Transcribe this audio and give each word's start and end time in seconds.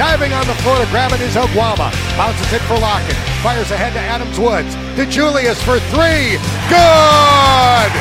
Diving 0.00 0.32
on 0.32 0.46
the 0.48 0.56
floor 0.64 0.80
to 0.80 0.88
grab 0.88 1.12
it 1.12 1.20
is 1.20 1.36
Oguama. 1.36 1.92
Bounces 2.16 2.48
it 2.48 2.64
for 2.64 2.80
Lockett. 2.80 3.16
Fires 3.44 3.68
ahead 3.70 3.92
to 3.92 4.00
Adams 4.00 4.40
Woods. 4.40 4.72
DeJulius 4.96 5.60
for 5.60 5.76
three. 5.92 6.40
Good! 6.72 7.92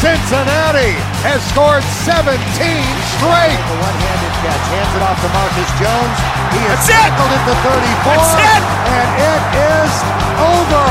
Cincinnati 0.00 0.96
has 1.20 1.44
scored 1.52 1.84
17 2.08 2.32
straight. 2.32 3.60
The 3.60 3.76
one-handed 3.76 4.34
catch. 4.40 4.64
Hands 4.72 4.92
it 4.96 5.04
off 5.04 5.20
to 5.20 5.28
Marcus 5.36 5.70
Jones. 5.76 6.16
He 6.56 6.62
is 6.64 6.80
tackled 6.88 7.28
at 7.28 7.44
the 7.44 7.56
34. 7.60 8.08
That's 8.08 8.32
it. 8.40 8.62
And 8.88 9.10
it 9.20 9.44
is 9.68 9.92
over. 10.40 10.88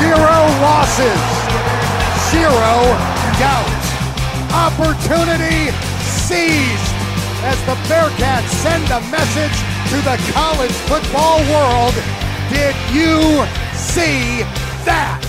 Zero 0.00 0.38
losses. 0.64 1.20
Zero 2.32 2.72
doubt. 3.36 3.84
Opportunity 4.48 5.76
seized 6.00 6.95
as 7.48 7.60
the 7.64 7.74
Bearcats 7.86 8.48
send 8.48 8.84
a 8.90 9.00
message 9.08 9.56
to 9.88 9.96
the 10.02 10.32
college 10.32 10.72
football 10.90 11.38
world. 11.48 11.94
Did 12.50 12.74
you 12.92 13.46
see 13.72 14.42
that? 14.84 15.22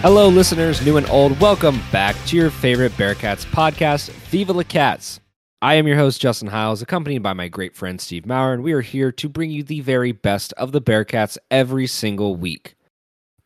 Hello, 0.00 0.26
listeners, 0.26 0.84
new 0.84 0.96
and 0.96 1.08
old. 1.08 1.38
Welcome 1.38 1.80
back 1.92 2.16
to 2.26 2.36
your 2.36 2.50
favorite 2.50 2.90
Bearcats 2.94 3.44
podcast, 3.44 4.10
Viva 4.30 4.52
La 4.52 4.64
Cats. 4.64 5.20
I 5.60 5.74
am 5.74 5.86
your 5.86 5.96
host, 5.96 6.20
Justin 6.20 6.48
Hiles, 6.48 6.82
accompanied 6.82 7.22
by 7.22 7.32
my 7.32 7.46
great 7.46 7.76
friend 7.76 8.00
Steve 8.00 8.26
Maurer, 8.26 8.54
and 8.54 8.64
we 8.64 8.72
are 8.72 8.80
here 8.80 9.12
to 9.12 9.28
bring 9.28 9.52
you 9.52 9.62
the 9.62 9.80
very 9.80 10.10
best 10.10 10.52
of 10.54 10.72
the 10.72 10.82
Bearcats 10.82 11.38
every 11.52 11.86
single 11.86 12.34
week. 12.34 12.74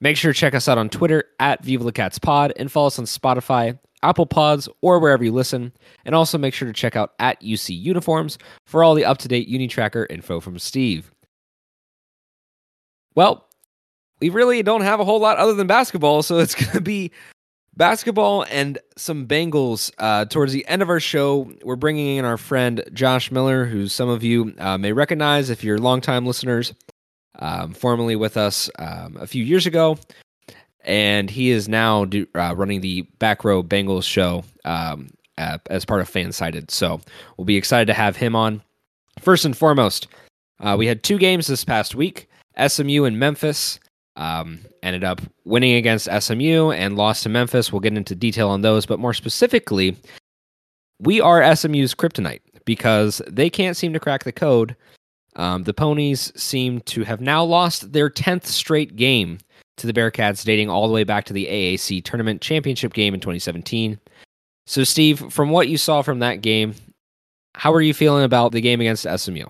Make 0.00 0.16
sure 0.16 0.32
to 0.32 0.38
check 0.38 0.54
us 0.54 0.66
out 0.66 0.78
on 0.78 0.88
Twitter 0.88 1.24
at 1.38 1.62
Viva 1.62 1.84
La 1.84 1.90
Cats 1.90 2.18
Pod 2.18 2.54
and 2.56 2.72
follow 2.72 2.86
us 2.86 2.98
on 2.98 3.04
Spotify, 3.04 3.78
Apple 4.02 4.26
Pods, 4.26 4.68
or 4.80 4.98
wherever 4.98 5.24
you 5.24 5.32
listen. 5.32 5.72
And 6.04 6.14
also 6.14 6.38
make 6.38 6.54
sure 6.54 6.66
to 6.66 6.74
check 6.74 6.96
out 6.96 7.14
at 7.18 7.40
UC 7.40 7.80
Uniforms 7.80 8.38
for 8.66 8.84
all 8.84 8.94
the 8.94 9.04
up 9.04 9.18
to 9.18 9.28
date 9.28 9.48
Unitracker 9.48 10.06
info 10.10 10.40
from 10.40 10.58
Steve. 10.58 11.10
Well, 13.14 13.46
we 14.20 14.30
really 14.30 14.62
don't 14.62 14.82
have 14.82 15.00
a 15.00 15.04
whole 15.04 15.20
lot 15.20 15.38
other 15.38 15.54
than 15.54 15.66
basketball, 15.66 16.22
so 16.22 16.38
it's 16.40 16.54
going 16.54 16.72
to 16.72 16.80
be 16.80 17.10
basketball 17.76 18.44
and 18.50 18.78
some 18.96 19.26
Bengals. 19.26 19.90
Uh, 19.98 20.24
towards 20.24 20.52
the 20.52 20.66
end 20.66 20.82
of 20.82 20.88
our 20.88 21.00
show, 21.00 21.52
we're 21.62 21.76
bringing 21.76 22.16
in 22.16 22.24
our 22.24 22.38
friend 22.38 22.82
Josh 22.92 23.30
Miller, 23.30 23.64
who 23.64 23.88
some 23.88 24.08
of 24.08 24.22
you 24.22 24.54
uh, 24.58 24.78
may 24.78 24.92
recognize 24.92 25.50
if 25.50 25.62
you're 25.62 25.78
longtime 25.78 26.26
listeners, 26.26 26.74
um, 27.38 27.72
formerly 27.72 28.16
with 28.16 28.36
us 28.36 28.70
um, 28.78 29.16
a 29.20 29.26
few 29.26 29.44
years 29.44 29.66
ago. 29.66 29.98
And 30.86 31.28
he 31.28 31.50
is 31.50 31.68
now 31.68 32.04
do, 32.04 32.26
uh, 32.34 32.54
running 32.56 32.80
the 32.80 33.02
Back 33.18 33.44
Row 33.44 33.62
Bengals 33.62 34.04
show 34.04 34.44
um, 34.64 35.10
uh, 35.36 35.58
as 35.68 35.84
part 35.84 36.00
of 36.00 36.10
Fansided. 36.10 36.70
So 36.70 37.00
we'll 37.36 37.44
be 37.44 37.56
excited 37.56 37.86
to 37.86 37.94
have 37.94 38.16
him 38.16 38.34
on. 38.34 38.62
First 39.20 39.44
and 39.44 39.56
foremost, 39.56 40.06
uh, 40.60 40.76
we 40.78 40.86
had 40.86 41.02
two 41.02 41.18
games 41.18 41.46
this 41.46 41.64
past 41.64 41.94
week 41.94 42.28
SMU 42.64 43.04
and 43.04 43.18
Memphis. 43.18 43.78
Um, 44.16 44.60
ended 44.82 45.04
up 45.04 45.20
winning 45.44 45.74
against 45.74 46.08
SMU 46.20 46.70
and 46.70 46.96
lost 46.96 47.24
to 47.24 47.28
Memphis. 47.28 47.70
We'll 47.70 47.80
get 47.80 47.96
into 47.96 48.14
detail 48.14 48.48
on 48.48 48.62
those, 48.62 48.86
but 48.86 48.98
more 48.98 49.12
specifically, 49.12 49.94
we 51.00 51.20
are 51.20 51.54
SMU's 51.54 51.94
kryptonite 51.94 52.40
because 52.64 53.20
they 53.28 53.50
can't 53.50 53.76
seem 53.76 53.92
to 53.92 54.00
crack 54.00 54.24
the 54.24 54.32
code. 54.32 54.74
Um, 55.36 55.64
the 55.64 55.74
Ponies 55.74 56.32
seem 56.34 56.80
to 56.82 57.04
have 57.04 57.20
now 57.20 57.44
lost 57.44 57.92
their 57.92 58.08
10th 58.08 58.46
straight 58.46 58.96
game 58.96 59.38
to 59.76 59.86
the 59.86 59.92
Bearcats, 59.92 60.44
dating 60.44 60.70
all 60.70 60.86
the 60.86 60.94
way 60.94 61.04
back 61.04 61.24
to 61.26 61.32
the 61.32 61.46
AAC 61.46 62.04
tournament 62.04 62.40
championship 62.40 62.92
game 62.92 63.14
in 63.14 63.20
2017. 63.20 63.98
So, 64.66 64.84
Steve, 64.84 65.32
from 65.32 65.50
what 65.50 65.68
you 65.68 65.78
saw 65.78 66.02
from 66.02 66.18
that 66.20 66.40
game, 66.40 66.74
how 67.54 67.72
are 67.72 67.80
you 67.80 67.94
feeling 67.94 68.24
about 68.24 68.52
the 68.52 68.60
game 68.60 68.80
against 68.80 69.06
SMU? 69.16 69.46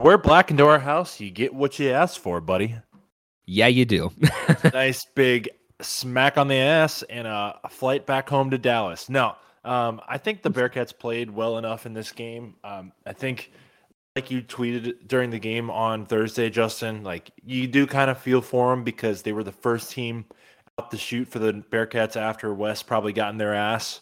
We're 0.00 0.16
black 0.16 0.50
into 0.50 0.66
our 0.66 0.78
house, 0.78 1.20
you 1.20 1.30
get 1.30 1.52
what 1.52 1.78
you 1.78 1.90
ask 1.90 2.18
for, 2.18 2.40
buddy. 2.40 2.76
Yeah, 3.44 3.66
you 3.66 3.84
do. 3.84 4.10
nice 4.72 5.04
big 5.14 5.50
smack 5.82 6.38
on 6.38 6.48
the 6.48 6.56
ass 6.56 7.02
and 7.04 7.26
a, 7.26 7.58
flight 7.68 8.06
back 8.06 8.28
home 8.28 8.50
to 8.50 8.58
Dallas. 8.58 9.08
No, 9.08 9.34
um, 9.64 10.00
I 10.08 10.18
think 10.18 10.42
the 10.42 10.50
Bearcats 10.50 10.96
played 10.96 11.30
well 11.30 11.58
enough 11.58 11.84
in 11.84 11.92
this 11.92 12.12
game. 12.12 12.54
Um, 12.64 12.92
I 13.04 13.12
think, 13.12 13.52
like 14.16 14.30
you 14.30 14.42
tweeted 14.42 15.06
during 15.06 15.30
the 15.30 15.38
game 15.38 15.70
on 15.70 16.06
Thursday, 16.06 16.50
Justin, 16.50 17.02
like 17.04 17.30
you 17.44 17.66
do 17.66 17.86
kind 17.86 18.10
of 18.10 18.18
feel 18.18 18.40
for 18.40 18.70
them 18.74 18.84
because 18.84 19.22
they 19.22 19.32
were 19.32 19.44
the 19.44 19.52
first 19.52 19.92
team 19.92 20.24
out 20.78 20.90
to 20.90 20.96
shoot 20.98 21.28
for 21.28 21.38
the 21.38 21.52
Bearcats 21.70 22.16
after 22.16 22.52
Wes 22.52 22.82
probably 22.82 23.12
got 23.12 23.30
in 23.30 23.38
their 23.38 23.54
ass 23.54 24.00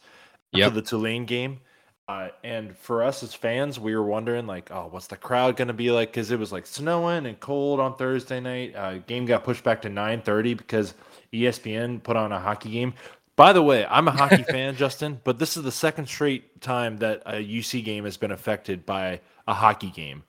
Yep. 0.52 0.68
after 0.68 0.80
the 0.80 0.86
Tulane 0.86 1.26
game. 1.26 1.60
Uh, 2.08 2.30
and 2.42 2.74
for 2.78 3.02
us 3.02 3.22
as 3.22 3.34
fans, 3.34 3.78
we 3.78 3.94
were 3.94 4.02
wondering 4.02 4.46
like, 4.46 4.70
oh, 4.70 4.88
what's 4.90 5.08
the 5.08 5.16
crowd 5.16 5.56
going 5.58 5.68
to 5.68 5.74
be 5.74 5.90
like? 5.90 6.08
Because 6.10 6.30
it 6.30 6.38
was 6.38 6.50
like 6.52 6.66
snowing 6.66 7.26
and 7.26 7.38
cold 7.38 7.80
on 7.80 7.94
Thursday 7.96 8.40
night. 8.40 8.74
Uh, 8.74 8.96
game 9.00 9.26
got 9.26 9.44
pushed 9.44 9.62
back 9.62 9.82
to 9.82 9.90
9:30 9.90 10.56
because 10.56 10.94
ESPN 11.34 12.02
put 12.02 12.16
on 12.16 12.32
a 12.32 12.40
hockey 12.40 12.70
game. 12.70 12.94
By 13.38 13.52
the 13.52 13.62
way, 13.62 13.86
I'm 13.86 14.08
a 14.08 14.10
hockey 14.10 14.42
fan, 14.42 14.74
Justin, 14.74 15.20
but 15.22 15.38
this 15.38 15.56
is 15.56 15.62
the 15.62 15.70
second 15.70 16.06
straight 16.08 16.60
time 16.60 16.96
that 16.98 17.22
a 17.24 17.34
UC 17.34 17.84
game 17.84 18.04
has 18.04 18.16
been 18.16 18.32
affected 18.32 18.84
by 18.84 19.20
a 19.46 19.54
hockey 19.54 19.90
game. 19.90 20.24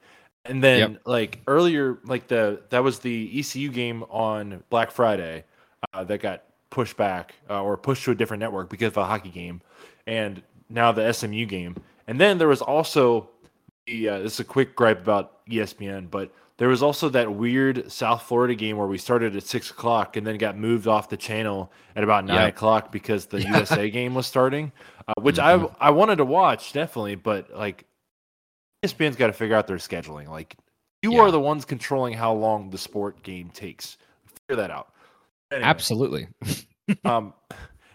And 0.45 0.63
then 0.63 0.91
Yep. 0.93 1.01
like 1.05 1.39
earlier, 1.47 1.97
like 2.05 2.27
the 2.27 2.61
that 2.69 2.83
was 2.83 2.99
the 2.99 3.39
ECU 3.39 3.69
game 3.71 4.03
on 4.03 4.63
Black 4.69 4.91
Friday 4.91 5.43
uh, 5.93 6.03
that 6.03 6.19
got 6.21 6.43
pushed 6.69 6.97
back 6.97 7.33
uh, 7.49 7.63
or 7.63 7.77
pushed 7.77 8.03
to 8.05 8.11
a 8.11 8.15
different 8.15 8.41
network 8.41 8.69
because 8.69 8.89
of 8.89 8.97
a 8.97 9.05
hockey 9.05 9.29
game, 9.29 9.61
and 10.05 10.43
now 10.69 10.91
the 10.91 11.11
SMU 11.11 11.45
game. 11.47 11.75
And 12.07 12.19
then 12.21 12.37
there 12.37 12.47
was 12.47 12.61
also 12.61 13.29
the 13.87 14.07
uh, 14.09 14.19
this 14.19 14.33
is 14.35 14.39
a 14.39 14.43
quick 14.45 14.75
gripe 14.75 15.01
about 15.01 15.45
ESPN, 15.47 16.11
but 16.11 16.31
there 16.59 16.67
was 16.67 16.83
also 16.83 17.09
that 17.09 17.33
weird 17.33 17.91
South 17.91 18.21
Florida 18.23 18.53
game 18.53 18.77
where 18.77 18.85
we 18.85 18.97
started 18.97 19.35
at 19.35 19.43
six 19.43 19.71
o'clock 19.71 20.15
and 20.17 20.27
then 20.27 20.37
got 20.37 20.57
moved 20.57 20.87
off 20.87 21.09
the 21.09 21.17
channel 21.17 21.71
at 21.95 22.03
about 22.03 22.25
nine 22.25 22.47
o'clock 22.49 22.91
because 22.91 23.25
the 23.25 23.41
USA 23.47 23.89
game 23.89 24.13
was 24.13 24.27
starting, 24.27 24.71
uh, 25.07 25.13
which 25.21 25.39
I 25.39 25.53
I 25.79 25.89
wanted 25.89 26.17
to 26.17 26.25
watch 26.25 26.73
definitely, 26.73 27.15
but 27.15 27.49
like 27.55 27.85
ESPN's 28.85 29.15
got 29.15 29.27
to 29.27 29.33
figure 29.33 29.55
out 29.55 29.67
their 29.67 29.77
scheduling. 29.77 30.27
Like 30.27 30.55
you 31.01 31.13
Yeah. 31.13 31.21
are 31.21 31.31
the 31.31 31.39
ones 31.39 31.65
controlling 31.65 32.13
how 32.13 32.33
long 32.33 32.69
the 32.69 32.77
sport 32.77 33.23
game 33.23 33.49
takes. 33.49 33.97
Figure 34.47 34.61
that 34.61 34.69
out. 34.71 34.93
Anyway, 35.51 35.65
Absolutely. 35.67 36.27
um, 37.05 37.33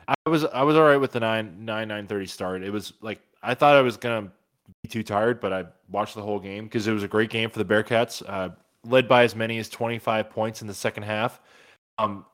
I 0.09 0.15
was 0.29 0.45
I 0.45 0.63
was 0.63 0.75
all 0.77 0.83
right 0.85 0.97
with 0.97 1.13
the 1.13 1.21
nine 1.21 1.65
nine 1.65 1.89
nine 1.89 2.07
thirty 2.07 2.27
start. 2.27 2.63
It 2.63 2.71
was 2.71 2.95
like 3.01 3.21
I 3.43 3.55
thought 3.55 3.77
I 3.77 3.83
was 3.83 3.97
gonna 3.97 4.33
be 4.83 4.89
too 4.89 5.03
tired, 5.03 5.41
but 5.41 5.53
I 5.53 5.65
watched 5.91 6.15
the 6.15 6.23
whole 6.23 6.39
game 6.41 6.65
because 6.65 6.87
it 6.87 6.93
was 6.93 7.03
a 7.03 7.09
great 7.09 7.31
game 7.31 7.51
for 7.51 7.63
the 7.63 7.65
Bearcats. 7.65 8.23
Uh, 8.27 8.51
led 8.85 9.09
by 9.09 9.25
as 9.25 9.35
many 9.35 9.59
as 9.59 9.69
twenty 9.69 9.99
five 9.99 10.31
points 10.31 10.61
in 10.61 10.69
the 10.69 10.75
second 10.75 11.05
half. 11.05 11.41
Um, 11.99 12.25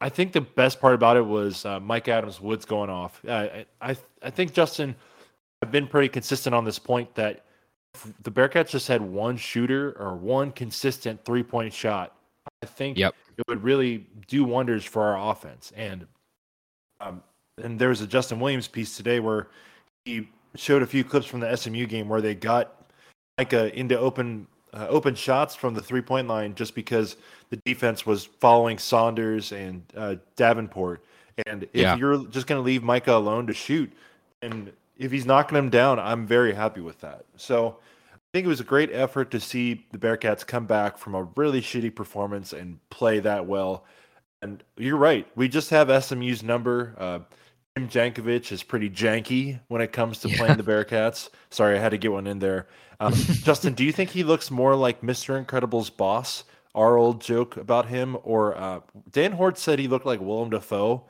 I 0.00 0.08
think 0.08 0.32
the 0.32 0.40
best 0.40 0.80
part 0.80 0.94
about 0.94 1.16
it 1.16 1.24
was 1.24 1.64
uh, 1.64 1.80
Mike 1.80 2.08
Adams 2.08 2.40
Woods 2.40 2.64
going 2.64 2.90
off. 2.90 3.22
Uh, 3.26 3.32
I 3.32 3.66
I 3.80 3.96
I 4.22 4.30
think 4.30 4.52
Justin, 4.52 4.94
I've 5.62 5.72
been 5.72 5.86
pretty 5.86 6.08
consistent 6.08 6.54
on 6.54 6.64
this 6.64 6.78
point 6.78 7.14
that 7.14 7.44
if 7.94 8.12
the 8.22 8.30
Bearcats 8.30 8.68
just 8.68 8.86
had 8.88 9.00
one 9.00 9.36
shooter 9.36 9.96
or 9.98 10.16
one 10.16 10.52
consistent 10.52 11.24
three 11.24 11.42
point 11.42 11.72
shot. 11.72 12.14
I 12.62 12.66
think 12.66 12.98
Yep. 12.98 13.14
it 13.36 13.44
would 13.48 13.62
really 13.62 14.06
do 14.26 14.42
wonders 14.44 14.84
for 14.84 15.02
our 15.02 15.30
offense. 15.30 15.72
And 15.76 16.06
um, 17.00 17.22
and 17.62 17.78
there 17.78 17.90
was 17.90 18.00
a 18.00 18.06
Justin 18.06 18.40
Williams 18.40 18.68
piece 18.68 18.96
today 18.96 19.20
where 19.20 19.48
he 20.04 20.28
showed 20.54 20.82
a 20.82 20.86
few 20.86 21.04
clips 21.04 21.26
from 21.26 21.40
the 21.40 21.56
SMU 21.56 21.86
game 21.86 22.08
where 22.08 22.20
they 22.20 22.34
got 22.34 22.90
Mika 23.38 23.76
into 23.78 23.98
open 23.98 24.46
uh, 24.74 24.86
open 24.88 25.14
shots 25.14 25.54
from 25.54 25.74
the 25.74 25.82
three 25.82 26.02
point 26.02 26.28
line 26.28 26.54
just 26.54 26.74
because 26.74 27.16
the 27.50 27.56
defense 27.64 28.04
was 28.04 28.24
following 28.24 28.78
Saunders 28.78 29.52
and 29.52 29.82
uh, 29.96 30.16
Davenport. 30.36 31.02
And 31.46 31.64
if 31.64 31.70
Yeah. 31.74 31.96
you're 31.96 32.26
just 32.26 32.46
going 32.46 32.58
to 32.58 32.64
leave 32.64 32.82
Mika 32.82 33.14
alone 33.14 33.46
to 33.46 33.54
shoot, 33.54 33.90
and 34.42 34.72
if 34.98 35.10
he's 35.12 35.24
knocking 35.24 35.56
him 35.56 35.70
down, 35.70 35.98
I'm 35.98 36.26
very 36.26 36.52
happy 36.52 36.80
with 36.80 37.00
that. 37.00 37.24
So 37.36 37.78
I 38.12 38.18
think 38.34 38.44
it 38.44 38.48
was 38.48 38.60
a 38.60 38.64
great 38.64 38.90
effort 38.92 39.30
to 39.30 39.40
see 39.40 39.86
the 39.92 39.98
Bearcats 39.98 40.46
come 40.46 40.66
back 40.66 40.98
from 40.98 41.14
a 41.14 41.22
really 41.36 41.62
shitty 41.62 41.94
performance 41.94 42.52
and 42.52 42.78
play 42.90 43.20
that 43.20 43.46
well. 43.46 43.84
And 44.42 44.62
you're 44.76 44.96
right. 44.96 45.26
We 45.34 45.48
just 45.48 45.70
have 45.70 45.88
SMU's 46.04 46.42
number. 46.42 46.94
Uh, 46.98 47.20
Tim 47.78 47.88
Jankovich 47.88 48.50
is 48.50 48.64
pretty 48.64 48.90
janky 48.90 49.60
when 49.68 49.80
it 49.80 49.92
comes 49.92 50.18
to 50.20 50.28
yeah. 50.28 50.36
playing 50.36 50.56
the 50.56 50.64
Bearcats. 50.64 51.28
Sorry, 51.50 51.76
I 51.76 51.80
had 51.80 51.90
to 51.90 51.98
get 51.98 52.10
one 52.10 52.26
in 52.26 52.40
there. 52.40 52.66
Um, 52.98 53.12
Justin, 53.44 53.74
do 53.74 53.84
you 53.84 53.92
think 53.92 54.10
he 54.10 54.24
looks 54.24 54.50
more 54.50 54.74
like 54.74 55.00
Mr. 55.00 55.38
Incredible's 55.38 55.88
boss? 55.88 56.44
Our 56.74 56.96
old 56.96 57.20
joke 57.20 57.56
about 57.56 57.86
him, 57.86 58.16
or 58.24 58.56
uh, 58.56 58.80
Dan 59.10 59.32
Hoard 59.32 59.58
said 59.58 59.78
he 59.78 59.88
looked 59.88 60.06
like 60.06 60.20
Willem 60.20 60.50
Dafoe, 60.50 61.04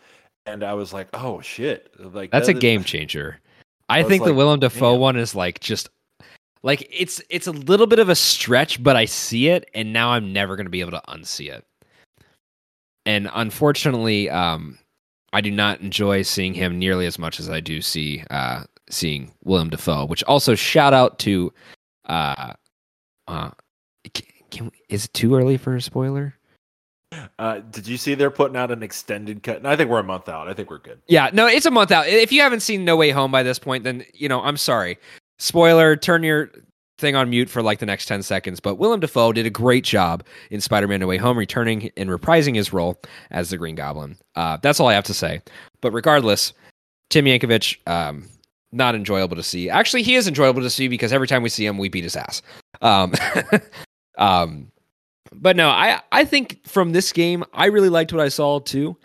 and 0.47 0.63
I 0.63 0.75
was 0.75 0.93
like, 0.93 1.09
oh 1.15 1.41
shit, 1.41 1.91
like 1.99 2.31
that's 2.31 2.47
that 2.47 2.57
a 2.57 2.59
game 2.59 2.85
changer. 2.85 3.41
I, 3.89 4.01
I 4.01 4.03
think 4.03 4.23
like, 4.23 4.29
the 4.29 4.35
Willem 4.35 4.61
Dafoe 4.61 4.93
damn. 4.93 5.01
one 5.01 5.17
is 5.17 5.35
like 5.35 5.61
just 5.61 5.91
like 6.63 6.87
it's 6.91 7.21
it's 7.29 7.47
a 7.47 7.53
little 7.53 7.87
bit 7.87 7.99
of 7.99 8.09
a 8.09 8.15
stretch, 8.15 8.83
but 8.83 8.95
I 8.95 9.05
see 9.05 9.49
it, 9.49 9.69
and 9.75 9.93
now 9.93 10.11
I'm 10.11 10.33
never 10.33 10.57
going 10.57 10.67
to 10.67 10.71
be 10.71 10.81
able 10.81 10.93
to 10.93 11.03
unsee 11.09 11.51
it. 11.53 11.67
And 13.05 13.29
unfortunately, 13.35 14.31
um, 14.31 14.79
I 15.33 15.41
do 15.41 15.51
not 15.51 15.81
enjoy 15.81 16.23
seeing 16.23 16.55
him 16.55 16.79
nearly 16.79 17.07
as 17.07 17.19
much 17.19 17.39
as 17.39 17.51
I 17.51 17.61
do 17.61 17.81
see 17.81 18.25
uh, 18.31 18.65
seeing 18.91 19.33
William 19.45 19.71
Dafoe. 19.71 20.07
Which 20.07 20.25
also 20.25 20.55
shout 20.55 20.95
out 20.95 21.19
to, 21.21 21.53
uh, 22.07 22.55
uh, 23.27 23.51
can, 24.15 24.27
can 24.51 24.71
is 24.89 25.07
it 25.07 25.15
too 25.15 25.35
early 25.35 25.57
for 25.57 25.77
a 25.77 25.83
spoiler? 25.83 26.35
Uh, 27.39 27.61
did 27.71 27.87
you 27.87 27.97
see 27.97 28.15
they're 28.15 28.31
putting 28.31 28.57
out 28.57 28.71
an 28.71 28.83
extended 28.83 29.43
cut? 29.43 29.65
I 29.65 29.77
think 29.77 29.91
we're 29.91 30.01
a 30.01 30.05
month 30.05 30.29
out. 30.29 30.49
I 30.49 30.55
think 30.55 30.71
we're 30.71 30.79
good. 30.79 31.01
Yeah, 31.07 31.31
no, 31.33 31.47
it's 31.47 31.67
a 31.67 31.71
month 31.71 31.91
out. 31.91 32.07
If 32.07 32.33
you 32.33 32.43
haven't 32.43 32.61
seen 32.61 32.85
No 32.85 32.97
Way 32.97 33.11
Home 33.11 33.33
by 33.33 33.43
this 33.43 33.59
point, 33.59 33.85
then 33.85 34.05
you 34.13 34.29
know 34.29 34.43
I'm 34.43 34.57
sorry. 34.57 34.99
Spoiler: 35.39 35.97
turn 35.97 36.23
your 36.23 36.51
thing 36.99 37.17
on 37.17 37.31
mute 37.31 37.49
for 37.49 37.63
like 37.63 37.79
the 37.79 37.87
next 37.87 38.07
10 38.07 38.23
seconds. 38.23 38.61
But 38.61 38.77
Willem 38.77 39.01
Dafoe 39.01 39.33
did 39.33 39.47
a 39.47 39.51
great 39.51 39.85
job 39.85 40.25
in 40.51 40.61
Spider 40.61 40.89
Man 40.89 41.01
No 41.01 41.07
Way 41.07 41.17
Home, 41.17 41.39
returning 41.39 41.91
and 41.97 42.11
reprising 42.11 42.55
his 42.55 42.73
role 42.73 43.01
as 43.31 43.51
the 43.51 43.57
Green 43.57 43.75
Goblin. 43.75 44.17
Uh, 44.35 44.59
that's 44.61 44.81
all 44.81 44.89
I 44.89 44.95
have 44.95 45.05
to 45.05 45.15
say. 45.15 45.41
But 45.81 45.93
regardless, 45.93 46.53
Tim 47.11 47.25
Yankovich, 47.25 47.79
um, 47.87 48.29
not 48.73 48.95
enjoyable 48.95 49.37
to 49.37 49.43
see. 49.43 49.71
Actually, 49.71 50.03
he 50.03 50.15
is 50.15 50.29
enjoyable 50.29 50.63
to 50.63 50.71
see 50.71 50.89
because 50.89 51.13
every 51.13 51.27
time 51.27 51.43
we 51.43 51.49
see 51.49 51.65
him, 51.65 51.79
we 51.79 51.89
beat 51.89 52.05
his 52.05 52.17
ass. 52.17 52.43
Um, 52.83 53.15
um, 54.19 54.71
but 55.33 55.57
no, 55.57 55.69
I, 55.69 56.01
I 56.13 56.25
think 56.25 56.67
from 56.67 56.93
this 56.93 57.13
game, 57.13 57.45
I 57.55 57.67
really 57.67 57.89
liked 57.89 58.13
what 58.13 58.21
I 58.21 58.29
saw 58.29 58.59
too. 58.61 58.97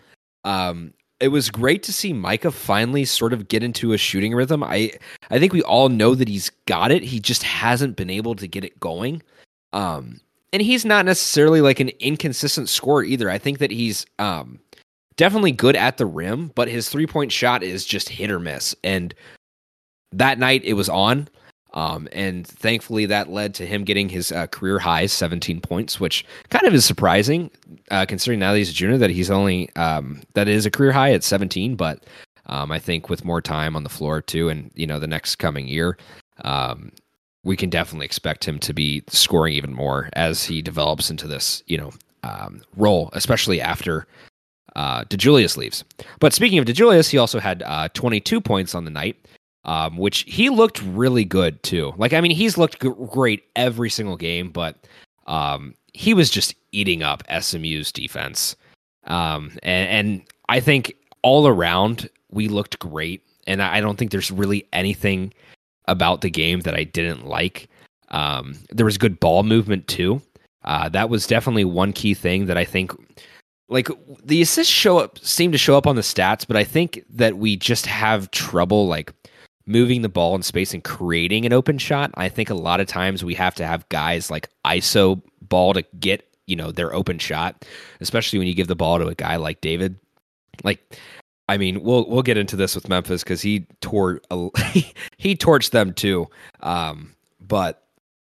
Um, 0.44 0.92
it 1.20 1.28
was 1.28 1.50
great 1.50 1.82
to 1.84 1.92
see 1.92 2.12
Mika 2.12 2.50
finally 2.50 3.04
sort 3.04 3.32
of 3.32 3.48
get 3.48 3.62
into 3.62 3.92
a 3.92 3.98
shooting 3.98 4.34
rhythm. 4.34 4.62
I 4.62 4.92
I 5.30 5.38
think 5.38 5.52
we 5.52 5.62
all 5.62 5.88
know 5.88 6.14
that 6.14 6.28
he's 6.28 6.50
got 6.66 6.90
it. 6.90 7.02
He 7.02 7.20
just 7.20 7.42
hasn't 7.42 7.96
been 7.96 8.10
able 8.10 8.34
to 8.36 8.48
get 8.48 8.64
it 8.64 8.78
going. 8.80 9.22
Um, 9.72 10.20
and 10.52 10.62
he's 10.62 10.84
not 10.84 11.04
necessarily 11.04 11.60
like 11.60 11.80
an 11.80 11.90
inconsistent 12.00 12.68
scorer 12.68 13.04
either. 13.04 13.28
I 13.28 13.38
think 13.38 13.58
that 13.58 13.70
he's 13.70 14.06
um, 14.18 14.60
definitely 15.16 15.52
good 15.52 15.76
at 15.76 15.96
the 15.96 16.06
rim, 16.06 16.52
but 16.54 16.68
his 16.68 16.88
three 16.88 17.06
point 17.06 17.32
shot 17.32 17.62
is 17.62 17.84
just 17.84 18.08
hit 18.08 18.30
or 18.30 18.38
miss. 18.38 18.74
And 18.84 19.14
that 20.12 20.38
night 20.38 20.62
it 20.64 20.74
was 20.74 20.88
on. 20.88 21.28
Um, 21.74 22.08
and 22.12 22.46
thankfully, 22.46 23.04
that 23.06 23.30
led 23.30 23.52
to 23.54 23.66
him 23.66 23.82
getting 23.84 24.08
his 24.08 24.30
uh, 24.30 24.46
career 24.46 24.78
high, 24.78 25.06
17 25.06 25.60
points, 25.60 25.98
which 25.98 26.24
kind 26.48 26.66
of 26.66 26.72
is 26.72 26.84
surprising, 26.84 27.50
uh, 27.90 28.06
considering 28.06 28.38
now 28.38 28.52
that 28.52 28.58
he's 28.58 28.70
a 28.70 28.74
junior 28.74 28.96
that 28.98 29.10
he's 29.10 29.30
only 29.30 29.74
um, 29.74 30.22
that 30.34 30.48
is 30.48 30.64
a 30.64 30.70
career 30.70 30.92
high 30.92 31.12
at 31.12 31.24
17. 31.24 31.74
But 31.74 32.04
um, 32.46 32.70
I 32.70 32.78
think 32.78 33.10
with 33.10 33.24
more 33.24 33.42
time 33.42 33.74
on 33.74 33.82
the 33.82 33.90
floor 33.90 34.22
too, 34.22 34.48
and 34.48 34.70
you 34.74 34.86
know 34.86 35.00
the 35.00 35.08
next 35.08 35.36
coming 35.36 35.66
year, 35.66 35.98
um, 36.44 36.92
we 37.42 37.56
can 37.56 37.70
definitely 37.70 38.06
expect 38.06 38.46
him 38.46 38.60
to 38.60 38.72
be 38.72 39.02
scoring 39.08 39.54
even 39.54 39.74
more 39.74 40.10
as 40.12 40.44
he 40.44 40.62
develops 40.62 41.10
into 41.10 41.26
this 41.26 41.64
you 41.66 41.76
know 41.76 41.92
um, 42.22 42.62
role, 42.76 43.10
especially 43.14 43.60
after 43.60 44.06
uh, 44.76 45.04
DeJulius 45.04 45.56
leaves. 45.56 45.82
But 46.20 46.32
speaking 46.32 46.58
of 46.58 46.66
DeJulius, 46.66 47.10
he 47.10 47.18
also 47.18 47.40
had 47.40 47.64
uh, 47.64 47.88
22 47.94 48.40
points 48.40 48.76
on 48.76 48.84
the 48.84 48.90
night 48.90 49.16
um, 49.64 49.96
which 49.96 50.24
he 50.28 50.50
looked 50.50 50.82
really 50.82 51.24
good 51.24 51.62
too. 51.62 51.92
Like, 51.96 52.12
I 52.12 52.20
mean, 52.20 52.32
he's 52.32 52.58
looked 52.58 52.82
g- 52.82 52.90
great 53.10 53.44
every 53.56 53.90
single 53.90 54.16
game, 54.16 54.50
but 54.50 54.76
um, 55.26 55.74
he 55.92 56.14
was 56.14 56.30
just 56.30 56.54
eating 56.72 57.02
up 57.02 57.22
SMU's 57.40 57.90
defense. 57.90 58.56
Um, 59.04 59.52
and, 59.62 59.88
and 59.88 60.22
I 60.48 60.60
think 60.60 60.94
all 61.22 61.46
around 61.46 62.08
we 62.30 62.48
looked 62.48 62.78
great, 62.78 63.22
and 63.46 63.62
I 63.62 63.80
don't 63.80 63.96
think 63.96 64.10
there's 64.10 64.30
really 64.30 64.66
anything 64.72 65.32
about 65.86 66.20
the 66.20 66.30
game 66.30 66.60
that 66.60 66.74
I 66.74 66.84
didn't 66.84 67.26
like. 67.26 67.68
Um, 68.08 68.56
there 68.70 68.86
was 68.86 68.98
good 68.98 69.20
ball 69.20 69.42
movement 69.42 69.86
too. 69.88 70.20
Uh, 70.64 70.88
that 70.90 71.10
was 71.10 71.26
definitely 71.26 71.64
one 71.64 71.92
key 71.92 72.14
thing 72.14 72.46
that 72.46 72.56
I 72.56 72.64
think 72.64 72.92
like 73.68 73.88
the 74.24 74.42
assists 74.42 74.72
show 74.72 74.98
up 74.98 75.18
seem 75.18 75.52
to 75.52 75.58
show 75.58 75.76
up 75.76 75.86
on 75.86 75.96
the 75.96 76.02
stats, 76.02 76.46
but 76.46 76.56
I 76.56 76.64
think 76.64 77.02
that 77.10 77.38
we 77.38 77.56
just 77.56 77.86
have 77.86 78.30
trouble 78.30 78.86
like 78.86 79.12
moving 79.66 80.02
the 80.02 80.08
ball 80.08 80.34
in 80.34 80.42
space 80.42 80.74
and 80.74 80.84
creating 80.84 81.46
an 81.46 81.52
open 81.52 81.78
shot. 81.78 82.10
I 82.14 82.28
think 82.28 82.50
a 82.50 82.54
lot 82.54 82.80
of 82.80 82.86
times 82.86 83.24
we 83.24 83.34
have 83.34 83.54
to 83.56 83.66
have 83.66 83.88
guys 83.88 84.30
like 84.30 84.48
ISO 84.64 85.22
ball 85.40 85.74
to 85.74 85.82
get, 85.98 86.28
you 86.46 86.56
know, 86.56 86.70
their 86.70 86.94
open 86.94 87.18
shot, 87.18 87.64
especially 88.00 88.38
when 88.38 88.48
you 88.48 88.54
give 88.54 88.68
the 88.68 88.76
ball 88.76 88.98
to 88.98 89.06
a 89.06 89.14
guy 89.14 89.36
like 89.36 89.60
David. 89.60 89.96
Like 90.62 90.98
I 91.48 91.58
mean, 91.58 91.82
we'll 91.82 92.08
we'll 92.08 92.22
get 92.22 92.38
into 92.38 92.56
this 92.56 92.74
with 92.74 92.88
Memphis 92.88 93.24
cuz 93.24 93.42
he 93.42 93.66
tore 93.80 94.20
he 95.16 95.36
torched 95.36 95.70
them 95.70 95.92
too. 95.92 96.28
Um, 96.60 97.14
but 97.40 97.82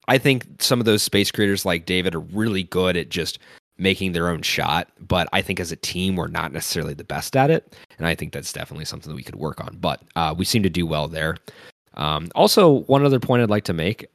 I 0.08 0.18
think 0.18 0.46
some 0.58 0.80
of 0.80 0.86
those 0.86 1.02
space 1.02 1.30
creators 1.30 1.64
like 1.64 1.86
David 1.86 2.14
are 2.14 2.20
really 2.20 2.64
good 2.64 2.96
at 2.96 3.10
just 3.10 3.38
making 3.80 4.12
their 4.12 4.28
own 4.28 4.42
shot. 4.42 4.88
But 5.00 5.28
I 5.32 5.42
think 5.42 5.58
as 5.58 5.72
a 5.72 5.76
team, 5.76 6.14
we're 6.14 6.28
not 6.28 6.52
necessarily 6.52 6.94
the 6.94 7.04
best 7.04 7.36
at 7.36 7.50
it. 7.50 7.74
And 7.98 8.06
I 8.06 8.14
think 8.14 8.32
that's 8.32 8.52
definitely 8.52 8.84
something 8.84 9.10
that 9.10 9.16
we 9.16 9.22
could 9.22 9.36
work 9.36 9.60
on. 9.60 9.78
But 9.80 10.02
uh, 10.14 10.34
we 10.36 10.44
seem 10.44 10.62
to 10.62 10.70
do 10.70 10.86
well 10.86 11.08
there. 11.08 11.36
Um, 11.94 12.28
also, 12.34 12.82
one 12.82 13.04
other 13.04 13.18
point 13.18 13.42
I'd 13.42 13.50
like 13.50 13.64
to 13.64 13.72
make 13.72 14.06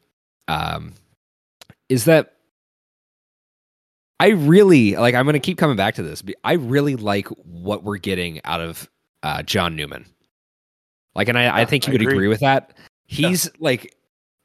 um, 0.48 0.94
is 1.90 2.06
that 2.06 2.34
I 4.20 4.30
really 4.30 4.96
like, 4.96 5.16
I'm 5.16 5.26
going 5.26 5.34
to 5.34 5.40
keep 5.40 5.58
coming 5.58 5.76
back 5.76 5.96
to 5.96 6.04
this. 6.04 6.24
I 6.44 6.54
really 6.54 6.96
like 6.96 7.28
what 7.28 7.84
we're 7.84 7.98
getting 7.98 8.40
out 8.46 8.62
of 8.62 8.90
uh, 9.24 9.44
John 9.44 9.76
Newman. 9.76 10.06
Like, 11.16 11.28
and 11.28 11.38
I, 11.38 11.44
yeah, 11.44 11.56
I 11.56 11.66
think 11.66 11.88
you 11.88 11.92
would 11.94 12.02
agree. 12.02 12.14
agree 12.14 12.28
with 12.28 12.40
that. 12.42 12.78
He's 13.08 13.46
yeah. 13.46 13.52
like 13.60 13.96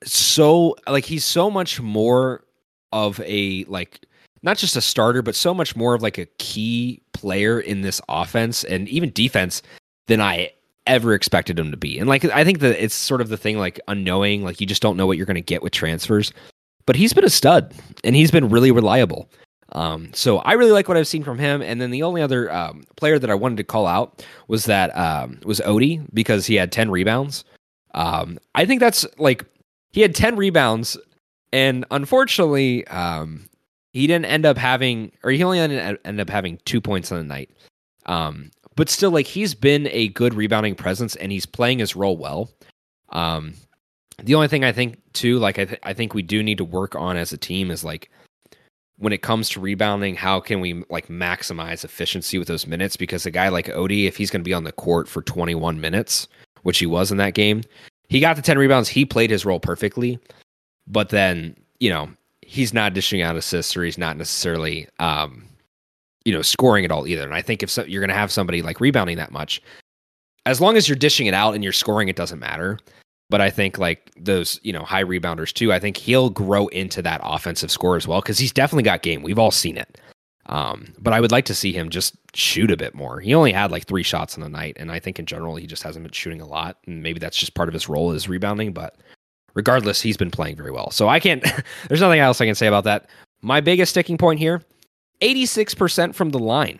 so, 0.05 0.77
like, 0.89 1.05
he's 1.05 1.25
so 1.25 1.51
much 1.51 1.81
more 1.81 2.45
of 2.93 3.21
a 3.21 3.65
like 3.65 4.01
not 4.43 4.57
just 4.57 4.77
a 4.77 4.81
starter, 4.81 5.23
but 5.23 5.35
so 5.35 5.53
much 5.53 5.77
more 5.77 5.95
of 5.95 6.03
like 6.03 6.19
a 6.19 6.27
key 6.39 7.03
player 7.13 7.61
in 7.61 7.83
this 7.83 8.01
offense 8.09 8.65
and 8.65 8.89
even 8.89 9.13
defense 9.13 9.63
than 10.07 10.21
I 10.21 10.53
ever 10.87 11.15
expected 11.15 11.59
him 11.59 11.71
to 11.71 11.77
be. 11.77 11.99
And 11.99 12.09
like 12.09 12.25
I 12.25 12.45
think 12.45 12.61
that 12.61 12.83
it's 12.83 12.95
sort 12.95 13.21
of 13.21 13.29
the 13.29 13.37
thing 13.37 13.59
like 13.59 13.81
unknowing, 13.89 14.45
like 14.45 14.61
you 14.61 14.67
just 14.67 14.83
don't 14.83 14.97
know 14.97 15.07
what 15.07 15.17
you're 15.17 15.27
going 15.27 15.35
to 15.35 15.41
get 15.41 15.63
with 15.63 15.73
transfers. 15.73 16.33
But 16.87 16.97
he's 16.97 17.13
been 17.13 17.25
a 17.25 17.31
stud 17.31 17.75
and 18.03 18.17
he's 18.17 18.31
been 18.31 18.49
really 18.49 18.71
reliable. 18.71 19.31
Um, 19.73 20.11
so 20.13 20.39
I 20.39 20.55
really 20.55 20.73
like 20.73 20.89
what 20.89 20.97
I've 20.97 21.07
seen 21.07 21.23
from 21.23 21.39
him. 21.39 21.63
And 21.63 21.81
then 21.81 21.91
the 21.91 22.03
only 22.03 22.23
other 22.23 22.53
um, 22.53 22.83
player 22.97 23.19
that 23.19 23.31
I 23.31 23.35
wanted 23.35 23.59
to 23.59 23.65
call 23.65 23.87
out 23.87 24.25
was 24.49 24.65
that 24.65 24.97
um, 24.97 25.39
was 25.45 25.61
Ody 25.61 26.01
because 26.13 26.47
he 26.47 26.57
had 26.57 26.73
10 26.73 26.91
rebounds. 26.91 27.45
Um, 27.95 28.39
I 28.55 28.65
think 28.65 28.81
that's 28.81 29.07
like 29.19 29.45
he 29.93 30.01
had 30.01 30.15
10 30.15 30.37
rebounds 30.37 30.97
and 31.53 31.85
unfortunately, 31.91 32.87
um, 32.89 33.49
he 33.93 34.07
didn't 34.07 34.27
end 34.27 34.47
up 34.47 34.57
having, 34.57 35.13
or 35.23 35.31
he 35.31 35.43
only 35.43 35.59
ended, 35.59 36.21
up 36.21 36.31
having 36.31 36.59
two 36.65 36.81
points 36.81 37.11
on 37.11 37.19
the 37.19 37.25
night. 37.25 37.51
Um, 38.07 38.51
but 38.77 38.89
still, 38.89 39.11
like 39.11 39.27
he's 39.27 39.55
been 39.55 39.89
a 39.89 40.09
good 40.09 40.35
rebounding 40.35 40.75
presence, 40.75 41.17
and 41.17 41.33
he's 41.33 41.47
playing 41.47 41.81
his 41.81 41.97
role 41.97 42.17
well. 42.17 42.51
Um, 43.11 43.55
the 44.23 44.35
only 44.35 44.49
thing 44.49 44.65
I 44.65 44.73
think 44.73 45.01
too, 45.13 45.39
like 45.39 45.59
I, 45.59 45.65
th- 45.65 45.81
I 45.83 45.93
think 45.93 46.15
we 46.15 46.23
do 46.23 46.43
need 46.43 46.59
to 46.59 46.65
work 46.65 46.95
on 46.95 47.17
as 47.17 47.33
a 47.33 47.39
team 47.39 47.71
is 47.71 47.85
like 47.85 48.11
when 48.99 49.13
it 49.13 49.23
comes 49.23 49.49
to 49.51 49.61
rebounding, 49.61 50.15
how 50.15 50.41
can 50.41 50.61
we 50.61 50.85
like 50.91 51.09
maximize 51.09 51.85
efficiency 51.85 52.39
with 52.39 52.49
those 52.49 52.67
minutes? 52.67 52.97
Because 52.97 53.25
a 53.25 53.31
guy 53.31 53.49
like 53.49 53.71
Ody, 53.71 54.07
if 54.07 54.17
he's 54.17 54.31
going 54.31 54.43
to 54.43 54.49
be 54.49 54.55
on 54.55 54.65
the 54.65 54.73
court 54.73 55.09
for 55.09 55.23
21 55.23 55.81
minutes, 55.81 56.29
which 56.63 56.79
he 56.79 56.87
was 56.87 57.11
in 57.11 57.17
that 57.17 57.35
game, 57.35 57.63
he 58.09 58.21
got 58.21 58.37
the 58.37 58.43
10 58.43 58.59
rebounds. 58.59 58.91
He 58.91 59.07
played 59.07 59.31
his 59.31 59.47
role 59.47 59.59
perfectly. 59.59 60.19
But 60.87 61.09
then, 61.09 61.57
you 61.79 61.89
know, 61.89 62.11
he's 62.51 62.75
not 62.75 62.95
dishing 62.95 63.23
out 63.23 63.37
assists 63.37 63.77
or 63.77 63.85
he's 63.85 63.97
not 63.97 64.17
necessarily 64.17 64.89
um, 64.99 65.45
you 66.25 66.33
know 66.33 66.43
scoring 66.43 66.85
at 66.85 66.91
all 66.91 67.07
either. 67.07 67.23
And 67.23 67.33
I 67.33 67.43
think 67.43 67.63
if 67.63 67.71
so, 67.71 67.85
you're 67.85 68.01
going 68.01 68.09
to 68.09 68.15
have 68.15 68.33
somebody 68.33 68.61
like 68.61 68.81
rebounding 68.81 69.17
that 69.19 69.31
much, 69.31 69.63
as 70.47 70.61
long 70.61 70.77
as 70.77 70.89
you're 70.89 70.97
dishing 70.97 71.29
it 71.29 71.35
out 71.35 71.55
and 71.55 71.63
you're 71.63 71.73
scoring, 71.73 72.09
it 72.09 72.17
doesn't 72.17 72.41
matter. 72.41 72.79
But 73.29 73.41
I 73.41 73.51
think 73.51 73.79
like 73.79 74.11
those 74.17 74.59
you 74.65 74.73
know 74.73 74.83
high 74.83 75.05
rebounders 75.05 75.53
too. 75.53 75.73
I 75.73 75.79
think 75.79 75.97
he'll 75.97 76.29
grow 76.29 76.67
into 76.69 77.01
that 77.03 77.21
offensive 77.23 77.71
score 77.71 77.97
as 77.97 78.09
well 78.09 78.21
because 78.21 78.39
he's 78.39 78.53
definitely 78.53 78.83
got 78.83 79.03
game. 79.03 79.23
We've 79.23 79.39
all 79.39 79.53
seen 79.53 79.77
it. 79.77 80.01
Um, 80.47 80.93
but 80.99 81.13
I 81.13 81.21
would 81.21 81.31
like 81.31 81.45
to 81.45 81.55
see 81.55 81.73
him 81.73 81.89
just 81.89 82.17
shoot 82.35 82.73
a 82.73 82.77
bit 82.77 82.97
more. 82.97 83.21
He 83.21 83.33
only 83.33 83.53
had 83.53 83.71
like 83.71 83.87
three 83.87 84.03
shots 84.03 84.37
in 84.37 84.43
the 84.43 84.49
night, 84.49 84.77
and 84.81 84.91
I 84.91 84.99
think 84.99 85.21
in 85.21 85.27
general 85.27 85.55
he 85.55 85.69
just 85.69 85.85
hasn't 85.85 86.03
been 86.03 86.13
shooting 86.13 86.41
a 86.41 86.47
lot. 86.47 86.79
And 86.87 87.01
maybe 87.01 87.21
that's 87.21 87.39
just 87.39 87.55
part 87.55 87.69
of 87.69 87.75
his 87.75 87.89
role 87.89 88.11
is 88.11 88.29
rebounding. 88.29 88.73
But 88.73 88.97
regardless, 89.55 90.01
he's 90.01 90.17
been 90.17 90.31
playing 90.31 90.57
very 90.57 90.71
well. 90.71 90.91
So 90.91 91.09
I 91.09 91.21
can't, 91.21 91.45
there's 91.89 92.01
nothing 92.01 92.21
else 92.21 92.41
I 92.41 92.47
can 92.47 92.55
say 92.55 92.67
about 92.67 92.85
that. 92.85 93.09
My 93.43 93.61
biggest 93.61 93.91
sticking 93.91 94.19
point 94.19 94.39
here 94.39 94.63
86% 95.21 96.15
from 96.15 96.31
the 96.31 96.39
line. 96.39 96.79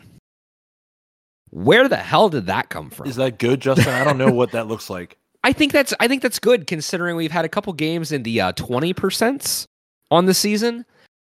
Where 1.51 1.89
the 1.89 1.97
hell 1.97 2.29
did 2.29 2.47
that 2.47 2.69
come 2.69 2.91
from? 2.91 3.09
Is 3.09 3.17
that 3.17 3.39
good, 3.39 3.61
Justin? 3.61 3.93
I 3.93 4.05
don't 4.05 4.19
know 4.19 4.31
what 4.31 4.53
that 4.53 4.67
looks 4.69 4.89
like. 4.89 5.17
I 5.43 5.53
think 5.53 5.73
that's 5.73 5.95
I 5.99 6.07
think 6.07 6.23
that's 6.23 6.39
good 6.39 6.67
considering 6.67 7.17
we've 7.17 7.31
had 7.31 7.45
a 7.45 7.49
couple 7.49 7.73
games 7.73 8.13
in 8.13 8.23
the 8.23 8.41
uh, 8.41 8.53
twenty 8.53 8.93
percent 8.93 9.67
on 10.11 10.27
the 10.27 10.35
season. 10.35 10.85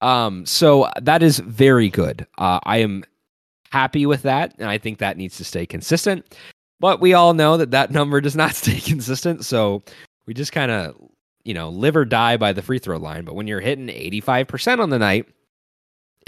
Um, 0.01 0.45
so 0.45 0.89
that 1.01 1.21
is 1.21 1.39
very 1.39 1.89
good. 1.89 2.25
Uh, 2.37 2.59
I 2.63 2.77
am 2.77 3.03
happy 3.71 4.05
with 4.05 4.21
that, 4.21 4.53
and 4.59 4.69
I 4.69 4.77
think 4.77 4.99
that 4.99 5.17
needs 5.17 5.37
to 5.37 5.43
stay 5.43 5.65
consistent. 5.65 6.37
But 6.79 7.01
we 7.01 7.13
all 7.13 7.33
know 7.33 7.57
that 7.57 7.71
that 7.71 7.91
number 7.99 8.21
does 8.21 8.35
not 8.35 8.55
stay 8.55 8.79
consistent, 8.79 9.45
so 9.45 9.83
we 10.25 10.33
just 10.33 10.51
kind 10.51 10.71
of 10.71 10.95
you 11.47 11.53
know 11.53 11.69
live 11.69 11.95
or 11.95 12.05
die 12.05 12.37
by 12.37 12.53
the 12.53 12.61
free 12.61 12.79
throw 12.79 12.97
line. 12.97 13.23
But 13.23 13.35
when 13.35 13.47
you're 13.47 13.61
hitting 13.61 13.89
eighty 13.89 14.21
five 14.21 14.47
percent 14.47 14.81
on 14.81 14.89
the 14.89 14.99
night, 14.99 15.27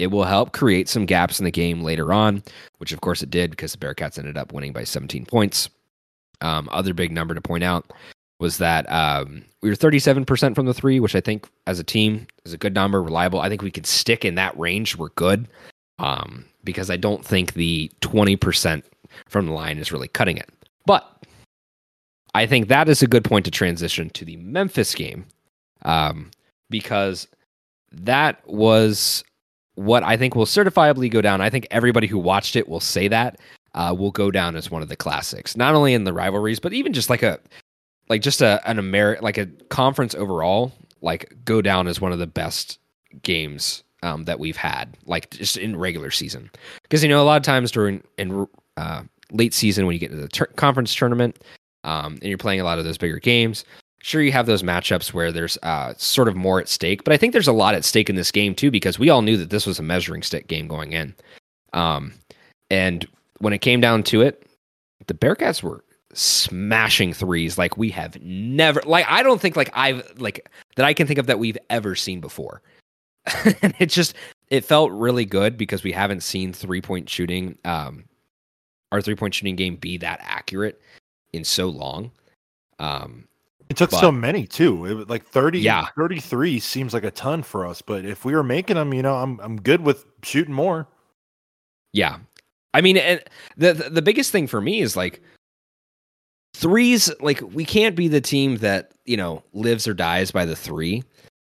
it 0.00 0.08
will 0.08 0.24
help 0.24 0.52
create 0.52 0.88
some 0.88 1.04
gaps 1.04 1.38
in 1.38 1.44
the 1.44 1.50
game 1.50 1.82
later 1.82 2.12
on, 2.12 2.42
which 2.78 2.92
of 2.92 3.02
course 3.02 3.22
it 3.22 3.30
did 3.30 3.50
because 3.50 3.72
the 3.72 3.78
Bearcats 3.78 4.18
ended 4.18 4.38
up 4.38 4.52
winning 4.52 4.72
by 4.72 4.82
17 4.82 5.26
points. 5.26 5.68
Um, 6.40 6.70
other 6.72 6.94
big 6.94 7.12
number 7.12 7.34
to 7.34 7.40
point 7.42 7.62
out 7.62 7.92
was 8.38 8.56
that 8.56 8.90
um, 8.90 9.44
we 9.60 9.68
were 9.68 9.76
37% 9.76 10.54
from 10.54 10.64
the 10.64 10.72
three, 10.72 10.98
which 10.98 11.14
I 11.14 11.20
think 11.20 11.46
as 11.66 11.78
a 11.78 11.84
team 11.84 12.26
is 12.46 12.54
a 12.54 12.58
good 12.58 12.74
number, 12.74 13.02
reliable. 13.02 13.40
I 13.40 13.50
think 13.50 13.60
we 13.60 13.70
could 13.70 13.84
stick 13.84 14.24
in 14.24 14.36
that 14.36 14.58
range. 14.58 14.96
We're 14.96 15.10
good 15.10 15.46
um, 15.98 16.46
because 16.64 16.88
I 16.90 16.96
don't 16.96 17.22
think 17.22 17.52
the 17.52 17.92
20% 18.00 18.82
from 19.28 19.46
the 19.46 19.52
line 19.52 19.76
is 19.76 19.92
really 19.92 20.08
cutting 20.08 20.38
it. 20.38 20.48
But 20.86 21.19
I 22.34 22.46
think 22.46 22.68
that 22.68 22.88
is 22.88 23.02
a 23.02 23.06
good 23.06 23.24
point 23.24 23.44
to 23.46 23.50
transition 23.50 24.10
to 24.10 24.24
the 24.24 24.36
Memphis 24.36 24.94
game 24.94 25.26
um, 25.82 26.30
because 26.68 27.26
that 27.92 28.40
was 28.46 29.24
what 29.74 30.02
I 30.02 30.16
think 30.16 30.36
will 30.36 30.46
certifiably 30.46 31.10
go 31.10 31.20
down. 31.20 31.40
I 31.40 31.50
think 31.50 31.66
everybody 31.70 32.06
who 32.06 32.18
watched 32.18 32.56
it 32.56 32.68
will 32.68 32.80
say 32.80 33.08
that 33.08 33.38
uh, 33.74 33.94
will 33.96 34.10
go 34.10 34.30
down 34.30 34.56
as 34.56 34.70
one 34.70 34.82
of 34.82 34.88
the 34.88 34.96
classics, 34.96 35.56
not 35.56 35.74
only 35.74 35.94
in 35.94 36.04
the 36.04 36.12
rivalries, 36.12 36.60
but 36.60 36.72
even 36.72 36.92
just 36.92 37.10
like 37.10 37.22
a 37.22 37.38
like 38.08 38.22
just 38.22 38.42
a 38.42 38.60
an 38.68 38.76
Ameri- 38.76 39.22
like 39.22 39.38
a 39.38 39.46
conference 39.68 40.14
overall, 40.14 40.72
like 41.00 41.32
go 41.44 41.62
down 41.62 41.88
as 41.88 42.00
one 42.00 42.12
of 42.12 42.18
the 42.18 42.26
best 42.26 42.78
games 43.22 43.82
um, 44.02 44.24
that 44.24 44.38
we've 44.38 44.56
had, 44.56 44.96
like 45.06 45.30
just 45.30 45.56
in 45.56 45.76
regular 45.76 46.10
season. 46.10 46.50
Because 46.82 47.02
you 47.02 47.08
know 47.08 47.22
a 47.22 47.24
lot 47.24 47.36
of 47.36 47.42
times 47.42 47.70
during 47.70 48.02
in 48.18 48.46
uh, 48.76 49.02
late 49.32 49.54
season 49.54 49.86
when 49.86 49.94
you 49.94 50.00
get 50.00 50.10
into 50.10 50.22
the 50.22 50.28
ter- 50.28 50.46
conference 50.46 50.94
tournament 50.94 51.38
um, 51.84 52.14
and 52.14 52.24
you're 52.24 52.38
playing 52.38 52.60
a 52.60 52.64
lot 52.64 52.78
of 52.78 52.84
those 52.84 52.98
bigger 52.98 53.18
games, 53.18 53.64
sure 54.00 54.22
you 54.22 54.32
have 54.32 54.46
those 54.46 54.62
matchups 54.62 55.12
where 55.12 55.30
there's 55.32 55.58
uh, 55.62 55.94
sort 55.96 56.28
of 56.28 56.36
more 56.36 56.60
at 56.60 56.68
stake, 56.68 57.04
but 57.04 57.12
I 57.12 57.16
think 57.16 57.32
there's 57.32 57.48
a 57.48 57.52
lot 57.52 57.74
at 57.74 57.84
stake 57.84 58.10
in 58.10 58.16
this 58.16 58.32
game 58.32 58.54
too 58.54 58.70
because 58.70 58.98
we 58.98 59.10
all 59.10 59.22
knew 59.22 59.36
that 59.36 59.50
this 59.50 59.66
was 59.66 59.78
a 59.78 59.82
measuring 59.82 60.22
stick 60.22 60.48
game 60.48 60.68
going 60.68 60.92
in. 60.92 61.14
Um, 61.72 62.14
and 62.70 63.06
when 63.38 63.52
it 63.52 63.58
came 63.58 63.80
down 63.80 64.02
to 64.04 64.22
it, 64.22 64.46
the 65.06 65.14
Bearcats 65.14 65.62
were 65.62 65.84
smashing 66.12 67.12
threes 67.12 67.56
like 67.56 67.76
we 67.76 67.88
have 67.88 68.20
never 68.20 68.82
like 68.84 69.06
I 69.08 69.22
don't 69.22 69.40
think 69.40 69.54
like 69.54 69.70
I've 69.74 70.02
like 70.18 70.50
that 70.74 70.84
I 70.84 70.92
can 70.92 71.06
think 71.06 71.18
of 71.18 71.26
that 71.26 71.38
we've 71.38 71.58
ever 71.68 71.94
seen 71.94 72.20
before. 72.20 72.62
and 73.62 73.74
it 73.78 73.86
just 73.86 74.14
it 74.48 74.64
felt 74.64 74.90
really 74.90 75.24
good 75.24 75.56
because 75.56 75.84
we 75.84 75.92
haven't 75.92 76.22
seen 76.22 76.52
three 76.52 76.80
point 76.80 77.08
shooting 77.08 77.58
um 77.64 78.04
our 78.90 79.00
three 79.00 79.14
point 79.14 79.34
shooting 79.34 79.56
game 79.56 79.76
be 79.76 79.98
that 79.98 80.20
accurate 80.22 80.80
in 81.32 81.44
so 81.44 81.68
long. 81.68 82.10
Um 82.78 83.26
it 83.68 83.76
took 83.76 83.90
But- 83.90 84.00
so 84.00 84.10
many 84.10 84.46
too. 84.46 84.84
It 84.84 84.94
was 84.94 85.08
like 85.08 85.24
30, 85.26 85.60
Yeah. 85.60 85.86
33 85.96 86.58
seems 86.58 86.92
like 86.92 87.04
a 87.04 87.10
ton 87.12 87.42
for 87.44 87.64
us. 87.66 87.80
But 87.82 88.04
if 88.04 88.24
we 88.24 88.34
were 88.34 88.42
making 88.42 88.74
them, 88.76 88.92
you 88.92 89.02
know, 89.02 89.14
I'm 89.16 89.38
I'm 89.40 89.60
good 89.60 89.80
with 89.82 90.04
shooting 90.24 90.54
more. 90.54 90.88
Yeah. 91.92 92.18
I 92.74 92.80
mean, 92.80 92.96
and 92.96 93.22
the 93.56 93.72
the 93.72 93.90
the 93.90 94.02
biggest 94.02 94.30
thing 94.32 94.46
for 94.46 94.60
me 94.60 94.80
is 94.80 94.96
like 94.96 95.20
threes. 96.54 97.10
Like 97.20 97.40
we 97.52 97.64
can't 97.64 97.96
be 97.96 98.08
the 98.08 98.20
team 98.20 98.56
that 98.58 98.92
you 99.04 99.16
know 99.16 99.42
lives 99.52 99.86
or 99.88 99.94
dies 99.94 100.30
by 100.30 100.44
the 100.44 100.56
three. 100.56 101.02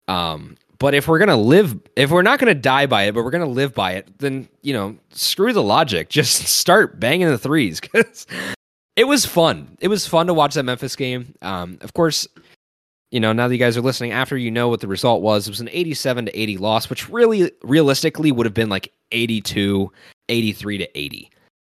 Um, 0.08 0.56
but 0.78 0.94
if 0.94 1.08
we're 1.08 1.18
gonna 1.18 1.36
live, 1.36 1.78
if 1.96 2.10
we're 2.10 2.22
not 2.22 2.38
gonna 2.38 2.54
die 2.54 2.86
by 2.86 3.04
it, 3.04 3.14
but 3.14 3.24
we're 3.24 3.30
gonna 3.30 3.46
live 3.46 3.74
by 3.74 3.92
it, 3.92 4.08
then 4.18 4.48
you 4.62 4.72
know, 4.72 4.96
screw 5.10 5.52
the 5.52 5.62
logic. 5.62 6.08
Just 6.10 6.46
start 6.46 6.98
banging 7.00 7.28
the 7.28 7.38
threes 7.38 7.80
because 7.80 8.26
it 8.96 9.04
was 9.04 9.24
fun. 9.24 9.76
It 9.80 9.88
was 9.88 10.06
fun 10.06 10.26
to 10.26 10.34
watch 10.34 10.54
that 10.54 10.64
Memphis 10.64 10.96
game. 10.96 11.34
Um, 11.42 11.78
of 11.80 11.94
course, 11.94 12.26
you 13.10 13.18
know, 13.20 13.32
now 13.32 13.48
that 13.48 13.54
you 13.54 13.58
guys 13.58 13.76
are 13.76 13.82
listening, 13.82 14.12
after 14.12 14.36
you 14.36 14.50
know 14.50 14.68
what 14.68 14.80
the 14.80 14.88
result 14.88 15.22
was, 15.22 15.46
it 15.46 15.50
was 15.50 15.60
an 15.60 15.68
87 15.72 16.26
to 16.26 16.38
80 16.38 16.58
loss, 16.58 16.88
which 16.88 17.08
really 17.08 17.50
realistically 17.62 18.30
would 18.30 18.46
have 18.46 18.54
been 18.54 18.68
like 18.68 18.92
82, 19.12 19.90
83 20.28 20.78
to 20.78 20.98
80. 20.98 21.30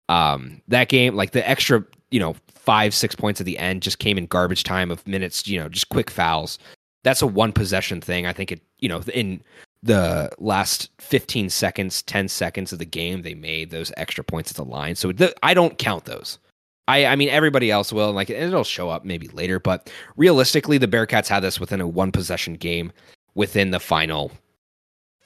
Um, 0.08 0.62
that 0.68 0.88
game, 0.88 1.14
like 1.14 1.32
the 1.32 1.48
extra, 1.48 1.84
you 2.10 2.18
know, 2.18 2.34
five, 2.48 2.94
six 2.94 3.14
points 3.14 3.40
at 3.40 3.46
the 3.46 3.58
end 3.58 3.82
just 3.82 3.98
came 3.98 4.18
in 4.18 4.26
garbage 4.26 4.64
time 4.64 4.90
of 4.90 5.06
minutes, 5.06 5.46
you 5.46 5.60
know, 5.60 5.68
just 5.68 5.88
quick 5.90 6.10
fouls. 6.10 6.58
That's 7.04 7.22
a 7.22 7.26
one 7.26 7.52
possession 7.52 8.00
thing. 8.00 8.26
I 8.26 8.32
think 8.32 8.50
it, 8.50 8.60
you 8.80 8.88
know, 8.88 9.00
in 9.14 9.42
the 9.82 10.30
last 10.38 10.90
15 10.98 11.50
seconds, 11.50 12.02
10 12.02 12.28
seconds 12.28 12.72
of 12.72 12.78
the 12.78 12.84
game, 12.84 13.22
they 13.22 13.34
made 13.34 13.70
those 13.70 13.92
extra 13.96 14.24
points 14.24 14.50
at 14.50 14.56
the 14.56 14.64
line. 14.64 14.96
So 14.96 15.12
the, 15.12 15.34
I 15.42 15.54
don't 15.54 15.78
count 15.78 16.04
those. 16.04 16.38
I, 16.88 17.04
I 17.04 17.16
mean, 17.16 17.28
everybody 17.28 17.70
else 17.70 17.92
will, 17.92 18.06
and 18.06 18.16
like 18.16 18.30
it'll 18.30 18.64
show 18.64 18.88
up 18.88 19.04
maybe 19.04 19.28
later, 19.28 19.60
but 19.60 19.92
realistically, 20.16 20.78
the 20.78 20.88
Bearcats 20.88 21.28
had 21.28 21.40
this 21.40 21.60
within 21.60 21.82
a 21.82 21.86
one 21.86 22.10
possession 22.10 22.54
game 22.54 22.92
within 23.34 23.70
the 23.70 23.78
final 23.78 24.32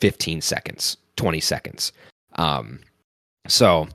15 0.00 0.40
seconds, 0.40 0.96
20 1.16 1.40
seconds. 1.40 1.92
Um, 2.34 2.80
so 3.46 3.88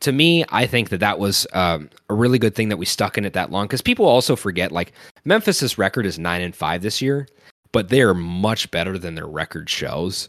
to 0.00 0.12
me, 0.12 0.44
I 0.50 0.66
think 0.66 0.90
that 0.90 1.00
that 1.00 1.18
was 1.18 1.46
um, 1.54 1.88
a 2.10 2.14
really 2.14 2.38
good 2.38 2.54
thing 2.54 2.68
that 2.68 2.76
we 2.76 2.84
stuck 2.84 3.16
in 3.16 3.24
it 3.24 3.32
that 3.32 3.50
long 3.50 3.66
because 3.66 3.80
people 3.80 4.04
also 4.04 4.36
forget 4.36 4.70
like 4.70 4.92
Memphis's 5.24 5.78
record 5.78 6.04
is 6.04 6.18
nine 6.18 6.42
and 6.42 6.54
five 6.54 6.82
this 6.82 7.00
year, 7.00 7.26
but 7.72 7.88
they 7.88 8.02
are 8.02 8.14
much 8.14 8.70
better 8.70 8.98
than 8.98 9.14
their 9.14 9.26
record 9.26 9.70
shows. 9.70 10.28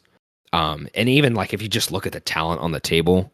Um, 0.53 0.87
and 0.95 1.09
even 1.09 1.35
like 1.35 1.53
if 1.53 1.61
you 1.61 1.67
just 1.67 1.91
look 1.91 2.07
at 2.07 2.13
the 2.13 2.21
talent 2.21 2.61
on 2.61 2.71
the 2.71 2.79
table, 2.79 3.33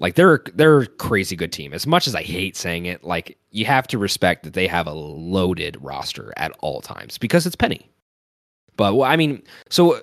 like 0.00 0.14
they're 0.14 0.42
they're 0.54 0.80
a 0.80 0.86
crazy 0.86 1.36
good 1.36 1.52
team. 1.52 1.72
As 1.72 1.86
much 1.86 2.08
as 2.08 2.14
I 2.14 2.22
hate 2.22 2.56
saying 2.56 2.86
it, 2.86 3.04
like 3.04 3.38
you 3.50 3.66
have 3.66 3.86
to 3.88 3.98
respect 3.98 4.42
that 4.42 4.54
they 4.54 4.66
have 4.66 4.86
a 4.86 4.92
loaded 4.92 5.76
roster 5.80 6.32
at 6.36 6.52
all 6.60 6.80
times 6.80 7.18
because 7.18 7.46
it's 7.46 7.54
Penny. 7.54 7.88
But 8.76 8.94
well, 8.94 9.08
I 9.08 9.16
mean, 9.16 9.42
so 9.68 10.00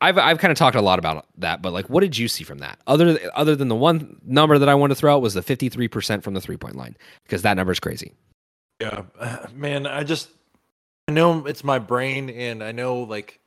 I've 0.00 0.18
I've 0.18 0.38
kind 0.38 0.50
of 0.50 0.58
talked 0.58 0.76
a 0.76 0.82
lot 0.82 0.98
about 0.98 1.26
that, 1.38 1.62
but 1.62 1.72
like, 1.72 1.88
what 1.88 2.00
did 2.00 2.18
you 2.18 2.26
see 2.26 2.42
from 2.42 2.58
that? 2.58 2.80
Other 2.88 3.18
other 3.34 3.54
than 3.54 3.68
the 3.68 3.76
one 3.76 4.20
number 4.24 4.58
that 4.58 4.68
I 4.68 4.74
wanted 4.74 4.94
to 4.94 5.00
throw 5.00 5.14
out 5.14 5.22
was 5.22 5.34
the 5.34 5.42
fifty 5.42 5.68
three 5.68 5.88
percent 5.88 6.24
from 6.24 6.34
the 6.34 6.40
three 6.40 6.56
point 6.56 6.74
line 6.74 6.96
because 7.22 7.42
that 7.42 7.54
number 7.54 7.72
is 7.72 7.80
crazy. 7.80 8.12
Yeah, 8.80 9.02
man, 9.54 9.86
I 9.86 10.02
just 10.02 10.30
I 11.06 11.12
know 11.12 11.46
it's 11.46 11.62
my 11.62 11.78
brain, 11.78 12.28
and 12.28 12.62
I 12.62 12.72
know 12.72 13.02
like 13.02 13.38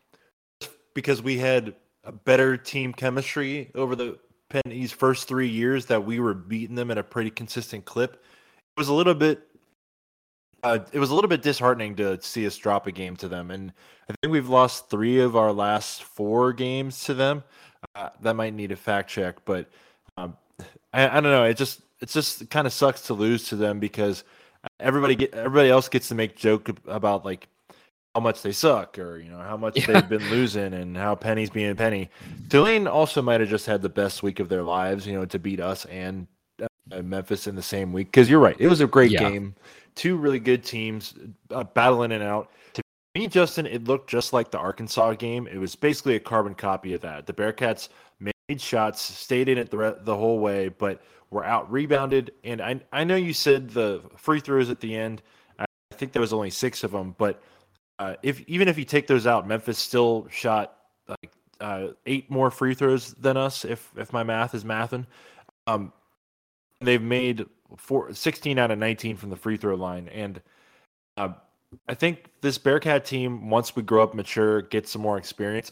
because 0.95 1.21
we 1.21 1.37
had 1.37 1.75
a 2.05 2.13
better 2.13 2.55
team 2.55 2.93
chemistry 2.93 3.71
over 3.75 3.95
the 3.95 4.17
Penny's 4.49 4.91
first 4.91 5.27
three 5.27 5.47
years 5.47 5.85
that 5.87 6.05
we 6.05 6.19
were 6.19 6.33
beating 6.33 6.75
them 6.75 6.91
at 6.91 6.97
a 6.97 7.03
pretty 7.03 7.29
consistent 7.29 7.85
clip. 7.85 8.13
It 8.13 8.79
was 8.79 8.87
a 8.87 8.93
little 8.93 9.13
bit. 9.13 9.41
Uh, 10.61 10.79
it 10.91 10.99
was 10.99 11.11
a 11.11 11.15
little 11.15 11.29
bit 11.29 11.41
disheartening 11.41 11.95
to 11.95 12.21
see 12.21 12.45
us 12.45 12.57
drop 12.57 12.85
a 12.85 12.91
game 12.91 13.15
to 13.15 13.29
them, 13.29 13.49
and 13.51 13.71
I 14.09 14.13
think 14.21 14.31
we've 14.31 14.49
lost 14.49 14.89
three 14.89 15.21
of 15.21 15.37
our 15.37 15.53
last 15.53 16.03
four 16.03 16.51
games 16.51 17.05
to 17.05 17.13
them. 17.13 17.43
Uh, 17.95 18.09
that 18.21 18.35
might 18.35 18.53
need 18.53 18.73
a 18.73 18.75
fact 18.75 19.09
check, 19.09 19.37
but 19.45 19.69
um, 20.17 20.35
I, 20.91 21.07
I 21.07 21.13
don't 21.21 21.31
know. 21.31 21.45
It 21.45 21.55
just 21.55 21.81
it 22.01 22.09
just 22.09 22.49
kind 22.49 22.67
of 22.67 22.73
sucks 22.73 23.03
to 23.03 23.13
lose 23.13 23.47
to 23.49 23.55
them 23.55 23.79
because 23.79 24.23
everybody 24.79 25.15
get 25.15 25.33
everybody 25.33 25.69
else 25.69 25.87
gets 25.87 26.09
to 26.09 26.15
make 26.15 26.35
joke 26.35 26.69
about 26.87 27.23
like 27.23 27.47
how 28.15 28.21
much 28.21 28.41
they 28.41 28.51
suck 28.51 28.97
or 28.97 29.17
you 29.19 29.29
know 29.29 29.37
how 29.39 29.55
much 29.57 29.77
Yeah. 29.77 29.85
they've 30.01 30.09
been 30.09 30.29
losing 30.29 30.73
and 30.73 30.97
how 30.97 31.15
Penny's 31.15 31.49
being 31.49 31.69
a 31.71 31.75
Penny. 31.75 32.09
Tulane 32.49 32.87
also 32.87 33.21
might 33.21 33.39
have 33.39 33.49
just 33.49 33.65
had 33.65 33.81
the 33.81 33.89
best 33.89 34.23
week 34.23 34.39
of 34.39 34.49
their 34.49 34.63
lives, 34.63 35.05
you 35.05 35.13
know, 35.13 35.25
to 35.25 35.39
beat 35.39 35.59
us 35.59 35.85
and 35.85 36.27
uh, 36.61 37.01
Memphis 37.03 37.45
in 37.47 37.55
the 37.55 37.61
same 37.61 37.93
week. 37.93 38.07
Because 38.07 38.29
you're 38.29 38.39
right, 38.39 38.55
it 38.59 38.67
was 38.67 38.81
a 38.81 38.87
great 38.87 39.11
Yeah. 39.11 39.29
game. 39.29 39.55
Two 39.95 40.15
really 40.17 40.39
good 40.39 40.63
teams 40.63 41.13
uh, 41.51 41.63
battling 41.63 42.11
it 42.11 42.21
out. 42.21 42.51
To 42.73 42.81
me, 43.15 43.27
Justin, 43.27 43.65
it 43.67 43.83
looked 43.83 44.09
just 44.09 44.33
like 44.33 44.49
the 44.49 44.57
Arkansas 44.57 45.13
game. 45.13 45.47
It 45.47 45.57
was 45.57 45.75
basically 45.75 46.15
a 46.15 46.19
carbon 46.19 46.55
copy 46.55 46.93
of 46.93 47.01
that. 47.01 47.27
The 47.27 47.33
Bearcats 47.33 47.89
made 48.19 48.59
shots, 48.61 49.01
stayed 49.01 49.49
in 49.49 49.57
it 49.57 49.69
the 49.69 49.77
re- 49.77 49.95
the 50.01 50.15
whole 50.15 50.39
way, 50.39 50.69
but 50.69 51.01
were 51.29 51.43
out 51.45 51.71
rebounded. 51.71 52.31
And 52.43 52.59
I 52.61 52.79
I 52.91 53.03
know 53.03 53.15
you 53.15 53.33
said 53.33 53.69
the 53.69 54.01
free 54.17 54.39
throws 54.39 54.69
at 54.71 54.79
the 54.79 54.95
end. 54.95 55.21
I 55.59 55.65
think 55.91 56.11
there 56.11 56.21
was 56.21 56.33
only 56.33 56.49
six 56.49 56.83
of 56.83 56.91
them, 56.91 57.13
but 57.19 57.41
uh, 57.99 58.15
if 58.23 58.41
even 58.47 58.67
if 58.67 58.77
you 58.77 58.85
take 58.85 59.07
those 59.07 59.27
out, 59.27 59.47
Memphis 59.47 59.77
still 59.77 60.27
shot 60.31 60.77
like 61.07 61.31
uh, 61.59 61.87
eight 62.05 62.29
more 62.31 62.49
free 62.49 62.73
throws 62.73 63.13
than 63.15 63.37
us, 63.37 63.65
if 63.65 63.91
if 63.97 64.11
my 64.13 64.23
math 64.23 64.55
is 64.55 64.63
mathing. 64.63 65.05
Um, 65.67 65.91
they've 66.81 67.01
made 67.01 67.45
four, 67.77 68.13
16 68.13 68.57
out 68.57 68.71
of 68.71 68.79
19 68.79 69.17
from 69.17 69.29
the 69.29 69.35
free 69.35 69.57
throw 69.57 69.75
line, 69.75 70.07
and 70.07 70.41
uh, 71.17 71.33
I 71.87 71.93
think 71.93 72.31
this 72.41 72.57
Bearcat 72.57 73.05
team, 73.05 73.49
once 73.49 73.75
we 73.75 73.83
grow 73.83 74.01
up, 74.01 74.13
mature, 74.13 74.61
get 74.63 74.87
some 74.87 75.01
more 75.01 75.17
experience, 75.17 75.71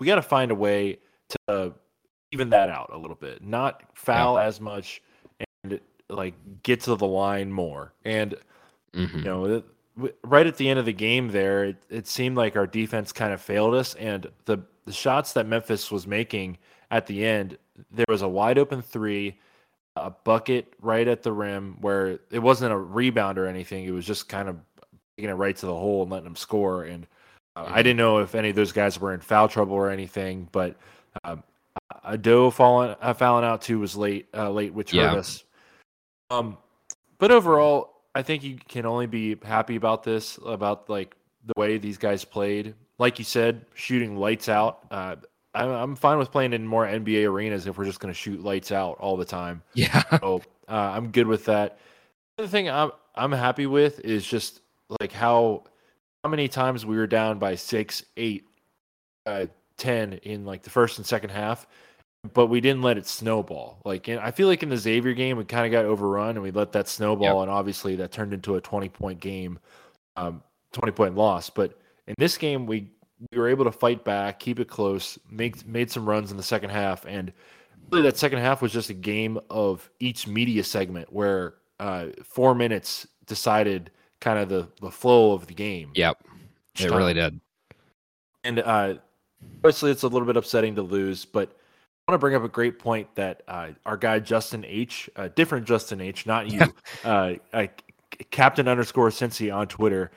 we 0.00 0.06
got 0.06 0.16
to 0.16 0.22
find 0.22 0.50
a 0.50 0.54
way 0.54 0.98
to 1.46 1.74
even 2.32 2.50
that 2.50 2.70
out 2.70 2.90
a 2.92 2.98
little 2.98 3.16
bit, 3.16 3.42
not 3.44 3.82
foul 3.94 4.38
as 4.38 4.60
much, 4.60 5.02
and 5.64 5.78
like 6.08 6.34
get 6.62 6.80
to 6.80 6.96
the 6.96 7.06
line 7.06 7.52
more. 7.52 7.92
And 8.04 8.34
Mhm. 8.94 9.14
you 9.18 9.24
know, 9.24 9.44
it- 9.44 9.64
right 10.24 10.46
at 10.46 10.56
the 10.56 10.68
end 10.68 10.78
of 10.78 10.84
the 10.84 10.92
game, 10.92 11.28
there 11.28 11.64
it, 11.64 11.76
it 11.90 12.06
seemed 12.06 12.36
like 12.36 12.56
our 12.56 12.66
defense 12.66 13.12
kind 13.12 13.32
of 13.32 13.40
failed 13.40 13.74
us, 13.74 13.94
and 13.94 14.26
the 14.44 14.58
the 14.84 14.92
shots 14.92 15.32
that 15.34 15.46
Memphis 15.46 15.90
was 15.90 16.06
making 16.06 16.56
at 16.90 17.06
the 17.06 17.24
end, 17.26 17.58
there 17.90 18.06
was 18.08 18.22
a 18.22 18.28
wide 18.28 18.56
open 18.58 18.80
three, 18.80 19.38
a 19.96 20.10
bucket 20.10 20.72
right 20.80 21.06
at 21.06 21.22
the 21.22 21.32
rim 21.32 21.76
where 21.82 22.18
it 22.30 22.38
wasn't 22.38 22.72
a 22.72 22.76
rebound 22.76 23.38
or 23.38 23.46
anything. 23.46 23.84
It 23.84 23.90
was 23.90 24.06
just 24.06 24.28
kind 24.28 24.48
of 24.48 24.56
taking 25.16 25.28
it 25.30 25.34
right 25.34 25.54
to 25.56 25.66
the 25.66 25.74
hole 25.74 26.02
and 26.02 26.10
letting 26.10 26.24
them 26.24 26.36
score. 26.36 26.84
And 26.84 27.06
uh, 27.56 27.64
I 27.66 27.80
Mhm. 27.80 27.84
didn't 27.84 27.96
know 27.98 28.18
if 28.18 28.34
any 28.34 28.48
of 28.48 28.56
those 28.56 28.72
guys 28.72 28.98
were 28.98 29.12
in 29.12 29.20
foul 29.20 29.48
trouble 29.48 29.74
or 29.74 29.90
anything, 29.90 30.48
but 30.52 30.76
um, 31.24 31.42
Ado 32.04 32.50
falling 32.50 32.96
uh, 33.02 33.12
fouling 33.12 33.44
out 33.44 33.60
too 33.60 33.80
was 33.80 33.96
late, 33.96 34.28
uh, 34.32 34.48
late, 34.50 34.72
which 34.72 34.92
Yeah. 34.94 35.10
hurt 35.10 35.18
us. 35.18 35.44
Um, 36.30 36.56
but 37.18 37.30
overall, 37.30 37.97
I 38.18 38.22
think 38.22 38.42
you 38.42 38.58
can 38.66 38.84
only 38.84 39.06
be 39.06 39.36
happy 39.44 39.76
about 39.76 40.02
this, 40.02 40.40
about 40.44 40.90
like 40.90 41.14
the 41.46 41.52
way 41.56 41.78
these 41.78 41.98
guys 41.98 42.24
played. 42.24 42.74
Like 42.98 43.20
you 43.20 43.24
said, 43.24 43.64
shooting 43.74 44.16
lights 44.16 44.48
out. 44.48 44.80
Uh, 44.90 45.14
I'm, 45.54 45.70
I'm 45.70 45.94
fine 45.94 46.18
with 46.18 46.32
playing 46.32 46.52
in 46.52 46.66
more 46.66 46.84
NBA 46.84 47.28
arenas 47.28 47.68
if 47.68 47.78
we're 47.78 47.84
just 47.84 48.00
going 48.00 48.12
to 48.12 48.18
shoot 48.18 48.42
lights 48.42 48.72
out 48.72 48.98
all 48.98 49.16
the 49.16 49.24
time. 49.24 49.62
Yeah. 49.74 50.02
So 50.18 50.42
uh, 50.68 50.72
I'm 50.72 51.12
good 51.12 51.28
with 51.28 51.44
that. 51.44 51.78
The 52.36 52.42
other 52.42 52.50
thing 52.50 52.68
I'm 52.68 52.90
I'm 53.14 53.30
happy 53.30 53.66
with 53.66 54.00
is 54.00 54.26
just 54.26 54.62
like 54.98 55.12
how 55.12 55.62
how 56.24 56.30
many 56.30 56.48
times 56.48 56.84
we 56.84 56.96
were 56.96 57.06
down 57.06 57.38
by 57.38 57.54
six, 57.54 58.04
eight, 58.16 58.48
uh, 59.26 59.46
ten 59.76 60.14
in 60.24 60.44
like 60.44 60.62
the 60.62 60.70
first 60.70 60.98
and 60.98 61.06
second 61.06 61.30
half, 61.30 61.68
but 62.34 62.46
we 62.46 62.60
didn't 62.60 62.82
let 62.82 62.98
it 62.98 63.06
snowball. 63.06 63.80
Like 63.84 64.08
I 64.08 64.30
feel 64.30 64.48
like 64.48 64.62
in 64.62 64.68
the 64.68 64.76
Xavier 64.76 65.14
game 65.14 65.36
we 65.36 65.44
kind 65.44 65.66
of 65.66 65.72
got 65.72 65.84
overrun 65.84 66.30
and 66.30 66.42
we 66.42 66.50
let 66.50 66.72
that 66.72 66.88
snowball, 66.88 67.42
and 67.42 67.50
obviously 67.50 67.96
that 67.96 68.12
turned 68.12 68.32
into 68.32 68.56
a 68.56 68.60
20 68.60 68.88
point 68.88 69.20
game, 69.20 69.58
um, 70.16 70.42
20 70.72 70.92
point 70.92 71.14
loss. 71.14 71.50
But 71.50 71.78
in 72.06 72.14
this 72.18 72.36
game 72.36 72.66
we 72.66 72.90
we 73.32 73.38
were 73.38 73.48
able 73.48 73.64
to 73.64 73.72
fight 73.72 74.04
back, 74.04 74.38
keep 74.38 74.60
it 74.60 74.68
close, 74.68 75.18
make 75.30 75.66
made 75.66 75.90
some 75.90 76.08
runs 76.08 76.30
in 76.30 76.36
the 76.36 76.42
second 76.42 76.70
half, 76.70 77.04
and 77.06 77.32
really 77.90 78.02
that 78.02 78.16
second 78.16 78.38
half 78.38 78.62
was 78.62 78.72
just 78.72 78.90
a 78.90 78.94
game 78.94 79.38
of 79.50 79.88
each 80.00 80.26
media 80.26 80.64
segment 80.64 81.12
where 81.12 81.54
uh, 81.80 82.06
four 82.24 82.54
minutes 82.54 83.06
decided 83.26 83.90
kind 84.20 84.38
of 84.38 84.48
the, 84.48 84.68
the 84.80 84.90
flow 84.90 85.32
of 85.32 85.46
the 85.46 85.54
game. 85.54 85.90
Yep. 85.94 86.18
It 86.78 86.90
really 86.90 87.14
did. 87.14 87.40
And 88.44 88.60
uh, 88.60 88.94
obviously, 89.58 89.90
it's 89.90 90.04
a 90.04 90.08
little 90.08 90.26
bit 90.26 90.36
upsetting 90.36 90.74
to 90.76 90.82
lose, 90.82 91.24
but 91.24 91.56
want 92.08 92.14
to 92.14 92.18
bring 92.18 92.34
up 92.34 92.42
a 92.42 92.48
great 92.48 92.78
point 92.78 93.14
that 93.16 93.42
uh, 93.48 93.68
our 93.84 93.98
guy 93.98 94.18
Justin 94.18 94.64
H, 94.64 95.10
uh, 95.16 95.28
different 95.28 95.66
Justin 95.66 96.00
H, 96.00 96.24
not 96.24 96.50
you, 96.50 96.74
uh, 97.04 97.34
Captain 98.30 98.66
underscore 98.66 99.10
Cincy 99.10 99.54
on 99.54 99.68
Twitter, 99.68 100.10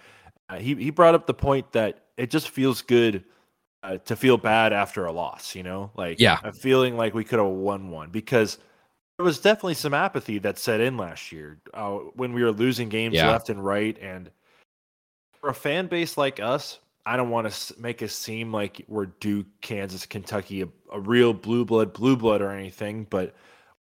uh, 0.49 0.57
he 0.57 0.73
he 0.75 0.89
brought 0.89 1.13
up 1.15 1.27
the 1.27 1.33
point 1.33 1.69
that 1.73 2.05
it 2.17 2.29
just 2.29 2.49
feels 2.49 2.81
good 2.81 3.25
uh, 3.83 3.97
to 3.97 4.15
feel 4.15 4.37
bad 4.37 4.71
after 4.71 5.05
a 5.05 5.11
loss. 5.11 5.53
You 5.53 5.63
know, 5.63 5.91
like 5.95 6.19
Yeah. 6.19 6.39
a 6.43 6.53
feeling 6.53 6.95
like 6.95 7.13
we 7.13 7.25
could 7.25 7.39
have 7.39 7.47
won 7.49 7.89
one 7.89 8.09
because 8.09 8.57
there 9.17 9.25
was 9.25 9.39
definitely 9.39 9.73
some 9.73 9.93
apathy 9.93 10.39
that 10.39 10.57
set 10.57 10.79
in 10.79 10.95
last 10.95 11.31
year 11.31 11.59
uh, 11.73 11.91
when 12.15 12.31
we 12.31 12.41
were 12.41 12.51
losing 12.53 12.87
games 12.87 13.15
Yeah. 13.15 13.29
left 13.31 13.49
and 13.49 13.63
right, 13.63 13.97
and 14.01 14.31
for 15.41 15.49
a 15.49 15.53
fan 15.53 15.87
base 15.87 16.17
like 16.17 16.39
us, 16.39 16.79
I 17.05 17.17
don't 17.17 17.29
want 17.29 17.51
to 17.51 17.79
make 17.79 18.01
us 18.03 18.13
seem 18.13 18.53
like 18.53 18.83
we're 18.87 19.07
Duke, 19.07 19.47
Kansas, 19.61 20.05
Kentucky, 20.05 20.61
a, 20.61 20.67
a 20.91 20.99
real 20.99 21.33
blue 21.33 21.65
blood, 21.65 21.93
blue 21.93 22.15
blood 22.15 22.41
or 22.41 22.51
anything, 22.51 23.07
but 23.09 23.33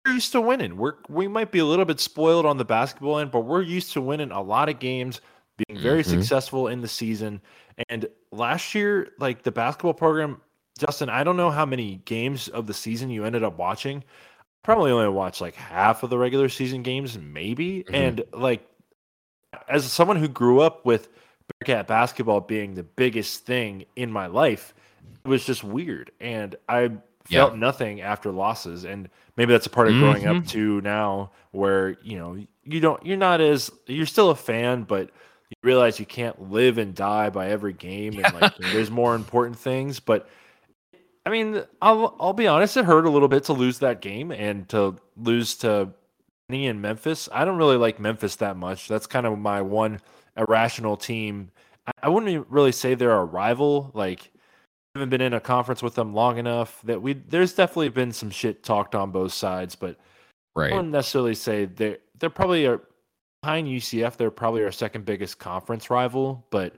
we're 0.06 0.14
used 0.14 0.32
to 0.34 0.42
winning. 0.42 0.78
We're 0.78 0.96
we 1.10 1.28
might 1.28 1.52
be 1.52 1.60
a 1.60 1.66
little 1.66 1.86
bit 1.86 2.00
spoiled 2.00 2.46
on 2.46 2.58
the 2.58 2.66
basketball 2.66 3.20
end, 3.20 3.32
but 3.32 3.42
we're 3.42 3.62
used 3.62 3.94
to 3.94 4.02
winning 4.02 4.32
a 4.32 4.42
lot 4.42 4.68
of 4.70 4.80
games, 4.80 5.22
being 5.68 5.80
very 5.80 6.02
Mhm. 6.04 6.08
successful 6.10 6.68
in 6.68 6.82
the 6.82 6.88
season. 6.88 7.42
And 7.90 8.08
last 8.32 8.74
year, 8.76 9.12
like 9.20 9.44
the 9.44 9.52
basketball 9.52 9.94
program, 9.94 10.42
Justin, 10.80 11.10
I 11.10 11.24
don't 11.24 11.38
know 11.38 11.52
how 11.52 11.66
many 11.66 12.02
games 12.06 12.48
of 12.48 12.68
the 12.68 12.74
season 12.74 13.10
you 13.10 13.26
ended 13.26 13.44
up 13.44 13.58
watching. 13.58 14.04
Probably 14.64 14.92
only 14.92 15.10
watched 15.10 15.40
like 15.42 15.56
half 15.56 16.04
of 16.04 16.10
the 16.10 16.18
regular 16.18 16.50
season 16.50 16.84
games, 16.84 17.18
maybe. 17.18 17.84
Mhm. 17.88 17.94
And 17.94 18.24
like 18.34 18.68
as 19.68 19.92
someone 19.92 20.18
who 20.18 20.28
grew 20.28 20.60
up 20.62 20.86
with 20.86 21.10
Bearcat 21.64 21.88
basketball 21.88 22.42
being 22.42 22.74
the 22.74 22.84
biggest 22.84 23.46
thing 23.46 23.86
in 23.96 24.12
my 24.12 24.28
life, 24.28 24.74
it 25.24 25.28
was 25.28 25.46
just 25.46 25.64
weird. 25.64 26.12
And 26.20 26.56
I 26.68 26.92
Yeah. 27.30 27.46
felt 27.46 27.56
nothing 27.56 28.02
after 28.02 28.32
losses. 28.32 28.84
And 28.84 29.10
maybe 29.38 29.54
that's 29.54 29.66
a 29.66 29.70
part 29.70 29.88
of 29.88 29.96
growing 29.96 30.28
up 30.28 30.36
Mhm. 30.38 30.48
too 30.48 30.82
now 30.82 31.32
where, 31.52 31.98
you 32.04 32.18
know, 32.18 32.38
you 32.66 32.80
don't 32.82 33.06
you're 33.06 33.18
not 33.18 33.40
as 33.40 33.72
you're 33.88 34.06
still 34.06 34.30
a 34.30 34.36
fan, 34.36 34.84
but 34.84 35.10
you 35.50 35.56
realize 35.64 36.00
you 36.00 36.06
can't 36.06 36.52
live 36.52 36.78
and 36.78 36.94
die 36.94 37.30
by 37.30 37.48
every 37.50 37.74
game 37.74 38.20
and 38.20 38.34
like 38.34 38.52
there's 38.58 38.92
more 38.92 39.16
important 39.16 39.58
things. 39.58 40.00
But 40.02 40.28
I 41.26 41.30
mean, 41.30 41.64
I'll 41.82 42.16
I'll 42.20 42.34
be 42.34 42.48
honest, 42.48 42.76
it 42.76 42.86
hurt 42.86 43.06
a 43.06 43.10
little 43.10 43.30
bit 43.30 43.46
to 43.46 43.54
lose 43.54 43.80
that 43.80 44.02
game 44.02 44.32
and 44.32 44.68
to 44.70 44.96
lose 45.16 45.56
to 45.58 45.90
Penny 46.50 46.68
in 46.68 46.82
Memphis. 46.82 47.30
I 47.32 47.46
don't 47.46 47.58
really 47.58 47.78
like 47.78 48.00
Memphis 48.02 48.36
that 48.38 48.58
much. 48.58 48.90
That's 48.90 49.08
kind 49.08 49.26
of 49.26 49.40
my 49.40 49.62
one 49.62 50.02
irrational 50.38 50.98
team. 50.98 51.52
I, 52.02 52.10
wouldn't 52.10 52.48
really 52.50 52.72
say 52.72 52.96
they're 52.96 53.12
a 53.12 53.26
rival. 53.26 53.92
Like, 53.94 54.32
haven't 54.96 55.10
been 55.10 55.22
in 55.22 55.34
a 55.34 55.40
conference 55.40 55.82
with 55.84 55.96
them 55.96 56.14
long 56.14 56.38
enough 56.38 56.80
that 56.84 57.02
we. 57.02 57.14
There's 57.14 57.54
definitely 57.54 57.90
been 57.90 58.12
some 58.12 58.30
shit 58.30 58.64
talked 58.64 58.96
on 58.96 59.12
both 59.12 59.34
sides, 59.34 59.76
but 59.76 59.98
right. 60.56 60.72
I 60.72 60.76
wouldn't 60.76 60.94
necessarily 60.94 61.36
say 61.36 61.66
they're 61.66 61.98
they're 62.20 62.30
probably 62.30 62.66
a 62.66 62.80
behind 63.42 63.68
UCF. 63.68 64.16
They're 64.16 64.32
probably 64.32 64.64
our 64.64 64.72
second 64.72 65.06
biggest 65.06 65.40
conference 65.40 65.90
rival, 65.90 66.46
but. 66.50 66.76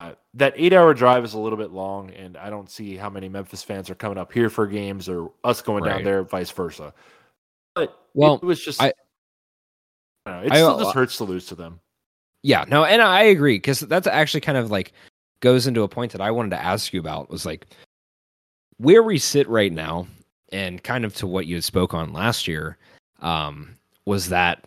Uh, 0.00 0.12
that 0.32 0.54
eight-hour 0.56 0.94
drive 0.94 1.24
is 1.24 1.34
a 1.34 1.38
little 1.40 1.58
bit 1.58 1.72
long, 1.72 2.10
and 2.10 2.36
I 2.36 2.50
don't 2.50 2.70
see 2.70 2.94
how 2.94 3.10
many 3.10 3.28
Memphis 3.28 3.64
fans 3.64 3.90
are 3.90 3.96
coming 3.96 4.16
up 4.16 4.32
here 4.32 4.48
for 4.48 4.68
games, 4.68 5.08
or 5.08 5.32
us 5.42 5.60
going 5.60 5.82
down 5.82 6.04
there, 6.04 6.22
vice 6.22 6.52
versa. 6.52 6.94
But 7.74 7.98
Well, 8.14 8.34
it 8.36 8.44
was 8.44 8.64
just 8.64 8.80
I- 8.80 8.92
I 10.24 10.30
don't 10.30 10.40
know, 10.40 10.46
it 10.46 10.52
I- 10.52 10.56
still 10.58 10.78
just 10.78 10.94
hurts 10.94 11.16
to 11.16 11.24
lose 11.24 11.46
to 11.46 11.56
them. 11.56 11.80
Yeah, 12.42 12.64
no, 12.68 12.84
and 12.84 13.02
I 13.02 13.22
agree 13.22 13.56
because 13.56 13.80
that's 13.80 14.06
actually 14.06 14.40
kind 14.40 14.58
of 14.58 14.70
like 14.70 14.92
goes 15.40 15.66
into 15.66 15.82
a 15.82 15.88
point 15.88 16.12
that 16.12 16.20
I 16.20 16.30
wanted 16.30 16.50
to 16.50 16.62
ask 16.62 16.92
you 16.92 17.00
about 17.00 17.30
was 17.30 17.46
like 17.46 17.66
where 18.78 19.02
we 19.02 19.18
sit 19.18 19.48
right 19.48 19.72
now, 19.72 20.06
and 20.52 20.82
kind 20.82 21.04
of 21.04 21.14
to 21.16 21.26
what 21.26 21.46
you 21.46 21.56
had 21.56 21.64
spoke 21.64 21.94
on 21.94 22.12
last 22.12 22.46
year, 22.46 22.78
um, 23.20 23.76
was 24.06 24.28
that 24.28 24.64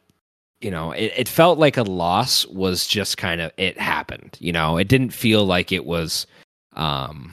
you 0.60 0.70
know 0.70 0.92
it, 0.92 1.14
it 1.16 1.28
felt 1.28 1.58
like 1.60 1.78
a 1.78 1.84
loss 1.84 2.46
was 2.48 2.86
just 2.86 3.18
kind 3.18 3.40
of 3.42 3.52
it 3.58 3.80
happened. 3.80 4.38
You 4.42 4.52
know, 4.52 4.78
it 4.78 4.88
didn't 4.88 5.12
feel 5.12 5.46
like 5.46 5.72
it 5.72 5.86
was, 5.86 6.28
um, 6.76 7.32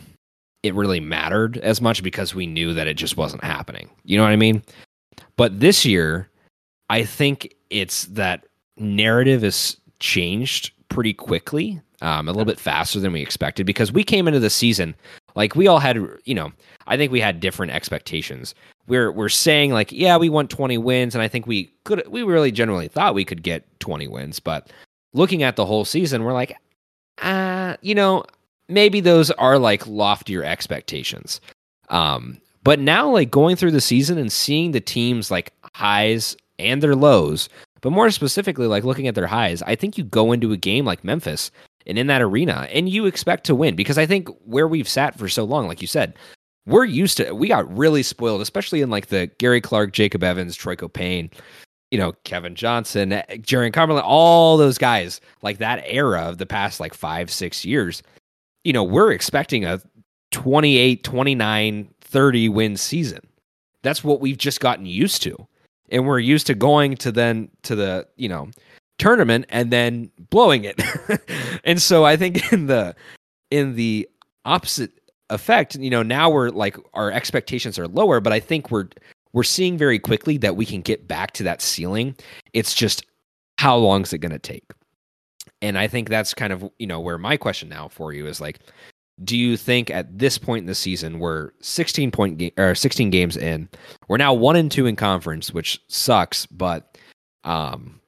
it 0.62 0.74
really 0.74 1.00
mattered 1.00 1.58
as 1.58 1.80
much 1.80 2.02
because 2.02 2.34
we 2.34 2.46
knew 2.46 2.74
that 2.74 2.86
it 2.86 2.94
just 2.94 3.16
wasn't 3.16 3.42
happening. 3.44 3.90
You 4.04 4.16
know 4.18 4.24
what 4.24 4.32
I 4.32 4.36
mean? 4.36 4.62
But 5.36 5.60
this 5.60 5.84
year, 5.84 6.28
I 6.90 7.04
think 7.04 7.54
it's 7.70 8.04
that 8.06 8.46
narrative 8.76 9.42
is 9.44 9.76
changed 10.00 10.72
pretty 10.88 11.12
quickly, 11.12 11.80
um, 12.00 12.28
a 12.28 12.32
little 12.32 12.44
bit 12.44 12.60
faster 12.60 13.00
than 13.00 13.12
we 13.12 13.20
expected 13.20 13.66
because 13.66 13.92
we 13.92 14.04
came 14.04 14.28
into 14.28 14.40
the 14.40 14.50
season 14.50 14.94
like 15.38 15.54
we 15.54 15.68
all 15.68 15.78
had, 15.78 16.04
you 16.24 16.34
know, 16.34 16.50
I 16.88 16.96
think 16.96 17.12
we 17.12 17.20
had 17.20 17.38
different 17.38 17.70
expectations. 17.70 18.56
We're 18.88 19.12
we're 19.12 19.28
saying 19.28 19.72
like, 19.72 19.92
yeah, 19.92 20.16
we 20.16 20.28
want 20.28 20.50
20 20.50 20.78
wins, 20.78 21.14
and 21.14 21.22
I 21.22 21.28
think 21.28 21.46
we 21.46 21.72
could, 21.84 22.02
we 22.08 22.24
really 22.24 22.50
generally 22.50 22.88
thought 22.88 23.14
we 23.14 23.24
could 23.24 23.44
get 23.44 23.64
20 23.78 24.08
wins, 24.08 24.40
but 24.40 24.72
looking 25.12 25.44
at 25.44 25.54
the 25.54 25.64
whole 25.64 25.84
season, 25.84 26.24
we're 26.24 26.32
like, 26.32 26.56
uh, 27.22 27.76
you 27.82 27.94
know, 27.94 28.24
maybe 28.68 29.00
those 29.00 29.30
are 29.30 29.60
like 29.60 29.86
loftier 29.86 30.42
expectations. 30.42 31.40
Um, 31.88 32.40
but 32.64 32.80
now 32.80 33.08
like 33.08 33.30
going 33.30 33.54
through 33.54 33.70
the 33.70 33.80
season 33.80 34.18
and 34.18 34.32
seeing 34.32 34.72
the 34.72 34.80
teams 34.80 35.30
like 35.30 35.52
highs 35.74 36.36
and 36.58 36.82
their 36.82 36.96
lows, 36.96 37.48
but 37.80 37.90
more 37.90 38.10
specifically 38.10 38.66
like 38.66 38.84
looking 38.84 39.08
at 39.08 39.14
their 39.14 39.26
highs, 39.26 39.62
I 39.62 39.74
think 39.74 39.98
you 39.98 40.04
go 40.04 40.32
into 40.32 40.52
a 40.52 40.56
game 40.56 40.84
like 40.84 41.04
Memphis 41.04 41.50
and 41.86 41.98
in 41.98 42.06
that 42.08 42.22
arena 42.22 42.68
and 42.72 42.88
you 42.88 43.06
expect 43.06 43.44
to 43.44 43.54
win 43.54 43.76
because 43.76 43.98
I 43.98 44.06
think 44.06 44.28
where 44.44 44.68
we've 44.68 44.88
sat 44.88 45.18
for 45.18 45.28
so 45.28 45.44
long, 45.44 45.68
like 45.68 45.80
you 45.80 45.86
said, 45.86 46.14
we're 46.66 46.84
used 46.84 47.16
to 47.16 47.32
we 47.32 47.48
got 47.48 47.76
really 47.76 48.02
spoiled, 48.02 48.40
especially 48.40 48.82
in 48.82 48.90
like 48.90 49.06
the 49.06 49.26
Gary 49.38 49.60
Clark, 49.60 49.92
Jacob 49.92 50.22
Evans, 50.22 50.54
Troy 50.54 50.76
Caupain, 50.76 51.32
you 51.90 51.98
know, 51.98 52.12
Kevin 52.24 52.54
Johnson, 52.54 53.12
eh, 53.12 53.24
Jarron 53.36 53.72
Cumberland, 53.72 54.06
all 54.06 54.56
those 54.56 54.78
guys, 54.78 55.20
like 55.42 55.58
that 55.58 55.82
era 55.86 56.22
of 56.22 56.38
the 56.38 56.46
past 56.46 56.80
like 56.80 56.94
five, 56.94 57.30
six 57.30 57.64
years, 57.64 58.02
you 58.64 58.72
know, 58.72 58.84
we're 58.84 59.12
expecting 59.12 59.64
a 59.64 59.80
28, 60.30 61.02
29, 61.02 61.94
30 62.02 62.48
win 62.50 62.76
season. 62.76 63.20
That's 63.82 64.04
what 64.04 64.20
we've 64.20 64.36
just 64.36 64.60
gotten 64.60 64.86
used 64.86 65.22
to. 65.22 65.46
And 65.90 66.06
we're 66.06 66.18
used 66.18 66.46
to 66.48 66.54
going 66.54 66.96
to 66.98 67.12
then 67.12 67.50
to 67.62 67.74
the, 67.74 68.06
you 68.16 68.28
know, 68.28 68.50
tournament 68.98 69.46
and 69.48 69.70
then 69.70 70.10
blowing 70.30 70.64
it. 70.64 70.80
and 71.64 71.80
so 71.80 72.04
I 72.04 72.16
think 72.16 72.52
in 72.52 72.66
the 72.66 72.94
in 73.50 73.74
the 73.76 74.08
opposite 74.44 74.92
effect, 75.30 75.76
you 75.76 75.90
know, 75.90 76.02
now 76.02 76.30
we're 76.30 76.50
like 76.50 76.76
our 76.94 77.10
expectations 77.10 77.78
are 77.78 77.88
lower, 77.88 78.20
but 78.20 78.32
I 78.32 78.40
think 78.40 78.70
we're 78.70 78.88
we're 79.32 79.42
seeing 79.42 79.76
very 79.76 79.98
quickly 79.98 80.38
that 80.38 80.56
we 80.56 80.66
can 80.66 80.80
get 80.80 81.06
back 81.06 81.32
to 81.32 81.42
that 81.44 81.62
ceiling. 81.62 82.16
It's 82.52 82.74
just 82.74 83.04
how 83.58 83.76
long 83.76 84.02
is 84.02 84.12
it 84.12 84.18
going 84.18 84.32
to 84.32 84.38
take? 84.38 84.64
And 85.60 85.76
I 85.76 85.88
think 85.88 86.08
that's 86.08 86.34
kind 86.34 86.52
of, 86.52 86.68
you 86.78 86.86
know, 86.86 87.00
where 87.00 87.18
my 87.18 87.36
question 87.36 87.68
now 87.68 87.88
for 87.88 88.12
you 88.12 88.26
is 88.26 88.40
like, 88.40 88.60
do 89.24 89.36
you 89.36 89.56
think 89.56 89.90
at 89.90 90.18
this 90.18 90.38
point 90.38 90.62
in 90.62 90.66
the 90.66 90.74
season 90.74 91.18
we're 91.18 91.50
16 91.60 92.10
point 92.10 92.38
ga- 92.38 92.52
or 92.56 92.74
16 92.74 93.10
games 93.10 93.36
in, 93.36 93.68
we're 94.08 94.16
now 94.16 94.32
one 94.32 94.56
and 94.56 94.70
two 94.70 94.86
in 94.86 94.96
conference, 94.96 95.52
which 95.52 95.80
sucks, 95.88 96.46
but 96.46 96.98
um 97.44 98.00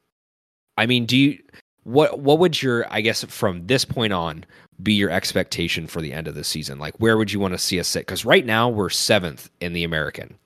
I 0.77 0.87
mean, 0.87 1.05
do 1.07 1.17
you 1.17 1.39
what 1.85 2.21
what 2.21 2.39
would 2.39 2.63
your 2.63 2.87
I 2.93 3.01
guess 3.01 3.25
from 3.25 3.67
this 3.67 3.85
point 3.85 4.13
on 4.13 4.45
be 4.83 4.95
your 4.95 5.11
expectation 5.11 5.87
for 5.87 6.01
the 6.01 6.13
end 6.13 6.29
of 6.29 6.35
the 6.35 6.45
season? 6.45 6.79
Like 6.79 6.95
where 6.99 7.17
would 7.17 7.33
you 7.33 7.41
want 7.41 7.55
to 7.55 7.59
see 7.59 7.81
us 7.81 7.89
sit? 7.89 8.07
Because 8.07 8.25
right 8.25 8.47
now 8.47 8.69
we're 8.69 8.89
seventh 8.91 9.51
in 9.61 9.73
the 9.73 9.85
American 9.85 10.37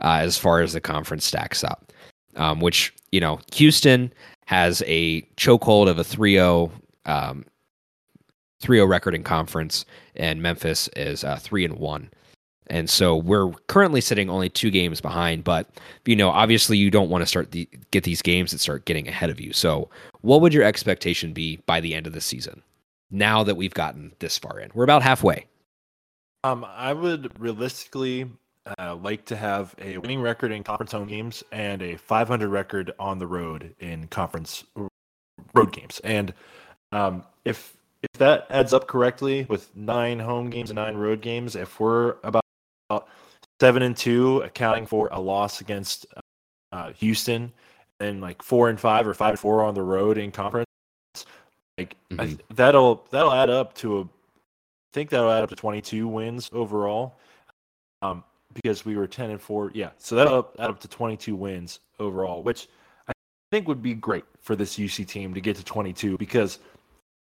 uh, 0.00 0.18
as 0.20 0.38
far 0.38 0.60
as 0.60 0.72
the 0.72 0.80
conference 0.80 1.24
stacks 1.24 1.64
up. 1.64 1.92
Um, 2.36 2.60
which, 2.60 2.94
you 3.10 3.20
know, 3.20 3.40
Houston 3.54 4.12
has 4.46 4.84
a 4.86 5.22
chokehold 5.36 5.88
of 5.88 5.98
a 5.98 6.04
3-0 6.04 6.70
um 7.06 7.44
3-0 8.62 8.88
record 8.88 9.14
in 9.14 9.24
conference 9.24 9.84
and 10.20 10.42
Memphis 10.42 10.88
is 10.94 11.24
uh, 11.24 11.36
3 11.36 11.64
and 11.64 11.78
1. 11.78 12.10
And 12.68 12.88
so 12.88 13.16
we're 13.16 13.50
currently 13.66 14.00
sitting 14.00 14.30
only 14.30 14.48
two 14.48 14.70
games 14.70 15.00
behind, 15.00 15.42
but 15.42 15.68
you 16.04 16.14
know, 16.14 16.30
obviously 16.30 16.78
you 16.78 16.88
don't 16.88 17.10
want 17.10 17.22
to 17.22 17.26
start 17.26 17.50
the 17.50 17.68
get 17.90 18.04
these 18.04 18.22
games 18.22 18.52
that 18.52 18.60
start 18.60 18.84
getting 18.84 19.08
ahead 19.08 19.28
of 19.28 19.40
you. 19.40 19.52
So, 19.52 19.90
what 20.20 20.40
would 20.40 20.54
your 20.54 20.62
expectation 20.62 21.32
be 21.32 21.56
by 21.66 21.80
the 21.80 21.96
end 21.96 22.06
of 22.06 22.12
the 22.12 22.20
season? 22.20 22.62
Now 23.10 23.42
that 23.42 23.56
we've 23.56 23.74
gotten 23.74 24.12
this 24.20 24.38
far 24.38 24.60
in, 24.60 24.70
we're 24.72 24.84
about 24.84 25.02
halfway. 25.02 25.46
Um, 26.44 26.64
I 26.64 26.92
would 26.92 27.38
realistically 27.40 28.30
uh, 28.78 28.94
like 28.94 29.24
to 29.26 29.36
have 29.36 29.74
a 29.80 29.98
winning 29.98 30.20
record 30.20 30.52
in 30.52 30.62
conference 30.62 30.92
home 30.92 31.08
games 31.08 31.42
and 31.50 31.82
a 31.82 31.96
500 31.96 32.48
record 32.48 32.92
on 33.00 33.18
the 33.18 33.26
road 33.26 33.74
in 33.80 34.06
conference 34.06 34.62
road 35.54 35.72
games. 35.72 36.00
And 36.04 36.32
um, 36.92 37.24
if 37.44 37.76
if 38.02 38.12
that 38.18 38.46
adds 38.50 38.72
up 38.72 38.86
correctly 38.86 39.46
with 39.48 39.74
nine 39.76 40.18
home 40.18 40.50
games 40.50 40.70
and 40.70 40.76
nine 40.76 40.96
road 40.96 41.20
games, 41.20 41.56
if 41.56 41.78
we're 41.78 42.16
about 42.22 42.44
seven 43.60 43.82
and 43.82 43.96
two, 43.96 44.38
accounting 44.40 44.86
for 44.86 45.08
a 45.12 45.20
loss 45.20 45.60
against 45.60 46.06
uh, 46.72 46.92
Houston, 46.94 47.52
and 48.00 48.20
like 48.20 48.42
four 48.42 48.70
and 48.70 48.80
five 48.80 49.06
or 49.06 49.14
five 49.14 49.30
and 49.30 49.38
four 49.38 49.62
on 49.62 49.74
the 49.74 49.82
road 49.82 50.18
in 50.18 50.32
conference. 50.32 50.66
Like 51.76 51.96
mm-hmm. 52.10 52.20
I, 52.20 52.36
that'll 52.54 53.06
that'll 53.10 53.32
add 53.32 53.50
up 53.50 53.74
to 53.76 53.98
a, 53.98 54.02
I 54.02 54.06
think 54.92 55.10
that'll 55.10 55.30
add 55.30 55.42
up 55.42 55.50
to 55.50 55.56
22 55.56 56.08
wins 56.08 56.50
overall. 56.52 57.16
Um, 58.02 58.24
because 58.54 58.84
we 58.84 58.96
were 58.96 59.06
10 59.06 59.30
and 59.30 59.40
four, 59.40 59.70
yeah. 59.74 59.90
So 59.98 60.16
that'll 60.16 60.50
add 60.58 60.70
up 60.70 60.80
to 60.80 60.88
22 60.88 61.36
wins 61.36 61.80
overall, 61.98 62.42
which 62.42 62.68
I 63.06 63.12
think 63.52 63.68
would 63.68 63.82
be 63.82 63.94
great 63.94 64.24
for 64.40 64.56
this 64.56 64.76
UC 64.76 65.06
team 65.06 65.34
to 65.34 65.40
get 65.40 65.56
to 65.56 65.64
22. 65.64 66.16
Because 66.18 66.58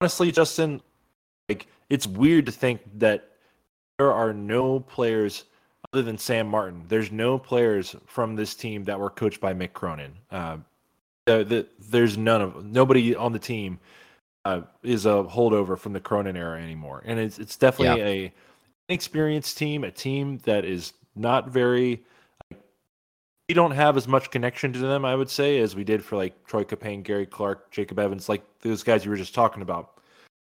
honestly, 0.01 0.31
Justin, 0.31 0.81
like 1.47 1.67
it's 1.89 2.07
weird 2.07 2.47
to 2.47 2.51
think 2.51 2.81
that 2.97 3.29
there 3.97 4.11
are 4.11 4.33
no 4.33 4.79
players 4.79 5.45
other 5.93 6.03
than 6.03 6.17
Sam 6.17 6.47
Martin, 6.47 6.83
there's 6.87 7.11
no 7.11 7.37
players 7.37 7.95
from 8.05 8.35
this 8.35 8.55
team 8.55 8.83
that 8.85 8.99
were 8.99 9.09
coached 9.09 9.41
by 9.41 9.53
Mick 9.53 9.73
Cronin. 9.73 10.13
Uh, 10.29 10.57
the, 11.25 11.43
the, 11.43 11.67
there's 11.89 12.17
none 12.17 12.41
of 12.41 12.65
nobody 12.65 13.15
on 13.15 13.33
the 13.33 13.39
team 13.39 13.79
uh, 14.45 14.61
is 14.83 15.05
a 15.05 15.23
holdover 15.23 15.77
from 15.77 15.93
the 15.93 15.99
Cronin 15.99 16.35
era 16.35 16.61
anymore, 16.61 17.03
and 17.05 17.19
it's 17.19 17.37
it's 17.39 17.57
definitely 17.57 18.01
yeah. 18.01 18.07
a 18.07 18.33
inexperienced 18.89 19.57
team, 19.57 19.83
a 19.83 19.91
team 19.91 20.39
that 20.45 20.65
is 20.65 20.93
not 21.15 21.49
very. 21.49 22.03
We 23.51 23.55
don't 23.55 23.71
have 23.71 23.97
as 23.97 24.07
much 24.07 24.31
connection 24.31 24.71
to 24.71 24.79
them, 24.79 25.03
I 25.03 25.13
would 25.13 25.29
say, 25.29 25.59
as 25.59 25.75
we 25.75 25.83
did 25.83 26.05
for 26.05 26.15
like 26.15 26.47
Troy 26.47 26.63
Caupain, 26.63 27.03
Gary 27.03 27.25
Clark, 27.25 27.69
Jacob 27.69 27.99
Evans, 27.99 28.29
like 28.29 28.45
those 28.61 28.81
guys 28.81 29.03
you 29.03 29.11
were 29.11 29.17
just 29.17 29.35
talking 29.35 29.61
about. 29.61 29.99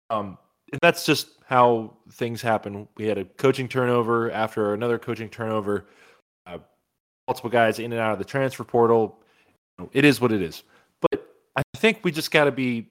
Um, 0.08 0.38
and 0.72 0.78
that's 0.80 1.04
just 1.04 1.32
how 1.44 1.98
things 2.12 2.40
happen. 2.40 2.88
We 2.96 3.04
had 3.06 3.18
a 3.18 3.26
coaching 3.26 3.68
turnover 3.68 4.30
after 4.30 4.72
another 4.72 4.98
coaching 4.98 5.28
turnover, 5.28 5.84
uh, 6.46 6.56
multiple 7.28 7.50
guys 7.50 7.78
in 7.78 7.92
and 7.92 8.00
out 8.00 8.12
of 8.12 8.18
the 8.18 8.24
transfer 8.24 8.64
portal. 8.64 9.18
It 9.92 10.06
is 10.06 10.18
what 10.18 10.32
it 10.32 10.40
is. 10.40 10.62
But 11.02 11.30
I 11.56 11.62
think 11.76 11.98
we 12.04 12.10
just 12.10 12.30
got 12.30 12.44
to 12.44 12.52
be 12.52 12.88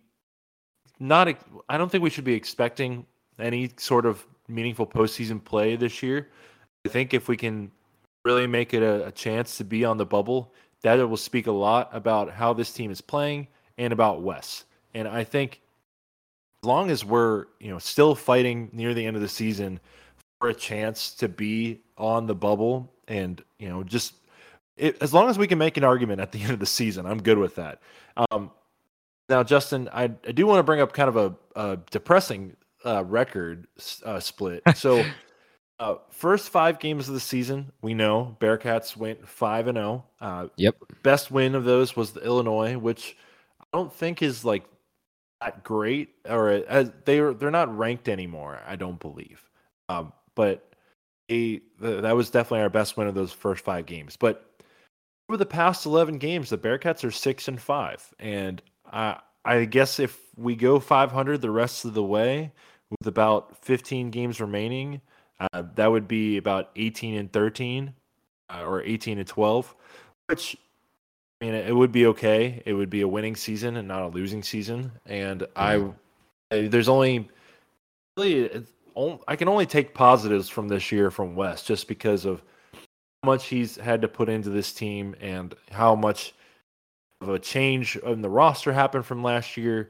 not. 1.00 1.28
I 1.70 1.80
don't 1.80 1.92
think 1.92 2.04
we 2.04 2.12
should 2.12 2.24
be 2.24 2.36
expecting 2.36 3.04
any 3.40 3.72
sort 3.78 4.06
of 4.06 4.24
meaningful 4.48 4.86
postseason 4.86 5.44
play 5.44 5.76
this 5.76 6.04
year. 6.04 6.30
I 6.86 6.90
think 6.90 7.16
if 7.16 7.28
we 7.28 7.36
can 7.36 7.72
really 8.26 8.48
make 8.48 8.74
it 8.74 8.84
a, 8.84 9.08
a 9.08 9.12
chance 9.12 9.58
to 9.58 9.64
be 9.64 9.84
on 9.86 9.98
the 9.98 10.06
bubble, 10.06 10.54
that 10.82 10.96
will 11.08 11.18
speak 11.18 11.48
a 11.48 11.52
lot 11.52 11.90
about 11.94 12.32
how 12.32 12.54
this 12.54 12.72
team 12.72 12.92
is 12.92 13.02
playing 13.02 13.48
and 13.78 13.94
about 13.94 14.22
Wes. 14.22 14.66
And 14.94 15.08
I 15.08 15.24
think 15.24 15.62
as 16.64 16.68
long 16.68 16.90
as 16.90 17.04
we're 17.04 17.46
you 17.60 17.70
know 17.70 17.78
still 17.78 18.16
fighting 18.16 18.70
near 18.72 18.94
the 18.94 19.06
end 19.06 19.18
of 19.18 19.22
the 19.22 19.28
season 19.28 19.80
for 20.40 20.50
a 20.50 20.54
chance 20.54 21.14
to 21.16 21.28
be 21.28 21.82
on 21.98 22.26
the 22.26 22.34
bubble 22.34 22.90
and 23.10 23.44
you 23.60 23.68
know 23.68 23.84
just 23.84 24.14
it, 24.78 24.98
as 25.02 25.14
long 25.14 25.30
as 25.30 25.38
we 25.38 25.46
can 25.46 25.58
make 25.58 25.76
an 25.76 25.84
argument 25.84 26.22
at 26.22 26.32
the 26.32 26.42
end 26.44 26.52
of 26.52 26.60
the 26.60 26.66
season 26.66 27.06
i'm 27.06 27.22
good 27.22 27.38
with 27.38 27.56
that 27.56 27.82
um, 28.32 28.50
now 29.28 29.44
justin 29.44 29.90
I, 29.92 30.04
I 30.04 30.32
do 30.32 30.48
want 30.48 30.60
to 30.60 30.64
bring 30.64 30.80
up 30.80 30.94
kind 30.94 31.10
of 31.10 31.18
a, 31.18 31.36
a 31.60 31.78
depressing 31.92 32.56
uh, 32.86 33.04
record 33.04 33.68
uh, 34.06 34.22
split 34.22 34.64
so 34.74 35.04
uh, 35.80 35.96
first 36.10 36.50
five 36.50 36.80
games 36.80 37.08
of 37.08 37.14
the 37.14 37.20
season 37.20 37.72
we 37.82 37.94
know 37.94 38.38
bearcats 38.40 38.96
went 38.96 39.28
5 39.28 39.68
and 39.68 39.78
0 39.78 40.04
uh, 40.22 40.48
yep 40.56 40.76
best 41.02 41.32
win 41.32 41.56
of 41.56 41.66
those 41.66 41.96
was 41.96 42.12
the 42.12 42.24
illinois 42.24 42.78
which 42.78 43.18
i 43.60 43.66
don't 43.74 43.94
think 43.94 44.22
is 44.22 44.46
like 44.46 44.66
that 45.44 45.64
great, 45.64 46.10
or 46.28 46.50
as 46.50 46.92
they're 47.06 47.34
they're 47.34 47.52
not 47.52 47.76
ranked 47.78 48.08
anymore. 48.08 48.62
I 48.66 48.76
don't 48.76 49.00
believe, 49.00 49.50
um, 49.90 50.14
but 50.36 50.74
they, 51.28 51.62
the, 51.80 52.02
that 52.02 52.16
was 52.16 52.30
definitely 52.30 52.62
our 52.62 52.70
best 52.70 52.98
win 52.98 53.08
of 53.08 53.16
those 53.16 53.34
first 53.34 53.64
five 53.64 53.86
games. 53.86 54.16
But 54.18 54.46
over 55.30 55.38
the 55.38 55.46
past 55.46 55.86
eleven 55.86 56.18
games, 56.18 56.50
the 56.50 56.58
Bearcats 56.58 57.04
are 57.04 57.12
six 57.12 57.48
and 57.48 57.60
five, 57.60 58.14
and 58.20 58.62
I 58.92 59.20
I 59.46 59.66
guess 59.66 60.00
if 60.00 60.20
we 60.38 60.56
go 60.56 60.80
500 60.80 61.42
the 61.42 61.52
rest 61.52 61.84
of 61.84 61.94
the 61.94 62.04
way 62.04 62.54
with 62.90 63.08
about 63.08 63.58
15 63.66 64.10
games 64.10 64.40
remaining, 64.40 65.02
uh, 65.40 65.64
that 65.76 65.88
would 65.88 66.08
be 66.08 66.38
about 66.38 66.70
18 66.76 67.16
and 67.16 67.32
13 67.32 67.94
uh, 68.50 68.64
or 68.66 68.82
18 68.84 69.20
and 69.20 69.28
12, 69.28 69.76
which 70.28 70.58
I 71.42 71.46
mean, 71.46 71.56
it 71.56 71.76
would 71.76 71.92
be 71.92 72.06
okay. 72.08 72.64
It 72.66 72.74
would 72.74 72.90
be 72.90 73.02
a 73.02 73.08
winning 73.08 73.36
season 73.36 73.76
and 73.76 73.88
not 73.88 74.02
a 74.02 74.08
losing 74.08 74.44
season. 74.44 74.94
And 75.06 75.42
mm-hmm. 75.42 75.92
I, 76.52 76.68
there's 76.68 76.88
only 76.88 77.30
really, 78.18 78.66
I 79.28 79.36
can 79.36 79.48
only 79.50 79.66
take 79.66 79.94
positives 79.94 80.48
from 80.48 80.70
this 80.70 80.92
year 80.92 81.12
from 81.12 81.36
Wes 81.36 81.64
just 81.64 81.88
because 81.88 82.24
of 82.26 82.42
how 83.22 83.28
much 83.28 83.48
he's 83.48 83.76
had 83.76 84.02
to 84.04 84.08
put 84.08 84.30
into 84.30 84.52
this 84.52 84.72
team 84.72 85.16
and 85.20 85.54
how 85.72 85.96
much 85.96 86.34
of 87.20 87.30
a 87.30 87.40
change 87.40 87.98
in 87.98 88.22
the 88.22 88.30
roster 88.30 88.72
happened 88.72 89.06
from 89.06 89.24
last 89.24 89.58
year. 89.58 89.90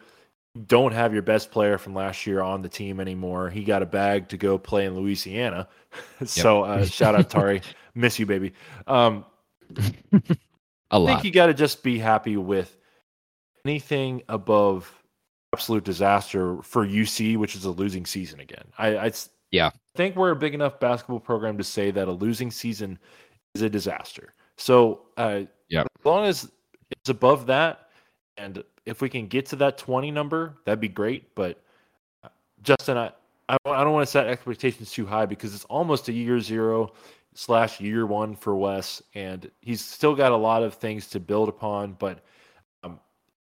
Don't 0.67 0.91
have 0.91 1.13
your 1.13 1.23
best 1.23 1.51
player 1.51 1.77
from 1.77 1.95
last 1.95 2.27
year 2.27 2.41
on 2.41 2.61
the 2.61 2.69
team 2.69 2.99
anymore. 2.99 3.49
He 3.49 3.63
got 3.63 3.81
a 3.81 3.85
bag 3.85 4.29
to 4.29 4.37
go 4.37 4.57
play 4.57 4.85
in 4.85 4.95
Louisiana. 4.95 5.67
so 6.25 6.63
uh, 6.63 6.85
shout 6.85 7.15
out 7.15 7.29
Tari, 7.29 7.61
miss 7.95 8.19
you, 8.19 8.25
baby. 8.25 8.53
Um, 8.85 9.25
a 10.91 10.99
lot. 10.99 11.09
I 11.09 11.13
think 11.13 11.25
you 11.25 11.31
got 11.31 11.47
to 11.47 11.53
just 11.53 11.83
be 11.83 11.97
happy 11.97 12.37
with 12.37 12.77
anything 13.65 14.21
above 14.29 14.91
absolute 15.53 15.83
disaster 15.83 16.61
for 16.61 16.85
UC, 16.85 17.37
which 17.37 17.55
is 17.55 17.65
a 17.65 17.71
losing 17.71 18.05
season 18.05 18.39
again. 18.39 18.65
I, 18.77 18.97
I 18.97 19.11
yeah 19.51 19.71
think 19.95 20.15
we're 20.15 20.31
a 20.31 20.35
big 20.35 20.53
enough 20.53 20.79
basketball 20.79 21.19
program 21.19 21.57
to 21.57 21.63
say 21.63 21.91
that 21.91 22.07
a 22.07 22.11
losing 22.11 22.51
season 22.51 22.97
is 23.55 23.61
a 23.61 23.69
disaster. 23.69 24.33
So 24.57 25.01
uh, 25.17 25.41
yeah, 25.69 25.81
as 25.81 26.05
long 26.05 26.25
as 26.25 26.51
it's 26.91 27.09
above 27.09 27.47
that, 27.47 27.89
and 28.37 28.63
if 28.85 29.01
we 29.01 29.09
can 29.09 29.27
get 29.27 29.45
to 29.47 29.55
that 29.57 29.77
twenty 29.77 30.11
number, 30.11 30.55
that'd 30.65 30.79
be 30.79 30.87
great. 30.87 31.33
But 31.35 31.61
uh, 32.23 32.29
Justin, 32.61 32.97
I 32.97 33.11
I, 33.49 33.57
I 33.65 33.83
don't 33.83 33.93
want 33.93 34.05
to 34.05 34.11
set 34.11 34.27
expectations 34.27 34.91
too 34.91 35.05
high 35.05 35.25
because 35.25 35.53
it's 35.53 35.65
almost 35.65 36.07
a 36.09 36.13
year 36.13 36.39
zero 36.39 36.93
slash 37.33 37.79
year 37.79 38.05
one 38.05 38.35
for 38.35 38.55
Wes, 38.55 39.01
and 39.15 39.49
he's 39.61 39.83
still 39.83 40.15
got 40.15 40.31
a 40.31 40.37
lot 40.37 40.63
of 40.63 40.75
things 40.75 41.07
to 41.09 41.19
build 41.19 41.49
upon. 41.49 41.93
But 41.93 42.19
um, 42.83 42.99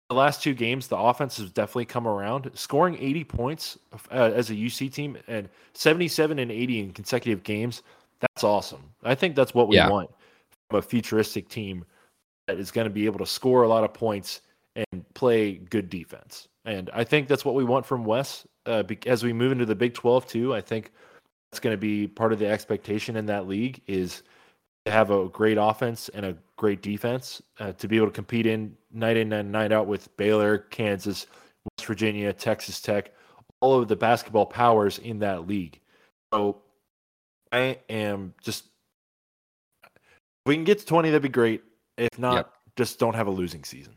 the 0.09 0.15
last 0.15 0.43
two 0.43 0.55
games, 0.55 0.87
the 0.89 0.97
offense 0.97 1.37
has 1.39 1.51
definitely 1.51 1.87
come 1.87 2.07
around, 2.07 2.51
scoring 2.55 2.97
80 2.99 3.25
points 3.25 3.79
uh, 4.11 4.31
as 4.35 4.51
a 4.51 4.55
UC 4.55 4.93
team 4.93 5.17
and 5.29 5.49
77 5.75 6.39
and 6.39 6.51
80 6.51 6.81
in 6.81 6.93
consecutive 6.93 7.43
games. 7.43 7.83
That's 8.21 8.45
awesome. 8.45 8.83
I 9.03 9.15
think 9.15 9.35
that's 9.35 9.53
what 9.53 9.69
we 9.69 9.77
yeah. 9.77 9.89
want 9.89 10.11
from 10.71 10.79
a 10.79 10.83
futuristic 10.83 11.49
team 11.49 11.85
that 12.47 12.59
is 12.59 12.71
going 12.71 12.87
to 12.87 12.91
be 12.91 13.07
able 13.07 13.19
to 13.19 13.27
score 13.27 13.65
a 13.65 13.69
lot 13.69 13.85
of 13.85 13.93
points 13.93 14.43
and 14.77 15.05
play 15.15 15.55
good 15.55 15.91
defense. 15.91 16.49
And 16.65 16.91
I 16.93 17.05
think 17.05 17.29
that's 17.29 17.45
what 17.45 17.55
we 17.55 17.65
want 17.65 17.87
from 17.87 18.05
Wes 18.05 18.47
uh, 18.67 18.83
as 19.07 19.23
we 19.23 19.33
move 19.33 19.53
into 19.53 19.67
the 19.67 19.75
Big 19.75 19.95
12 19.95 20.27
too. 20.27 20.55
I 20.55 20.61
think 20.61 20.93
that's 21.51 21.61
going 21.61 21.75
to 21.75 21.81
be 21.81 22.07
part 22.07 22.33
of 22.33 22.39
the 22.39 22.47
expectation 22.47 23.17
in 23.17 23.27
that 23.27 23.47
league 23.47 23.83
is 23.87 24.23
to 24.87 24.93
have 24.93 25.11
a 25.11 25.29
great 25.29 25.59
offense 25.61 26.09
and 26.11 26.25
a 26.25 26.37
great 26.57 26.83
defense 26.83 27.43
uh, 27.61 27.73
to 27.73 27.89
be 27.89 27.97
able 27.97 28.07
to 28.07 28.13
compete 28.13 28.47
in 28.47 28.77
night 28.93 29.17
in 29.17 29.33
and 29.33 29.53
night 29.53 29.73
out 29.73 29.87
with 29.87 30.17
Baylor, 30.17 30.59
Kansas, 30.59 31.27
West 31.65 31.87
Virginia, 31.87 32.33
Texas 32.33 32.81
Tech, 32.81 33.13
all 33.61 33.79
of 33.79 33.89
the 33.89 33.97
basketball 33.97 34.47
powers 34.47 34.99
in 34.99 35.19
that 35.21 35.47
league. 35.47 35.81
So 36.33 36.63
I 37.53 37.79
am 37.89 38.35
just 38.43 38.65
if 39.85 40.49
we 40.49 40.57
can 40.57 40.65
get 40.65 40.81
to 40.81 40.87
20, 40.87 41.11
that'd 41.11 41.23
be 41.23 41.29
great. 41.29 41.63
If 41.97 42.19
not, 42.19 42.35
yep. 42.35 42.53
just 42.77 42.99
don't 42.99 43.15
have 43.15 43.29
a 43.29 43.31
losing 43.31 43.63
season. 43.63 43.95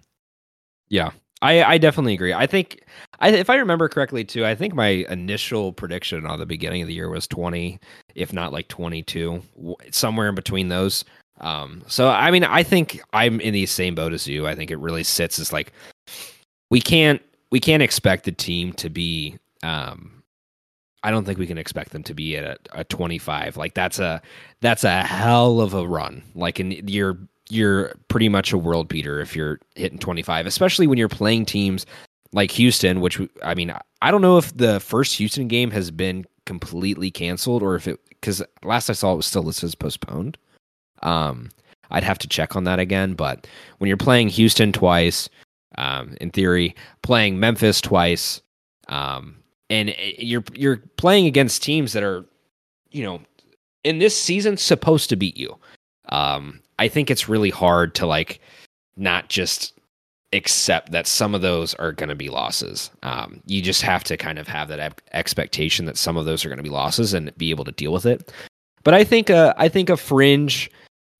Yeah. 0.89 1.11
I, 1.41 1.63
I 1.63 1.77
definitely 1.77 2.13
agree. 2.13 2.33
I 2.33 2.47
think, 2.47 2.83
I, 3.19 3.29
if 3.29 3.49
I 3.49 3.55
remember 3.57 3.89
correctly, 3.89 4.23
too, 4.23 4.45
I 4.45 4.55
think 4.55 4.73
my 4.73 5.05
initial 5.09 5.73
prediction 5.73 6.25
on 6.25 6.39
the 6.39 6.45
beginning 6.45 6.81
of 6.81 6.87
the 6.87 6.93
year 6.93 7.09
was 7.09 7.27
20, 7.27 7.79
if 8.15 8.33
not 8.33 8.53
like 8.53 8.67
22, 8.69 9.43
somewhere 9.91 10.29
in 10.29 10.35
between 10.35 10.69
those. 10.69 11.03
Um, 11.41 11.83
so, 11.87 12.07
I 12.09 12.31
mean, 12.31 12.45
I 12.45 12.63
think 12.63 13.01
I'm 13.13 13.41
in 13.41 13.53
the 13.53 13.65
same 13.65 13.95
boat 13.95 14.13
as 14.13 14.27
you. 14.27 14.47
I 14.47 14.55
think 14.55 14.71
it 14.71 14.77
really 14.77 15.03
sits 15.03 15.37
as 15.37 15.51
like, 15.51 15.73
we 16.71 16.79
can't, 16.79 17.21
we 17.51 17.59
can't 17.59 17.83
expect 17.83 18.23
the 18.23 18.31
team 18.31 18.71
to 18.73 18.89
be, 18.89 19.37
um, 19.61 20.23
I 21.03 21.11
don't 21.11 21.25
think 21.25 21.37
we 21.37 21.45
can 21.47 21.59
expect 21.59 21.91
them 21.91 22.01
to 22.03 22.13
be 22.15 22.37
at 22.37 22.45
a, 22.45 22.79
a 22.79 22.83
25. 22.85 23.57
Like 23.57 23.75
that's 23.75 23.99
a, 23.99 24.21
that's 24.61 24.83
a 24.83 25.03
hell 25.03 25.59
of 25.61 25.73
a 25.73 25.87
run. 25.87 26.23
Like, 26.33 26.59
in 26.59 26.71
you're 26.87 27.19
you're 27.49 27.93
pretty 28.07 28.29
much 28.29 28.51
a 28.51 28.57
world 28.57 28.87
beater 28.87 29.19
if 29.19 29.35
you're 29.35 29.59
hitting 29.75 29.99
25, 29.99 30.45
especially 30.45 30.87
when 30.87 30.97
you're 30.97 31.09
playing 31.09 31.45
teams 31.45 31.85
like 32.33 32.51
Houston, 32.51 33.01
which 33.01 33.19
I 33.43 33.53
mean, 33.55 33.73
I 34.01 34.11
don't 34.11 34.21
know 34.21 34.37
if 34.37 34.55
the 34.55 34.79
first 34.79 35.15
Houston 35.15 35.47
game 35.47 35.71
has 35.71 35.91
been 35.91 36.25
completely 36.45 37.11
canceled 37.11 37.63
or 37.63 37.75
if 37.75 37.87
it 37.87 37.99
because 38.09 38.41
last 38.63 38.89
I 38.89 38.93
saw 38.93 39.13
it 39.13 39.17
was 39.17 39.25
still 39.25 39.43
listed 39.43 39.67
as 39.67 39.75
postponed. 39.75 40.37
Um, 41.03 41.49
I'd 41.91 42.03
have 42.03 42.17
to 42.19 42.27
check 42.27 42.55
on 42.55 42.63
that 42.63 42.79
again, 42.79 43.13
but 43.13 43.47
when 43.77 43.87
you're 43.87 43.97
playing 43.97 44.29
Houston 44.29 44.71
twice, 44.71 45.29
um, 45.77 46.15
in 46.19 46.31
theory, 46.31 46.75
playing 47.03 47.39
Memphis 47.39 47.79
twice, 47.81 48.41
um, 48.87 49.37
and 49.69 49.95
you're 50.17 50.43
you're 50.53 50.77
playing 50.97 51.27
against 51.27 51.63
teams 51.63 51.93
that 51.93 52.03
are, 52.03 52.25
you 52.91 53.03
know, 53.03 53.21
in 53.83 53.99
this 53.99 54.19
season 54.19 54.57
supposed 54.57 55.09
to 55.09 55.15
beat 55.15 55.37
you. 55.37 55.55
Um, 56.09 56.61
I 56.79 56.87
think 56.87 57.09
it's 57.09 57.29
really 57.29 57.49
hard 57.49 57.95
to 57.95 58.05
like 58.05 58.39
not 58.97 59.29
just 59.29 59.73
accept 60.33 60.91
that 60.91 61.07
some 61.07 61.33
of 61.33 61.41
those 61.41 61.73
are 61.75 61.91
going 61.91 62.09
to 62.09 62.15
be 62.15 62.29
losses. 62.29 62.91
Um, 63.03 63.41
you 63.45 63.61
just 63.61 63.81
have 63.81 64.03
to 64.05 64.17
kind 64.17 64.37
of 64.37 64.47
have 64.47 64.67
that 64.67 65.01
expectation 65.13 65.85
that 65.85 65.97
some 65.97 66.17
of 66.17 66.25
those 66.25 66.43
are 66.45 66.49
going 66.49 66.57
to 66.57 66.63
be 66.63 66.69
losses 66.69 67.13
and 67.13 67.35
be 67.37 67.49
able 67.49 67.65
to 67.65 67.71
deal 67.71 67.93
with 67.93 68.05
it. 68.05 68.31
But 68.83 68.93
I 68.93 69.03
think 69.03 69.29
uh, 69.29 69.53
I 69.57 69.69
think 69.69 69.89
a 69.89 69.97
fringe 69.97 70.69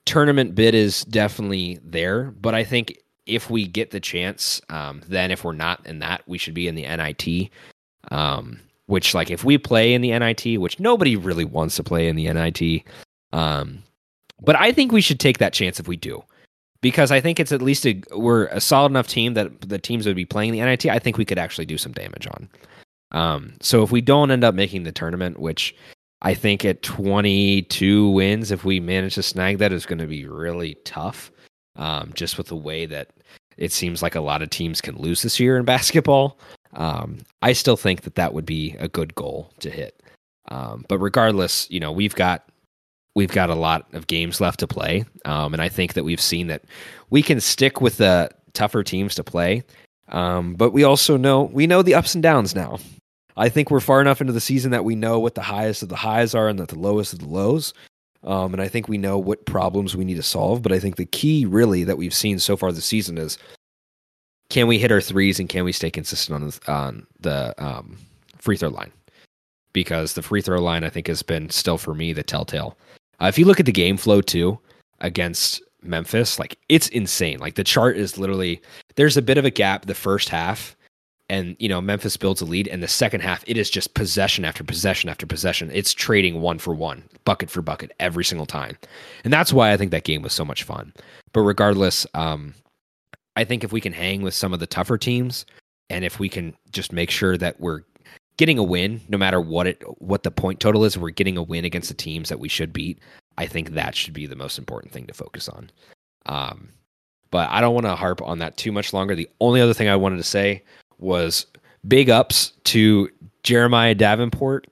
tournament 0.05 0.55
bid 0.55 0.75
is 0.75 1.03
definitely 1.05 1.79
there. 1.83 2.31
But 2.39 2.53
I 2.53 2.63
think 2.63 2.97
if 3.25 3.49
we 3.49 3.67
get 3.67 3.91
the 3.91 3.99
chance, 3.99 4.61
um, 4.69 5.01
then 5.07 5.31
if 5.31 5.43
we're 5.43 5.53
not 5.53 5.85
in 5.85 5.99
that, 5.99 6.21
we 6.27 6.37
should 6.37 6.53
be 6.53 6.67
in 6.67 6.75
the 6.75 6.83
NIT. 6.83 7.49
Um, 8.11 8.59
which 8.87 9.15
like 9.15 9.31
if 9.31 9.43
we 9.43 9.57
play 9.57 9.93
in 9.93 10.01
the 10.01 10.17
NIT, 10.17 10.59
which 10.59 10.79
nobody 10.79 11.15
really 11.15 11.45
wants 11.45 11.75
to 11.77 11.83
play 11.83 12.07
in 12.07 12.15
the 12.15 12.31
NIT, 12.31 12.83
um, 13.33 13.81
but 14.41 14.55
I 14.55 14.71
think 14.71 14.91
we 14.91 15.01
should 15.01 15.19
take 15.19 15.37
that 15.39 15.53
chance 15.53 15.79
if 15.79 15.87
we 15.87 15.97
do, 15.97 16.23
because 16.81 17.11
I 17.11 17.21
think 17.21 17.39
it's 17.39 17.51
at 17.51 17.61
least 17.61 17.85
a, 17.85 18.01
we're 18.11 18.47
a 18.47 18.61
solid 18.61 18.91
enough 18.91 19.07
team 19.07 19.33
that 19.35 19.61
the 19.61 19.79
teams 19.79 20.05
would 20.05 20.15
be 20.15 20.25
playing 20.25 20.51
the 20.51 20.61
NIT. 20.61 20.85
I 20.87 20.99
think 20.99 21.17
we 21.17 21.25
could 21.25 21.39
actually 21.39 21.65
do 21.65 21.77
some 21.77 21.93
damage 21.93 22.27
on. 22.27 22.49
Um, 23.11 23.53
so 23.61 23.83
if 23.83 23.91
we 23.91 24.01
don't 24.01 24.31
end 24.31 24.43
up 24.43 24.55
making 24.55 24.83
the 24.83 24.91
tournament, 24.91 25.39
which 25.39 25.75
I 26.21 26.33
think 26.33 26.65
at 26.65 26.81
22 26.81 28.09
wins, 28.09 28.51
if 28.51 28.65
we 28.65 28.79
manage 28.79 29.15
to 29.15 29.23
snag 29.23 29.59
that, 29.59 29.71
is 29.71 29.85
going 29.85 29.99
to 29.99 30.07
be 30.07 30.25
really 30.25 30.75
tough. 30.85 31.31
Um, 31.77 32.11
just 32.13 32.37
with 32.37 32.47
the 32.47 32.55
way 32.55 32.85
that 32.85 33.09
it 33.57 33.71
seems 33.71 34.01
like 34.01 34.15
a 34.15 34.21
lot 34.21 34.41
of 34.41 34.49
teams 34.49 34.79
can 34.79 34.95
lose 34.95 35.21
this 35.21 35.39
year 35.39 35.57
in 35.57 35.65
basketball. 35.65 36.39
Um, 36.73 37.19
I 37.41 37.53
still 37.53 37.77
think 37.77 38.01
that 38.01 38.15
that 38.15 38.33
would 38.33 38.45
be 38.45 38.75
a 38.79 38.87
good 38.87 39.15
goal 39.15 39.51
to 39.59 39.69
hit. 39.69 40.01
Um, 40.49 40.85
but 40.87 40.99
regardless, 40.99 41.69
you 41.69 41.79
know, 41.79 41.91
we've 41.91 42.15
got 42.15 42.45
we've 43.15 43.31
got 43.31 43.49
a 43.49 43.55
lot 43.55 43.87
of 43.93 44.07
games 44.07 44.39
left 44.39 44.59
to 44.59 44.67
play. 44.67 45.05
Um, 45.23 45.53
and 45.53 45.61
I 45.61 45.69
think 45.69 45.93
that 45.93 46.03
we've 46.03 46.21
seen 46.21 46.47
that 46.47 46.63
we 47.09 47.23
can 47.23 47.39
stick 47.39 47.81
with 47.81 47.97
the 47.97 48.29
tougher 48.53 48.83
teams 48.83 49.15
to 49.15 49.23
play. 49.23 49.63
Um, 50.09 50.53
but 50.53 50.71
we 50.71 50.83
also 50.83 51.17
know 51.17 51.43
we 51.43 51.65
know 51.65 51.81
the 51.81 51.95
ups 51.95 52.13
and 52.13 52.21
downs 52.21 52.53
now. 52.53 52.77
I 53.37 53.49
think 53.49 53.71
we're 53.71 53.79
far 53.79 54.01
enough 54.01 54.21
into 54.21 54.33
the 54.33 54.39
season 54.39 54.71
that 54.71 54.85
we 54.85 54.95
know 54.95 55.19
what 55.19 55.35
the 55.35 55.41
highest 55.41 55.83
of 55.83 55.89
the 55.89 55.95
highs 55.95 56.35
are 56.35 56.47
and 56.47 56.59
that 56.59 56.69
the 56.69 56.79
lowest 56.79 57.11
of 57.11 57.19
the 57.19 57.27
lows. 57.27 57.73
Um, 58.23 58.53
and 58.53 58.61
I 58.61 58.67
think 58.67 58.87
we 58.87 58.97
know 58.97 59.17
what 59.17 59.45
problems 59.45 59.95
we 59.95 60.05
need 60.05 60.15
to 60.15 60.23
solve. 60.23 60.61
But 60.61 60.71
I 60.71 60.79
think 60.79 60.95
the 60.95 61.05
key, 61.05 61.45
really, 61.45 61.83
that 61.83 61.97
we've 61.97 62.13
seen 62.13 62.39
so 62.39 62.55
far 62.55 62.71
this 62.71 62.85
season 62.85 63.17
is 63.17 63.37
can 64.49 64.67
we 64.67 64.79
hit 64.79 64.91
our 64.91 65.01
threes 65.01 65.39
and 65.39 65.49
can 65.49 65.63
we 65.63 65.71
stay 65.71 65.91
consistent 65.91 66.35
on 66.35 66.47
the, 66.47 66.71
on 66.71 67.07
the 67.19 67.63
um, 67.63 67.97
free 68.37 68.57
throw 68.57 68.69
line? 68.69 68.91
Because 69.73 70.13
the 70.13 70.21
free 70.21 70.41
throw 70.41 70.61
line, 70.61 70.83
I 70.83 70.89
think, 70.89 71.07
has 71.07 71.21
been 71.21 71.49
still 71.49 71.77
for 71.77 71.93
me 71.93 72.13
the 72.13 72.23
telltale. 72.23 72.77
Uh, 73.21 73.27
if 73.27 73.37
you 73.37 73.45
look 73.45 73.59
at 73.59 73.65
the 73.65 73.71
game 73.71 73.97
flow 73.97 74.21
too 74.21 74.59
against 74.99 75.61
Memphis, 75.81 76.39
like 76.39 76.57
it's 76.69 76.87
insane. 76.89 77.39
Like 77.39 77.55
the 77.55 77.63
chart 77.63 77.97
is 77.97 78.17
literally 78.17 78.61
there's 78.95 79.17
a 79.17 79.21
bit 79.21 79.37
of 79.37 79.45
a 79.45 79.51
gap 79.51 79.85
the 79.85 79.93
first 79.93 80.29
half, 80.29 80.75
and 81.29 81.55
you 81.59 81.69
know 81.69 81.81
Memphis 81.81 82.17
builds 82.17 82.41
a 82.41 82.45
lead, 82.45 82.67
and 82.67 82.81
the 82.81 82.87
second 82.87 83.21
half 83.21 83.43
it 83.47 83.57
is 83.57 83.69
just 83.69 83.93
possession 83.93 84.45
after 84.45 84.63
possession 84.63 85.09
after 85.09 85.25
possession. 85.25 85.69
It's 85.73 85.93
trading 85.93 86.41
one 86.41 86.59
for 86.59 86.73
one, 86.73 87.03
bucket 87.23 87.49
for 87.49 87.61
bucket 87.61 87.91
every 87.99 88.25
single 88.25 88.45
time, 88.45 88.77
and 89.23 89.31
that's 89.31 89.53
why 89.53 89.71
I 89.71 89.77
think 89.77 89.91
that 89.91 90.03
game 90.03 90.21
was 90.21 90.33
so 90.33 90.45
much 90.45 90.63
fun. 90.63 90.93
But 91.33 91.41
regardless, 91.41 92.07
um, 92.13 92.53
I 93.35 93.43
think 93.43 93.63
if 93.63 93.71
we 93.71 93.81
can 93.81 93.93
hang 93.93 94.21
with 94.21 94.33
some 94.33 94.53
of 94.53 94.59
the 94.59 94.67
tougher 94.67 94.97
teams, 94.97 95.45
and 95.89 96.03
if 96.03 96.19
we 96.19 96.29
can 96.29 96.55
just 96.71 96.91
make 96.91 97.11
sure 97.11 97.37
that 97.37 97.59
we're 97.59 97.81
getting 98.37 98.57
a 98.57 98.63
win, 98.63 99.01
no 99.09 99.17
matter 99.17 99.39
what 99.39 99.67
it 99.67 99.81
what 100.01 100.23
the 100.23 100.31
point 100.31 100.59
total 100.59 100.83
is, 100.85 100.97
we're 100.97 101.09
getting 101.09 101.37
a 101.37 101.43
win 101.43 101.65
against 101.65 101.89
the 101.89 101.95
teams 101.95 102.29
that 102.29 102.39
we 102.39 102.49
should 102.49 102.73
beat. 102.73 102.99
I 103.37 103.45
think 103.45 103.71
that 103.71 103.95
should 103.95 104.13
be 104.13 104.27
the 104.27 104.35
most 104.35 104.57
important 104.57 104.93
thing 104.93 105.07
to 105.07 105.13
focus 105.13 105.49
on. 105.49 105.69
Um, 106.25 106.69
but 107.31 107.49
I 107.49 107.61
don't 107.61 107.73
want 107.73 107.85
to 107.85 107.95
harp 107.95 108.21
on 108.21 108.39
that 108.39 108.57
too 108.57 108.71
much 108.71 108.93
longer. 108.93 109.15
The 109.15 109.29
only 109.41 109.61
other 109.61 109.73
thing 109.73 109.89
I 109.89 109.95
wanted 109.95 110.17
to 110.17 110.23
say 110.23 110.63
was 110.97 111.45
big 111.87 112.09
ups 112.09 112.53
to 112.65 113.09
Jeremiah 113.43 113.95
Davenport 113.95 114.67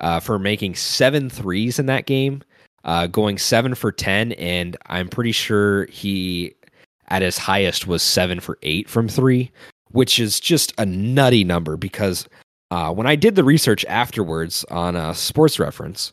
uh, 0.00 0.20
for 0.20 0.38
making 0.38 0.74
seven 0.74 1.28
threes 1.28 1.78
in 1.78 1.86
that 1.86 2.06
game, 2.06 2.42
uh, 2.84 3.06
going 3.08 3.38
seven 3.38 3.74
for 3.74 3.90
10. 3.90 4.32
And 4.32 4.76
I'm 4.86 5.08
pretty 5.08 5.32
sure 5.32 5.86
he, 5.86 6.54
at 7.08 7.22
his 7.22 7.38
highest, 7.38 7.86
was 7.86 8.02
seven 8.02 8.40
for 8.40 8.58
eight 8.62 8.88
from 8.88 9.08
three, 9.08 9.50
which 9.90 10.20
is 10.20 10.38
just 10.38 10.72
a 10.78 10.86
nutty 10.86 11.44
number 11.44 11.76
because 11.76 12.28
uh, 12.70 12.92
when 12.92 13.06
I 13.06 13.16
did 13.16 13.34
the 13.34 13.44
research 13.44 13.84
afterwards 13.86 14.64
on 14.70 14.96
a 14.96 15.14
sports 15.14 15.58
reference, 15.58 16.12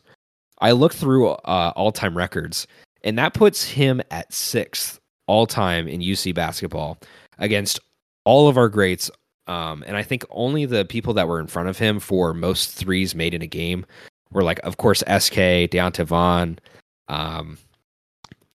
I 0.60 0.72
looked 0.72 0.96
through 0.96 1.28
uh, 1.28 1.72
all 1.76 1.92
time 1.92 2.16
records, 2.16 2.66
and 3.02 3.18
that 3.18 3.34
puts 3.34 3.64
him 3.64 4.00
at 4.10 4.32
sixth 4.32 5.00
all 5.26 5.46
time 5.46 5.88
in 5.88 6.00
UC 6.00 6.34
basketball 6.34 6.98
against 7.38 7.80
all 8.24 8.48
of 8.48 8.56
our 8.56 8.68
greats. 8.68 9.10
Um, 9.46 9.84
and 9.86 9.96
I 9.96 10.02
think 10.02 10.24
only 10.30 10.64
the 10.64 10.84
people 10.84 11.12
that 11.14 11.28
were 11.28 11.40
in 11.40 11.46
front 11.46 11.68
of 11.68 11.78
him 11.78 12.00
for 12.00 12.32
most 12.32 12.70
threes 12.70 13.14
made 13.14 13.34
in 13.34 13.42
a 13.42 13.46
game 13.46 13.84
were 14.32 14.42
like, 14.42 14.58
of 14.60 14.78
course, 14.78 15.00
SK, 15.00 15.68
Deonta 15.70 16.04
Vaughn. 16.04 16.58
Um, 17.08 17.58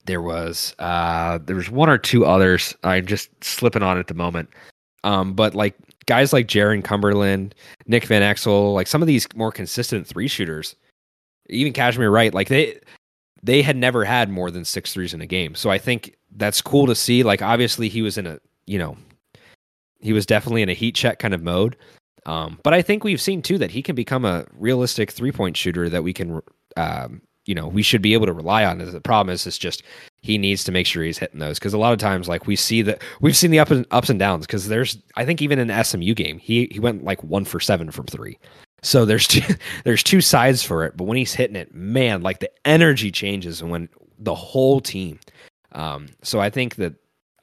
there 0.05 0.21
was 0.21 0.75
uh, 0.79 1.39
there 1.39 1.57
was 1.57 1.71
one 1.71 1.89
or 1.89 1.97
two 1.97 2.27
others. 2.27 2.75
I'm 2.85 3.07
just 3.07 3.31
slipping 3.43 3.83
on 3.83 3.99
at 3.99 4.09
the 4.09 4.15
moment. 4.15 4.51
Um, 5.03 5.35
but 5.35 5.55
like 5.55 5.75
guys 6.07 6.33
like 6.33 6.47
Jarron 6.47 6.85
Cumberland, 6.85 7.55
Nick 7.87 8.05
Van 8.07 8.23
Exel, 8.23 8.75
like 8.75 8.87
some 8.87 9.03
of 9.03 9.09
these 9.09 9.27
more 9.35 9.53
consistent 9.53 10.07
three 10.07 10.29
shooters, 10.29 10.77
even 11.49 11.73
Cashmere 11.73 12.11
Wright, 12.11 12.35
like 12.35 12.49
they 12.49 12.79
they 13.43 13.63
had 13.63 13.77
never 13.77 14.05
had 14.05 14.31
more 14.31 14.51
than 14.51 14.65
six 14.65 14.93
threes 14.93 15.13
in 15.13 15.21
a 15.21 15.27
game. 15.27 15.55
So 15.55 15.71
I 15.71 15.79
think 15.79 16.17
that's 16.37 16.63
cool 16.63 16.87
to 16.87 16.95
see. 16.95 17.23
Like 17.23 17.43
obviously 17.43 17.89
he 17.89 18.03
was 18.03 18.19
in 18.19 18.27
a 18.27 18.39
you 18.67 18.79
know 18.79 18.97
he 20.01 20.13
was 20.13 20.27
definitely 20.27 20.63
in 20.63 20.69
a 20.69 20.75
heat 20.75 20.95
check 20.95 21.19
kind 21.19 21.35
of 21.35 21.43
mode. 21.43 21.77
Um, 22.27 22.59
but 22.63 22.73
I 22.73 22.81
think 22.81 23.05
we've 23.05 23.21
seen 23.21 23.43
too 23.43 23.59
that 23.59 23.71
he 23.71 23.83
can 23.83 23.95
become 23.95 24.25
a 24.25 24.47
realistic 24.59 25.11
three 25.11 25.33
point 25.33 25.57
shooter 25.57 25.89
that 25.89 26.03
we 26.03 26.13
can 26.13 26.41
um, 26.77 27.21
you 27.47 27.55
know 27.55 27.69
we 27.69 27.83
should 27.83 28.03
be 28.03 28.15
able 28.15 28.27
to 28.27 28.33
rely 28.33 28.65
on. 28.65 28.79
The 28.79 29.01
problem 29.01 29.33
is 29.33 29.47
it's 29.47 29.59
just 29.59 29.83
he 30.23 30.39
needs 30.39 30.65
to 30.65 30.73
make 30.73 30.87
sure 30.87 31.03
he's 31.03 31.19
hitting 31.19 31.41
those 31.41 31.59
because 31.59 31.75
a 31.75 31.79
lot 31.79 31.93
of 31.93 31.99
times 31.99 32.29
like 32.29 32.47
we 32.47 32.57
see 32.57 32.83
that 32.83 33.03
we've 33.21 33.37
seen 33.37 33.51
the 33.51 33.59
ups 33.59 33.71
and 33.71 33.87
ups 33.91 34.11
and 34.11 34.19
downs 34.19 34.47
because 34.47 34.69
there's 34.69 34.99
I 35.17 35.25
think 35.25 35.43
even 35.43 35.59
in 35.59 35.69
the 35.69 35.83
SMU 35.83 36.15
game 36.15 36.39
he 36.39 36.69
he 36.71 36.81
went 36.81 37.05
like 37.05 37.23
one 37.23 37.45
for 37.45 37.61
seven 37.61 37.91
from 37.91 38.07
three. 38.07 38.39
So 38.83 39.05
there's 39.05 39.27
two, 39.27 39.55
there's 39.85 40.03
two 40.03 40.21
sides 40.21 40.63
for 40.63 40.85
it, 40.85 40.97
but 40.97 41.05
when 41.05 41.17
he's 41.17 41.35
hitting 41.35 41.57
it, 41.57 41.75
man, 41.75 42.23
like 42.23 42.41
the 42.41 42.51
energy 42.67 43.11
changes 43.11 43.61
and 43.61 43.71
when 43.71 43.89
the 44.19 44.35
whole 44.35 44.81
team. 44.81 45.19
Um, 45.73 46.09
so 46.23 46.41
I 46.41 46.51
think 46.51 46.77
that 46.77 46.95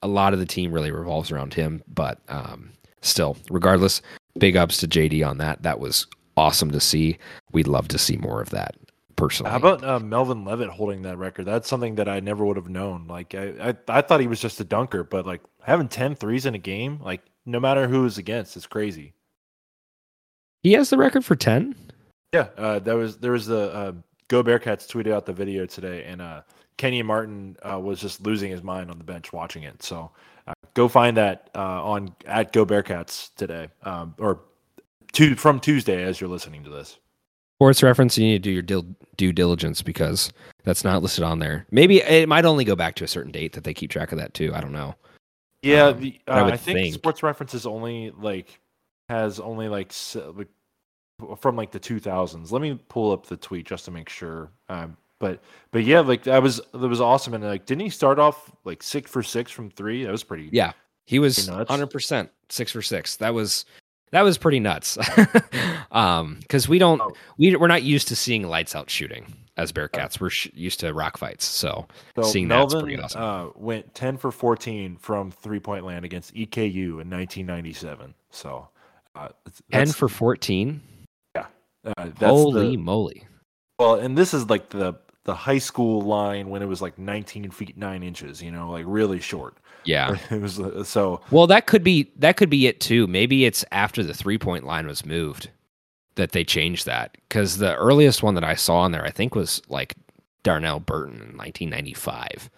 a 0.03 0.07
lot 0.07 0.33
of 0.33 0.39
the 0.39 0.45
team 0.45 0.71
really 0.71 0.91
revolves 0.91 1.31
around 1.31 1.53
him, 1.53 1.83
but 1.87 2.19
um, 2.29 2.71
still, 3.01 3.37
regardless, 3.49 4.01
big 4.37 4.55
ups 4.55 4.77
to 4.77 4.87
JD 4.87 5.27
on 5.27 5.37
that. 5.39 5.61
That 5.63 5.79
was 5.79 6.07
awesome 6.37 6.71
to 6.71 6.79
see. 6.79 7.17
We'd 7.51 7.67
love 7.67 7.87
to 7.89 7.97
see 7.97 8.17
more 8.17 8.41
of 8.41 8.51
that 8.51 8.75
personally. 9.21 9.51
How 9.51 9.57
about 9.57 9.83
uh, 9.83 9.99
Melvin 9.99 10.45
Levett 10.45 10.69
holding 10.69 11.03
that 11.03 11.17
record? 11.17 11.45
That's 11.45 11.69
something 11.69 11.95
that 11.95 12.09
I 12.09 12.19
never 12.19 12.43
would 12.43 12.57
have 12.57 12.69
known. 12.69 13.05
Like 13.07 13.35
I, 13.35 13.69
I, 13.69 13.75
I 13.87 14.01
thought 14.01 14.19
he 14.19 14.27
was 14.27 14.41
just 14.41 14.59
a 14.59 14.63
dunker, 14.63 15.03
but 15.03 15.25
like 15.25 15.41
having 15.61 15.87
10 15.87 16.15
threes 16.15 16.45
in 16.45 16.55
a 16.55 16.59
game, 16.59 16.99
like 17.01 17.21
no 17.45 17.59
matter 17.59 17.87
who 17.87 18.05
is 18.05 18.17
against, 18.17 18.57
it's 18.57 18.65
crazy. 18.65 19.13
he 20.63 20.73
has 20.73 20.89
the 20.89 20.97
record 20.97 21.23
for 21.23 21.35
10? 21.35 21.75
Yeah, 22.33 22.47
uh, 22.57 22.79
that 22.79 22.93
was 22.93 23.17
there 23.17 23.33
was 23.33 23.45
the 23.45 23.73
uh, 23.73 23.91
Go 24.29 24.43
Bearcats 24.43 24.87
tweeted 24.87 25.11
out 25.11 25.25
the 25.25 25.33
video 25.33 25.65
today, 25.65 26.05
and 26.05 26.21
uh, 26.21 26.41
Kenyon 26.77 27.05
Martin 27.05 27.57
uh, 27.61 27.77
was 27.77 27.99
just 27.99 28.21
losing 28.21 28.49
his 28.49 28.63
mind 28.63 28.89
on 28.89 28.97
the 28.97 29.03
bench 29.03 29.33
watching 29.33 29.63
it. 29.63 29.83
So 29.83 30.11
uh, 30.47 30.53
go 30.73 30.87
find 30.87 31.17
that 31.17 31.49
uh, 31.53 31.83
on 31.83 32.15
at 32.25 32.53
Go 32.53 32.65
Bearcats 32.65 33.35
today, 33.35 33.67
um, 33.83 34.15
or 34.17 34.39
from 35.35 35.59
Tuesday 35.59 36.03
as 36.03 36.21
you're 36.21 36.29
listening 36.29 36.63
to 36.63 36.69
this. 36.69 36.97
Sports 37.61 37.83
reference, 37.83 38.17
you 38.17 38.25
need 38.25 38.41
to 38.41 38.49
do 38.49 38.49
your 38.49 38.63
dil- 38.63 38.87
due 39.17 39.31
diligence 39.31 39.83
because 39.83 40.33
that's 40.63 40.83
not 40.83 41.03
listed 41.03 41.23
on 41.23 41.37
there. 41.37 41.67
Maybe 41.69 42.01
it 42.01 42.27
might 42.27 42.43
only 42.43 42.65
go 42.65 42.75
back 42.75 42.95
to 42.95 43.03
a 43.03 43.07
certain 43.07 43.31
date 43.31 43.53
that 43.53 43.63
they 43.63 43.71
keep 43.71 43.91
track 43.91 44.11
of 44.11 44.17
that 44.17 44.33
too. 44.33 44.51
I 44.55 44.61
don't 44.61 44.71
know. 44.71 44.95
Yeah, 45.61 45.89
Um, 45.89 45.99
the, 45.99 46.19
I 46.27 46.39
uh, 46.39 46.45
would 46.45 46.53
I 46.55 46.57
think, 46.57 46.79
think. 46.79 46.93
Sports 46.95 47.21
Reference 47.21 47.53
is 47.53 47.67
only 47.67 48.09
like 48.17 48.59
has 49.09 49.39
only 49.39 49.67
like, 49.67 49.93
like 50.33 50.47
from 51.37 51.55
like 51.55 51.69
the 51.69 51.79
2000s. 51.79 52.51
Let 52.51 52.63
me 52.63 52.79
pull 52.89 53.11
up 53.11 53.27
the 53.27 53.37
tweet 53.37 53.67
just 53.67 53.85
to 53.85 53.91
make 53.91 54.09
sure. 54.09 54.49
Um, 54.67 54.97
but 55.19 55.39
but 55.69 55.83
yeah, 55.83 55.99
like 55.99 56.23
that 56.23 56.41
was 56.41 56.61
that 56.71 56.79
was 56.79 56.99
awesome. 56.99 57.35
And 57.35 57.43
like, 57.43 57.67
didn't 57.67 57.83
he 57.83 57.89
start 57.91 58.17
off 58.17 58.51
like 58.63 58.81
six 58.81 59.11
for 59.11 59.21
six 59.21 59.51
from 59.51 59.69
three? 59.69 60.03
That 60.03 60.11
was 60.11 60.23
pretty. 60.23 60.49
Yeah, 60.51 60.71
he 61.05 61.19
was 61.19 61.47
nuts. 61.47 61.69
hundred 61.69 61.91
percent 61.91 62.31
six 62.49 62.71
for 62.71 62.81
six. 62.81 63.17
That 63.17 63.35
was 63.35 63.65
that 64.11 64.21
was 64.21 64.37
pretty 64.37 64.59
nuts. 64.59 64.97
um, 65.91 66.37
because 66.41 66.67
we 66.69 66.79
don't 66.79 67.01
Oh. 67.01 67.11
we 67.37 67.55
we're 67.55 67.67
not 67.67 67.83
used 67.83 68.07
to 68.09 68.15
seeing 68.15 68.43
lights 68.47 68.75
out 68.75 68.89
shooting 68.89 69.33
as 69.57 69.71
Bearcats. 69.71 70.19
We're 70.19 70.29
sh- 70.29 70.49
used 70.53 70.79
to 70.81 70.93
rock 70.93 71.17
fights. 71.17 71.45
So 71.45 71.87
So 72.15 72.23
seeing 72.23 72.47
that's 72.47 72.73
pretty 72.73 72.97
awesome. 72.97 73.21
uh, 73.21 73.47
went 73.55 73.93
10 73.93 74.17
for 74.17 74.31
14 74.31 74.97
from 74.97 75.31
three 75.31 75.59
point 75.59 75.85
land 75.85 76.05
against 76.05 76.33
EKU 76.33 77.01
in 77.01 77.09
1997. 77.09 78.13
So 78.31 78.69
uh, 79.15 79.29
ten 79.71 79.87
for 79.91 80.07
fourteen. 80.07 80.81
uh, 81.35 81.43
that's 81.95 82.19
Holy 82.21 82.71
the, 82.71 82.77
moly! 82.77 83.27
Well, 83.79 83.95
and 83.95 84.17
this 84.17 84.33
is 84.33 84.49
like 84.49 84.69
the 84.69 84.93
the 85.25 85.35
high 85.35 85.57
school 85.57 86.01
line 86.01 86.49
when 86.49 86.61
it 86.61 86.65
was 86.65 86.81
like 86.81 86.97
19 86.97 87.51
feet 87.51 87.77
9 87.77 88.01
inches, 88.03 88.41
you 88.41 88.49
know, 88.51 88.71
like 88.71 88.85
really 88.87 89.19
short. 89.19 89.57
Yeah. 89.83 90.17
It 90.31 90.41
was 90.41 90.59
uh, 90.59 90.83
so 90.83 91.21
Well, 91.31 91.47
that 91.47 91.65
could 91.65 91.83
be 91.83 92.11
that 92.17 92.37
could 92.37 92.49
be 92.49 92.67
it 92.67 92.79
too. 92.79 93.07
Maybe 93.07 93.45
it's 93.45 93.65
after 93.71 94.03
the 94.03 94.13
three 94.13 94.37
point 94.37 94.65
line 94.65 94.87
was 94.87 95.05
moved 95.05 95.49
that 96.15 96.31
they 96.31 96.43
changed 96.43 96.85
that 96.85 97.17
because 97.27 97.57
the 97.57 97.75
earliest 97.75 98.21
one 98.21 98.35
that 98.35 98.43
I 98.43 98.55
saw 98.55 98.79
on 98.79 98.91
there, 98.91 99.05
I 99.05 99.11
think, 99.11 99.33
was 99.33 99.61
like 99.69 99.95
Darnell 100.43 100.79
Burton 100.79 101.15
in 101.15 101.37
1995. 101.37 102.49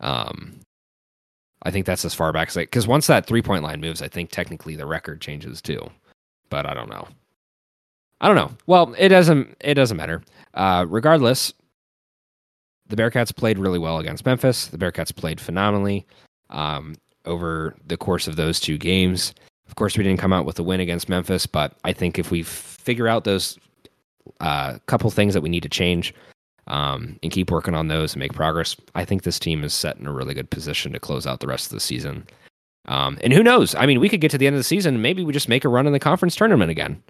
Um, 0.00 0.60
I 1.62 1.70
think 1.70 1.86
that's 1.86 2.04
as 2.04 2.14
far 2.14 2.32
back 2.32 2.48
as 2.48 2.56
I 2.56 2.62
because 2.62 2.86
once 2.86 3.06
that 3.06 3.26
three 3.26 3.42
point 3.42 3.62
line 3.62 3.80
moves, 3.80 4.02
I 4.02 4.08
think 4.08 4.30
technically 4.30 4.76
the 4.76 4.86
record 4.86 5.20
changes 5.20 5.60
too. 5.60 5.90
But 6.48 6.66
I 6.66 6.74
don't 6.74 6.90
know. 6.90 7.08
I 8.20 8.28
don't 8.28 8.36
know. 8.36 8.52
Well, 8.66 8.94
it 8.96 9.08
doesn't. 9.08 9.56
It 9.60 9.74
doesn't 9.74 9.96
matter. 9.96 10.22
Uh, 10.54 10.86
regardless, 10.88 11.52
the 12.88 12.96
Bearcats 12.96 13.34
played 13.34 13.58
really 13.58 13.78
well 13.78 13.98
against 13.98 14.24
Memphis. 14.24 14.68
The 14.68 14.78
Bearcats 14.78 15.14
played 15.14 15.40
phenomenally 15.40 16.06
um, 16.50 16.96
over 17.24 17.74
the 17.86 17.96
course 17.96 18.28
of 18.28 18.36
those 18.36 18.60
two 18.60 18.78
games. 18.78 19.34
Of 19.68 19.74
course, 19.74 19.96
we 19.96 20.04
didn't 20.04 20.20
come 20.20 20.32
out 20.32 20.44
with 20.44 20.58
a 20.58 20.62
win 20.62 20.80
against 20.80 21.08
Memphis, 21.08 21.46
but 21.46 21.74
I 21.84 21.92
think 21.92 22.18
if 22.18 22.30
we 22.30 22.42
figure 22.42 23.08
out 23.08 23.24
those 23.24 23.58
uh, 24.40 24.78
couple 24.86 25.10
things 25.10 25.34
that 25.34 25.40
we 25.40 25.48
need 25.48 25.62
to 25.62 25.68
change 25.68 26.14
um, 26.68 27.18
and 27.22 27.32
keep 27.32 27.50
working 27.50 27.74
on 27.74 27.88
those 27.88 28.14
and 28.14 28.20
make 28.20 28.32
progress, 28.32 28.76
I 28.94 29.04
think 29.04 29.22
this 29.22 29.38
team 29.38 29.64
is 29.64 29.74
set 29.74 29.96
in 29.96 30.06
a 30.06 30.12
really 30.12 30.34
good 30.34 30.50
position 30.50 30.92
to 30.92 31.00
close 31.00 31.26
out 31.26 31.40
the 31.40 31.46
rest 31.46 31.66
of 31.66 31.72
the 31.72 31.80
season. 31.80 32.26
Um, 32.86 33.18
and 33.22 33.32
who 33.32 33.42
knows? 33.42 33.74
I 33.74 33.86
mean, 33.86 33.98
we 33.98 34.08
could 34.08 34.20
get 34.20 34.30
to 34.30 34.38
the 34.38 34.46
end 34.46 34.54
of 34.54 34.60
the 34.60 34.64
season 34.64 35.02
maybe 35.02 35.24
we 35.24 35.32
just 35.32 35.48
make 35.48 35.64
a 35.64 35.68
run 35.68 35.86
in 35.86 35.92
the 35.92 35.98
conference 35.98 36.36
tournament 36.36 36.70
again. 36.70 37.02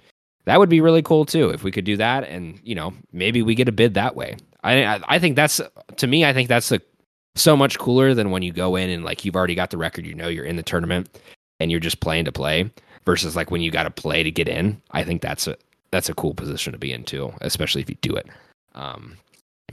That 0.47 0.61
would 0.61 0.69
be 0.69 0.81
really 0.81 1.03
cool 1.03 1.27
too 1.27 1.51
if 1.51 1.65
we 1.65 1.73
could 1.73 1.85
do 1.85 1.97
that, 1.97 2.25
and 2.25 2.59
you 2.63 2.75
know 2.75 2.95
maybe 3.13 3.43
we 3.43 3.55
get 3.55 3.69
a 3.69 3.73
bid 3.73 3.95
that 3.95 4.15
way. 4.15 4.37
I 4.63 5.01
I, 5.07 5.19
think 5.19 5.37
that's 5.37 5.61
to 5.97 6.07
me 6.07 6.25
I 6.25 6.33
think 6.33 6.49
that's 6.49 6.71
a 6.71 6.81
so 7.37 7.57
much 7.57 7.79
cooler 7.79 8.15
than 8.15 8.31
when 8.31 8.43
you 8.43 8.53
go 8.53 8.77
in 8.77 8.91
and 8.91 9.05
like 9.05 9.25
you've 9.25 9.37
already 9.37 9.55
got 9.55 9.71
the 9.71 9.79
record, 9.79 10.07
you 10.07 10.15
know 10.15 10.29
you're 10.29 10.45
in 10.45 10.57
the 10.57 10.63
tournament 10.63 11.21
and 11.61 11.71
you're 11.71 11.81
just 11.81 12.01
playing 12.01 12.25
to 12.25 12.33
play 12.33 12.71
versus 13.05 13.37
like 13.37 13.51
when 13.51 13.63
you 13.63 13.71
got 13.71 13.85
to 13.85 13.91
play 13.91 14.23
to 14.23 14.31
get 14.31 14.49
in. 14.49 14.81
I 14.91 15.05
think 15.05 15.23
that's 15.23 15.47
a 15.47 15.57
that's 15.91 16.09
a 16.09 16.15
cool 16.15 16.35
position 16.35 16.73
to 16.73 16.79
be 16.79 16.93
in 16.93 17.05
too, 17.05 17.33
especially 17.41 17.83
if 17.83 17.89
you 17.89 17.97
do 18.01 18.17
it. 18.17 18.27
Um, 18.75 19.17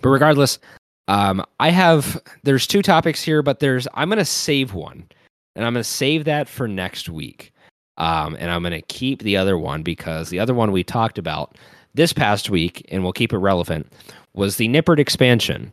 but 0.01 0.09
regardless, 0.09 0.59
um, 1.07 1.43
I 1.59 1.69
have 1.71 2.21
there's 2.43 2.67
two 2.67 2.81
topics 2.81 3.21
here, 3.21 3.41
but 3.41 3.59
there's 3.59 3.87
I'm 3.93 4.09
gonna 4.09 4.25
save 4.25 4.73
one, 4.73 5.07
and 5.55 5.65
I'm 5.65 5.73
gonna 5.73 5.83
save 5.83 6.25
that 6.25 6.47
for 6.47 6.67
next 6.67 7.09
week. 7.09 7.51
Um, 7.97 8.35
and 8.39 8.49
I'm 8.49 8.63
gonna 8.63 8.81
keep 8.81 9.21
the 9.21 9.37
other 9.37 9.57
one 9.57 9.83
because 9.83 10.29
the 10.29 10.39
other 10.39 10.53
one 10.53 10.71
we 10.71 10.83
talked 10.83 11.17
about 11.17 11.57
this 11.93 12.13
past 12.13 12.49
week, 12.49 12.85
and 12.89 13.03
we'll 13.03 13.13
keep 13.13 13.33
it 13.33 13.37
relevant, 13.37 13.91
was 14.33 14.57
the 14.57 14.67
Nippert 14.67 14.99
expansion. 14.99 15.71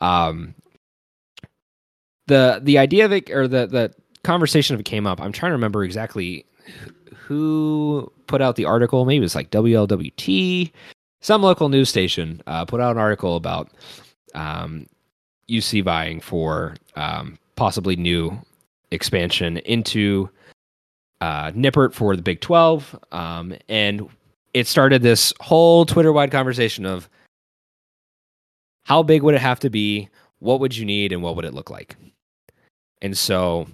Um, 0.00 0.54
the 2.32 2.60
the 2.62 2.78
idea 2.78 3.08
it 3.10 3.30
or 3.30 3.46
the 3.46 3.66
the 3.66 3.94
conversation 4.24 4.78
it 4.78 4.84
came 4.84 5.06
up. 5.06 5.20
I'm 5.20 5.32
trying 5.32 5.50
to 5.50 5.54
remember 5.54 5.84
exactly 5.84 6.46
who 7.14 8.10
put 8.26 8.40
out 8.40 8.56
the 8.56 8.64
article. 8.64 9.04
Maybe 9.04 9.18
it 9.18 9.20
was 9.20 9.34
like 9.34 9.50
WLWT, 9.50 10.72
some 11.20 11.42
local 11.42 11.68
news 11.68 11.88
station 11.88 12.42
uh, 12.46 12.64
put 12.64 12.80
out 12.80 12.92
an 12.92 12.98
article 12.98 13.36
about 13.36 13.70
um, 14.34 14.86
UC 15.48 15.84
vying 15.84 16.20
for 16.20 16.76
um, 16.96 17.38
possibly 17.56 17.96
new 17.96 18.40
expansion 18.90 19.58
into 19.58 20.28
uh, 21.20 21.50
Nippert 21.52 21.92
for 21.92 22.16
the 22.16 22.22
Big 22.22 22.40
12. 22.40 22.98
Um, 23.12 23.54
and 23.68 24.08
it 24.54 24.66
started 24.66 25.02
this 25.02 25.32
whole 25.40 25.84
Twitter 25.84 26.12
wide 26.12 26.30
conversation 26.30 26.86
of 26.86 27.08
how 28.84 29.02
big 29.02 29.22
would 29.22 29.34
it 29.34 29.40
have 29.40 29.60
to 29.60 29.70
be? 29.70 30.08
What 30.40 30.60
would 30.60 30.76
you 30.76 30.84
need? 30.84 31.12
And 31.12 31.22
what 31.22 31.36
would 31.36 31.44
it 31.44 31.54
look 31.54 31.70
like? 31.70 31.96
And 33.02 33.18
so 33.18 33.66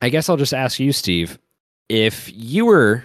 I 0.00 0.08
guess 0.08 0.28
I'll 0.28 0.36
just 0.38 0.54
ask 0.54 0.80
you, 0.80 0.92
Steve, 0.92 1.38
if 1.88 2.30
you 2.32 2.64
were 2.64 3.04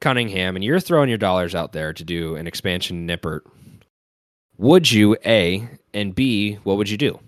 Cunningham 0.00 0.56
and 0.56 0.64
you're 0.64 0.80
throwing 0.80 1.08
your 1.08 1.16
dollars 1.16 1.54
out 1.54 1.72
there 1.72 1.92
to 1.92 2.04
do 2.04 2.36
an 2.36 2.46
expansion 2.46 3.08
Nippert, 3.08 3.40
would 4.58 4.90
you 4.90 5.16
A 5.24 5.66
and 5.94 6.14
B, 6.14 6.56
what 6.64 6.76
would 6.76 6.90
you 6.90 6.98
do? 6.98 7.18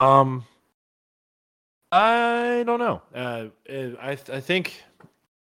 Um, 0.00 0.44
I 1.90 2.62
don't 2.66 2.78
know. 2.78 3.02
Uh, 3.12 3.46
I 4.00 4.16
I 4.32 4.40
think 4.40 4.80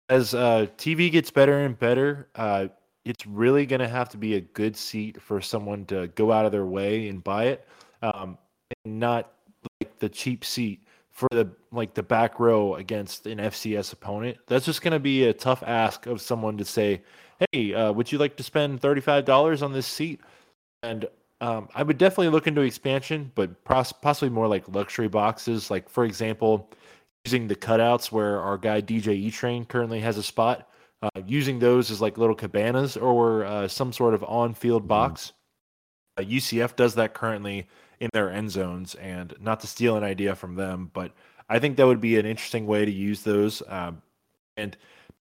as 0.08 0.34
uh, 0.34 0.68
TV 0.78 1.12
gets 1.12 1.32
better 1.32 1.60
and 1.60 1.78
better, 1.78 2.30
uh, 2.36 2.68
it's 3.04 3.26
really 3.26 3.66
going 3.66 3.82
to 3.82 3.88
have 3.88 4.10
to 4.10 4.18
be 4.18 4.36
a 4.36 4.42
good 4.42 4.78
seat 4.78 5.22
for 5.22 5.42
someone 5.42 5.86
to 5.88 6.08
go 6.10 6.32
out 6.32 6.46
of 6.46 6.52
their 6.52 6.66
way 6.66 7.10
and 7.10 7.24
buy 7.24 7.46
it, 7.46 7.68
um, 8.02 8.38
and 8.86 9.00
not 9.00 9.34
like 9.82 10.00
the 10.00 10.10
cheap 10.10 10.46
seat 10.46 10.84
for 11.20 11.28
the 11.32 11.50
like 11.72 11.94
the 11.94 12.04
back 12.04 12.40
row 12.40 12.76
against 12.76 13.28
an 13.28 13.40
FCS 13.40 13.94
opponent. 13.94 14.38
That's 14.48 14.66
just 14.66 14.82
going 14.82 14.94
to 14.94 15.00
be 15.00 15.26
a 15.26 15.34
tough 15.34 15.64
ask 15.66 16.06
of 16.06 16.22
someone 16.22 16.58
to 16.58 16.66
say, 16.66 17.02
"Hey, 17.52 17.74
uh, 17.74 17.92
would 17.92 18.12
you 18.12 18.18
like 18.18 18.38
to 18.38 18.44
spend 18.44 18.82
thirty 18.82 19.02
five 19.02 19.26
dollars 19.26 19.62
on 19.62 19.74
this 19.74 19.88
seat?" 19.88 20.22
And 20.82 21.08
um, 21.42 21.68
I 21.76 21.84
would 21.84 21.98
definitely 21.98 22.30
look 22.30 22.48
into 22.48 22.62
expansion, 22.62 23.32
but 23.36 23.64
pos- 23.66 23.92
possibly 23.92 24.30
more 24.30 24.48
like 24.48 24.68
luxury 24.70 25.10
boxes. 25.10 25.70
Like 25.70 25.90
for 25.90 26.06
example, 26.06 26.70
using 27.26 27.48
the 27.48 27.56
cutouts 27.56 28.12
where 28.12 28.40
our 28.40 28.58
guy 28.58 28.82
DJ 28.82 29.10
E 29.10 29.32
Train 29.32 29.66
currently 29.66 30.00
has 30.00 30.18
a 30.18 30.24
spot. 30.24 30.68
Uh, 31.02 31.22
using 31.26 31.60
those 31.60 31.92
as 31.92 32.02
like 32.02 32.18
little 32.18 32.36
cabanas 32.36 32.98
or 32.98 33.46
uh, 33.46 33.70
some 33.70 33.94
sort 33.94 34.14
of 34.14 34.22
on-field 34.26 34.86
box. 34.86 35.32
Uh, 36.18 36.22
UCF 36.24 36.76
does 36.76 36.96
that 36.96 37.14
currently 37.14 37.70
in 38.00 38.10
their 38.14 38.32
end 38.32 38.52
zones, 38.52 38.96
and 38.96 39.34
not 39.40 39.60
to 39.62 39.68
steal 39.68 39.98
an 39.98 40.04
idea 40.04 40.36
from 40.36 40.56
them, 40.56 40.90
but 40.94 41.12
I 41.50 41.60
think 41.60 41.78
that 41.78 41.88
would 41.88 42.02
be 42.02 42.18
an 42.18 42.26
interesting 42.26 42.68
way 42.68 42.86
to 42.86 42.92
use 42.92 43.24
those. 43.24 43.62
Um, 43.68 44.02
and 44.56 44.78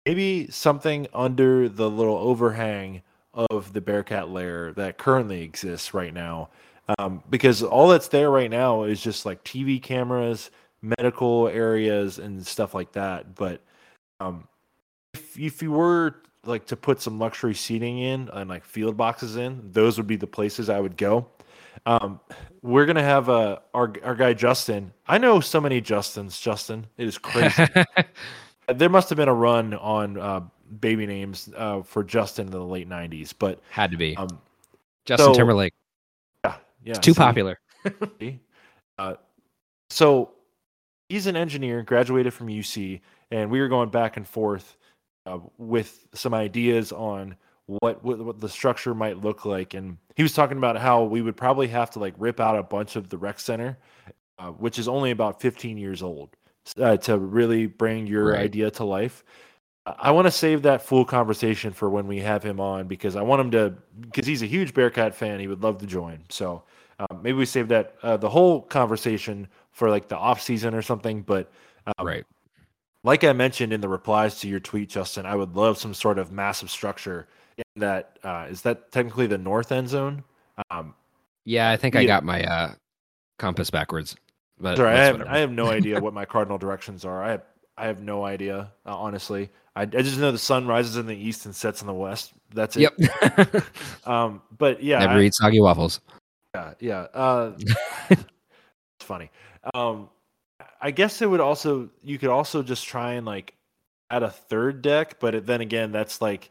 maybe 0.07 0.51
something 0.51 1.07
under 1.13 1.69
the 1.69 1.89
little 1.89 2.17
overhang 2.17 3.03
of 3.35 3.73
the 3.73 3.81
Bearcat 3.81 4.31
layer 4.31 4.73
that 4.73 4.99
currently 4.99 5.43
exists 5.43 5.93
right 5.93 6.15
now. 6.15 6.51
Um, 6.99 7.23
because 7.31 7.63
all 7.63 7.89
that's 7.89 8.09
there 8.09 8.31
right 8.31 8.51
now 8.51 8.85
is 8.85 9.01
just 9.01 9.25
like 9.25 9.43
TV 9.45 9.83
cameras, 9.83 10.51
medical 10.83 11.49
areas, 11.49 12.19
and 12.19 12.47
stuff 12.47 12.75
like 12.75 12.93
that. 12.93 13.35
But 13.35 13.63
um, 14.21 14.47
if, 15.15 15.39
if 15.39 15.63
you 15.63 15.73
were 15.73 16.17
like 16.45 16.67
to 16.67 16.77
put 16.77 17.01
some 17.01 17.19
luxury 17.19 17.55
seating 17.55 17.99
in 17.99 18.29
and 18.33 18.51
like 18.51 18.65
field 18.65 18.97
boxes 18.97 19.37
in, 19.37 19.63
those 19.73 19.97
would 19.97 20.07
be 20.07 20.17
the 20.17 20.27
places 20.27 20.69
I 20.69 20.79
would 20.81 20.97
go. 20.97 21.27
Um, 21.87 22.21
we're 22.63 22.87
gonna 22.87 23.03
have 23.03 23.29
uh, 23.29 23.59
our 23.75 23.93
our 24.03 24.15
guy 24.15 24.33
Justin. 24.35 24.93
I 25.07 25.19
know 25.19 25.41
so 25.41 25.61
many 25.61 25.81
Justins. 25.83 26.41
Justin, 26.41 26.87
it 26.97 27.07
is 27.07 27.19
crazy. 27.19 27.65
there 28.75 28.89
must 28.89 29.09
have 29.11 29.17
been 29.17 29.29
a 29.29 29.35
run 29.35 29.75
on 29.75 30.19
uh, 30.19 30.41
baby 30.81 31.07
names 31.07 31.51
uh, 31.57 31.83
for 31.83 32.03
Justin 32.05 32.47
in 32.47 32.53
the 32.53 32.61
late 32.65 32.89
'90s, 32.89 33.35
but 33.39 33.61
Had 33.71 33.91
to 33.91 33.97
be. 33.97 34.17
um, 34.17 34.29
Justin 35.05 35.27
So- 35.27 35.35
Timberlake. 35.35 35.75
Yeah, 36.45 36.57
yeah. 36.85 36.91
It's 36.93 37.01
too 37.01 37.13
see? 37.15 37.19
popular. 37.19 37.59
Uh, 38.99 39.15
so 39.91 40.31
he's 41.09 41.27
an 41.27 41.37
engineer, 41.37 41.83
graduated 41.83 42.33
from 42.33 42.47
UC, 42.49 43.01
and 43.31 43.51
we 43.51 43.61
were 43.61 43.69
going 43.69 43.91
back 43.91 44.17
and 44.17 44.27
forth 44.27 44.77
uh, 45.27 45.39
with 45.59 46.07
some 46.15 46.33
ideas 46.35 46.93
on 46.93 47.37
what, 47.67 48.05
what 48.05 48.19
what 48.19 48.41
the 48.41 48.49
structure 48.49 48.95
might 48.95 49.19
look 49.23 49.45
like. 49.45 49.75
And 49.75 49.97
he 50.17 50.23
was 50.23 50.33
talking 50.33 50.59
about 50.59 50.77
how 50.77 51.05
we 51.05 51.23
would 51.23 51.37
probably 51.37 51.69
have 51.69 51.91
to 51.93 51.99
like 51.99 52.15
rip 52.19 52.41
out 52.41 52.59
a 52.59 52.63
bunch 52.63 52.97
of 52.97 53.09
the 53.09 53.19
rec 53.19 53.41
center, 53.41 53.79
uh, 54.39 54.51
which 54.51 54.79
is 54.79 54.89
only 54.89 55.11
about 55.11 55.41
15 55.41 55.79
years 55.79 56.03
old, 56.03 56.31
uh, 56.79 56.97
to 56.99 57.19
really 57.19 57.67
bring 57.67 58.07
your 58.07 58.33
Right. 58.33 58.41
idea 58.41 58.71
to 58.73 58.85
life. 58.85 59.25
I- 59.87 60.13
want 60.13 60.27
to 60.27 60.31
save 60.31 60.63
that 60.63 60.81
full 60.83 61.05
conversation 61.05 61.73
for 61.73 61.91
when 61.91 62.07
we 62.07 62.21
have 62.21 62.43
him 62.43 62.59
on 62.59 62.87
because 62.87 63.17
I 63.17 63.23
want 63.23 63.41
him 63.41 63.51
to 63.53 63.75
because 64.01 64.27
he's 64.27 64.43
a 64.43 64.47
huge 64.47 64.73
Bearcat 64.73 65.15
fan. 65.15 65.41
He 65.41 65.47
would 65.47 65.63
love 65.63 65.79
to 65.79 65.87
join. 65.87 66.21
So 66.31 66.63
um, 66.99 67.23
maybe 67.23 67.37
we 67.37 67.45
save 67.47 67.69
that 67.69 67.97
uh, 68.03 68.17
the 68.17 68.29
whole 68.31 68.63
conversation 68.63 69.49
for 69.73 69.91
like 69.91 70.09
the 70.09 70.17
off 70.17 70.41
season 70.41 70.75
or 70.75 70.83
something. 70.83 71.23
But 71.23 71.51
um, 71.87 72.07
right. 72.07 72.25
like 73.03 73.25
I 73.25 73.33
mentioned 73.35 73.73
in 73.75 73.81
the 73.83 73.89
replies 73.89 74.41
to 74.41 74.49
your 74.49 74.61
tweet, 74.61 74.89
Justin, 74.89 75.27
I 75.27 75.35
would 75.37 75.55
love 75.57 75.77
some 75.77 75.93
sort 75.93 76.19
of 76.19 76.33
massive 76.33 76.71
structure 76.71 77.29
in 77.59 77.81
that. 77.81 78.19
Uh, 78.23 78.47
is 78.51 78.63
that 78.63 78.91
technically 78.93 79.27
the 79.27 79.39
north 79.39 79.73
end 79.73 79.89
zone? 79.89 80.25
Um, 80.71 80.95
Yeah, 81.45 81.71
I 81.71 81.77
think 81.77 81.97
I 81.97 82.05
got 82.05 82.25
my 82.25 82.43
uh, 82.45 82.75
compass 83.39 83.71
backwards. 83.71 84.17
But 84.59 84.77
sorry, 84.77 84.95
I 84.97 85.05
have. 85.05 85.23
I 85.23 85.39
have 85.39 85.51
no 85.51 85.67
idea 85.69 86.01
what 86.01 86.15
my 86.21 86.25
cardinal 86.25 86.59
directions 86.59 87.05
are. 87.05 87.23
I 87.23 87.31
have 87.33 87.43
I 87.77 87.87
have 87.87 88.01
no 88.01 88.25
idea, 88.25 88.71
uh, 88.87 88.97
honestly. 88.97 89.51
I, 89.75 89.83
I 89.83 89.87
just 89.87 90.19
know 90.19 90.31
the 90.31 90.39
sun 90.39 90.69
rises 90.69 90.97
in 90.97 91.07
the 91.07 91.17
east 91.17 91.45
and 91.47 91.55
sets 91.57 91.81
in 91.81 91.89
the 91.89 91.93
west. 91.93 92.33
That's 92.55 92.77
it. 92.77 92.93
Yep. 92.99 93.65
Um, 94.07 94.43
but 94.57 94.81
yeah, 94.83 95.01
Never 95.01 95.15
I- 95.15 95.23
eat 95.23 95.35
soggy 95.35 95.61
waffles. 95.61 96.01
Yeah, 96.55 96.75
yeah. 96.79 97.01
Uh, 97.13 97.53
it's 98.11 98.25
funny. 99.01 99.31
Um, 99.75 100.09
I 100.81 100.91
guess 100.93 101.21
it 101.23 101.29
would 101.29 101.41
also 101.41 101.89
you 102.03 102.19
could 102.19 102.29
also 102.31 102.63
just 102.63 102.87
try 102.87 103.15
and 103.15 103.27
like 103.27 103.55
add 104.11 104.23
a 104.23 104.31
third 104.31 104.83
deck, 104.83 105.19
but 105.19 105.35
it- 105.35 105.47
then 105.47 105.61
again, 105.61 105.91
that's 105.91 106.21
like 106.23 106.51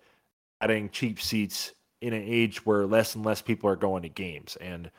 adding 0.63 0.89
cheap 0.89 1.21
seats 1.21 1.73
in 2.01 2.13
an 2.13 2.23
age 2.25 2.65
where 2.65 2.85
less 2.85 3.15
and 3.15 3.25
less 3.25 3.41
people 3.41 3.69
are 3.69 3.75
going 3.75 4.03
to 4.03 4.09
games 4.09 4.57
and 4.61 4.89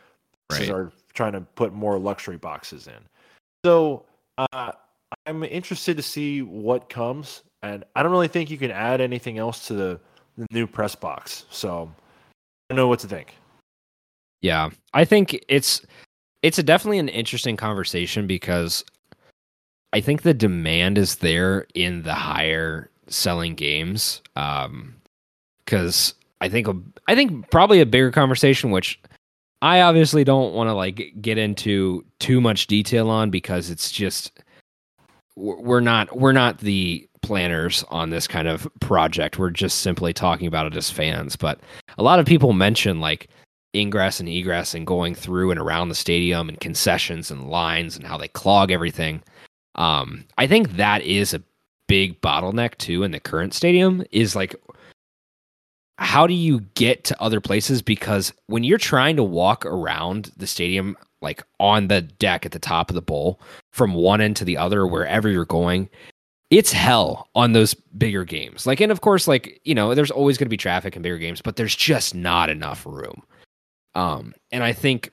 Right. 0.51 0.71
are 0.71 0.93
trying 1.15 1.33
to 1.33 1.41
put 1.41 1.73
more 1.73 1.99
luxury 1.99 2.37
boxes 2.37 2.87
in. 2.87 3.03
So 3.65 4.05
uh, 4.37 4.73
I'm 5.27 5.43
interested 5.43 5.97
to 5.97 6.03
see 6.03 6.43
what 6.43 6.89
comes, 6.89 7.43
and 7.63 7.85
I 7.97 8.03
don't 8.03 8.13
really 8.13 8.29
think 8.29 8.51
you 8.51 8.59
can 8.59 8.71
add 8.71 9.01
anything 9.01 9.39
else 9.39 9.67
to 9.69 9.75
the, 9.75 10.01
the 10.37 10.47
new 10.51 10.67
press 10.67 10.95
box. 10.95 11.47
So 11.51 11.91
I 12.29 12.75
don't 12.75 12.77
know 12.77 12.89
what 12.89 12.99
to 13.01 13.09
think. 13.09 13.35
Yeah, 14.43 14.71
I 14.93 15.07
think 15.07 15.43
it's 15.49 15.81
it's 16.43 16.59
a 16.59 16.63
definitely 16.63 16.99
an 16.99 17.09
interesting 17.09 17.57
conversation 17.57 18.27
because 18.27 18.85
I 19.95 20.03
think 20.03 20.23
the 20.23 20.35
demand 20.35 20.99
is 20.99 21.17
there 21.17 21.67
in 21.75 22.03
the 22.03 22.13
higher 22.13 22.91
selling 23.07 23.55
games. 23.55 24.21
Um, 24.37 24.97
because 25.65 26.15
I 26.41 26.49
think 26.49 26.69
a, 26.69 26.77
I 27.09 27.15
think 27.15 27.51
probably 27.51 27.81
a 27.81 27.87
bigger 27.87 28.11
conversation, 28.11 28.71
which 28.71 29.01
I 29.63 29.81
obviously 29.81 30.25
don't 30.25 30.55
want 30.55 30.69
to 30.69 30.75
like 30.75 31.15
get 31.21 31.39
into 31.39 32.05
too 32.19 32.41
much 32.41 32.67
detail 32.67 33.09
on 33.09 33.31
because 33.31 33.71
it's 33.71 33.91
just 33.91 34.33
we're 35.37 35.81
not 35.81 36.17
we're 36.17 36.33
not 36.33 36.59
the 36.59 37.09
planners 37.23 37.85
on 37.89 38.11
this 38.11 38.29
kind 38.29 38.47
of 38.47 38.69
project. 38.81 39.39
We're 39.39 39.51
just 39.51 39.81
simply 39.81 40.13
talking 40.13 40.47
about 40.47 40.67
it 40.67 40.77
as 40.77 40.91
fans. 40.91 41.37
But 41.37 41.61
a 41.97 42.03
lot 42.03 42.21
of 42.21 42.27
people 42.27 42.53
mention 42.53 43.01
like 43.01 43.29
ingress 43.75 44.21
and 44.21 44.29
egress 44.29 44.75
and 44.75 44.87
going 44.87 45.15
through 45.15 45.51
and 45.51 45.59
around 45.59 45.89
the 45.89 45.95
stadium 45.95 46.49
and 46.49 46.61
concessions 46.61 47.31
and 47.31 47.49
lines 47.49 47.97
and 47.97 48.07
how 48.07 48.19
they 48.19 48.29
clog 48.29 48.71
everything. 48.71 49.23
Um, 49.77 50.25
I 50.39 50.47
think 50.47 50.77
that 50.77 51.03
is 51.03 51.35
a 51.35 51.43
big 51.89 52.21
bottleneck 52.21 52.77
too 52.79 53.03
in 53.03 53.11
the 53.11 53.21
current 53.21 53.55
stadium 53.55 54.05
is 54.11 54.37
like 54.37 54.55
how 55.99 56.27
do 56.27 56.35
you 56.35 56.61
get 56.75 57.05
to 57.05 57.23
other 57.23 57.41
places? 57.41 57.83
Because 57.83 58.33
when 58.47 58.65
you're 58.65 58.79
trying 58.79 59.17
to 59.17 59.23
walk 59.23 59.65
around 59.65 60.33
the 60.37 60.47
stadium 60.47 60.97
like 61.21 61.43
on 61.59 61.89
the 61.89 62.03
deck 62.03 62.45
at 62.45 62.53
the 62.53 62.59
top 62.59 62.91
of 62.91 62.95
the 62.95 63.03
bowl 63.03 63.41
from 63.73 63.95
one 63.95 64.21
end 64.21 64.37
to 64.37 64.45
the 64.45 64.57
other 64.57 64.87
wherever 64.87 65.29
you're 65.29 65.47
going 65.47 65.89
it's 66.51 66.71
hell 66.71 67.29
on 67.35 67.53
those 67.53 67.75
bigger 67.75 68.23
games. 68.23 68.67
Like 68.67 68.81
and 68.81 68.93
of 68.93 69.01
course 69.01 69.27
like 69.27 69.61
you 69.65 69.75
know 69.75 69.95
there's 69.95 70.11
always 70.11 70.39
going 70.39 70.47
to 70.47 70.51
be 70.51 70.57
traffic 70.57 70.95
in 70.95 71.03
bigger 71.03 71.19
games 71.19 71.41
but 71.41 71.57
there's 71.57 71.75
just 71.75 72.15
not 72.15 72.51
enough 72.51 72.85
room. 72.87 73.23
Um 73.95 74.35
and 74.53 74.63
i 74.63 74.73
think 74.73 75.11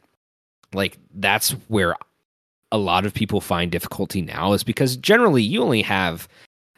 like 0.73 0.97
that's 1.15 1.51
where 1.67 1.95
a 2.71 2.77
lot 2.77 3.05
of 3.05 3.13
people 3.13 3.41
find 3.41 3.71
difficulty 3.71 4.21
now 4.21 4.53
is 4.53 4.63
because 4.63 4.95
generally 4.97 5.43
you 5.43 5.61
only 5.61 5.81
have 5.81 6.27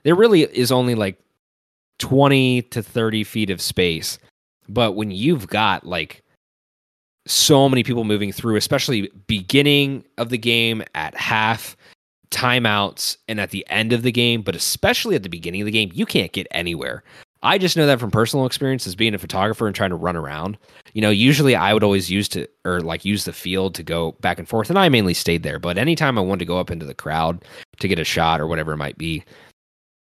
there 0.04 0.16
really 0.16 0.44
is 0.44 0.72
only 0.72 0.96
like 0.96 1.20
20 2.00 2.64
to 2.64 2.84
30 2.84 3.24
feet 3.24 3.50
of 3.50 3.62
space. 3.62 4.20
But 4.68 4.94
when 4.94 5.12
you've 5.12 5.48
got 5.48 5.86
like 5.86 6.24
so 7.26 7.70
many 7.70 7.84
people 7.84 8.04
moving 8.04 8.32
through 8.32 8.58
especially 8.58 9.10
beginning 9.28 10.04
of 10.18 10.30
the 10.30 10.38
game 10.38 10.84
at 10.94 11.16
half 11.16 11.78
timeouts 12.32 13.16
and 13.28 13.40
at 13.40 13.52
the 13.52 13.66
end 13.70 13.94
of 13.94 14.02
the 14.02 14.12
game 14.12 14.42
but 14.42 14.56
especially 14.56 15.16
at 15.16 15.24
the 15.24 15.30
beginning 15.30 15.62
of 15.62 15.66
the 15.66 15.72
game 15.72 15.90
you 15.94 16.06
can't 16.06 16.32
get 16.34 16.48
anywhere. 16.52 17.04
I 17.42 17.58
just 17.58 17.76
know 17.76 17.86
that 17.86 18.00
from 18.00 18.10
personal 18.10 18.46
experience 18.46 18.88
as 18.88 18.96
being 18.96 19.14
a 19.14 19.18
photographer 19.18 19.68
and 19.68 19.76
trying 19.76 19.90
to 19.90 19.96
run 19.96 20.16
around 20.16 20.58
you 20.94 21.02
know 21.02 21.10
usually 21.10 21.56
i 21.56 21.74
would 21.74 21.84
always 21.84 22.10
use 22.10 22.28
to 22.30 22.48
or 22.66 22.82
like 22.82 23.06
use 23.06 23.26
the 23.26 23.34
field 23.34 23.76
to 23.76 23.84
go 23.84 24.14
back 24.22 24.40
and 24.40 24.48
forth 24.48 24.70
and 24.70 24.80
i 24.80 24.90
mainly 24.90 25.14
stayed 25.14 25.44
there. 25.44 25.60
But 25.60 25.78
anytime 25.78 26.18
i 26.18 26.22
wanted 26.22 26.40
to 26.40 26.46
go 26.46 26.60
up 26.60 26.72
into 26.72 26.86
the 26.86 26.94
crowd 26.94 27.46
to 27.80 27.88
get 27.88 28.00
a 28.00 28.04
shot 28.04 28.42
or 28.42 28.48
whatever 28.48 28.74
it 28.74 28.78
might 28.78 28.98
be 28.98 29.24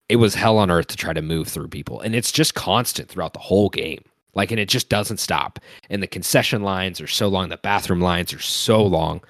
it 0.10 0.18
was 0.18 0.36
hell 0.36 0.58
on 0.58 0.72
earth 0.72 0.88
to 0.88 0.98
try 0.98 1.14
to 1.14 1.22
move 1.22 1.48
through 1.48 1.68
people. 1.70 2.02
And 2.02 2.16
it's 2.16 2.32
just 2.32 2.56
constant 2.56 3.10
throughout 3.10 3.34
the 3.34 3.40
whole 3.40 3.70
game. 3.70 4.04
Like 4.34 4.52
and 4.52 4.60
it 4.60 4.70
just 4.70 4.90
doesn't 4.90 5.18
stop. 5.18 5.60
And 5.90 6.04
the 6.04 6.08
concession 6.08 6.64
lines 6.64 7.00
are 7.00 7.08
so 7.08 7.28
long. 7.28 7.50
The 7.50 7.58
bathroom 7.58 8.02
lines 8.02 8.34
are 8.34 8.40
so 8.40 8.84
long. 8.84 9.22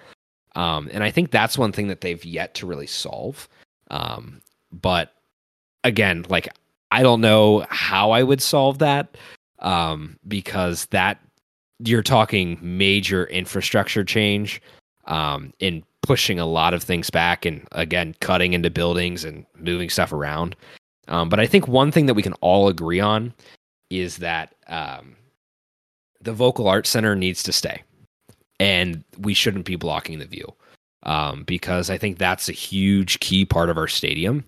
Um, 0.56 0.90
and 0.92 1.04
i 1.04 1.12
think 1.12 1.30
that's 1.32 1.58
one 1.58 1.72
thing 1.72 1.88
that 1.90 2.02
they've 2.02 2.26
yet 2.26 2.56
to 2.56 2.66
really 2.66 2.88
solve. 2.88 3.48
Um, 3.92 4.42
but 4.72 5.14
again 5.84 6.26
like 6.30 6.50
i 6.92 7.02
don't 7.02 7.22
know 7.22 7.66
how 7.70 8.12
i 8.12 8.24
would 8.24 8.42
solve 8.42 8.80
that 8.80 9.18
um, 9.60 10.18
because 10.28 10.86
that 10.88 11.20
you're 11.80 12.02
talking 12.02 12.58
major 12.62 13.26
infrastructure 13.26 14.06
change 14.06 14.62
um, 15.06 15.54
in 15.60 15.84
pushing 16.02 16.40
a 16.40 16.46
lot 16.46 16.74
of 16.74 16.84
things 16.84 17.10
back 17.10 17.46
and 17.46 17.68
again 17.72 18.16
cutting 18.20 18.54
into 18.54 18.70
buildings 18.70 19.24
and 19.24 19.46
moving 19.58 19.90
stuff 19.90 20.12
around. 20.14 20.56
Um, 21.10 21.28
but 21.28 21.40
i 21.40 21.48
think 21.48 21.68
one 21.68 21.92
thing 21.92 22.06
that 22.06 22.14
we 22.14 22.24
can 22.24 22.34
all 22.34 22.68
agree 22.68 23.00
on 23.00 23.34
is 23.90 24.18
that 24.18 24.54
um, 24.68 25.16
the 26.22 26.34
vocal 26.34 26.68
arts 26.68 26.90
center 26.90 27.16
needs 27.16 27.44
to 27.44 27.52
stay 27.52 27.82
and 28.60 29.04
we 29.18 29.34
shouldn't 29.34 29.66
be 29.66 29.76
blocking 29.76 30.20
the 30.20 30.26
view 30.26 30.54
um, 31.04 31.44
because 31.44 31.90
i 31.90 31.98
think 31.98 32.18
that's 32.18 32.48
a 32.48 32.54
huge 32.54 33.20
key 33.20 33.46
part 33.46 33.70
of 33.70 33.78
our 33.78 33.88
stadium. 33.88 34.46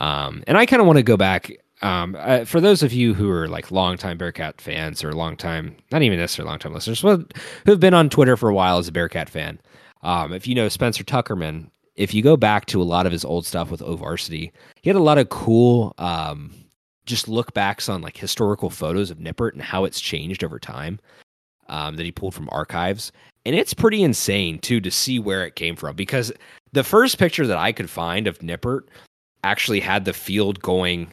Um, 0.00 0.42
and 0.46 0.56
i 0.56 0.64
kind 0.64 0.80
of 0.80 0.86
want 0.86 0.96
to 0.96 1.02
go 1.02 1.16
back 1.16 1.50
um, 1.80 2.16
uh, 2.18 2.44
for 2.44 2.60
those 2.60 2.82
of 2.82 2.92
you 2.92 3.14
who 3.14 3.30
are 3.30 3.46
like 3.46 3.70
longtime 3.70 4.16
bearcat 4.16 4.60
fans 4.60 5.04
or 5.04 5.12
longtime 5.12 5.76
not 5.92 6.02
even 6.02 6.18
necessarily 6.18 6.50
longtime 6.50 6.72
listeners 6.72 7.02
but 7.02 7.34
who've 7.66 7.80
been 7.80 7.94
on 7.94 8.08
twitter 8.08 8.36
for 8.36 8.48
a 8.48 8.54
while 8.54 8.78
as 8.78 8.88
a 8.88 8.92
bearcat 8.92 9.28
fan 9.28 9.60
um, 10.02 10.32
if 10.32 10.46
you 10.46 10.54
know 10.54 10.68
Spencer 10.68 11.04
Tuckerman, 11.04 11.70
if 11.96 12.14
you 12.14 12.22
go 12.22 12.36
back 12.36 12.66
to 12.66 12.80
a 12.80 12.84
lot 12.84 13.06
of 13.06 13.12
his 13.12 13.24
old 13.24 13.44
stuff 13.44 13.70
with 13.70 13.82
O 13.82 13.96
Varsity, 13.96 14.52
he 14.80 14.88
had 14.88 14.96
a 14.96 15.00
lot 15.00 15.18
of 15.18 15.28
cool 15.28 15.94
um, 15.98 16.52
just 17.08 17.26
look 17.26 17.52
backs 17.54 17.88
on 17.88 18.02
like 18.02 18.16
historical 18.16 18.70
photos 18.70 19.10
of 19.10 19.18
Nippert 19.18 19.52
and 19.52 19.62
how 19.62 19.84
it's 19.84 20.00
changed 20.00 20.44
over 20.44 20.58
time 20.58 21.00
um, 21.68 21.96
that 21.96 22.04
he 22.04 22.12
pulled 22.12 22.34
from 22.34 22.48
archives. 22.52 23.10
And 23.44 23.56
it's 23.56 23.74
pretty 23.74 24.02
insane 24.02 24.58
too 24.60 24.80
to 24.80 24.90
see 24.90 25.18
where 25.18 25.44
it 25.44 25.56
came 25.56 25.74
from 25.74 25.96
because 25.96 26.32
the 26.72 26.84
first 26.84 27.18
picture 27.18 27.46
that 27.46 27.56
I 27.56 27.72
could 27.72 27.90
find 27.90 28.26
of 28.26 28.38
Nippert 28.38 28.82
actually 29.42 29.80
had 29.80 30.04
the 30.04 30.12
field 30.12 30.60
going, 30.60 31.12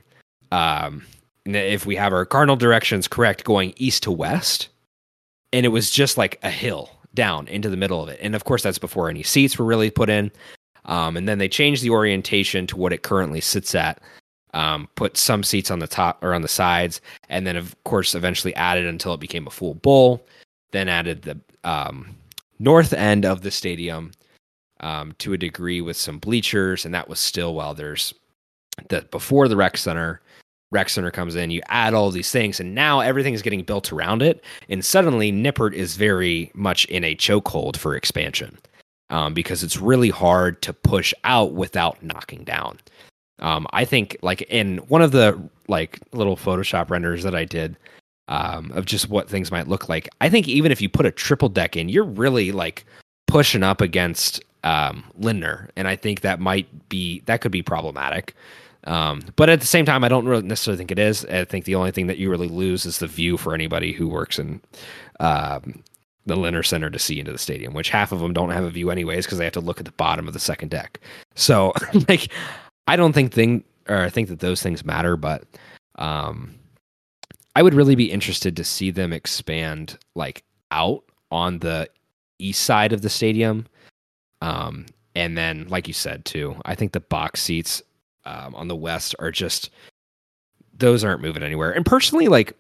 um, 0.51 1.03
if 1.45 1.85
we 1.85 1.95
have 1.95 2.13
our 2.13 2.25
cardinal 2.25 2.57
directions 2.57 3.07
correct, 3.07 3.43
going 3.43 3.73
east 3.77 4.03
to 4.03 4.11
west. 4.11 4.69
And 5.53 5.65
it 5.65 5.69
was 5.69 5.89
just 5.89 6.17
like 6.17 6.39
a 6.43 6.49
hill 6.49 6.89
down 7.15 7.47
into 7.47 7.69
the 7.69 7.77
middle 7.77 8.03
of 8.03 8.09
it. 8.09 8.19
And 8.21 8.35
of 8.35 8.43
course, 8.43 8.61
that's 8.61 8.77
before 8.77 9.09
any 9.09 9.23
seats 9.23 9.57
were 9.57 9.65
really 9.65 9.89
put 9.89 10.09
in. 10.09 10.31
Um, 10.85 11.17
and 11.17 11.27
then 11.27 11.39
they 11.39 11.49
changed 11.49 11.81
the 11.81 11.89
orientation 11.89 12.67
to 12.67 12.77
what 12.77 12.93
it 12.93 13.01
currently 13.01 13.41
sits 13.41 13.73
at. 13.73 14.01
Um, 14.53 14.87
put 14.95 15.17
some 15.17 15.43
seats 15.43 15.69
on 15.69 15.79
the 15.79 15.87
top 15.87 16.23
or 16.23 16.33
on 16.33 16.41
the 16.41 16.47
sides, 16.47 17.01
and 17.27 17.45
then 17.45 17.57
of 17.57 17.75
course 17.83 18.15
eventually 18.15 18.55
added 18.55 18.85
until 18.85 19.13
it 19.13 19.19
became 19.19 19.47
a 19.47 19.51
full 19.51 19.73
bowl. 19.73 20.25
Then 20.71 20.87
added 20.87 21.23
the 21.23 21.39
um, 21.69 22.15
north 22.59 22.93
end 22.93 23.25
of 23.25 23.41
the 23.41 23.51
stadium 23.51 24.11
um, 24.79 25.13
to 25.17 25.33
a 25.33 25.37
degree 25.37 25.81
with 25.81 25.97
some 25.97 26.19
bleachers, 26.19 26.85
and 26.85 26.93
that 26.93 27.09
was 27.09 27.19
still 27.19 27.53
while 27.53 27.73
there's 27.73 28.13
the 28.87 29.01
before 29.11 29.47
the 29.47 29.57
rec 29.57 29.75
center. 29.75 30.21
Rec 30.75 30.89
center 30.89 31.09
comes 31.09 31.35
in, 31.35 31.49
you 31.49 31.61
add 31.69 31.93
all 31.93 32.11
these 32.11 32.29
things, 32.29 32.59
and 32.59 32.75
now 32.75 32.99
everything 32.99 33.33
is 33.33 33.41
getting 33.41 33.63
built 33.63 33.91
around 33.91 34.21
it. 34.21 34.43
And 34.69 34.83
suddenly, 34.83 35.31
Nippert 35.31 35.73
is 35.73 35.95
very 35.95 36.51
much 36.53 36.85
in 36.85 37.03
a 37.03 37.15
chokehold 37.15 37.77
for 37.77 37.95
expansion 37.95 38.57
um, 39.09 39.33
because 39.33 39.63
it's 39.63 39.77
really 39.77 40.09
hard 40.09 40.61
to 40.61 40.73
push 40.73 41.13
out 41.23 41.53
without 41.53 42.03
knocking 42.03 42.43
down. 42.43 42.77
Um, 43.39 43.65
I 43.71 43.85
think, 43.85 44.17
like 44.21 44.41
in 44.43 44.77
one 44.89 45.01
of 45.01 45.11
the 45.11 45.41
like 45.67 45.99
little 46.11 46.37
Photoshop 46.37 46.89
renders 46.89 47.23
that 47.23 47.33
I 47.33 47.45
did 47.45 47.77
um, 48.27 48.71
of 48.73 48.85
just 48.85 49.09
what 49.09 49.29
things 49.29 49.51
might 49.51 49.67
look 49.67 49.89
like, 49.89 50.09
I 50.21 50.29
think 50.29 50.47
even 50.47 50.71
if 50.71 50.81
you 50.81 50.89
put 50.89 51.05
a 51.05 51.11
triple 51.11 51.49
deck 51.49 51.75
in, 51.75 51.89
you're 51.89 52.03
really 52.03 52.51
like 52.51 52.85
pushing 53.27 53.63
up 53.63 53.81
against 53.81 54.43
um, 54.63 55.03
Lindner, 55.17 55.69
and 55.75 55.87
I 55.87 55.95
think 55.95 56.21
that 56.21 56.39
might 56.39 56.89
be 56.89 57.21
that 57.21 57.41
could 57.41 57.51
be 57.51 57.61
problematic. 57.61 58.35
Um, 58.85 59.23
but 59.35 59.49
at 59.49 59.61
the 59.61 59.67
same 59.67 59.85
time, 59.85 60.03
I 60.03 60.07
don't 60.07 60.25
really 60.25 60.43
necessarily 60.43 60.77
think 60.77 60.91
it 60.91 60.99
is. 60.99 61.25
I 61.25 61.45
think 61.45 61.65
the 61.65 61.75
only 61.75 61.91
thing 61.91 62.07
that 62.07 62.17
you 62.17 62.29
really 62.29 62.47
lose 62.47 62.85
is 62.85 62.99
the 62.99 63.07
view 63.07 63.37
for 63.37 63.53
anybody 63.53 63.91
who 63.91 64.07
works 64.07 64.37
in 64.37 64.61
um, 65.19 65.83
the 66.25 66.35
Lindner 66.35 66.63
Center 66.63 66.89
to 66.89 66.99
see 66.99 67.19
into 67.19 67.31
the 67.31 67.37
stadium, 67.37 67.73
which 67.73 67.89
half 67.89 68.11
of 68.11 68.19
them 68.19 68.33
don't 68.33 68.51
have 68.51 68.63
a 68.63 68.69
view 68.69 68.91
anyways 68.91 69.25
because 69.25 69.39
they 69.39 69.43
have 69.43 69.53
to 69.53 69.59
look 69.59 69.79
at 69.79 69.85
the 69.85 69.91
bottom 69.93 70.27
of 70.27 70.33
the 70.33 70.39
second 70.39 70.69
deck. 70.69 70.99
So, 71.33 71.73
like, 72.07 72.31
I 72.87 72.95
don't 72.95 73.13
think 73.13 73.33
thing 73.33 73.63
or 73.87 73.97
I 73.97 74.09
think 74.09 74.29
that 74.29 74.39
those 74.39 74.61
things 74.61 74.85
matter, 74.85 75.17
but 75.17 75.43
um, 75.95 76.55
I 77.55 77.63
would 77.63 77.73
really 77.73 77.95
be 77.95 78.11
interested 78.11 78.55
to 78.57 78.63
see 78.63 78.91
them 78.91 79.13
expand 79.13 79.97
like 80.15 80.43
out 80.71 81.03
on 81.31 81.59
the 81.59 81.89
east 82.39 82.63
side 82.63 82.93
of 82.93 83.01
the 83.01 83.09
stadium. 83.09 83.67
Um, 84.41 84.85
and 85.15 85.37
then, 85.37 85.67
like 85.69 85.87
you 85.87 85.93
said 85.93 86.25
too, 86.25 86.55
I 86.65 86.75
think 86.75 86.91
the 86.91 86.99
box 86.99 87.41
seats 87.41 87.81
um, 88.25 88.55
on 88.55 88.67
the 88.67 88.75
west 88.75 89.15
are 89.19 89.31
just 89.31 89.69
those 90.77 91.03
aren't 91.03 91.21
moving 91.21 91.43
anywhere. 91.43 91.71
And 91.71 91.85
personally, 91.85 92.27
like, 92.27 92.57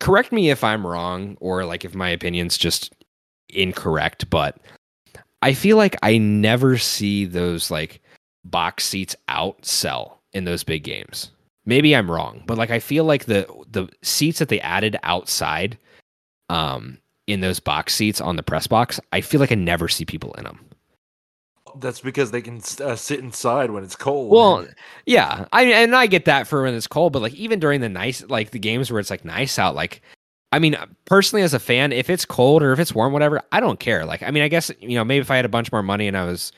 correct 0.00 0.32
me 0.32 0.50
if 0.50 0.64
I'm 0.64 0.86
wrong 0.86 1.36
or 1.40 1.64
like 1.64 1.84
if 1.84 1.94
my 1.94 2.08
opinion's 2.08 2.58
just 2.58 2.92
incorrect, 3.48 4.28
but 4.30 4.58
I 5.42 5.54
feel 5.54 5.76
like 5.76 5.96
I 6.02 6.18
never 6.18 6.78
see 6.78 7.24
those 7.24 7.70
like 7.70 8.00
box 8.44 8.84
seats 8.84 9.14
outsell 9.28 10.14
in 10.32 10.44
those 10.44 10.64
big 10.64 10.82
games. 10.82 11.30
Maybe 11.64 11.94
I'm 11.94 12.10
wrong, 12.10 12.42
but 12.46 12.58
like 12.58 12.70
I 12.70 12.80
feel 12.80 13.04
like 13.04 13.26
the 13.26 13.46
the 13.70 13.88
seats 14.02 14.38
that 14.38 14.48
they 14.48 14.60
added 14.60 14.96
outside 15.02 15.78
um 16.48 16.98
in 17.26 17.40
those 17.40 17.60
box 17.60 17.94
seats 17.94 18.20
on 18.20 18.36
the 18.36 18.42
press 18.42 18.66
box, 18.66 18.98
I 19.12 19.20
feel 19.20 19.38
like 19.38 19.52
I 19.52 19.56
never 19.56 19.86
see 19.86 20.04
people 20.04 20.32
in 20.34 20.44
them. 20.44 20.64
That's 21.76 22.00
because 22.00 22.30
they 22.30 22.42
can 22.42 22.60
uh, 22.82 22.96
sit 22.96 23.20
inside 23.20 23.70
when 23.70 23.84
it's 23.84 23.96
cold. 23.96 24.30
Well, 24.30 24.66
yeah, 25.06 25.46
I 25.52 25.64
and 25.64 25.94
I 25.94 26.06
get 26.06 26.24
that 26.26 26.46
for 26.46 26.62
when 26.62 26.74
it's 26.74 26.86
cold, 26.86 27.12
but 27.12 27.22
like 27.22 27.34
even 27.34 27.60
during 27.60 27.80
the 27.80 27.88
nice 27.88 28.22
like 28.28 28.50
the 28.50 28.58
games 28.58 28.90
where 28.90 29.00
it's 29.00 29.10
like 29.10 29.24
nice 29.24 29.58
out, 29.58 29.74
like 29.74 30.02
I 30.52 30.58
mean, 30.58 30.76
personally 31.04 31.42
as 31.42 31.54
a 31.54 31.58
fan, 31.58 31.92
if 31.92 32.08
it's 32.08 32.24
cold 32.24 32.62
or 32.62 32.72
if 32.72 32.78
it's 32.78 32.94
warm, 32.94 33.12
whatever, 33.12 33.42
I 33.52 33.60
don't 33.60 33.78
care. 33.78 34.06
Like, 34.06 34.22
I 34.22 34.30
mean, 34.30 34.42
I 34.42 34.48
guess 34.48 34.70
you 34.80 34.94
know 34.94 35.04
maybe 35.04 35.20
if 35.20 35.30
I 35.30 35.36
had 35.36 35.44
a 35.44 35.50
bunch 35.50 35.70
more 35.72 35.82
money 35.82 36.08
and 36.08 36.16
I 36.16 36.24
was, 36.24 36.52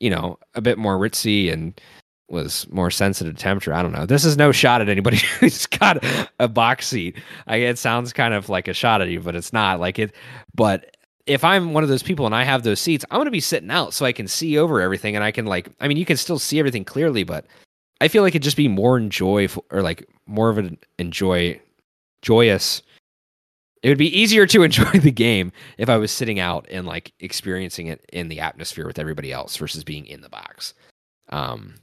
you 0.00 0.10
know, 0.10 0.38
a 0.54 0.60
bit 0.60 0.78
more 0.78 0.98
ritzy 0.98 1.52
and 1.52 1.80
was 2.28 2.68
more 2.70 2.90
sensitive 2.90 3.36
to 3.36 3.42
temperature. 3.42 3.72
I 3.72 3.82
don't 3.82 3.92
know. 3.92 4.06
This 4.06 4.24
is 4.24 4.36
no 4.36 4.50
shot 4.50 4.80
at 4.80 4.88
anybody 4.88 5.18
who's 5.40 5.66
got 5.66 6.04
a 6.40 6.48
box 6.48 6.88
seat. 6.88 7.16
I, 7.46 7.56
it 7.56 7.78
sounds 7.78 8.12
kind 8.12 8.34
of 8.34 8.48
like 8.48 8.66
a 8.68 8.74
shot 8.74 9.00
at 9.00 9.08
you, 9.08 9.20
but 9.20 9.36
it's 9.36 9.52
not 9.52 9.78
like 9.78 9.98
it. 9.98 10.12
But 10.54 10.95
if 11.26 11.44
I'm 11.44 11.72
one 11.72 11.82
of 11.82 11.88
those 11.88 12.02
people 12.02 12.26
and 12.26 12.34
I 12.34 12.44
have 12.44 12.62
those 12.62 12.80
seats, 12.80 13.04
I'm 13.10 13.18
going 13.18 13.26
to 13.26 13.30
be 13.30 13.40
sitting 13.40 13.70
out 13.70 13.92
so 13.92 14.06
I 14.06 14.12
can 14.12 14.28
see 14.28 14.58
over 14.58 14.80
everything 14.80 15.16
and 15.16 15.24
I 15.24 15.32
can 15.32 15.46
like. 15.46 15.70
I 15.80 15.88
mean, 15.88 15.96
you 15.96 16.04
can 16.04 16.16
still 16.16 16.38
see 16.38 16.58
everything 16.58 16.84
clearly, 16.84 17.24
but 17.24 17.46
I 18.00 18.08
feel 18.08 18.22
like 18.22 18.32
it'd 18.32 18.42
just 18.42 18.56
be 18.56 18.68
more 18.68 18.96
enjoy 18.96 19.48
or 19.70 19.82
like 19.82 20.08
more 20.26 20.50
of 20.50 20.58
an 20.58 20.78
enjoy 20.98 21.60
joyous. 22.22 22.82
It 23.82 23.88
would 23.88 23.98
be 23.98 24.18
easier 24.18 24.46
to 24.46 24.62
enjoy 24.64 24.98
the 24.98 25.12
game 25.12 25.52
if 25.78 25.88
I 25.88 25.96
was 25.96 26.10
sitting 26.10 26.38
out 26.38 26.66
and 26.70 26.86
like 26.86 27.12
experiencing 27.20 27.88
it 27.88 28.04
in 28.12 28.28
the 28.28 28.40
atmosphere 28.40 28.86
with 28.86 28.98
everybody 28.98 29.32
else 29.32 29.56
versus 29.56 29.84
being 29.84 30.06
in 30.06 30.20
the 30.20 30.28
box. 30.28 30.74
Um, 31.30 31.74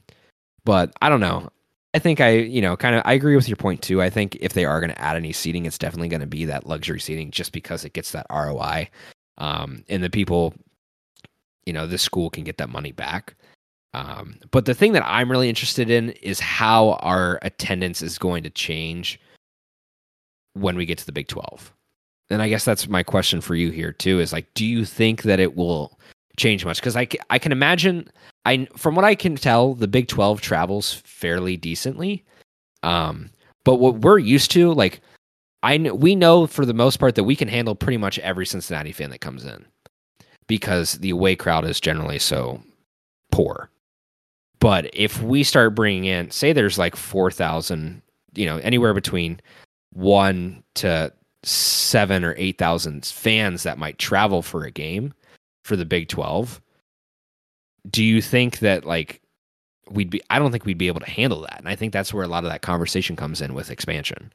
but 0.64 0.92
I 1.02 1.08
don't 1.08 1.20
know. 1.20 1.50
I 1.92 2.00
think 2.00 2.20
I, 2.20 2.30
you 2.30 2.60
know, 2.60 2.76
kind 2.76 2.96
of 2.96 3.02
I 3.04 3.12
agree 3.12 3.36
with 3.36 3.48
your 3.48 3.56
point 3.56 3.82
too. 3.82 4.02
I 4.02 4.10
think 4.10 4.36
if 4.40 4.52
they 4.54 4.64
are 4.64 4.80
going 4.80 4.90
to 4.90 5.00
add 5.00 5.16
any 5.16 5.32
seating, 5.32 5.64
it's 5.64 5.78
definitely 5.78 6.08
going 6.08 6.22
to 6.22 6.26
be 6.26 6.44
that 6.46 6.66
luxury 6.66 6.98
seating 6.98 7.30
just 7.30 7.52
because 7.52 7.84
it 7.84 7.92
gets 7.92 8.10
that 8.12 8.26
ROI. 8.30 8.88
Um, 9.38 9.84
and 9.88 10.02
the 10.02 10.10
people, 10.10 10.54
you 11.66 11.72
know, 11.72 11.86
this 11.86 12.02
school 12.02 12.30
can 12.30 12.44
get 12.44 12.58
that 12.58 12.68
money 12.68 12.92
back. 12.92 13.34
Um, 13.92 14.38
but 14.50 14.66
the 14.66 14.74
thing 14.74 14.92
that 14.92 15.06
I'm 15.06 15.30
really 15.30 15.48
interested 15.48 15.88
in 15.88 16.10
is 16.10 16.40
how 16.40 16.92
our 16.94 17.38
attendance 17.42 18.02
is 18.02 18.18
going 18.18 18.42
to 18.42 18.50
change 18.50 19.20
when 20.54 20.76
we 20.76 20.86
get 20.86 20.98
to 20.98 21.06
the 21.06 21.12
Big 21.12 21.28
12. 21.28 21.72
And 22.30 22.42
I 22.42 22.48
guess 22.48 22.64
that's 22.64 22.88
my 22.88 23.02
question 23.02 23.40
for 23.40 23.54
you 23.54 23.70
here 23.70 23.92
too 23.92 24.18
is 24.20 24.32
like, 24.32 24.52
do 24.54 24.64
you 24.64 24.84
think 24.84 25.22
that 25.22 25.40
it 25.40 25.56
will 25.56 25.98
change 26.36 26.64
much? 26.64 26.80
Because 26.80 26.96
I, 26.96 27.06
I 27.30 27.38
can 27.38 27.52
imagine 27.52 28.08
I 28.44 28.66
from 28.76 28.94
what 28.94 29.04
I 29.04 29.14
can 29.14 29.36
tell, 29.36 29.74
the 29.74 29.88
Big 29.88 30.08
Twelve 30.08 30.40
travels 30.40 31.02
fairly 31.04 31.56
decently. 31.56 32.24
Um, 32.82 33.30
but 33.64 33.76
what 33.76 34.00
we're 34.00 34.18
used 34.18 34.50
to, 34.52 34.72
like, 34.72 35.00
I 35.64 35.78
we 35.78 36.14
know 36.14 36.46
for 36.46 36.66
the 36.66 36.74
most 36.74 36.98
part 36.98 37.14
that 37.14 37.24
we 37.24 37.34
can 37.34 37.48
handle 37.48 37.74
pretty 37.74 37.96
much 37.96 38.18
every 38.20 38.46
Cincinnati 38.46 38.92
fan 38.92 39.10
that 39.10 39.20
comes 39.20 39.44
in 39.44 39.64
because 40.46 40.94
the 40.94 41.10
away 41.10 41.34
crowd 41.34 41.64
is 41.64 41.80
generally 41.80 42.18
so 42.18 42.62
poor. 43.32 43.70
But 44.60 44.90
if 44.92 45.22
we 45.22 45.42
start 45.42 45.74
bringing 45.74 46.04
in, 46.04 46.30
say, 46.30 46.52
there's 46.52 46.78
like 46.78 46.96
four 46.96 47.30
thousand, 47.30 48.02
you 48.34 48.46
know, 48.46 48.58
anywhere 48.58 48.94
between 48.94 49.40
one 49.92 50.62
to 50.74 51.12
seven 51.42 52.24
or 52.24 52.34
eight 52.36 52.58
thousand 52.58 53.06
fans 53.06 53.62
that 53.62 53.78
might 53.78 53.98
travel 53.98 54.42
for 54.42 54.64
a 54.64 54.70
game 54.70 55.14
for 55.64 55.76
the 55.76 55.86
Big 55.86 56.08
Twelve 56.08 56.60
do 57.90 58.02
you 58.02 58.22
think 58.22 58.60
that 58.60 58.84
like 58.84 59.20
we'd 59.90 60.10
be 60.10 60.22
I 60.30 60.38
don't 60.38 60.50
think 60.50 60.64
we'd 60.64 60.78
be 60.78 60.88
able 60.88 61.00
to 61.00 61.10
handle 61.10 61.42
that. 61.42 61.58
And 61.58 61.68
I 61.68 61.76
think 61.76 61.92
that's 61.92 62.14
where 62.14 62.24
a 62.24 62.28
lot 62.28 62.44
of 62.44 62.50
that 62.50 62.62
conversation 62.62 63.16
comes 63.16 63.40
in 63.40 63.54
with 63.54 63.70
expansion. 63.70 64.32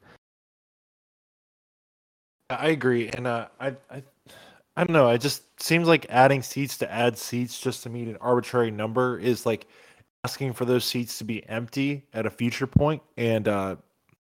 I 2.50 2.68
agree. 2.68 3.08
And 3.08 3.26
uh, 3.26 3.48
I 3.60 3.68
I 3.90 4.02
I 4.76 4.84
don't 4.84 4.92
know, 4.92 5.08
it 5.10 5.20
just 5.20 5.42
seems 5.62 5.88
like 5.88 6.06
adding 6.08 6.42
seats 6.42 6.78
to 6.78 6.92
add 6.92 7.18
seats 7.18 7.60
just 7.60 7.82
to 7.84 7.90
meet 7.90 8.08
an 8.08 8.16
arbitrary 8.20 8.70
number 8.70 9.18
is 9.18 9.46
like 9.46 9.66
asking 10.24 10.52
for 10.52 10.64
those 10.64 10.84
seats 10.84 11.18
to 11.18 11.24
be 11.24 11.46
empty 11.48 12.06
at 12.12 12.26
a 12.26 12.30
future 12.30 12.66
point. 12.66 13.02
And 13.16 13.48
uh 13.48 13.76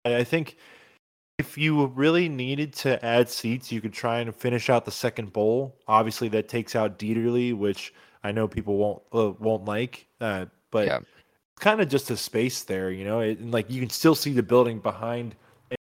I 0.06 0.24
think 0.24 0.58
if 1.40 1.58
you 1.58 1.88
really 1.88 2.30
needed 2.30 2.74
to 2.74 3.04
add 3.04 3.30
seats, 3.30 3.72
you 3.72 3.82
could 3.82 3.94
try 3.94 4.20
and 4.20 4.36
finish 4.36 4.70
out 4.70 4.86
the 4.86 4.92
second 4.92 5.34
bowl. 5.34 5.76
Obviously, 5.88 6.30
that 6.30 6.48
takes 6.48 6.76
out 6.76 7.00
Dieterle, 7.00 7.58
which 7.58 7.94
I 8.24 8.32
know 8.32 8.48
people 8.48 8.78
won't 8.78 9.02
uh, 9.12 9.32
won't 9.40 9.66
like, 9.66 10.08
uh, 10.22 10.46
but 10.72 10.88
yeah. 10.88 11.00
kind 11.60 11.82
of 11.82 11.90
just 11.90 12.12
a 12.12 12.18
space 12.18 12.64
there, 12.64 12.92
you 12.92 13.04
know. 13.04 13.22
It, 13.22 13.40
and 13.40 13.52
like 13.52 13.70
you 13.70 13.80
can 13.80 13.90
still 13.90 14.16
see 14.16 14.34
the 14.34 14.44
building 14.44 14.80
behind 14.80 15.36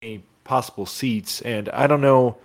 any 0.02 0.24
possible 0.50 0.84
seats, 0.84 1.40
and 1.42 1.68
I 1.68 1.86
don't 1.86 2.00
know. 2.00 2.36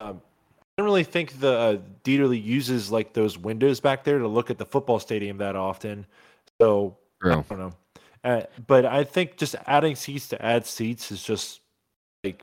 Uh, 0.00 0.14
I 0.14 0.76
don't 0.76 0.86
really 0.86 1.04
think 1.04 1.38
the 1.38 1.52
uh, 1.52 1.76
Dieterle 2.02 2.42
uses 2.42 2.90
like 2.90 3.12
those 3.12 3.38
windows 3.38 3.78
back 3.78 4.02
there 4.02 4.18
to 4.18 4.26
look 4.26 4.50
at 4.50 4.58
the 4.58 4.66
football 4.66 4.98
stadium 4.98 5.38
that 5.38 5.54
often. 5.54 6.04
So 6.60 6.96
True. 7.22 7.44
I 7.48 7.54
don't 7.54 7.58
know. 7.60 7.72
Uh, 8.24 8.42
but 8.66 8.84
I 8.84 9.04
think 9.04 9.36
just 9.36 9.54
adding 9.68 9.94
seats 9.94 10.26
to 10.30 10.44
add 10.44 10.66
seats 10.66 11.12
is 11.12 11.22
just 11.22 11.60
like 12.24 12.42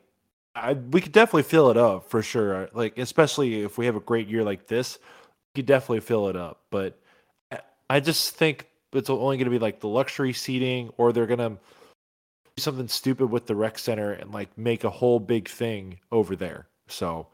I, 0.56 0.74
we 0.76 1.02
could 1.02 1.12
definitely 1.12 1.44
fill 1.44 1.70
it 1.72 1.76
up 1.76 2.10
for 2.10 2.22
sure. 2.22 2.70
Like 2.72 2.98
especially 2.98 3.64
if 3.64 3.78
we 3.78 3.88
have 3.88 3.98
a 3.98 4.00
great 4.00 4.30
year 4.30 4.46
like 4.46 4.68
this, 4.68 4.98
You 5.02 5.56
could 5.56 5.66
definitely 5.66 6.00
fill 6.00 6.30
it 6.30 6.38
up. 6.38 6.62
But 6.70 6.98
I 7.90 8.00
just 8.00 8.38
think 8.38 8.66
it's 8.94 9.10
only 9.10 9.36
going 9.36 9.44
to 9.44 9.52
be 9.52 9.60
like 9.60 9.82
the 9.82 9.90
luxury 9.90 10.32
seating, 10.32 10.90
or 10.96 11.12
they're 11.12 11.28
going 11.28 11.40
to 11.40 11.58
something 12.58 12.88
stupid 12.88 13.30
with 13.30 13.46
the 13.46 13.56
rec 13.56 13.80
center 13.80 14.14
and 14.14 14.32
like 14.32 14.56
make 14.58 14.84
a 14.84 14.90
whole 14.90 15.20
big 15.20 15.48
thing 15.48 16.00
over 16.12 16.36
there. 16.36 16.68
So, 16.88 17.28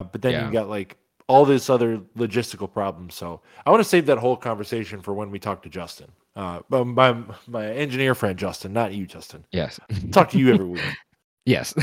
uh, 0.00 0.04
but 0.04 0.22
then 0.22 0.32
yeah. 0.32 0.46
you 0.46 0.52
got 0.52 0.68
like 0.68 0.96
all 1.26 1.44
this 1.44 1.70
other 1.70 1.98
logistical 2.16 2.72
problems. 2.72 3.14
So 3.14 3.40
I 3.64 3.70
want 3.70 3.80
to 3.80 3.88
save 3.88 4.06
that 4.06 4.18
whole 4.18 4.36
conversation 4.36 5.00
for 5.00 5.14
when 5.14 5.30
we 5.30 5.38
talk 5.38 5.62
to 5.62 5.68
Justin, 5.68 6.10
uh, 6.36 6.60
my 6.68 7.16
my 7.46 7.66
engineer 7.66 8.14
friend 8.14 8.38
Justin, 8.38 8.72
not 8.72 8.92
you, 8.92 9.06
Justin. 9.06 9.44
Yes, 9.52 9.78
talk 10.12 10.30
to 10.30 10.38
you 10.38 10.54
every 10.54 10.66
week. 10.66 10.82
yes. 11.46 11.74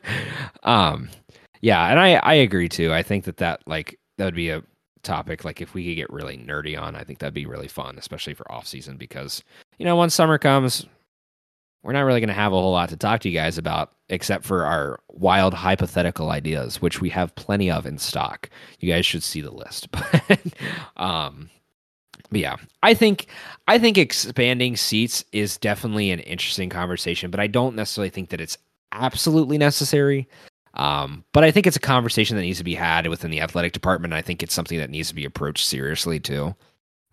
um, 0.62 1.08
yeah, 1.60 1.86
and 1.88 1.98
I 1.98 2.14
I 2.14 2.34
agree 2.34 2.68
too. 2.68 2.92
I 2.92 3.02
think 3.02 3.24
that 3.24 3.38
that 3.38 3.60
like 3.66 3.98
that 4.16 4.24
would 4.24 4.34
be 4.34 4.50
a 4.50 4.62
topic 5.02 5.44
like 5.44 5.60
if 5.60 5.74
we 5.74 5.86
could 5.86 5.94
get 5.94 6.12
really 6.12 6.36
nerdy 6.36 6.78
on 6.78 6.96
i 6.96 7.04
think 7.04 7.20
that'd 7.20 7.32
be 7.32 7.46
really 7.46 7.68
fun 7.68 7.96
especially 7.98 8.34
for 8.34 8.50
off 8.50 8.66
season 8.66 8.96
because 8.96 9.44
you 9.78 9.84
know 9.84 9.94
once 9.94 10.12
summer 10.12 10.38
comes 10.38 10.86
we're 11.82 11.92
not 11.92 12.02
really 12.02 12.20
going 12.20 12.28
to 12.28 12.34
have 12.34 12.52
a 12.52 12.56
whole 12.56 12.72
lot 12.72 12.88
to 12.90 12.96
talk 12.96 13.20
to 13.20 13.28
you 13.28 13.38
guys 13.38 13.58
about 13.58 13.92
except 14.08 14.44
for 14.44 14.64
our 14.64 15.00
wild 15.08 15.54
hypothetical 15.54 16.30
ideas 16.30 16.80
which 16.82 17.00
we 17.00 17.10
have 17.10 17.34
plenty 17.36 17.70
of 17.70 17.86
in 17.86 17.98
stock 17.98 18.48
you 18.80 18.92
guys 18.92 19.06
should 19.06 19.22
see 19.22 19.40
the 19.40 19.50
list 19.50 19.90
but 19.92 20.40
um 20.96 21.50
But 22.30 22.40
yeah, 22.40 22.56
I 22.82 22.94
think 22.94 23.26
I 23.68 23.78
think 23.78 23.96
expanding 23.98 24.76
seats 24.76 25.24
is 25.32 25.56
definitely 25.58 26.10
an 26.10 26.20
interesting 26.20 26.68
conversation, 26.70 27.30
but 27.30 27.40
I 27.40 27.46
don't 27.46 27.76
necessarily 27.76 28.10
think 28.10 28.30
that 28.30 28.40
it's 28.40 28.58
absolutely 28.92 29.58
necessary. 29.58 30.28
Um, 30.74 31.24
but 31.32 31.44
I 31.44 31.50
think 31.50 31.66
it's 31.66 31.76
a 31.76 31.80
conversation 31.80 32.36
that 32.36 32.42
needs 32.42 32.58
to 32.58 32.64
be 32.64 32.74
had 32.74 33.06
within 33.08 33.30
the 33.30 33.40
athletic 33.40 33.72
department. 33.72 34.14
I 34.14 34.22
think 34.22 34.42
it's 34.42 34.54
something 34.54 34.78
that 34.78 34.90
needs 34.90 35.08
to 35.08 35.14
be 35.14 35.24
approached 35.24 35.66
seriously 35.66 36.20
too. 36.20 36.54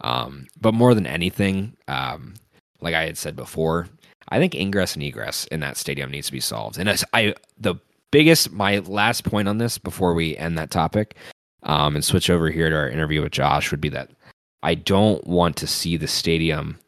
Um, 0.02 0.48
but 0.60 0.74
more 0.74 0.94
than 0.94 1.08
anything, 1.08 1.76
um, 1.88 2.36
like 2.82 2.94
I 2.96 3.06
had 3.06 3.18
said 3.18 3.36
before, 3.36 3.88
I 4.30 4.40
think 4.40 4.56
ingress 4.56 4.96
and 4.96 5.04
egress 5.04 5.46
in 5.48 5.60
that 5.60 5.78
stadium 5.78 6.12
needs 6.12 6.28
to 6.28 6.34
be 6.34 6.40
solved. 6.40 6.78
And 6.78 7.04
I 7.14 7.36
the 7.58 7.76
biggest 8.12 8.52
my 8.52 8.80
last 8.80 9.24
point 9.24 9.48
on 9.48 9.58
this 9.58 9.78
before 9.78 10.14
we 10.14 10.38
end 10.38 10.58
that 10.58 10.72
topic 10.72 11.16
um, 11.64 11.96
and 11.96 12.06
switch 12.06 12.30
over 12.30 12.50
here 12.50 12.70
to 12.70 12.76
our 12.76 12.90
interview 12.90 13.22
with 13.22 13.32
Josh 13.32 13.72
would 13.72 13.82
be 13.82 13.90
that 13.90 14.10
I 14.64 14.76
don't 14.76 15.26
want 15.28 15.58
to 15.58 15.68
see 15.68 15.98
the 15.98 16.08
stadium. 16.08 16.80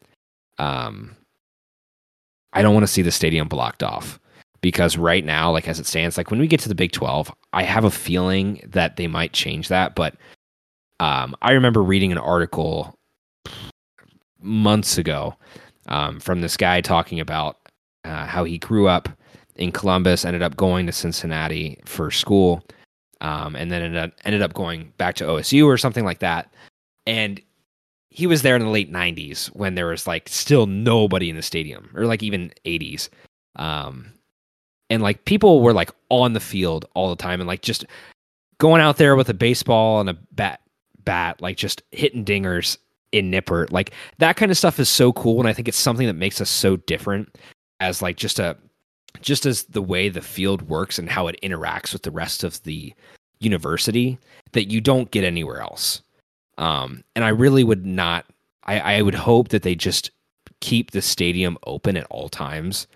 Um, 0.58 1.16
I 2.52 2.62
don't 2.62 2.74
want 2.74 2.84
to 2.84 2.92
see 2.92 3.02
the 3.02 3.12
stadium 3.12 3.46
blocked 3.46 3.82
off 3.82 4.18
because 4.60 4.96
right 4.96 5.24
now, 5.24 5.52
like 5.52 5.68
as 5.68 5.78
it 5.78 5.86
stands, 5.86 6.16
like 6.16 6.30
when 6.30 6.40
we 6.40 6.48
get 6.48 6.60
to 6.60 6.68
the 6.68 6.74
Big 6.74 6.92
Twelve, 6.92 7.32
I 7.52 7.62
have 7.62 7.84
a 7.84 7.90
feeling 7.90 8.60
that 8.66 8.96
they 8.96 9.06
might 9.06 9.32
change 9.32 9.68
that. 9.68 9.94
But 9.94 10.16
um, 10.98 11.36
I 11.42 11.52
remember 11.52 11.82
reading 11.82 12.10
an 12.10 12.18
article 12.18 12.98
months 14.40 14.98
ago 14.98 15.36
um, 15.88 16.20
from 16.20 16.40
this 16.40 16.56
guy 16.56 16.80
talking 16.80 17.20
about 17.20 17.56
uh, 18.04 18.26
how 18.26 18.44
he 18.44 18.58
grew 18.58 18.88
up 18.88 19.08
in 19.56 19.72
Columbus, 19.72 20.24
ended 20.24 20.42
up 20.42 20.56
going 20.56 20.86
to 20.86 20.92
Cincinnati 20.92 21.80
for 21.84 22.10
school, 22.10 22.62
um, 23.20 23.56
and 23.56 23.70
then 23.70 23.82
ended 23.82 24.02
up, 24.04 24.12
ended 24.24 24.42
up 24.42 24.54
going 24.54 24.92
back 24.98 25.16
to 25.16 25.24
OSU 25.24 25.66
or 25.66 25.76
something 25.76 26.04
like 26.04 26.20
that. 26.20 26.52
And 27.06 27.40
he 28.10 28.26
was 28.26 28.42
there 28.42 28.56
in 28.56 28.62
the 28.62 28.68
late 28.68 28.92
90s 28.92 29.46
when 29.48 29.74
there 29.74 29.86
was 29.86 30.06
like 30.06 30.28
still 30.28 30.66
nobody 30.66 31.30
in 31.30 31.36
the 31.36 31.42
stadium 31.42 31.90
or 31.94 32.06
like 32.06 32.22
even 32.22 32.52
80s 32.64 33.08
um 33.56 34.12
and 34.90 35.02
like 35.02 35.24
people 35.24 35.60
were 35.60 35.72
like 35.72 35.90
on 36.08 36.32
the 36.32 36.40
field 36.40 36.86
all 36.94 37.10
the 37.10 37.22
time 37.22 37.40
and 37.40 37.46
like 37.46 37.62
just 37.62 37.84
going 38.58 38.80
out 38.80 38.96
there 38.96 39.14
with 39.14 39.28
a 39.28 39.34
baseball 39.34 40.00
and 40.00 40.10
a 40.10 40.14
bat 40.32 40.60
bat 41.04 41.40
like 41.40 41.56
just 41.56 41.82
hitting 41.92 42.24
dingers 42.24 42.76
in 43.12 43.30
Nippert 43.30 43.72
like 43.72 43.92
that 44.18 44.36
kind 44.36 44.50
of 44.50 44.58
stuff 44.58 44.78
is 44.78 44.88
so 44.88 45.12
cool 45.14 45.40
and 45.40 45.48
i 45.48 45.52
think 45.52 45.66
it's 45.66 45.78
something 45.78 46.06
that 46.06 46.12
makes 46.12 46.40
us 46.40 46.50
so 46.50 46.76
different 46.76 47.38
as 47.80 48.02
like 48.02 48.16
just 48.16 48.38
a 48.38 48.56
just 49.22 49.46
as 49.46 49.64
the 49.64 49.82
way 49.82 50.08
the 50.08 50.20
field 50.20 50.62
works 50.62 50.98
and 50.98 51.08
how 51.08 51.26
it 51.26 51.38
interacts 51.42 51.92
with 51.92 52.02
the 52.02 52.10
rest 52.10 52.44
of 52.44 52.62
the 52.64 52.92
university 53.40 54.18
that 54.52 54.70
you 54.70 54.80
don't 54.80 55.10
get 55.10 55.24
anywhere 55.24 55.60
else 55.60 56.02
um, 56.58 57.04
and 57.14 57.24
I 57.24 57.28
really 57.28 57.64
would 57.64 57.86
not. 57.86 58.26
I, 58.64 58.96
I 58.96 59.02
would 59.02 59.14
hope 59.14 59.48
that 59.48 59.62
they 59.62 59.74
just 59.74 60.10
keep 60.60 60.90
the 60.90 61.00
stadium 61.00 61.56
open 61.66 61.96
at 61.96 62.06
all 62.10 62.28
times. 62.28 62.86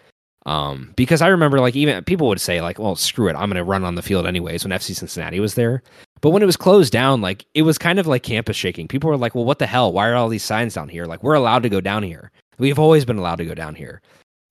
Um, 0.45 0.93
because 0.97 1.23
I 1.23 1.29
remember 1.29 1.61
like 1.61 1.77
even 1.77 2.03
people 2.05 2.27
would 2.27 2.41
say 2.41 2.61
like, 2.61 2.79
well, 2.79 2.97
screw 2.97 3.29
it, 3.29 3.37
I'm 3.37 3.49
going 3.49 3.57
to 3.57 3.65
run 3.65 3.85
on 3.85 3.95
the 3.95 4.03
field 4.03 4.27
anyways 4.27 4.65
when 4.65 4.73
FC 4.73 4.95
Cincinnati 4.95 5.39
was 5.39 5.55
there. 5.55 5.83
But 6.23 6.31
when 6.31 6.43
it 6.43 6.47
was 6.47 6.57
closed 6.57 6.93
down, 6.93 7.21
like 7.21 7.45
it 7.53 7.63
was 7.63 7.77
kind 7.77 7.99
of 7.99 8.07
like 8.07 8.23
campus 8.23 8.57
shaking. 8.57 8.89
People 8.89 9.11
were 9.11 9.17
like, 9.19 9.35
well, 9.35 9.45
what 9.45 9.59
the 9.59 9.67
hell? 9.67 9.93
Why 9.93 10.09
are 10.09 10.15
all 10.15 10.29
these 10.29 10.45
signs 10.45 10.75
down 10.75 10.89
here? 10.89 11.05
Like 11.05 11.23
we're 11.23 11.35
allowed 11.35 11.65
to 11.65 11.69
go 11.69 11.81
down 11.81 12.03
here. 12.03 12.31
We've 12.59 12.79
always 12.79 13.05
been 13.05 13.19
allowed 13.19 13.37
to 13.37 13.45
go 13.45 13.55
down 13.55 13.75
here. 13.75 14.01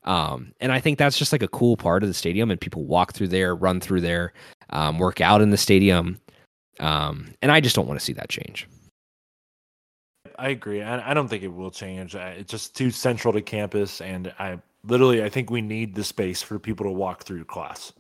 Um, 0.03 0.51
and 0.59 0.71
I 0.71 0.79
think 0.79 0.97
that's 0.97 1.17
just 1.17 1.31
like 1.31 1.43
a 1.43 1.47
cool 1.47 1.77
part 1.77 2.03
of 2.03 2.09
the 2.09 2.13
stadium, 2.13 2.51
and 2.51 2.59
people 2.59 2.83
walk 2.83 3.13
through 3.13 3.29
there, 3.29 3.55
run 3.55 3.79
through 3.79 4.01
there, 4.01 4.33
um, 4.71 4.99
work 4.99 5.21
out 5.21 5.41
in 5.41 5.51
the 5.51 5.57
stadium. 5.57 6.19
Um, 6.79 7.33
and 7.41 7.51
I 7.51 7.61
just 7.61 7.75
don't 7.75 7.87
want 7.87 7.99
to 7.99 8.05
see 8.05 8.13
that 8.13 8.29
change. 8.29 8.67
I 10.39 10.49
agree. 10.49 10.81
I, 10.81 11.11
I 11.11 11.13
don't 11.13 11.27
think 11.27 11.43
it 11.43 11.53
will 11.53 11.71
change. 11.71 12.15
It's 12.15 12.51
just 12.51 12.75
too 12.75 12.89
central 12.89 13.31
to 13.33 13.41
campus, 13.41 14.01
and 14.01 14.33
I 14.39 14.59
literally 14.83 15.23
I 15.23 15.29
think 15.29 15.51
we 15.51 15.61
need 15.61 15.93
the 15.93 16.03
space 16.03 16.41
for 16.41 16.57
people 16.57 16.85
to 16.87 16.91
walk 16.91 17.23
through 17.23 17.45
class. 17.45 17.93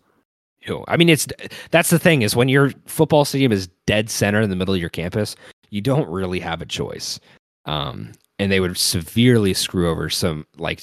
I 0.87 0.97
mean, 0.97 1.09
it's 1.09 1.27
that's 1.71 1.89
the 1.89 1.99
thing 1.99 2.21
is 2.21 2.35
when 2.35 2.49
your 2.49 2.71
football 2.85 3.25
stadium 3.25 3.51
is 3.51 3.67
dead 3.87 4.09
center 4.09 4.41
in 4.41 4.49
the 4.49 4.55
middle 4.55 4.73
of 4.73 4.79
your 4.79 4.89
campus, 4.89 5.35
you 5.69 5.81
don't 5.81 6.09
really 6.09 6.39
have 6.39 6.61
a 6.61 6.65
choice. 6.65 7.19
Um, 7.65 8.11
and 8.39 8.51
they 8.51 8.59
would 8.59 8.77
severely 8.77 9.53
screw 9.53 9.89
over 9.89 10.09
some 10.09 10.45
like 10.57 10.81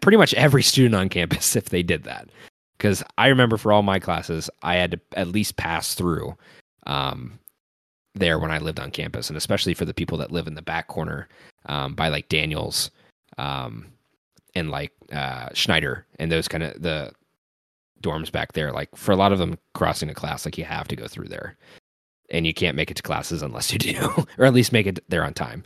pretty 0.00 0.18
much 0.18 0.34
every 0.34 0.62
student 0.62 0.94
on 0.94 1.08
campus 1.08 1.56
if 1.56 1.68
they 1.68 1.82
did 1.82 2.04
that. 2.04 2.28
Because 2.76 3.02
I 3.16 3.28
remember 3.28 3.56
for 3.56 3.72
all 3.72 3.82
my 3.82 3.98
classes, 3.98 4.50
I 4.62 4.74
had 4.74 4.92
to 4.92 5.00
at 5.16 5.28
least 5.28 5.56
pass 5.56 5.94
through 5.94 6.36
um, 6.86 7.38
there 8.14 8.38
when 8.38 8.50
I 8.50 8.58
lived 8.58 8.80
on 8.80 8.90
campus, 8.90 9.28
and 9.28 9.36
especially 9.36 9.74
for 9.74 9.84
the 9.84 9.94
people 9.94 10.18
that 10.18 10.32
live 10.32 10.46
in 10.46 10.54
the 10.54 10.62
back 10.62 10.88
corner 10.88 11.28
um, 11.66 11.94
by 11.94 12.08
like 12.08 12.28
Daniels 12.28 12.90
um, 13.38 13.86
and 14.54 14.70
like 14.70 14.92
uh, 15.12 15.50
Schneider 15.54 16.06
and 16.18 16.32
those 16.32 16.48
kind 16.48 16.64
of 16.64 16.82
the 16.82 17.12
dorms 18.02 18.30
back 18.30 18.52
there. 18.52 18.72
Like 18.72 18.94
for 18.96 19.12
a 19.12 19.16
lot 19.16 19.32
of 19.32 19.38
them, 19.38 19.58
crossing 19.74 20.10
a 20.10 20.14
class, 20.14 20.44
like 20.44 20.58
you 20.58 20.64
have 20.64 20.88
to 20.88 20.96
go 20.96 21.06
through 21.06 21.28
there, 21.28 21.56
and 22.30 22.46
you 22.46 22.54
can't 22.54 22.76
make 22.76 22.90
it 22.90 22.94
to 22.94 23.02
classes 23.02 23.42
unless 23.42 23.72
you 23.72 23.78
do, 23.78 24.26
or 24.38 24.44
at 24.44 24.54
least 24.54 24.72
make 24.72 24.86
it 24.86 25.02
there 25.08 25.24
on 25.24 25.34
time, 25.34 25.64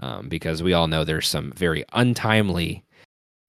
um, 0.00 0.28
because 0.28 0.62
we 0.62 0.72
all 0.72 0.88
know 0.88 1.04
there's 1.04 1.28
some 1.28 1.52
very 1.52 1.84
untimely 1.92 2.84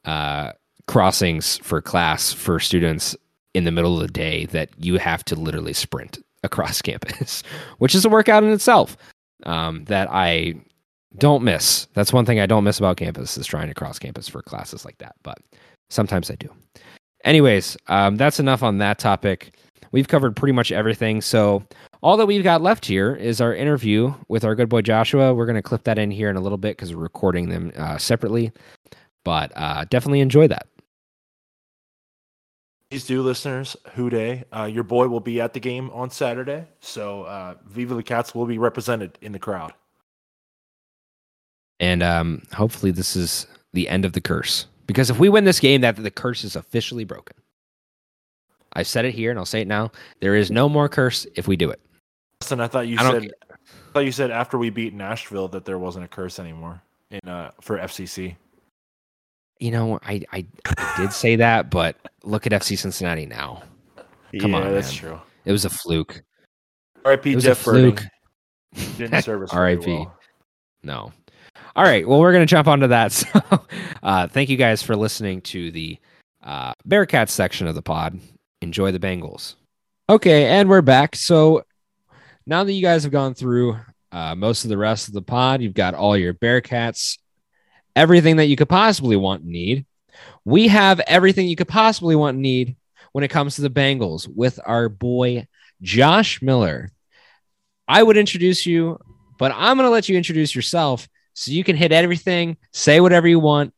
uh, 0.06 0.52
crossings 0.88 1.58
for 1.58 1.82
class 1.82 2.32
for 2.32 2.60
students 2.60 3.16
in 3.54 3.64
the 3.64 3.72
middle 3.72 3.96
of 3.96 4.02
the 4.02 4.14
day 4.14 4.46
that 4.48 4.70
you 4.78 4.98
have 4.98 5.24
to 5.26 5.36
literally 5.36 5.74
sprint 5.74 6.20
across 6.44 6.82
campus, 6.84 7.44
which 7.80 7.96
is 7.96 8.06
a 8.06 8.10
workout 8.10 8.44
in 8.44 8.52
itself 8.52 8.98
um, 9.46 9.86
that 9.86 10.10
I 10.12 10.56
don't 11.18 11.44
miss. 11.44 11.88
That's 11.94 12.14
one 12.14 12.26
thing 12.26 12.40
I 12.40 12.46
don't 12.46 12.64
miss 12.64 12.80
about 12.80 12.98
campus 12.98 13.38
is 13.38 13.48
trying 13.48 13.68
to 13.68 13.74
cross 13.74 14.00
campus 14.00 14.28
for 14.28 14.42
classes 14.42 14.86
like 14.86 14.98
that. 15.00 15.16
But 15.24 15.38
sometimes 15.90 16.30
I 16.30 16.36
do. 16.36 16.50
Anyways, 17.26 17.76
um, 17.88 18.16
that's 18.16 18.40
enough 18.40 18.64
on 18.64 18.78
that 18.78 19.00
topic. 19.00 19.58
We've 19.92 20.08
covered 20.08 20.36
pretty 20.36 20.54
much 20.54 20.72
everything. 20.72 21.22
So 21.22 21.64
all 22.04 22.18
that 22.18 22.28
we've 22.28 22.44
got 22.44 22.62
left 22.62 22.86
here 22.86 23.16
is 23.16 23.42
our 23.42 23.54
interview 23.54 24.14
with 24.28 24.46
our 24.46 24.56
good 24.56 24.70
boy 24.70 24.82
Joshua. 24.82 25.34
We're 25.34 25.46
going 25.46 25.56
to 25.56 25.62
clip 25.62 25.84
that 25.86 25.98
in 25.98 26.12
here 26.12 26.30
in 26.30 26.36
a 26.36 26.42
little 26.42 26.58
bit 26.58 26.78
because 26.78 26.94
we're 26.94 27.02
recording 27.02 27.50
them 27.50 27.72
uh, 27.76 27.98
separately. 27.98 28.52
But 29.24 29.52
uh, 29.56 29.86
definitely 29.90 30.20
enjoy 30.20 30.48
that. 30.50 30.68
Please 32.92 33.08
do, 33.08 33.24
listeners. 33.24 33.76
Who 33.94 34.12
Dey? 34.12 34.44
Uh, 34.56 34.66
your 34.66 34.84
boy 34.84 35.08
will 35.08 35.20
be 35.20 35.42
at 35.42 35.54
the 35.54 35.60
game 35.60 35.90
on 35.90 36.12
Saturday, 36.12 36.68
so 36.80 37.24
uh, 37.24 37.56
Viva 37.66 37.96
the 37.96 38.04
Cats 38.04 38.36
will 38.36 38.46
be 38.46 38.60
represented 38.60 39.18
in 39.22 39.32
the 39.32 39.40
crowd. 39.40 39.74
And 41.80 42.04
um, 42.04 42.44
hopefully, 42.54 42.92
this 42.92 43.16
is 43.16 43.48
the 43.74 43.90
end 43.90 44.06
of 44.06 44.14
the 44.14 44.22
curse. 44.22 44.68
Because 44.88 45.10
if 45.10 45.20
we 45.20 45.30
win 45.30 45.46
this 45.46 45.60
game, 45.60 45.82
that 45.82 45.96
the 45.96 46.12
curse 46.12 46.44
is 46.44 46.56
officially 46.56 47.04
broken. 47.04 47.36
I've 48.74 48.88
said 48.88 49.06
it 49.06 49.14
here, 49.14 49.30
and 49.30 49.40
I'll 49.40 49.46
say 49.46 49.62
it 49.62 49.68
now. 49.68 49.92
There 50.20 50.36
is 50.36 50.52
no 50.52 50.68
more 50.68 50.90
curse 50.90 51.26
if 51.36 51.48
we 51.48 51.56
do 51.56 51.70
it. 51.70 51.80
Listen, 52.42 52.60
I 52.60 52.68
thought 52.68 52.88
you 52.88 52.98
I 53.00 53.12
said. 53.12 53.32
I 53.50 53.94
thought 53.94 54.06
you 54.06 54.12
said 54.12 54.32
after 54.32 54.58
we 54.58 54.70
beat 54.70 54.94
Nashville 54.94 55.48
that 55.50 55.64
there 55.64 55.80
wasn't 55.80 56.04
a 56.04 56.08
curse 56.10 56.38
anymore 56.38 56.82
in 57.10 57.22
uh, 57.30 57.52
for 57.62 57.78
FCC 57.78 58.36
you 59.60 59.72
know, 59.72 60.00
I, 60.04 60.22
I, 60.32 60.46
I 60.66 60.94
did 60.98 61.14
say 61.14 61.36
that, 61.38 61.70
but 61.70 61.96
look 62.24 62.46
at 62.46 62.52
FC 62.52 62.78
Cincinnati 62.78 63.26
now. 63.26 63.64
Come 64.40 64.52
yeah, 64.52 64.58
on, 64.58 64.74
that's 64.74 64.92
man. 64.92 65.12
true. 65.12 65.22
It 65.46 65.52
was 65.52 65.66
a 65.66 65.70
fluke. 65.70 66.22
R.I.P. 67.06 67.36
Jeff 67.36 67.60
fluke. 67.60 68.02
Didn't 68.98 69.22
service 69.24 69.52
R.I.P. 69.54 69.94
Well. 69.94 70.18
No. 70.84 71.14
All 71.76 71.84
right. 71.84 72.08
Well, 72.08 72.20
we're 72.20 72.32
gonna 72.32 72.46
jump 72.46 72.68
onto 72.68 72.88
that. 72.88 73.12
So, 73.34 73.66
uh, 74.04 74.28
thank 74.28 74.50
you 74.50 74.58
guys 74.58 74.82
for 74.82 74.96
listening 74.96 75.42
to 75.42 75.72
the 75.72 75.98
uh, 76.44 76.74
Bearcats 76.88 77.30
section 77.30 77.68
of 77.68 77.76
the 77.76 77.82
pod. 77.82 78.20
Enjoy 78.62 78.92
the 78.92 79.00
Bengals. 79.00 79.56
Okay, 80.10 80.46
and 80.46 80.70
we're 80.70 80.82
back. 80.82 81.16
So 81.16 81.64
now 82.46 82.64
that 82.64 82.72
you 82.72 82.82
guys 82.82 83.04
have 83.04 83.12
gone 83.12 83.34
through 83.34 83.78
uh, 84.12 84.36
most 84.36 84.64
of 84.64 84.70
the 84.70 84.78
rest 84.78 85.08
of 85.08 85.14
the 85.14 85.22
pod, 85.22 85.62
you've 85.62 85.74
got 85.74 85.96
all 85.96 86.16
your 86.16 86.34
Bearcats 86.34 87.18
everything 87.96 88.38
that 88.38 88.48
you 88.48 88.56
could 88.56 88.70
possibly 88.70 89.16
want 89.16 89.44
and 89.44 89.52
need. 89.52 89.86
We 90.44 90.68
have 90.68 91.00
everything 91.02 91.48
you 91.48 91.56
could 91.56 91.68
possibly 91.68 92.16
want 92.16 92.36
and 92.36 92.42
need 92.42 92.76
when 93.14 93.24
it 93.24 93.30
comes 93.30 93.56
to 93.56 93.62
the 93.62 93.70
Bengals 93.70 94.28
with 94.28 94.60
our 94.66 94.90
boy 94.90 95.48
Josh 95.82 96.42
Miller. 96.42 96.92
I 97.88 98.04
would 98.04 98.18
introduce 98.18 98.66
you, 98.66 99.00
but 99.38 99.52
I'm 99.56 99.78
going 99.78 99.88
to 99.88 99.92
let 99.92 100.10
you 100.10 100.18
introduce 100.18 100.56
yourself 100.56 101.08
so 101.36 101.52
you 101.52 101.64
can 101.64 101.76
hit 101.76 101.92
everything, 101.92 102.58
say 102.74 103.00
whatever 103.00 103.28
you 103.28 103.40
want, 103.40 103.74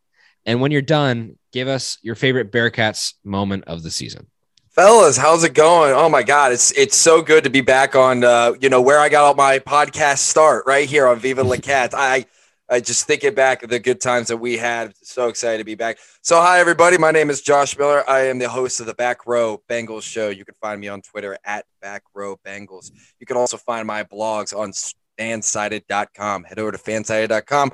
and 0.45 0.62
when 0.62 0.72
you're 0.72 0.82
done, 0.82 1.38
give 1.51 1.68
us 1.68 1.97
your 2.01 2.16
favorite 2.16 2.51
Bearcats 2.51 3.16
moment 3.24 3.66
of 3.66 3.84
the 3.84 3.91
season. 3.91 4.28
Fellas, 4.70 5.18
how's 5.18 5.43
it 5.43 5.55
going? 5.55 5.91
Oh 5.91 6.08
my 6.08 6.22
God, 6.22 6.53
it's 6.53 6.72
it's 6.72 6.95
so 6.95 7.22
good 7.22 7.43
to 7.43 7.49
be 7.49 7.62
back 7.62 7.95
on. 7.95 8.24
Uh, 8.24 8.53
you 8.62 8.70
know 8.70 8.82
where 8.82 8.99
I 8.99 9.10
got 9.10 9.24
all 9.24 9.34
my 9.34 9.58
podcast 9.58 10.20
start 10.20 10.66
right 10.68 10.88
here 10.88 11.08
on 11.08 11.20
Viva 11.20 11.43
La 11.43 11.58
Cat. 11.58 11.93
I 11.95 12.28
I 12.70 12.82
just 12.82 13.08
thinking 13.08 13.34
back 13.34 13.64
of 13.64 13.70
the 13.70 13.80
good 13.80 14.01
times 14.01 14.28
that 14.28 14.38
we 14.38 14.58
had. 14.58 14.93
So 15.01 15.30
excited 15.30 15.60
to 15.60 15.64
be 15.64 15.76
back. 15.76 15.99
So, 16.22 16.41
hi, 16.41 16.60
everybody. 16.60 16.97
My 16.97 17.12
name 17.12 17.30
is 17.30 17.41
Josh 17.41 17.78
Miller. 17.78 18.08
I 18.10 18.28
am 18.28 18.39
the 18.39 18.49
host 18.49 18.82
of 18.82 18.86
the 18.88 18.93
Back 18.93 19.26
Row 19.26 19.64
Bengals 19.70 20.03
show. 20.03 20.28
You 20.28 20.43
can 20.43 20.55
find 20.55 20.82
me 20.82 20.89
on 20.89 21.01
Twitter 21.01 21.38
at 21.45 21.66
Back 21.82 22.03
Row 22.14 22.38
Bengals. 22.45 22.91
You 23.22 23.26
can 23.26 23.38
also 23.38 23.55
find 23.55 23.88
my 23.88 24.03
blogs 24.03 24.53
on 24.55 24.74
fansided.com. 25.18 26.43
Head 26.43 26.59
over 26.59 26.72
to 26.72 26.78
fansided.com. 26.78 27.72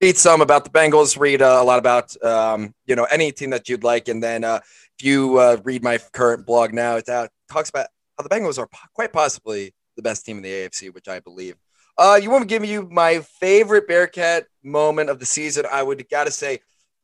Read 0.00 0.16
some 0.16 0.40
about 0.40 0.64
the 0.64 0.70
Bengals. 0.70 1.18
Read 1.18 1.42
uh, 1.42 1.58
a 1.60 1.64
lot 1.64 1.78
about 1.78 2.22
um, 2.24 2.74
you 2.86 2.96
know 2.96 3.04
any 3.04 3.30
team 3.30 3.50
that 3.50 3.68
you'd 3.68 3.84
like, 3.84 4.08
and 4.08 4.22
then 4.22 4.42
uh, 4.42 4.60
if 4.98 5.04
you 5.04 5.38
uh, 5.38 5.58
read 5.64 5.82
my 5.82 5.98
current 6.12 6.44
blog 6.44 6.74
now, 6.74 6.96
it 6.96 7.08
uh, 7.08 7.28
talks 7.50 7.70
about 7.70 7.86
how 8.18 8.24
the 8.24 8.28
Bengals 8.28 8.58
are 8.58 8.68
quite 8.94 9.12
possibly 9.12 9.72
the 9.96 10.02
best 10.02 10.26
team 10.26 10.38
in 10.38 10.42
the 10.42 10.50
AFC, 10.50 10.92
which 10.92 11.08
I 11.08 11.20
believe. 11.20 11.54
Uh, 11.96 12.18
you 12.20 12.30
want 12.30 12.42
to 12.42 12.48
give 12.48 12.64
you 12.64 12.88
my 12.90 13.20
favorite 13.20 13.86
Bearcat 13.86 14.46
moment 14.62 15.10
of 15.10 15.18
the 15.18 15.26
season? 15.26 15.66
I 15.70 15.82
would 15.82 16.08
got 16.08 16.24
to 16.24 16.30
say, 16.30 16.60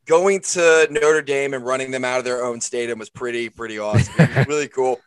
going 0.07 0.41
to 0.41 0.89
Notre 0.91 1.23
Dame 1.23 1.55
and 1.55 1.65
running 1.65 1.91
them 1.91 2.05
out 2.05 2.19
of 2.19 2.25
their 2.25 2.43
own 2.43 2.61
stadium 2.61 2.99
was 2.99 3.11
pretty 3.11 3.49
pretty 3.51 3.79
awesome. 3.79 4.29
Really 4.49 4.69
cool. 4.75 4.99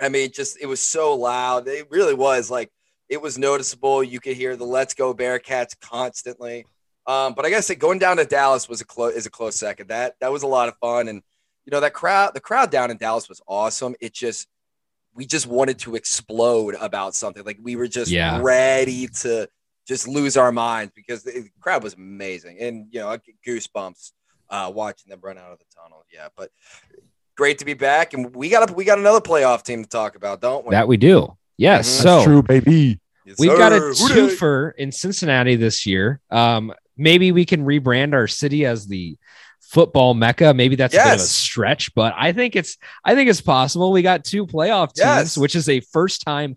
I 0.00 0.08
mean, 0.08 0.32
just 0.32 0.58
it 0.60 0.66
was 0.66 0.80
so 0.80 1.14
loud. 1.14 1.68
It 1.68 1.90
really 1.90 2.14
was 2.14 2.50
like 2.50 2.70
it 3.10 3.20
was 3.20 3.36
noticeable. 3.36 4.02
You 4.02 4.20
could 4.20 4.36
hear 4.36 4.56
the 4.56 4.64
"Let's 4.64 4.94
Go 4.94 5.12
Bearcats" 5.12 5.78
constantly. 5.80 6.64
Um, 7.06 7.34
but 7.34 7.44
I 7.44 7.60
say, 7.60 7.74
going 7.74 7.98
down 7.98 8.16
to 8.18 8.24
Dallas 8.24 8.68
was 8.68 8.80
a 8.80 8.84
close 8.86 9.14
is 9.14 9.26
a 9.26 9.30
close 9.30 9.56
second. 9.56 9.88
That 9.88 10.14
that 10.20 10.32
was 10.32 10.44
a 10.44 10.46
lot 10.46 10.68
of 10.68 10.76
fun, 10.78 11.08
and 11.08 11.22
you 11.64 11.70
know 11.72 11.80
that 11.80 11.92
crowd, 11.92 12.34
the 12.34 12.40
crowd 12.40 12.70
down 12.70 12.90
in 12.90 12.96
Dallas 12.96 13.28
was 13.28 13.42
awesome. 13.46 13.94
It 14.00 14.14
just 14.14 14.46
we 15.12 15.26
just 15.26 15.46
wanted 15.48 15.78
to 15.80 15.96
explode 15.96 16.76
about 16.80 17.14
something. 17.16 17.44
Like 17.44 17.58
we 17.60 17.74
were 17.74 17.88
just 17.88 18.10
Yeah. 18.12 18.38
ready 18.40 19.08
to 19.22 19.48
just 19.88 20.06
lose 20.06 20.36
our 20.36 20.52
minds 20.52 20.92
because 20.94 21.24
the 21.24 21.48
crowd 21.60 21.82
was 21.82 21.94
amazing, 21.94 22.58
and 22.60 22.86
you 22.92 23.00
know 23.00 23.08
I 23.08 23.16
get 23.16 23.34
goosebumps 23.46 24.12
uh, 24.48 24.70
watching 24.72 25.10
them 25.10 25.18
run 25.20 25.36
out 25.36 25.50
of 25.50 25.58
the 25.58 25.64
tunnel. 25.74 26.04
Yeah, 26.12 26.28
but 26.36 26.52
great 27.36 27.58
to 27.58 27.64
be 27.64 27.74
back, 27.74 28.14
and 28.14 28.34
we 28.36 28.50
got 28.50 28.70
a, 28.70 28.72
we 28.72 28.84
got 28.84 28.98
another 28.98 29.20
playoff 29.20 29.64
team 29.64 29.82
to 29.82 29.88
talk 29.88 30.14
about, 30.14 30.40
don't 30.40 30.64
we? 30.64 30.70
That 30.72 30.86
we 30.86 30.96
do. 30.96 31.36
Yes. 31.60 31.86
Mhm. 31.88 32.02
So 32.02 32.24
true, 32.24 32.42
baby. 32.42 32.98
Yes, 33.26 33.36
We've 33.38 33.56
got 33.56 33.72
a 33.72 33.94
sir. 33.94 34.14
Twofer 34.14 34.72
in 34.78 34.90
Cincinnati 34.90 35.56
this 35.56 35.84
year. 35.84 36.20
Um, 36.30 36.72
maybe 36.96 37.32
we 37.32 37.44
can 37.44 37.64
rebrand 37.66 38.14
our 38.14 38.26
city 38.26 38.64
as 38.64 38.86
the 38.86 39.16
football 39.60 40.14
mecca. 40.14 40.54
Maybe 40.54 40.74
that's 40.74 40.94
a 40.94 40.96
bit 40.96 41.06
of 41.06 41.12
a 41.16 41.18
stretch, 41.18 41.94
but 41.94 42.14
I 42.16 42.32
think 42.32 42.56
it's 42.56 42.78
I 43.04 43.14
think 43.14 43.28
it's 43.28 43.42
possible. 43.42 43.92
We 43.92 44.00
got 44.02 44.24
two 44.24 44.46
playoff 44.46 44.94
teams, 44.94 45.04
Yes. 45.06 45.36
which 45.38 45.54
is 45.54 45.68
a 45.68 45.80
first 45.80 46.22
time 46.22 46.56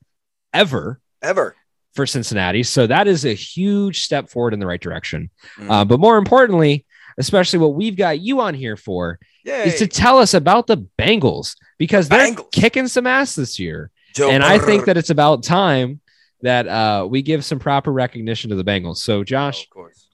ever 0.53 0.99
ever. 1.21 1.55
for 1.95 2.07
Cincinnati. 2.07 2.63
So 2.63 2.87
that 2.87 3.07
is 3.07 3.23
a 3.23 3.33
huge 3.35 4.01
step 4.01 4.27
forward 4.29 4.53
in 4.53 4.59
the 4.59 4.65
right 4.65 4.81
direction. 4.81 5.29
Mhm. 5.59 5.69
Uh, 5.69 5.85
but 5.85 5.99
more 5.99 6.17
importantly, 6.17 6.85
especially 7.19 7.59
what 7.59 7.75
we've 7.75 7.95
got 7.95 8.19
you 8.19 8.39
on 8.41 8.55
here 8.55 8.75
for 8.77 9.19
Yay. 9.45 9.65
is 9.67 9.75
to 9.75 9.85
tell 9.85 10.17
us 10.17 10.33
about 10.33 10.65
the 10.65 10.77
Bengals 10.97 11.55
because 11.77 12.09
they're 12.09 12.31
Bengals. 12.31 12.51
kicking 12.51 12.87
some 12.87 13.05
ass 13.05 13.35
this 13.35 13.59
year 13.59 13.91
Joe 14.13 14.29
and 14.29 14.43
I 14.43 14.59
think 14.59 14.85
that 14.85 14.97
it's 14.97 15.09
about 15.09 15.43
time 15.43 15.99
that 16.41 16.67
uh, 16.67 17.07
we 17.09 17.21
give 17.21 17.43
some 17.45 17.57
proper 17.59 17.91
recognition 17.91 18.49
to 18.49 18.55
the 18.55 18.63
Bengals. 18.63 18.97
So, 18.97 19.23
Josh, 19.23 19.63
of 19.63 19.69
course. 19.69 20.07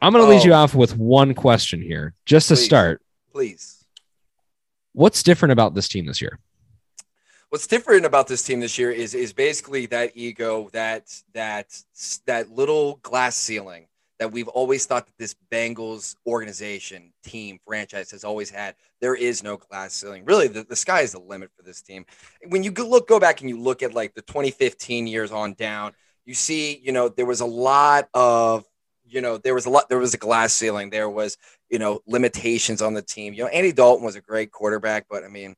I'm 0.00 0.12
going 0.12 0.24
to 0.24 0.30
lead 0.30 0.44
you 0.44 0.52
Oh. 0.52 0.56
off 0.56 0.74
with 0.74 0.96
one 0.96 1.34
question 1.34 1.80
here, 1.82 2.14
just 2.26 2.48
to 2.48 2.54
Please. 2.54 2.64
start. 2.64 3.02
Please. 3.32 3.84
What's 4.92 5.22
different 5.22 5.52
about 5.52 5.74
this 5.74 5.88
team 5.88 6.06
this 6.06 6.20
year? 6.20 6.38
What's 7.50 7.66
different 7.66 8.06
about 8.06 8.28
this 8.28 8.42
team 8.42 8.60
this 8.60 8.78
year 8.78 8.90
is 8.90 9.14
is 9.14 9.32
basically 9.32 9.86
that 9.86 10.12
ego, 10.14 10.70
that 10.72 11.12
that 11.34 11.66
that 12.26 12.50
little 12.50 12.96
glass 13.02 13.36
ceiling 13.36 13.86
that 14.22 14.30
we've 14.30 14.46
always 14.46 14.86
thought 14.86 15.06
that 15.06 15.18
this 15.18 15.34
Bengals 15.50 16.14
organization, 16.28 17.12
team, 17.24 17.58
franchise 17.66 18.12
has 18.12 18.22
always 18.22 18.50
had. 18.50 18.76
There 19.00 19.16
is 19.16 19.42
no 19.42 19.56
glass 19.56 19.94
ceiling. 19.94 20.24
Really, 20.24 20.46
the, 20.46 20.62
the 20.62 20.76
sky 20.76 21.00
is 21.00 21.10
the 21.10 21.18
limit 21.18 21.50
for 21.56 21.64
this 21.64 21.82
team. 21.82 22.06
When 22.48 22.62
you 22.62 22.70
go 22.70 22.88
look 22.88 23.08
go 23.08 23.18
back 23.18 23.40
and 23.40 23.50
you 23.50 23.58
look 23.58 23.82
at 23.82 23.94
like 23.94 24.14
the 24.14 24.22
2015 24.22 25.08
years 25.08 25.32
on 25.32 25.54
down, 25.54 25.92
you 26.24 26.34
see, 26.34 26.78
you 26.78 26.92
know, 26.92 27.08
there 27.08 27.26
was 27.26 27.40
a 27.40 27.46
lot 27.46 28.08
of 28.14 28.64
you 29.04 29.20
know, 29.20 29.38
there 29.38 29.54
was 29.54 29.66
a 29.66 29.70
lot, 29.70 29.88
there 29.88 29.98
was 29.98 30.14
a 30.14 30.18
glass 30.18 30.52
ceiling. 30.52 30.90
There 30.90 31.10
was, 31.10 31.36
you 31.68 31.80
know, 31.80 32.00
limitations 32.06 32.80
on 32.80 32.94
the 32.94 33.02
team. 33.02 33.34
You 33.34 33.42
know, 33.42 33.48
Andy 33.48 33.72
Dalton 33.72 34.04
was 34.04 34.14
a 34.14 34.20
great 34.20 34.52
quarterback, 34.52 35.06
but 35.10 35.24
I 35.24 35.28
mean, 35.28 35.56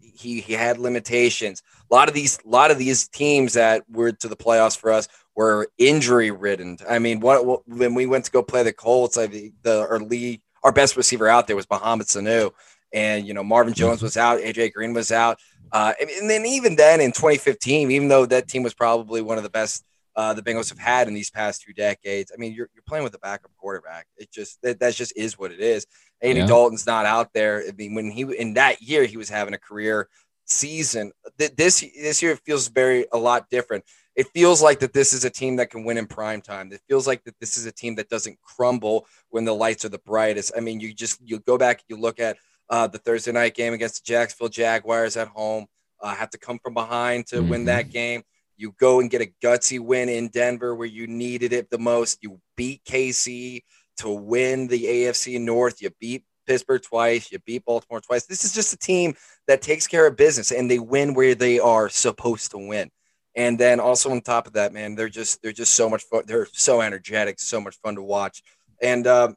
he 0.00 0.40
he 0.40 0.52
had 0.52 0.78
limitations. 0.78 1.60
A 1.90 1.94
lot 1.94 2.06
of 2.06 2.14
these, 2.14 2.38
a 2.46 2.48
lot 2.48 2.70
of 2.70 2.78
these 2.78 3.08
teams 3.08 3.54
that 3.54 3.82
were 3.90 4.12
to 4.12 4.28
the 4.28 4.36
playoffs 4.36 4.78
for 4.78 4.92
us 4.92 5.08
were 5.36 5.68
injury 5.78 6.30
ridden. 6.30 6.78
I 6.88 6.98
mean, 6.98 7.20
what, 7.20 7.46
what 7.46 7.68
when 7.68 7.94
we 7.94 8.06
went 8.06 8.24
to 8.24 8.30
go 8.30 8.42
play 8.42 8.62
the 8.62 8.72
Colts, 8.72 9.16
I 9.16 9.26
the 9.62 9.86
our 9.88 10.00
lead, 10.00 10.40
our 10.64 10.72
best 10.72 10.96
receiver 10.96 11.28
out 11.28 11.46
there 11.46 11.56
was 11.56 11.68
Mohamed 11.70 12.06
Sanu, 12.06 12.52
and 12.92 13.26
you 13.26 13.34
know 13.34 13.44
Marvin 13.44 13.74
Jones 13.74 14.02
was 14.02 14.16
out, 14.16 14.40
AJ 14.40 14.72
Green 14.72 14.94
was 14.94 15.12
out, 15.12 15.38
uh, 15.72 15.92
and, 16.00 16.10
and 16.10 16.30
then 16.30 16.46
even 16.46 16.74
then 16.74 17.00
in 17.00 17.12
2015, 17.12 17.90
even 17.90 18.08
though 18.08 18.26
that 18.26 18.48
team 18.48 18.62
was 18.62 18.74
probably 18.74 19.22
one 19.22 19.36
of 19.36 19.44
the 19.44 19.50
best 19.50 19.84
uh, 20.16 20.32
the 20.32 20.42
Bengals 20.42 20.70
have 20.70 20.78
had 20.78 21.08
in 21.08 21.14
these 21.14 21.30
past 21.30 21.60
two 21.60 21.74
decades. 21.74 22.32
I 22.34 22.38
mean, 22.38 22.54
you're, 22.54 22.70
you're 22.74 22.82
playing 22.88 23.04
with 23.04 23.14
a 23.14 23.18
backup 23.18 23.50
quarterback. 23.58 24.06
It 24.16 24.32
just 24.32 24.60
that, 24.62 24.80
that 24.80 24.94
just 24.94 25.14
is 25.16 25.38
what 25.38 25.52
it 25.52 25.60
is. 25.60 25.86
Andy 26.22 26.40
Yeah. 26.40 26.46
Dalton's 26.46 26.86
not 26.86 27.04
out 27.04 27.34
there. 27.34 27.62
I 27.68 27.72
mean, 27.72 27.94
when 27.94 28.10
he 28.10 28.22
in 28.22 28.54
that 28.54 28.80
year 28.80 29.04
he 29.04 29.18
was 29.18 29.28
having 29.28 29.52
a 29.52 29.58
career 29.58 30.08
season. 30.46 31.12
Th- 31.38 31.54
This 31.54 31.80
this 31.80 32.22
year 32.22 32.32
it 32.32 32.40
feels 32.40 32.68
very 32.68 33.06
a 33.12 33.18
lot 33.18 33.50
different. 33.50 33.84
It 34.16 34.28
feels 34.28 34.62
like 34.62 34.80
that 34.80 34.94
this 34.94 35.12
is 35.12 35.24
a 35.26 35.30
team 35.30 35.56
that 35.56 35.70
can 35.70 35.84
win 35.84 35.98
in 35.98 36.06
prime 36.06 36.40
time. 36.40 36.72
It 36.72 36.80
feels 36.88 37.06
like 37.06 37.22
that 37.24 37.38
this 37.38 37.58
is 37.58 37.66
a 37.66 37.72
team 37.72 37.94
that 37.96 38.08
doesn't 38.08 38.40
crumble 38.42 39.06
when 39.28 39.44
the 39.44 39.54
lights 39.54 39.84
are 39.84 39.90
the 39.90 39.98
brightest. 39.98 40.52
I 40.56 40.60
mean, 40.60 40.80
you 40.80 40.94
just 40.94 41.20
you 41.22 41.38
go 41.40 41.58
back, 41.58 41.82
you 41.88 41.96
look 41.96 42.18
at 42.18 42.38
uh, 42.70 42.86
the 42.86 42.98
Thursday 42.98 43.32
night 43.32 43.54
game 43.54 43.74
against 43.74 44.04
the 44.04 44.10
Jacksonville 44.10 44.48
Jaguars 44.48 45.16
at 45.16 45.28
home. 45.28 45.66
Uh, 46.00 46.14
have 46.14 46.30
to 46.30 46.38
come 46.38 46.58
from 46.58 46.74
behind 46.74 47.26
to 47.28 47.40
win 47.42 47.62
Mhm. 47.62 47.66
that 47.66 47.90
game. 47.90 48.22
You 48.56 48.72
go 48.78 49.00
and 49.00 49.10
get 49.10 49.20
a 49.22 49.32
gutsy 49.42 49.78
win 49.78 50.08
in 50.08 50.28
Denver 50.28 50.74
where 50.74 50.86
you 50.86 51.06
needed 51.06 51.52
it 51.52 51.68
the 51.70 51.78
most. 51.78 52.18
You 52.22 52.40
beat 52.56 52.82
KC 52.84 53.62
to 53.98 54.08
win 54.08 54.66
the 54.66 54.86
AFC 54.86 55.38
North. 55.38 55.80
You 55.82 55.90
beat 56.00 56.24
Pittsburgh 56.46 56.82
twice. 56.82 57.30
You 57.30 57.38
beat 57.40 57.64
Baltimore 57.64 58.00
twice. 58.00 58.24
This 58.26 58.44
is 58.44 58.52
just 58.54 58.72
a 58.72 58.78
team 58.78 59.14
that 59.46 59.62
takes 59.62 59.86
care 59.86 60.06
of 60.06 60.16
business 60.16 60.52
and 60.52 60.70
they 60.70 60.78
win 60.78 61.12
where 61.14 61.34
they 61.34 61.58
are 61.58 61.88
supposed 61.88 62.50
to 62.52 62.58
win. 62.58 62.90
And 63.36 63.58
then 63.58 63.80
also 63.80 64.10
on 64.10 64.22
top 64.22 64.46
of 64.46 64.54
that, 64.54 64.72
man, 64.72 64.94
they're 64.94 65.10
just 65.10 65.42
they're 65.42 65.52
just 65.52 65.74
so 65.74 65.90
much 65.90 66.02
fun. 66.04 66.22
They're 66.26 66.48
so 66.52 66.80
energetic, 66.80 67.38
so 67.38 67.60
much 67.60 67.76
fun 67.82 67.94
to 67.96 68.02
watch. 68.02 68.42
And 68.82 69.06
um, 69.06 69.36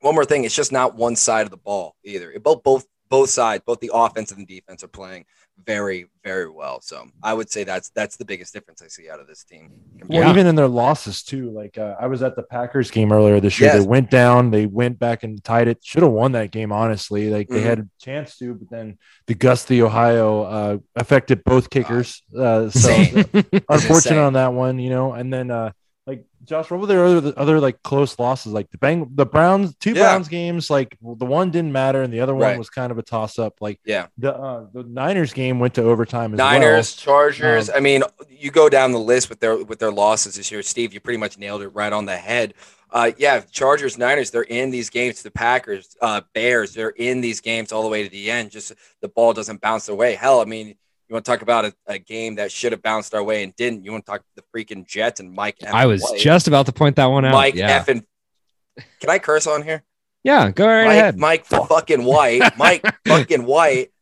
one 0.00 0.14
more 0.14 0.24
thing, 0.24 0.44
it's 0.44 0.56
just 0.56 0.72
not 0.72 0.96
one 0.96 1.14
side 1.14 1.42
of 1.42 1.50
the 1.50 1.58
ball 1.58 1.94
either. 2.04 2.32
It, 2.32 2.42
both 2.42 2.62
both 2.62 2.86
both 3.10 3.28
sides, 3.28 3.62
both 3.66 3.80
the 3.80 3.90
offense 3.92 4.32
and 4.32 4.40
the 4.40 4.56
defense, 4.56 4.82
are 4.82 4.88
playing 4.88 5.26
very 5.66 6.06
very 6.22 6.48
well. 6.50 6.80
So 6.80 7.06
I 7.22 7.32
would 7.34 7.50
say 7.50 7.64
that's 7.64 7.90
that's 7.90 8.16
the 8.16 8.24
biggest 8.24 8.52
difference 8.52 8.82
I 8.82 8.88
see 8.88 9.08
out 9.10 9.20
of 9.20 9.26
this 9.26 9.44
team. 9.44 9.70
Well, 10.06 10.22
Yeah. 10.22 10.30
even 10.30 10.46
in 10.46 10.54
their 10.54 10.68
losses 10.68 11.22
too. 11.22 11.50
Like 11.50 11.78
uh, 11.78 11.94
I 12.00 12.06
was 12.06 12.22
at 12.22 12.34
the 12.36 12.42
Packers 12.42 12.90
game 12.90 13.12
earlier 13.12 13.40
this 13.40 13.60
year. 13.60 13.70
Yes. 13.72 13.82
They 13.82 13.86
went 13.88 14.10
down. 14.10 14.50
They 14.50 14.66
went 14.66 14.98
back 14.98 15.22
and 15.22 15.42
tied 15.44 15.68
it. 15.68 15.78
Should 15.82 16.02
have 16.02 16.12
won 16.12 16.32
that 16.32 16.50
game. 16.50 16.72
Honestly, 16.72 17.30
like 17.30 17.48
they 17.48 17.60
Mhm. 17.60 17.64
had 17.64 17.78
a 17.80 17.88
chance 18.00 18.36
to, 18.38 18.54
but 18.54 18.70
then 18.70 18.98
the 19.26 19.34
Gusty, 19.34 19.80
Ohio, 19.82 20.42
uh, 20.42 20.78
affected 20.96 21.44
both 21.44 21.70
kickers. 21.70 22.22
Uh, 22.36 22.68
so 22.70 22.90
unfortunate 23.68 24.20
on 24.20 24.32
that 24.34 24.52
one, 24.52 24.78
you 24.78 24.90
know. 24.90 25.12
And 25.12 25.32
then 25.32 25.50
uh, 25.50 25.72
like 26.06 26.24
Josh, 26.44 26.70
what 26.70 26.80
were 26.80 26.86
there 26.86 27.04
other 27.04 27.32
other 27.36 27.60
like 27.60 27.82
close 27.82 28.18
losses? 28.18 28.52
Like 28.52 28.70
the 28.70 28.76
Bang, 28.78 29.08
the 29.14 29.24
Browns, 29.24 29.74
two 29.76 29.92
Yeah. 29.92 30.02
Browns 30.02 30.28
games. 30.28 30.68
Like 30.68 30.98
the 31.00 31.24
one 31.24 31.50
didn't 31.50 31.72
matter, 31.72 32.02
and 32.02 32.12
the 32.12 32.20
other 32.20 32.34
one 32.34 32.42
Right. 32.42 32.58
was 32.58 32.68
kind 32.68 32.92
of 32.92 32.98
a 32.98 33.02
toss 33.02 33.38
up. 33.38 33.54
Like 33.60 33.80
Yeah. 33.86 34.08
the 34.18 34.34
uh, 34.36 34.66
the 34.72 34.82
Niners 34.82 35.32
game 35.32 35.58
went 35.60 35.74
to 35.74 35.82
overtime 35.82 36.34
as 36.34 36.38
Niners, 36.38 36.94
Chargers. 36.94 37.70
Um, 37.70 37.76
I 37.76 37.80
mean, 37.80 38.02
you 38.28 38.50
go 38.50 38.68
down 38.68 38.92
the 38.92 38.98
list 38.98 39.30
with 39.30 39.40
their 39.40 39.56
with 39.64 39.78
their 39.78 39.92
losses 39.92 40.34
this 40.34 40.50
year. 40.52 40.62
Steve, 40.62 40.92
you 40.92 41.00
pretty 41.00 41.18
much 41.18 41.38
nailed 41.38 41.62
it 41.62 41.68
right 41.68 41.92
on 41.92 42.04
the 42.04 42.16
head. 42.16 42.52
Uh, 42.90 43.10
yeah, 43.16 43.40
Chargers, 43.50 43.98
Niners, 43.98 44.30
they're 44.30 44.42
in 44.42 44.70
these 44.70 44.88
games. 44.90 45.22
The 45.22 45.30
Packers, 45.30 45.96
uh, 46.00 46.20
Bears, 46.32 46.74
they're 46.74 46.90
in 46.90 47.22
these 47.22 47.40
games 47.40 47.72
all 47.72 47.82
the 47.82 47.88
way 47.88 48.04
to 48.04 48.08
the 48.10 48.30
end. 48.30 48.50
Just 48.52 48.72
the 49.00 49.08
ball 49.08 49.32
doesn't 49.32 49.60
bounce 49.60 49.88
away. 49.88 50.14
Hell, 50.14 50.40
I 50.40 50.44
mean, 50.44 50.76
you 51.08 51.12
want 51.12 51.24
to 51.24 51.30
talk 51.30 51.42
about 51.42 51.66
a, 51.66 51.74
a 51.86 51.98
game 51.98 52.36
that 52.36 52.50
should 52.50 52.72
have 52.72 52.82
bounced 52.82 53.14
our 53.14 53.22
way 53.22 53.42
and 53.42 53.54
didn't. 53.56 53.84
You 53.84 53.92
want 53.92 54.06
to 54.06 54.12
talk 54.12 54.22
the 54.36 54.42
freaking 54.54 54.86
Jets 54.86 55.20
and 55.20 55.32
Mike. 55.32 55.56
F. 55.62 55.74
I 55.74 55.86
was 55.86 56.02
White. 56.02 56.20
just 56.20 56.48
about 56.48 56.66
to 56.66 56.72
point 56.72 56.96
that 56.96 57.06
one 57.06 57.24
out. 57.24 57.32
Mike 57.32 57.54
yeah. 57.54 57.76
F. 57.76 57.88
And 57.88 58.04
can 59.00 59.10
I 59.10 59.18
curse 59.18 59.46
on 59.46 59.62
here? 59.62 59.82
yeah, 60.24 60.50
go 60.50 60.66
right 60.66 60.86
Mike, 60.86 60.92
ahead. 60.96 61.18
Mike 61.18 61.44
fucking 61.44 62.04
White, 62.04 62.42
Mike 62.56 62.82
fucking 63.06 63.44
White 63.44 63.92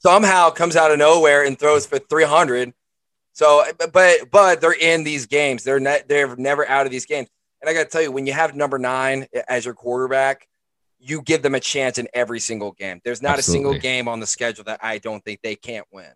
somehow 0.00 0.50
comes 0.50 0.76
out 0.76 0.90
of 0.90 0.98
nowhere 0.98 1.44
and 1.44 1.58
throws 1.58 1.86
for 1.86 1.98
300. 1.98 2.72
So, 3.32 3.62
but 3.92 4.30
but 4.32 4.60
they're 4.60 4.72
in 4.72 5.04
these 5.04 5.26
games. 5.26 5.62
They're 5.62 5.78
ne- 5.78 6.02
they're 6.08 6.34
never 6.36 6.66
out 6.68 6.86
of 6.86 6.92
these 6.92 7.06
games. 7.06 7.28
And 7.60 7.68
I 7.68 7.74
got 7.74 7.84
to 7.84 7.88
tell 7.88 8.02
you, 8.02 8.10
when 8.10 8.26
you 8.26 8.32
have 8.32 8.56
number 8.56 8.78
nine 8.78 9.26
as 9.48 9.64
your 9.64 9.74
quarterback, 9.74 10.48
you 10.98 11.22
give 11.22 11.42
them 11.42 11.54
a 11.54 11.60
chance 11.60 11.98
in 11.98 12.08
every 12.14 12.40
single 12.40 12.72
game. 12.72 13.00
There's 13.04 13.22
not 13.22 13.38
a 13.38 13.42
single 13.42 13.74
game 13.78 14.08
on 14.08 14.20
the 14.20 14.26
schedule 14.26 14.64
that 14.64 14.80
I 14.82 14.98
don't 14.98 15.24
think 15.24 15.40
they 15.42 15.54
can't 15.54 15.86
win. 15.92 16.10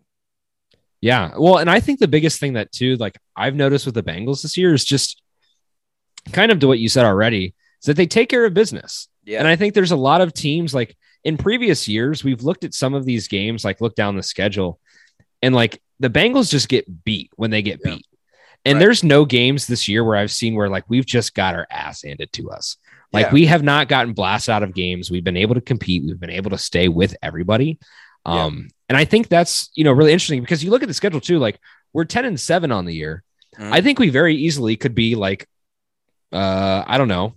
Yeah. 1.03 1.31
Well, 1.37 1.57
and 1.57 1.69
I 1.69 1.81
think 1.81 1.99
the 1.99 2.07
biggest 2.07 2.39
thing 2.39 2.53
that 2.53 2.71
too, 2.71 2.95
like 2.95 3.17
I've 3.35 3.55
noticed 3.55 3.85
with 3.85 3.93
the 3.95 4.01
Bengals 4.03 4.41
this 4.41 4.55
year 4.57 4.73
is 4.73 4.85
just 4.85 5.21
kind 6.31 6.49
of 6.49 6.59
to 6.61 6.67
what 6.67 6.79
you 6.79 6.87
said 6.87 7.03
already, 7.05 7.55
is 7.81 7.87
that 7.87 7.97
they 7.97 8.05
take 8.07 8.29
care 8.29 8.45
of 8.45 8.53
business. 8.53 9.09
Yeah, 9.25 9.39
And 9.39 9.47
I 9.49 9.57
think 9.57 9.73
there's 9.73 9.91
a 9.91 9.97
lot 9.97 10.21
of 10.21 10.31
teams 10.33 10.73
like 10.73 10.95
in 11.25 11.35
previous 11.35 11.89
years, 11.89 12.23
we've 12.23 12.41
looked 12.43 12.63
at 12.63 12.73
some 12.73 12.93
of 12.93 13.03
these 13.03 13.27
games, 13.27 13.65
like 13.65 13.81
look 13.81 13.95
down 13.95 14.15
the 14.15 14.23
schedule, 14.23 14.79
and 15.41 15.53
like 15.53 15.81
the 15.99 16.09
Bengals 16.09 16.49
just 16.49 16.69
get 16.69 17.03
beat 17.03 17.31
when 17.35 17.51
they 17.51 17.61
get 17.61 17.81
Yeah. 17.83 17.95
beat. 17.95 18.05
And 18.63 18.75
Right. 18.75 18.79
there's 18.85 19.03
no 19.03 19.25
games 19.25 19.67
this 19.67 19.89
year 19.89 20.05
where 20.05 20.15
I've 20.15 20.31
seen 20.31 20.55
where 20.55 20.69
like 20.69 20.85
we've 20.89 21.05
just 21.05 21.33
got 21.33 21.53
our 21.53 21.67
ass 21.69 22.03
handed 22.03 22.31
to 22.31 22.49
us. 22.49 22.77
Like 23.11 23.25
Yeah. 23.25 23.33
we 23.33 23.45
have 23.47 23.61
not 23.61 23.89
gotten 23.89 24.13
blasted 24.13 24.53
out 24.53 24.63
of 24.63 24.73
games. 24.73 25.11
We've 25.11 25.21
been 25.23 25.35
able 25.35 25.55
to 25.55 25.61
compete. 25.61 26.03
We've 26.05 26.17
been 26.19 26.29
able 26.29 26.51
to 26.51 26.57
stay 26.57 26.87
with 26.87 27.13
everybody. 27.21 27.77
Yeah. 28.25 28.45
Um, 28.45 28.69
and 28.89 28.97
I 28.97 29.05
think 29.05 29.27
that's 29.27 29.69
you 29.75 29.83
know 29.83 29.91
really 29.91 30.11
interesting 30.13 30.41
because 30.41 30.63
you 30.63 30.69
look 30.71 30.83
at 30.83 30.87
the 30.87 30.93
schedule 30.93 31.21
too. 31.21 31.39
Like 31.39 31.59
we're 31.93 32.05
ten 32.05 32.25
and 32.25 32.39
seven 32.39 32.71
on 32.71 32.85
the 32.85 32.93
year. 32.93 33.23
Mhm. 33.57 33.71
I 33.71 33.81
think 33.81 33.99
we 33.99 34.09
very 34.09 34.35
easily 34.35 34.75
could 34.77 34.95
be 34.95 35.15
like, 35.15 35.47
uh, 36.31 36.83
I 36.87 36.97
don't 36.97 37.07
know, 37.07 37.35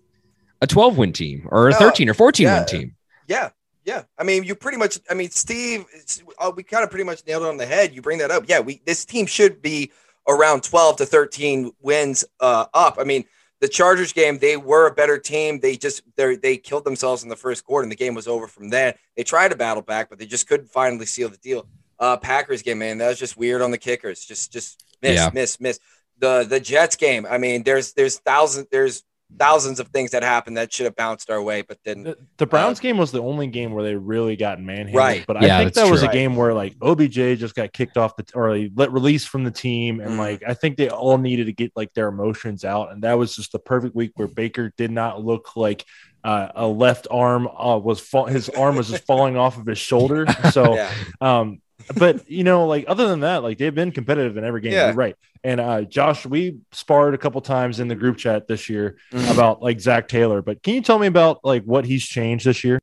a 0.60 0.66
twelve 0.66 0.96
win 0.96 1.12
team 1.12 1.48
or 1.50 1.68
a 1.68 1.72
No, 1.72 1.78
thirteen 1.78 2.08
or 2.08 2.14
fourteen 2.14 2.46
yeah. 2.46 2.58
win 2.58 2.66
team. 2.66 2.96
Yeah, 3.28 3.50
yeah. 3.84 4.02
I 4.18 4.24
mean, 4.24 4.44
you 4.44 4.54
pretty 4.54 4.78
much. 4.78 4.98
I 5.10 5.14
mean, 5.14 5.30
Steve, 5.30 5.84
it's, 5.92 6.22
uh, 6.38 6.52
we 6.54 6.62
kind 6.62 6.84
of 6.84 6.90
pretty 6.90 7.04
much 7.04 7.26
nailed 7.26 7.42
it 7.42 7.48
on 7.48 7.56
the 7.56 7.66
head. 7.66 7.94
You 7.94 8.02
bring 8.02 8.18
that 8.18 8.30
up. 8.30 8.44
Yeah, 8.46 8.60
we 8.60 8.80
this 8.86 9.04
team 9.04 9.26
should 9.26 9.60
be 9.60 9.90
around 10.28 10.62
twelve 10.62 10.96
to 10.96 11.06
thirteen 11.06 11.72
wins 11.80 12.24
uh, 12.40 12.66
up. 12.72 12.96
I 12.98 13.04
mean, 13.04 13.24
the 13.60 13.68
Chargers 13.68 14.12
game, 14.12 14.38
they 14.38 14.56
were 14.56 14.86
a 14.86 14.94
better 14.94 15.18
team. 15.18 15.60
They 15.60 15.76
just 15.76 16.02
they 16.16 16.36
they 16.36 16.56
killed 16.58 16.84
themselves 16.84 17.22
in 17.22 17.28
the 17.28 17.36
first 17.36 17.64
quarter, 17.64 17.82
and 17.84 17.92
the 17.92 17.96
game 17.96 18.14
was 18.14 18.28
over 18.28 18.46
from 18.46 18.68
there. 18.70 18.94
They 19.16 19.22
tried 19.24 19.48
to 19.48 19.56
battle 19.56 19.82
back, 19.82 20.10
but 20.10 20.18
they 20.18 20.26
just 20.26 20.46
couldn't 20.48 20.68
finally 20.70 21.06
seal 21.06 21.28
the 21.28 21.38
deal. 21.38 21.66
Uh, 21.98 22.16
Packers 22.18 22.60
game, 22.62 22.78
man, 22.78 22.98
that 22.98 23.08
was 23.08 23.18
just 23.18 23.36
weird 23.38 23.62
on 23.62 23.70
the 23.70 23.78
kickers. 23.78 24.24
Just 24.24 24.52
just 24.52 24.84
miss, 25.02 25.16
Yeah. 25.16 25.30
miss, 25.32 25.58
miss. 25.60 25.80
The 26.18 26.44
the 26.48 26.60
Jets 26.60 26.96
game. 26.96 27.26
I 27.28 27.38
mean, 27.38 27.62
there's 27.62 27.92
there's 27.94 28.18
thousands 28.18 28.66
there's 28.70 29.02
thousands 29.38 29.80
of 29.80 29.88
things 29.88 30.12
that 30.12 30.22
happened 30.22 30.56
that 30.56 30.72
should 30.72 30.84
have 30.84 30.96
bounced 30.96 31.30
our 31.30 31.42
way, 31.42 31.62
but 31.62 31.82
didn't. 31.84 32.04
The, 32.04 32.16
the 32.38 32.46
Browns 32.46 32.80
game 32.80 32.96
was 32.96 33.12
the 33.12 33.20
only 33.20 33.46
game 33.48 33.72
where 33.72 33.82
they 33.84 33.94
really 33.94 34.36
got 34.36 34.60
manhandled. 34.60 34.96
Right. 34.96 35.24
But 35.26 35.42
Yeah, 35.42 35.56
I 35.56 35.60
think 35.64 35.74
that's 35.74 35.86
that 35.86 35.90
was 35.92 36.02
a 36.02 36.08
game 36.08 36.36
where 36.36 36.54
like 36.54 36.74
OBJ 36.80 37.38
just 37.38 37.54
got 37.54 37.72
kicked 37.72 37.96
off 37.96 38.16
the 38.16 38.24
or 38.34 38.56
like, 38.56 38.72
let 38.76 38.92
released 38.92 39.28
from 39.28 39.44
the 39.44 39.50
team, 39.50 40.00
and 40.00 40.12
Mhm. 40.12 40.18
like 40.18 40.42
I 40.46 40.54
think 40.54 40.76
they 40.76 40.88
all 40.88 41.18
needed 41.18 41.46
to 41.46 41.52
get 41.52 41.72
like 41.76 41.92
their 41.94 42.08
emotions 42.08 42.64
out, 42.64 42.92
and 42.92 43.02
that 43.02 43.14
was 43.14 43.34
just 43.36 43.52
the 43.52 43.58
perfect 43.58 43.94
week 43.94 44.12
where 44.16 44.28
Baker 44.28 44.72
did 44.76 44.90
not 44.90 45.24
look 45.24 45.56
like. 45.56 45.84
Uh, 46.24 46.50
a 46.56 46.66
left 46.66 47.06
arm 47.08 47.46
uh, 47.46 47.78
was 47.78 48.00
fall- 48.00 48.26
his 48.26 48.48
arm 48.48 48.74
was 48.74 48.88
just 48.88 49.04
falling 49.06 49.36
off 49.36 49.56
of 49.58 49.64
his 49.64 49.78
shoulder. 49.78 50.26
So, 50.50 50.74
Yeah. 50.74 50.90
um, 51.20 51.60
but 51.96 52.28
you 52.30 52.44
know, 52.44 52.66
like 52.66 52.84
other 52.88 53.08
than 53.08 53.20
that, 53.20 53.42
like 53.42 53.58
they've 53.58 53.74
been 53.74 53.92
competitive 53.92 54.36
in 54.36 54.44
every 54.44 54.60
game. 54.60 54.72
Yeah. 54.72 54.86
You're 54.86 54.94
right. 54.94 55.16
And 55.44 55.60
uh, 55.60 55.82
Josh, 55.82 56.26
we 56.26 56.56
sparred 56.72 57.14
a 57.14 57.18
couple 57.18 57.40
times 57.40 57.78
in 57.80 57.88
the 57.88 57.94
group 57.94 58.16
chat 58.16 58.48
this 58.48 58.68
year 58.68 58.96
Mhm. 59.12 59.32
about 59.32 59.62
like 59.62 59.80
Zac 59.80 60.08
Taylor. 60.08 60.42
But 60.42 60.62
can 60.62 60.74
you 60.74 60.80
tell 60.82 60.98
me 60.98 61.06
about 61.06 61.44
like 61.44 61.64
what 61.64 61.84
he's 61.84 62.04
changed 62.04 62.46
this 62.46 62.64
year? 62.64 62.78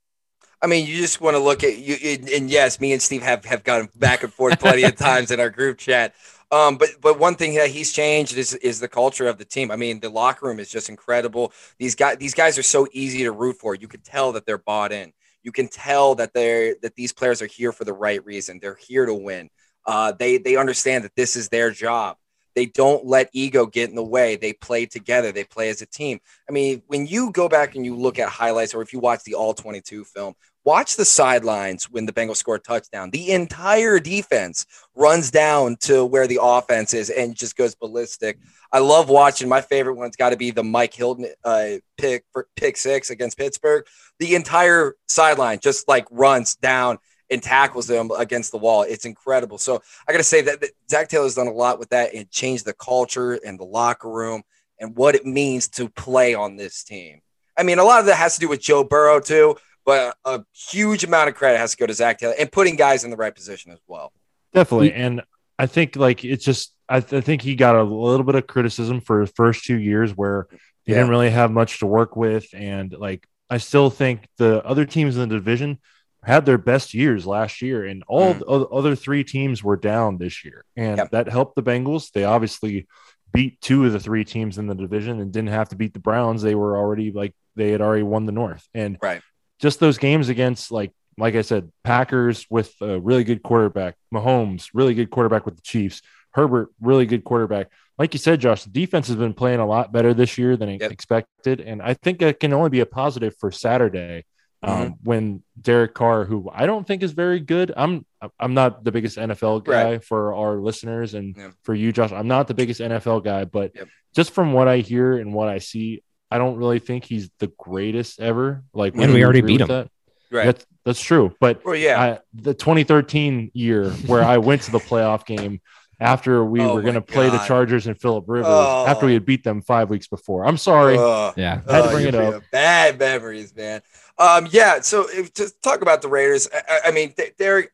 I 0.61 0.67
mean, 0.67 0.87
you 0.87 0.95
just 0.95 1.19
want 1.19 1.35
to 1.35 1.43
look 1.43 1.61
at 1.65 1.77
you, 1.77 1.95
and- 2.01 2.29
and 2.29 2.49
yes, 2.49 2.79
me 2.79 2.93
and 2.93 3.01
Steve 3.01 3.21
have 3.23 3.43
have 3.45 3.63
gone 3.65 3.89
back 3.95 4.23
and 4.23 4.31
forth 4.33 4.59
plenty 4.59 4.83
of 4.83 4.95
times 4.95 5.29
in 5.31 5.39
our 5.41 5.49
group 5.49 5.77
chat. 5.77 6.13
Um, 6.51 6.77
but 6.77 6.89
but 7.01 7.19
one 7.19 7.35
thing 7.35 7.55
that 7.55 7.71
he's 7.71 7.91
changed 7.91 8.37
is 8.37 8.53
is 8.53 8.79
the 8.79 8.87
culture 8.87 9.27
of 9.27 9.39
the 9.39 9.45
team. 9.45 9.71
I 9.71 9.75
mean, 9.75 9.99
the 9.99 10.09
locker 10.09 10.45
room 10.45 10.59
is 10.59 10.69
just 10.69 10.87
incredible. 10.87 11.51
These 11.79 11.95
guys 11.95 12.17
these 12.17 12.33
guys 12.35 12.57
are 12.57 12.63
so 12.63 12.87
easy 12.93 13.23
to 13.23 13.31
root 13.31 13.57
for. 13.59 13.73
You 13.75 13.87
can 13.87 14.01
tell 14.01 14.31
that 14.33 14.45
they're 14.45 14.57
bought 14.59 14.91
in. 14.93 15.11
You 15.43 15.51
can 15.51 15.67
tell 15.67 16.15
that 16.15 16.33
they're 16.33 16.75
that 16.81 16.95
these 16.95 17.13
players 17.13 17.41
are 17.41 17.47
here 17.47 17.71
for 17.71 17.83
the 17.83 17.93
right 17.93 18.23
reason. 18.25 18.59
They're 18.61 18.79
here 18.87 19.05
to 19.05 19.13
win. 19.13 19.49
Uh, 19.85 20.13
they 20.13 20.37
they 20.37 20.55
understand 20.55 21.03
that 21.03 21.15
this 21.15 21.35
is 21.35 21.49
their 21.49 21.71
job. 21.71 22.17
They 22.55 22.67
don't 22.67 23.05
let 23.05 23.29
ego 23.33 23.65
get 23.65 23.89
in 23.89 23.95
the 23.95 24.03
way. 24.03 24.35
They 24.35 24.53
play 24.53 24.85
together. 24.85 25.31
They 25.31 25.43
play 25.43 25.69
as 25.69 25.81
a 25.81 25.87
team. 25.87 26.19
I 26.47 26.51
mean, 26.51 26.83
when 26.87 27.07
you 27.07 27.31
go 27.31 27.49
back 27.49 27.75
and 27.75 27.85
you 27.85 27.95
look 27.95 28.19
at 28.19 28.29
highlights, 28.29 28.73
or 28.73 28.81
if 28.81 28.93
you 28.93 28.99
watch 28.99 29.23
the 29.23 29.33
All 29.33 29.53
22 29.53 30.03
film, 30.05 30.35
watch 30.65 30.95
the 30.95 31.05
sidelines 31.05 31.89
when 31.89 32.05
the 32.05 32.13
Bengals 32.13 32.37
score 32.37 32.55
a 32.55 32.59
touchdown. 32.59 33.09
The 33.09 33.31
entire 33.31 33.99
defense 33.99 34.65
runs 34.95 35.31
down 35.31 35.77
to 35.81 36.05
where 36.05 36.27
the 36.27 36.39
offense 36.41 36.93
is 36.93 37.09
and 37.09 37.35
just 37.35 37.57
goes 37.57 37.75
ballistic. 37.75 38.39
I 38.71 38.79
love 38.79 39.09
watching. 39.09 39.49
My 39.49 39.61
favorite 39.61 39.95
one's 39.95 40.15
got 40.15 40.29
to 40.29 40.37
be 40.37 40.51
the 40.51 40.63
Mike 40.63 40.93
Hilton 40.93 41.27
uh, 41.43 41.73
pick 41.97 42.25
pick 42.55 42.77
six 42.77 43.09
against 43.09 43.37
Pittsburgh. 43.37 43.85
The 44.19 44.35
entire 44.35 44.95
sideline 45.07 45.59
just 45.59 45.87
like 45.87 46.05
runs 46.09 46.55
down 46.55 46.97
and 47.29 47.41
tackles 47.41 47.87
them 47.87 48.11
against 48.17 48.51
the 48.51 48.57
wall. 48.57 48.83
It's 48.83 49.05
incredible. 49.05 49.57
So 49.57 49.81
I 50.07 50.11
got 50.11 50.19
to 50.19 50.23
say 50.23 50.41
that, 50.41 50.61
that 50.61 50.71
Zac 50.89 51.09
Taylor's 51.09 51.35
done 51.35 51.47
a 51.47 51.51
lot 51.51 51.79
with 51.79 51.89
that 51.89 52.13
and 52.13 52.29
changed 52.29 52.65
the 52.65 52.73
culture 52.73 53.33
and 53.33 53.59
the 53.59 53.65
locker 53.65 54.09
room 54.09 54.43
and 54.79 54.95
what 54.95 55.15
it 55.15 55.25
means 55.25 55.67
to 55.69 55.89
play 55.89 56.35
on 56.35 56.55
this 56.55 56.83
team. 56.83 57.21
I 57.57 57.63
mean, 57.63 57.79
a 57.79 57.83
lot 57.83 57.99
of 57.99 58.07
that 58.07 58.15
has 58.15 58.35
to 58.35 58.39
do 58.39 58.49
with 58.49 58.61
Joe 58.61 58.83
Burrow 58.83 59.19
too, 59.19 59.55
but 59.85 60.15
a 60.25 60.43
huge 60.53 61.03
amount 61.03 61.29
of 61.29 61.35
credit 61.35 61.57
has 61.57 61.71
to 61.71 61.77
go 61.77 61.85
to 61.85 61.93
Zac 61.93 62.19
Taylor 62.19 62.35
and 62.39 62.51
putting 62.51 62.75
guys 62.75 63.03
in 63.03 63.09
the 63.09 63.17
right 63.17 63.33
position 63.33 63.71
as 63.71 63.79
well. 63.87 64.11
Definitely. 64.53 64.93
And 64.93 65.21
I 65.59 65.65
think 65.65 65.95
like 65.95 66.23
it's 66.23 66.45
just 66.45 66.73
I, 66.89 66.99
th- 66.99 67.21
I 67.21 67.25
think 67.25 67.41
he 67.41 67.55
got 67.55 67.75
a 67.75 67.83
little 67.83 68.25
bit 68.25 68.35
of 68.35 68.45
criticism 68.47 69.01
for 69.01 69.21
his 69.21 69.31
first 69.35 69.63
two 69.63 69.77
years 69.79 70.11
where 70.11 70.47
he 70.83 70.91
Yeah. 70.91 70.97
didn't 70.99 71.09
really 71.11 71.29
have 71.29 71.51
much 71.51 71.79
to 71.79 71.85
work 71.85 72.15
with. 72.15 72.45
And 72.53 72.93
like 72.93 73.25
I 73.49 73.57
still 73.57 73.89
think 73.89 74.27
the 74.37 74.63
other 74.65 74.85
teams 74.85 75.15
in 75.17 75.27
the 75.29 75.35
division 75.35 75.79
had 76.23 76.45
their 76.45 76.57
best 76.57 76.93
years 76.93 77.25
last 77.25 77.61
year, 77.61 77.85
and 77.85 78.01
all 78.07 78.33
Mm. 78.33 78.39
the 78.39 78.45
other 78.69 78.95
three 78.95 79.23
teams 79.25 79.61
were 79.63 79.75
down 79.75 80.17
this 80.17 80.45
year, 80.45 80.63
and 80.77 80.97
Yep. 80.97 81.11
that 81.11 81.27
helped 81.27 81.55
the 81.55 81.63
Bengals. 81.63 82.11
They 82.11 82.23
obviously 82.23 82.87
beat 83.33 83.59
two 83.59 83.85
of 83.85 83.91
the 83.91 83.99
three 83.99 84.23
teams 84.23 84.57
in 84.57 84.67
the 84.67 84.75
division 84.75 85.19
and 85.19 85.33
didn't 85.33 85.49
have 85.49 85.69
to 85.69 85.75
beat 85.75 85.93
the 85.93 85.99
Browns. 85.99 86.41
They 86.41 86.55
were 86.55 86.77
already 86.77 87.11
like 87.11 87.33
they 87.55 87.71
had 87.71 87.81
already 87.81 88.03
won 88.03 88.25
the 88.25 88.31
North, 88.31 88.65
and 88.73 88.97
Right. 89.01 89.21
Just 89.63 89.79
those 89.79 89.97
games 89.97 90.29
against 90.29 90.71
like 90.71 90.91
like 91.17 91.35
I 91.35 91.41
said, 91.43 91.71
Packers 91.83 92.45
with 92.49 92.73
a 92.81 92.99
really 92.99 93.23
good 93.23 93.41
quarterback, 93.43 93.95
Mahomes, 94.13 94.69
really 94.73 94.93
good 94.95 95.09
quarterback 95.11 95.45
with 95.45 95.55
the 95.55 95.61
Chiefs, 95.61 96.01
Herbert, 96.31 96.69
really 96.81 97.05
good 97.05 97.23
quarterback. 97.23 97.67
Like 97.99 98.13
you 98.15 98.19
said, 98.19 98.41
Josh, 98.41 98.63
the 98.63 98.71
defense 98.71 99.07
has 99.07 99.15
been 99.15 99.33
playing 99.35 99.59
a 99.59 99.65
lot 99.67 99.91
better 99.93 100.13
this 100.15 100.37
year 100.39 100.57
than 100.57 100.69
Yep. 100.79 100.91
expected, 100.91 101.61
and 101.61 101.81
I 101.81 101.93
think 101.93 102.21
it 102.23 102.39
can 102.39 102.51
only 102.51 102.71
be 102.71 102.79
a 102.81 102.85
positive 102.87 103.35
for 103.39 103.51
Saturday 103.51 104.25
um, 104.63 104.73
Mm-hmm. 104.73 104.93
when 105.09 105.43
Derek 105.61 105.93
Carr, 105.93 106.25
who 106.25 106.49
I 106.51 106.65
don't 106.65 106.87
think 106.87 107.03
is 107.03 107.11
very 107.11 107.39
good, 107.39 107.71
I'm 107.77 108.05
I'm 108.39 108.53
not 108.55 108.83
the 108.83 108.91
biggest 108.91 109.17
NFL 109.17 109.63
guy 109.65 109.83
Right. 109.83 110.03
for 110.03 110.33
our 110.33 110.55
listeners 110.57 111.13
and 111.13 111.35
Yeah. 111.37 111.51
for 111.63 111.75
you, 111.75 111.91
Josh. 111.91 112.11
I'm 112.11 112.27
not 112.27 112.47
the 112.47 112.53
biggest 112.55 112.81
NFL 112.81 113.19
guy, 113.23 113.45
but 113.45 113.71
Yep. 113.75 113.87
just 114.15 114.31
from 114.31 114.51
what 114.53 114.67
I 114.67 114.77
hear 114.77 115.17
and 115.17 115.31
what 115.33 115.47
I 115.49 115.59
see, 115.59 116.01
I 116.33 116.37
don't 116.37 116.57
really 116.57 116.79
think 116.79 117.03
he's 117.05 117.29
the 117.39 117.47
greatest 117.57 118.19
ever. 118.19 118.63
Like, 118.73 118.95
And 118.95 119.13
we 119.13 119.23
already 119.23 119.41
beat 119.41 119.61
him. 119.61 119.67
that? 119.67 119.89
Right. 120.31 120.45
That's 120.45 120.65
that's 120.85 121.01
true, 121.01 121.33
but 121.39 121.63
Well, 121.63 121.75
yeah. 121.75 122.01
I, 122.01 122.19
the 122.33 122.53
2013 122.53 123.51
year 123.53 123.91
where 124.07 124.23
I 124.23 124.37
went 124.39 124.63
to 124.63 124.71
the 124.71 124.79
playoff 124.79 125.25
game 125.25 125.61
after 125.99 126.43
we 126.43 126.59
Oh 126.59 126.73
were 126.75 126.81
going 126.81 126.95
to 126.95 126.99
my 126.99 127.05
play 127.05 127.29
the 127.29 127.37
Chargers 127.37 127.87
and 127.87 127.97
Philip 128.01 128.25
Rivers 128.27 128.47
Oh. 128.49 128.85
after 128.87 129.05
we 129.05 129.13
had 129.13 129.25
beat 129.25 129.43
them 129.43 129.61
five 129.61 129.89
weeks 129.89 130.07
before. 130.07 130.45
I'm 130.45 130.57
sorry. 130.57 130.97
Ugh. 130.99 131.33
Yeah. 131.37 131.55
Had 131.55 131.65
to 131.65 131.83
Oh, 131.83 131.91
bring 131.91 132.01
you 132.03 132.07
it 132.09 132.15
up. 132.15 132.43
Bad 132.51 132.99
memories, 132.99 133.55
man. 133.55 133.81
Um, 134.17 134.47
yeah. 134.51 134.81
So 134.81 135.05
if, 135.09 135.33
to 135.35 135.49
talk 135.61 135.81
about 135.83 136.01
the 136.01 136.09
Raiders, 136.09 136.49
I, 136.53 136.61
I- 136.67 136.79
I 136.87 136.91
mean, 136.91 137.13
they- 137.15 137.31
they're. 137.37 137.67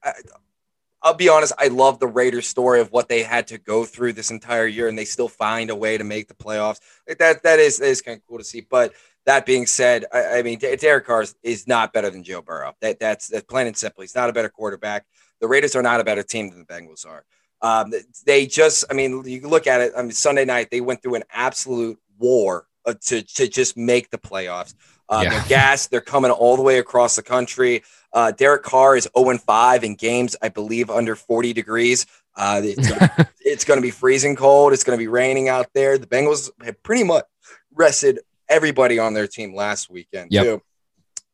I'll 1.02 1.14
be 1.14 1.30
honest. 1.30 1.54
I 1.58 1.68
love 1.68 2.00
the 2.00 2.08
Raiders 2.08 2.48
story 2.48 2.82
of 2.82 2.92
what 2.92 3.08
they 3.08 3.24
had 3.24 3.48
to 3.48 3.58
go 3.58 3.86
through 3.86 4.14
this 4.14 4.32
entire 4.32 4.68
year, 4.68 4.88
and 4.88 4.98
they 4.98 5.06
still 5.06 5.30
find 5.30 5.70
a 5.70 5.76
way 5.76 5.98
to 5.98 6.04
make 6.04 6.28
the 6.28 6.34
playoffs. 6.34 6.80
Like 7.08 7.20
that. 7.20 7.44
That 7.44 7.60
is 7.60 7.80
is 7.80 8.02
kind 8.02 8.18
of 8.18 8.28
cool 8.28 8.38
to 8.38 8.44
see. 8.44 8.62
But 8.62 8.94
that 9.26 9.46
being 9.46 9.66
said, 9.66 10.06
I, 10.12 10.40
I 10.40 10.44
mean, 10.44 10.60
Derek 10.60 11.06
Carr 11.06 11.22
is, 11.22 11.36
is 11.44 11.68
not 11.68 11.94
better 11.94 12.10
than 12.10 12.24
Joe 12.24 12.42
Burrow. 12.42 12.74
That 12.82 13.00
that's 13.00 13.28
that's 13.28 13.46
plain 13.46 13.68
and 13.68 13.78
simple. 13.78 14.02
He's 14.02 14.16
not 14.16 14.30
a 14.30 14.34
better 14.34 14.50
quarterback. 14.50 15.06
The 15.40 15.48
Raiders 15.48 15.76
are 15.76 15.82
not 15.82 16.02
a 16.02 16.04
better 16.04 16.24
team 16.24 16.50
than 16.50 16.60
the 16.60 16.66
Bengals 16.66 17.06
are. 17.08 17.24
Um, 17.62 17.94
they 18.26 18.46
just, 18.46 18.86
I 18.90 18.94
mean, 18.94 19.24
you 19.26 19.48
look 19.48 19.68
at 19.68 19.82
it. 19.82 19.94
I 19.98 20.02
mean, 20.02 20.12
Sunday 20.12 20.46
night 20.46 20.70
they 20.72 20.82
went 20.82 21.02
through 21.02 21.16
an 21.16 21.24
absolute 21.32 22.00
war 22.18 22.68
uh, 22.86 22.94
to 23.08 23.22
to 23.22 23.48
just 23.48 23.78
make 23.78 24.10
the 24.10 24.18
playoffs. 24.18 24.74
Uh, 25.10 25.22
Yeah. 25.24 25.30
They're 25.32 25.48
gassed. 25.50 25.92
They're 25.92 26.02
coming 26.02 26.32
all 26.32 26.56
the 26.56 26.62
way 26.62 26.78
across 26.80 27.16
the 27.16 27.24
country. 27.24 27.84
Uh, 28.14 28.32
Derek 28.32 28.64
Carr 28.64 28.96
is 28.96 29.08
0 29.18 29.38
5 29.38 29.84
in 29.84 29.96
games, 29.96 30.36
I 30.42 30.50
believe, 30.50 30.90
under 30.90 31.16
40 31.16 31.54
degrees. 31.54 32.06
Uh, 32.36 32.62
it's 32.64 32.90
it's 33.42 33.66
going 33.66 33.78
to 33.78 33.82
be 33.82 33.92
freezing 33.92 34.36
cold. 34.36 34.74
It's 34.74 34.84
going 34.84 34.98
to 34.98 35.02
be 35.02 35.08
raining 35.08 35.50
out 35.50 35.68
there. 35.74 35.98
The 35.98 36.08
Bengals 36.08 36.50
have 36.64 36.82
pretty 36.84 37.04
much 37.04 37.26
rested 37.74 38.20
everybody 38.48 38.98
on 39.00 39.14
their 39.14 39.28
team 39.28 39.54
last 39.54 39.90
weekend 39.90 40.32
Yep. 40.32 40.44
too. 40.44 40.62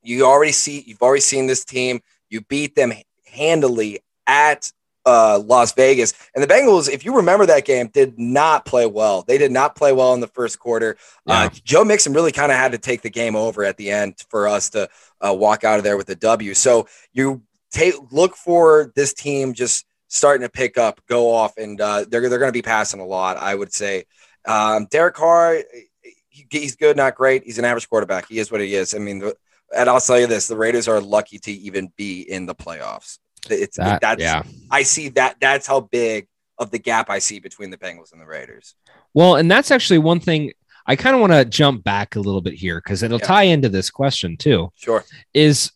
You 0.04 0.26
already 0.26 0.52
see, 0.52 0.84
you've 0.86 1.02
already 1.02 1.22
seen 1.22 1.48
this 1.48 1.64
team. 1.66 2.02
You 2.30 2.42
beat 2.42 2.76
them 2.76 2.94
handily 3.32 4.00
at 4.28 4.72
uh, 5.06 5.40
Las 5.46 5.74
Vegas. 5.74 6.14
And 6.34 6.44
the 6.44 6.48
Bengals, 6.48 6.90
if 6.90 7.06
you 7.06 7.16
remember 7.18 7.46
that 7.46 7.66
game, 7.66 7.88
did 7.88 8.18
not 8.18 8.66
play 8.66 8.86
well. 8.86 9.22
They 9.22 9.38
did 9.38 9.52
not 9.52 9.76
play 9.76 9.94
well 9.94 10.14
in 10.14 10.20
the 10.20 10.28
first 10.28 10.60
quarter. 10.60 10.98
Uh, 11.28 11.50
Joe 11.64 11.84
Mixon 11.84 12.14
really 12.14 12.32
kind 12.32 12.52
of 12.52 12.58
had 12.58 12.72
to 12.72 12.78
take 12.78 13.02
the 13.02 13.10
game 13.10 13.36
over 13.36 13.64
at 13.64 13.78
the 13.78 13.92
end 13.92 14.16
for 14.30 14.48
us 14.48 14.70
to 14.72 14.90
uh, 15.22 15.34
walk 15.34 15.64
out 15.64 15.78
of 15.78 15.84
there 15.84 15.98
with 15.98 16.10
a 16.10 16.16
W. 16.16 16.54
So 16.54 16.88
you 17.14 17.44
take 17.72 17.94
look 18.12 18.36
for 18.36 18.92
this 18.96 19.14
team 19.14 19.54
just 19.54 19.86
starting 20.08 20.46
to 20.46 20.52
pick 20.52 20.78
up, 20.78 21.02
go 21.08 21.32
off, 21.32 21.58
and 21.58 21.80
uh, 21.80 22.06
they're 22.10 22.30
they're 22.30 22.40
going 22.40 22.50
to 22.50 22.54
be 22.54 22.62
passing 22.62 23.00
a 23.00 23.06
lot. 23.06 23.38
I 23.38 23.54
would 23.54 23.74
say. 23.74 24.06
Um, 24.48 24.88
Derek 24.92 25.16
Carr, 25.16 25.64
he, 26.30 26.46
he's 26.52 26.76
good, 26.76 26.96
not 26.96 27.16
great. 27.16 27.44
He's 27.44 27.58
an 27.58 27.66
average 27.66 27.90
quarterback. 27.90 28.28
He 28.28 28.38
is 28.38 28.52
what 28.52 28.62
he 28.62 28.76
is. 28.76 28.94
I 28.94 29.00
mean, 29.00 29.20
the, 29.20 29.36
and 29.76 29.90
I'll 29.90 30.00
tell 30.00 30.20
you 30.20 30.28
this: 30.28 30.48
the 30.48 30.58
Raiders 30.58 30.88
are 30.88 31.02
lucky 31.02 31.40
to 31.40 31.52
even 31.52 31.92
be 31.98 32.22
in 32.22 32.46
the 32.46 32.56
playoffs. 32.56 33.20
It's 33.50 33.78
That, 33.78 34.02
that's 34.02 34.22
yeah. 34.22 34.44
I 34.72 34.84
see 34.84 35.10
that 35.10 35.38
that's 35.40 35.68
how 35.68 35.82
big 35.82 36.28
of 36.58 36.72
the 36.72 36.80
gap 36.80 37.10
I 37.10 37.20
see 37.20 37.40
between 37.40 37.70
the 37.70 37.78
Bengals 37.78 38.12
and 38.14 38.22
the 38.22 38.26
Raiders. 38.26 38.76
Well, 39.14 39.36
and 39.36 39.50
that's 39.52 39.72
actually 39.72 39.98
one 40.00 40.20
thing 40.20 40.52
I 40.88 40.96
kind 40.96 41.16
of 41.16 41.20
want 41.22 41.34
to 41.34 41.46
jump 41.46 41.84
back 41.84 42.16
a 42.16 42.20
little 42.20 42.42
bit 42.42 42.54
here 42.54 42.78
because 42.80 43.04
it'll 43.04 43.20
Yeah. 43.20 43.26
tie 43.28 43.44
into 43.44 43.70
this 43.70 43.90
question 43.90 44.38
too. 44.38 44.72
Sure. 44.76 45.04
Is 45.34 45.72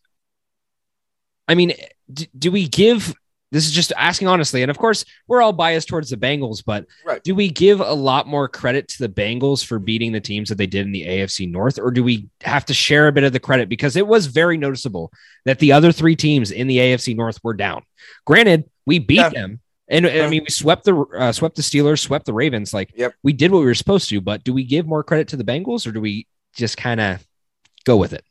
I 1.47 1.55
mean, 1.55 1.73
do, 2.11 2.25
do 2.37 2.51
we 2.51 2.67
give 2.67 3.13
this 3.51 3.65
is 3.65 3.71
just 3.71 3.91
asking 3.97 4.27
honestly, 4.27 4.61
and 4.61 4.69
of 4.69 4.77
course, 4.77 5.05
we're 5.27 5.41
all 5.41 5.53
biased 5.53 5.87
towards 5.87 6.09
the 6.09 6.17
Bengals, 6.17 6.63
but 6.63 6.85
Right. 7.03 7.23
do 7.23 7.33
we 7.33 7.49
give 7.49 7.79
a 7.79 7.93
lot 7.93 8.27
more 8.27 8.47
credit 8.47 8.87
to 8.89 8.99
the 8.99 9.09
Bengals 9.09 9.65
for 9.65 9.79
beating 9.79 10.11
the 10.11 10.19
teams 10.21 10.49
that 10.49 10.55
they 10.59 10.67
did 10.67 10.85
in 10.85 10.91
the 10.91 11.05
AFC 11.07 11.49
North, 11.49 11.79
or 11.79 11.89
do 11.91 12.03
we 12.03 12.27
have 12.41 12.65
to 12.65 12.73
share 12.73 13.07
a 13.07 13.11
bit 13.11 13.23
of 13.23 13.33
the 13.33 13.39
credit 13.39 13.67
because 13.69 13.95
it 13.95 14.05
was 14.05 14.27
very 14.27 14.57
noticeable 14.57 15.11
that 15.45 15.59
the 15.59 15.71
other 15.71 15.91
three 15.91 16.15
teams 16.15 16.51
in 16.51 16.67
the 16.67 16.77
AFC 16.77 17.15
North 17.15 17.39
were 17.43 17.53
down? 17.55 17.83
Granted, 18.25 18.65
we 18.85 18.99
beat 18.99 19.15
Yeah. 19.17 19.29
them, 19.29 19.59
and 19.87 20.05
I 20.05 20.29
mean, 20.29 20.43
we 20.43 20.49
swept 20.51 20.85
the 20.85 20.95
uh, 21.17 21.31
swept 21.31 21.55
the 21.55 21.63
Steelers, 21.63 21.99
swept 21.99 22.25
the 22.27 22.33
Ravens. 22.33 22.73
Like, 22.73 22.91
Yep. 22.95 23.15
we 23.23 23.33
did 23.33 23.51
what 23.51 23.59
we 23.59 23.65
were 23.65 23.73
supposed 23.73 24.09
to. 24.09 24.21
But 24.21 24.43
do 24.43 24.53
we 24.53 24.63
give 24.63 24.85
more 24.85 25.03
credit 25.03 25.27
to 25.29 25.37
the 25.37 25.43
Bengals, 25.43 25.87
or 25.87 25.91
do 25.91 25.99
we 26.01 26.27
just 26.55 26.77
kind 26.77 27.01
of 27.01 27.25
go 27.85 27.97
with 27.97 28.13
it? 28.13 28.23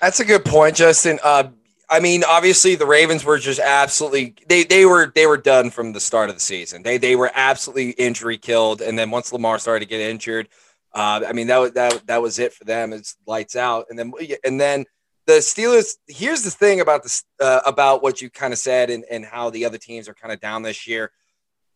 That's 0.00 0.20
a 0.20 0.24
good 0.24 0.44
point, 0.44 0.76
Justin. 0.76 1.18
Uh, 1.22 1.50
I 1.92 2.00
mean, 2.00 2.24
obviously 2.24 2.74
the 2.74 2.86
Ravens 2.86 3.22
were 3.22 3.38
just 3.38 3.60
absolutely 3.60 4.34
they 4.48 4.64
they 4.64 4.86
were 4.86 5.12
they 5.14 5.26
were 5.26 5.36
done 5.36 5.70
from 5.70 5.92
the 5.92 6.00
start 6.00 6.30
of 6.30 6.36
the 6.36 6.40
season. 6.40 6.82
They 6.82 6.96
they 6.96 7.16
were 7.16 7.30
absolutely 7.34 7.90
injury 7.90 8.38
killed, 8.38 8.80
and 8.80 8.98
then 8.98 9.10
once 9.10 9.30
Lamar 9.30 9.58
started 9.58 9.80
to 9.80 9.90
get 9.90 10.00
injured, 10.00 10.48
uh, 10.94 11.20
I 11.28 11.34
mean 11.34 11.48
that 11.48 11.58
was 11.58 11.72
that 11.72 12.06
that 12.06 12.22
was 12.22 12.38
it 12.38 12.54
for 12.54 12.64
them. 12.64 12.94
It's 12.94 13.16
lights 13.26 13.56
out, 13.56 13.86
and 13.90 13.98
then 13.98 14.10
and 14.42 14.58
then 14.58 14.86
the 15.26 15.34
Steelers. 15.34 15.96
Here's 16.08 16.42
the 16.42 16.50
thing 16.50 16.80
about 16.80 17.02
this 17.02 17.24
uh, 17.40 17.60
about 17.66 18.02
what 18.02 18.22
you 18.22 18.30
kind 18.30 18.54
of 18.54 18.58
said 18.58 18.88
and 18.88 19.04
and 19.10 19.22
how 19.22 19.50
the 19.50 19.66
other 19.66 19.78
teams 19.78 20.08
are 20.08 20.14
kind 20.14 20.32
of 20.32 20.40
down 20.40 20.62
this 20.62 20.86
year. 20.86 21.12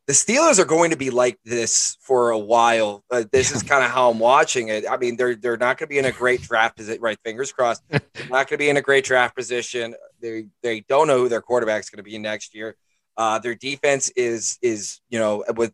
The 0.07 0.13
Steelers 0.13 0.61
are 0.61 0.65
going 0.65 0.91
to 0.91 0.97
be 0.97 1.11
like 1.11 1.39
this 1.45 1.97
for 2.01 2.31
a 2.31 2.39
while. 2.39 3.03
Uh, 3.11 3.25
this 3.33 3.51
is 3.51 3.65
kind 3.65 3.85
of 3.85 3.91
how 3.91 4.11
I'm 4.11 4.21
watching 4.21 4.69
it. 4.69 4.85
I 4.89 4.97
mean, 4.97 5.17
they're 5.17 5.35
they're 5.35 5.57
not 5.57 5.79
going 5.79 5.89
to 5.89 5.93
be 5.93 5.99
in 5.99 6.05
a 6.05 6.13
great 6.13 6.43
draft 6.43 6.77
position. 6.77 7.03
Right, 7.03 7.19
fingers 7.25 7.51
crossed. 7.51 7.83
They're 7.91 8.01
not 8.29 8.47
going 8.47 8.47
to 8.47 8.59
be 8.59 8.69
in 8.69 8.77
a 8.77 8.83
great 8.83 9.05
draft 9.05 9.35
position. 9.35 9.97
They 10.21 10.47
they 10.63 10.81
don't 10.81 11.09
know 11.09 11.19
who 11.19 11.29
their 11.29 11.41
quarterback's 11.41 11.91
going 11.91 11.99
to 11.99 12.09
be 12.09 12.19
next 12.19 12.55
year. 12.55 12.77
Uh, 13.17 13.41
their 13.41 13.57
defense 13.57 14.11
is 14.11 14.59
is 14.63 15.01
you 15.09 15.19
know 15.19 15.45
with 15.57 15.73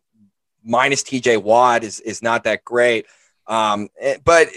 minus 0.63 1.03
TJ 1.03 1.43
Watt 1.43 1.83
is 1.83 1.99
is 1.99 2.23
not 2.23 2.45
that 2.45 2.63
great. 2.63 3.05
Um, 3.45 3.89
eh, 3.99 4.17
but 4.23 4.49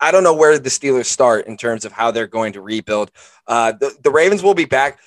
I 0.00 0.10
don't 0.10 0.22
know 0.22 0.34
where 0.34 0.58
the 0.58 0.70
Steelers 0.70 1.06
start 1.06 1.46
in 1.46 1.56
terms 1.56 1.84
of 1.84 1.92
how 1.92 2.10
they're 2.10 2.26
going 2.26 2.52
to 2.54 2.60
rebuild. 2.60 3.10
Uh, 3.46 3.72
the, 3.72 3.96
the 4.02 4.10
Ravens 4.10 4.42
will 4.42 4.54
be 4.54 4.64
back, 4.64 4.98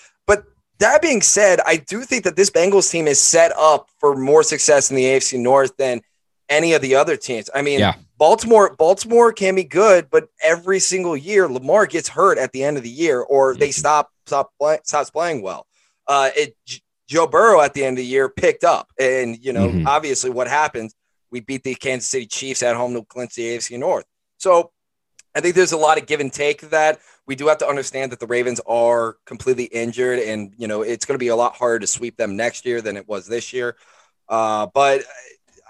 that 0.81 1.01
being 1.01 1.21
said, 1.21 1.59
I 1.65 1.77
do 1.77 2.03
think 2.03 2.23
that 2.25 2.35
this 2.35 2.49
Bengals 2.49 2.91
team 2.91 3.07
is 3.07 3.19
set 3.19 3.51
up 3.57 3.89
for 3.99 4.15
more 4.15 4.43
success 4.43 4.89
in 4.89 4.95
the 4.95 5.05
AFC 5.05 5.39
North 5.39 5.75
than 5.77 6.01
any 6.49 6.73
of 6.73 6.81
the 6.81 6.95
other 6.95 7.15
teams. 7.15 7.49
I 7.55 7.61
mean, 7.61 7.79
Yeah. 7.79 7.95
Baltimore, 8.17 8.75
Baltimore 8.77 9.31
can 9.33 9.55
be 9.55 9.63
good, 9.63 10.09
but 10.11 10.27
every 10.43 10.79
single 10.79 11.17
year 11.17 11.47
Lamar 11.47 11.87
gets 11.87 12.09
hurt 12.09 12.37
at 12.37 12.51
the 12.51 12.63
end 12.63 12.77
of 12.77 12.83
the 12.83 12.89
year, 12.89 13.19
or 13.21 13.55
they 13.55 13.71
stop 13.71 14.11
stop 14.27 14.51
play, 14.59 14.77
stops 14.83 15.09
playing 15.09 15.41
well. 15.41 15.65
Uh, 16.07 16.29
it 16.35 16.55
Joe 17.07 17.25
Burrow 17.27 17.61
at 17.61 17.73
the 17.73 17.83
end 17.83 17.97
of 17.97 18.03
the 18.03 18.05
year 18.05 18.29
picked 18.29 18.63
up, 18.63 18.91
and 18.99 19.37
you 19.43 19.51
know 19.53 19.69
Mhm. 19.69 19.87
obviously 19.87 20.29
what 20.29 20.47
happens. 20.47 20.93
We 21.31 21.39
beat 21.39 21.63
the 21.63 21.73
Kansas 21.75 22.09
City 22.09 22.25
Chiefs 22.27 22.61
at 22.61 22.75
home 22.75 22.93
to 22.93 23.03
clinch 23.03 23.33
the 23.35 23.47
AFC 23.55 23.77
North. 23.77 24.05
So 24.37 24.71
I 25.33 25.41
think 25.41 25.55
there's 25.55 25.71
a 25.71 25.77
lot 25.77 25.97
of 25.97 26.05
give 26.05 26.19
and 26.19 26.31
take 26.31 26.59
to 26.59 26.67
that. 26.67 26.99
We 27.31 27.35
do 27.37 27.47
have 27.47 27.59
to 27.59 27.65
understand 27.65 28.11
that 28.11 28.19
the 28.19 28.27
Ravens 28.27 28.59
are 28.67 29.15
completely 29.25 29.63
injured, 29.63 30.19
and 30.19 30.53
you 30.57 30.67
know 30.67 30.81
it's 30.81 31.05
going 31.05 31.15
to 31.15 31.17
be 31.17 31.29
a 31.29 31.35
lot 31.37 31.55
harder 31.55 31.79
to 31.79 31.87
sweep 31.87 32.17
them 32.17 32.35
next 32.35 32.65
year 32.65 32.81
than 32.81 32.97
it 32.97 33.07
was 33.07 33.25
this 33.25 33.53
year. 33.53 33.77
Uh, 34.27 34.67
but 34.73 35.05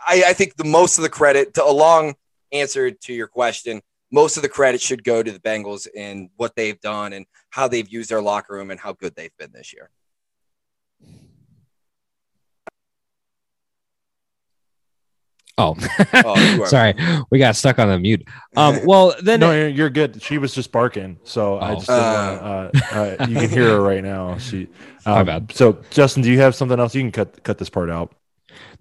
I, 0.07 0.24
I 0.30 0.34
think 0.34 0.55
the 0.55 0.64
most 0.64 0.97
of 0.97 1.03
the 1.03 1.09
credit, 1.09 1.53
to 1.53 1.64
a 1.64 1.70
long 1.70 2.16
answer 2.51 2.89
to 2.89 3.14
your 3.14 3.28
question, 3.28 3.80
most 4.12 4.38
of 4.38 4.41
the 4.41 4.49
credit 4.49 4.82
should 4.82 5.03
go 5.03 5.22
to 5.22 5.32
the 5.32 5.38
Bengals 5.38 5.88
and 5.95 6.32
what 6.36 6.55
they've 6.55 6.82
done 6.82 7.14
and 7.14 7.28
how 7.51 7.68
they've 7.68 7.88
used 7.88 8.09
their 8.09 8.24
locker 8.24 8.55
room 8.55 8.72
and 8.72 8.80
how 8.80 8.93
good 8.93 9.14
they've 9.16 9.38
been 9.38 9.51
this 9.53 9.72
year. 9.72 9.91
Oh, 15.62 15.76
Oh, 16.26 16.66
sorry, 16.66 16.93
we 17.30 17.38
got 17.39 17.55
stuck 17.55 17.78
on 17.80 17.88
the 17.89 17.99
mute. 17.99 18.28
Um, 18.55 18.80
well 18.86 19.14
then, 19.22 19.39
no, 19.39 19.51
you're, 19.51 19.68
you're 19.68 19.89
good. 19.89 20.22
She 20.22 20.38
was 20.38 20.53
just 20.53 20.72
barking, 20.72 21.18
so 21.24 21.57
I 21.57 21.72
Oh. 21.72 21.76
just 21.76 21.88
didn't 21.88 22.03
wanna, 22.03 22.72
uh, 22.91 23.18
uh, 23.20 23.26
you 23.28 23.36
can 23.36 23.49
hear 23.49 23.68
her 23.70 23.82
right 23.91 24.03
now. 24.03 24.38
She, 24.38 24.68
My 25.05 25.20
um, 25.20 25.26
bad. 25.26 25.51
So, 25.53 25.82
Justin, 25.91 26.24
do 26.24 26.32
you 26.32 26.39
have 26.39 26.55
something 26.55 26.80
else? 26.80 26.95
You 26.95 27.01
can 27.01 27.12
cut 27.12 27.43
cut 27.43 27.57
this 27.57 27.70
part 27.70 27.89
out. 27.89 28.14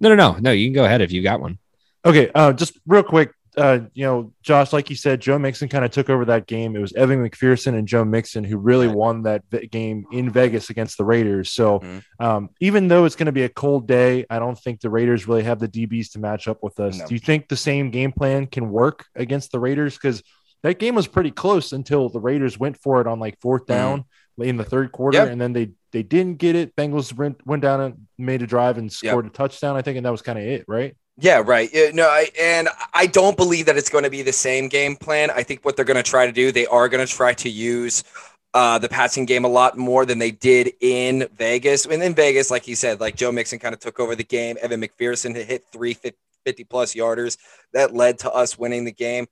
no, 0.01 0.09
no, 0.09 0.15
no, 0.15 0.37
no. 0.41 0.51
You 0.53 0.67
can 0.67 0.75
go 0.75 0.85
ahead 0.85 1.01
if 1.03 1.13
you 1.13 1.23
got 1.23 1.41
one. 1.41 1.59
Okay, 2.05 2.31
uh, 2.35 2.53
just 2.55 2.79
real 2.87 3.03
quick, 3.03 3.31
uh, 3.57 3.81
you 3.95 4.05
know, 4.05 4.33
Josh, 4.43 4.73
like 4.73 4.91
you 4.91 4.97
said, 4.97 5.21
Joe 5.21 5.39
Mixon 5.39 5.69
kind 5.69 5.85
of 5.85 5.91
took 5.91 6.09
over 6.09 6.25
that 6.27 6.47
game. 6.47 6.77
It 6.77 6.81
was 6.81 6.93
Evan 6.93 7.29
McPherson 7.29 7.75
and 7.79 7.87
Joe 7.89 8.05
Mixon 8.05 8.45
who 8.45 8.57
really 8.59 8.89
won 8.89 9.23
that 9.23 9.43
game 9.71 10.05
in 10.13 10.31
Vegas 10.31 10.71
against 10.71 10.99
the 10.99 11.05
Raiders. 11.05 11.51
So, 11.51 11.81
Mhm. 11.81 12.03
um, 12.21 12.51
even 12.61 12.89
though 12.89 13.05
it's 13.05 13.17
going 13.17 13.27
to 13.27 13.33
be 13.33 13.43
a 13.43 13.49
cold 13.49 13.87
day, 13.89 14.25
I 14.31 14.39
don't 14.39 14.59
think 14.59 14.81
the 14.81 14.91
Raiders 14.91 15.27
really 15.27 15.43
have 15.43 15.59
the 15.59 15.69
DBs 15.69 16.13
to 16.13 16.19
match 16.21 16.49
up 16.49 16.59
with 16.63 16.79
us. 16.81 16.99
No. 16.99 17.07
Do 17.07 17.15
you 17.15 17.21
think 17.21 17.49
the 17.49 17.57
same 17.57 17.91
game 17.91 18.13
plan 18.13 18.47
can 18.47 18.71
work 18.71 19.07
against 19.15 19.53
the 19.53 19.59
Raiders? 19.59 19.95
Because 19.97 20.23
that 20.63 20.79
game 20.79 20.95
was 20.95 21.07
pretty 21.07 21.31
close 21.31 21.73
until 21.73 22.09
the 22.09 22.21
Raiders 22.21 22.59
went 22.59 22.77
for 22.77 23.01
it 23.01 23.07
on 23.07 23.19
like 23.19 23.41
fourth 23.41 23.67
down 23.67 24.05
in 24.39 24.57
the 24.57 24.65
third 24.65 24.93
quarter, 24.93 25.19
Mm-hmm. 25.19 25.25
Yep. 25.27 25.33
and 25.33 25.41
then 25.41 25.53
they 25.53 25.71
they 25.93 26.05
didn't 26.05 26.39
get 26.39 26.55
it. 26.55 26.77
Bengals 26.77 27.13
went, 27.13 27.45
went 27.45 27.63
down 27.63 27.81
and 27.81 28.07
made 28.17 28.43
a 28.43 28.47
drive 28.47 28.79
and 28.79 28.93
scored 28.93 29.27
a 29.27 29.29
touchdown, 29.29 29.75
I 29.75 29.83
think, 29.83 29.97
and 29.97 30.07
that 30.07 30.13
was 30.13 30.23
kind 30.23 30.39
of 30.39 30.45
it, 30.45 30.65
right? 30.69 30.95
Yeah, 31.19 31.43
right. 31.45 31.69
Yeah, 31.73 31.91
no, 31.93 32.09
I, 32.09 32.29
and 32.41 32.69
I 32.95 33.07
don't 33.07 33.37
believe 33.37 33.67
that 33.67 33.77
it's 33.77 33.91
going 33.91 34.05
to 34.05 34.11
be 34.11 34.23
the 34.23 34.33
same 34.33 34.69
game 34.69 34.97
plan. 34.97 35.31
I 35.31 35.43
think 35.43 35.65
what 35.65 35.77
they're 35.77 35.85
going 35.85 36.03
to 36.03 36.03
try 36.03 36.27
to 36.27 36.33
do, 36.33 36.51
they 36.51 36.67
are 36.67 36.89
going 36.89 37.07
to 37.07 37.13
try 37.13 37.35
to 37.35 37.51
use 37.51 38.05
uh, 38.55 38.79
the 38.79 38.89
passing 38.89 39.27
game 39.27 39.45
a 39.45 39.49
lot 39.49 39.77
more 39.77 40.07
than 40.07 40.19
they 40.19 40.31
did 40.31 40.73
in 40.81 41.29
Vegas. 41.37 41.85
And 41.87 42.03
in 42.03 42.15
Vegas, 42.15 42.51
like 42.51 42.67
you 42.67 42.75
said, 42.75 43.01
like 43.01 43.17
Joe 43.17 43.33
Mixon 43.33 43.59
kind 43.59 43.75
of 43.75 43.81
took 43.81 44.01
over 44.01 44.17
the 44.17 44.25
game. 44.25 44.57
Evan 44.61 44.81
McPherson 44.81 45.35
hit 45.37 45.65
three 45.73 45.95
50 45.95 46.65
plus 46.65 46.95
yarders 46.95 47.37
that 47.73 47.95
led 47.95 48.19
to 48.21 48.33
us 48.33 48.59
winning 48.59 48.85
the 48.85 48.93
game. 48.93 49.27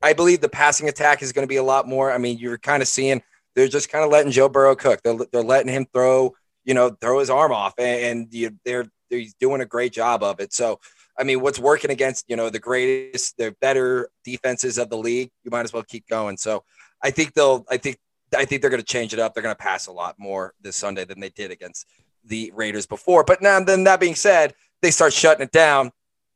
I 0.00 0.12
believe 0.12 0.40
the 0.40 0.48
passing 0.48 0.88
attack 0.88 1.22
is 1.22 1.32
going 1.32 1.46
to 1.46 1.48
be 1.48 1.56
a 1.56 1.62
lot 1.62 1.88
more. 1.88 2.12
I 2.12 2.18
mean, 2.18 2.38
you're 2.38 2.58
kind 2.58 2.82
of 2.82 2.88
seeing 2.88 3.22
they're 3.54 3.68
just 3.68 3.90
kind 3.90 4.04
of 4.04 4.10
letting 4.10 4.30
Joe 4.30 4.48
Burrow 4.48 4.76
cook. 4.76 5.02
They're, 5.02 5.18
they're 5.32 5.42
letting 5.42 5.72
him 5.72 5.86
throw, 5.92 6.34
you 6.64 6.74
know, 6.74 6.90
throw 6.90 7.18
his 7.18 7.30
arm 7.30 7.52
off, 7.52 7.74
and, 7.78 8.00
and 8.04 8.34
you, 8.34 8.56
they're, 8.64 8.86
they're 9.10 9.24
doing 9.40 9.60
a 9.60 9.66
great 9.66 9.92
job 9.92 10.22
of 10.22 10.38
it. 10.38 10.52
So, 10.52 10.78
I 11.18 11.24
mean, 11.24 11.40
what's 11.40 11.58
working 11.58 11.90
against 11.90 12.24
you 12.28 12.36
know 12.36 12.48
the 12.50 12.58
greatest, 12.60 13.36
the 13.36 13.54
better 13.60 14.08
defenses 14.24 14.78
of 14.78 14.88
the 14.90 14.96
league? 14.98 15.30
You 15.44 15.50
might 15.50 15.64
as 15.64 15.72
well 15.72 15.82
keep 15.82 16.06
going. 16.08 16.36
So, 16.36 16.62
I 17.02 17.10
think 17.10 17.34
they'll. 17.34 17.64
I 17.70 17.76
think. 17.76 17.98
I 18.36 18.44
think 18.44 18.60
they're 18.60 18.70
going 18.70 18.82
to 18.82 18.86
change 18.86 19.14
it 19.14 19.18
up. 19.18 19.32
They're 19.32 19.42
going 19.42 19.54
to 19.54 19.58
pass 19.62 19.86
a 19.86 19.92
lot 19.92 20.16
more 20.18 20.52
this 20.60 20.76
Sunday 20.76 21.04
than 21.06 21.18
they 21.18 21.30
did 21.30 21.50
against 21.50 21.86
the 22.24 22.52
Raiders 22.54 22.84
before. 22.84 23.24
But 23.24 23.40
now, 23.40 23.58
then 23.60 23.84
that 23.84 24.00
being 24.00 24.14
said, 24.14 24.52
they 24.82 24.90
start 24.90 25.14
shutting 25.14 25.42
it 25.42 25.50
down. 25.50 25.92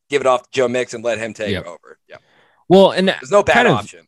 Give 0.08 0.22
it 0.22 0.26
off 0.26 0.42
to 0.44 0.48
Joe 0.52 0.68
Mix 0.68 0.94
and 0.94 1.04
let 1.04 1.18
him 1.18 1.34
take 1.34 1.50
Yep. 1.52 1.66
over. 1.66 1.98
Yeah, 2.08 2.16
Well, 2.66 2.92
and 2.92 3.08
there's 3.08 3.30
no 3.30 3.42
bad 3.42 3.52
kind 3.54 3.68
of- 3.68 3.74
option. 3.74 4.06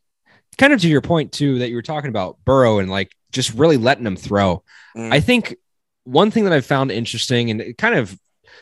kind 0.57 0.73
of 0.73 0.81
to 0.81 0.87
your 0.87 1.01
point 1.01 1.31
too 1.31 1.59
that 1.59 1.69
you 1.69 1.75
were 1.75 1.83
talking 1.83 2.09
about 2.09 2.37
Burrow 2.43 2.79
and 2.79 2.89
like 2.89 3.11
just 3.31 3.53
really 3.53 3.77
letting 3.77 4.05
him 4.07 4.15
throw. 4.15 4.63
Mm. 4.97 5.13
I 5.13 5.19
think 5.19 5.55
one 6.05 6.31
thing 6.31 6.45
that 6.45 6.53
I've 6.53 6.65
found 6.65 6.91
interesting 6.91 7.51
and 7.51 7.61
it 7.61 7.77
kind 7.77 7.93
of 7.93 8.17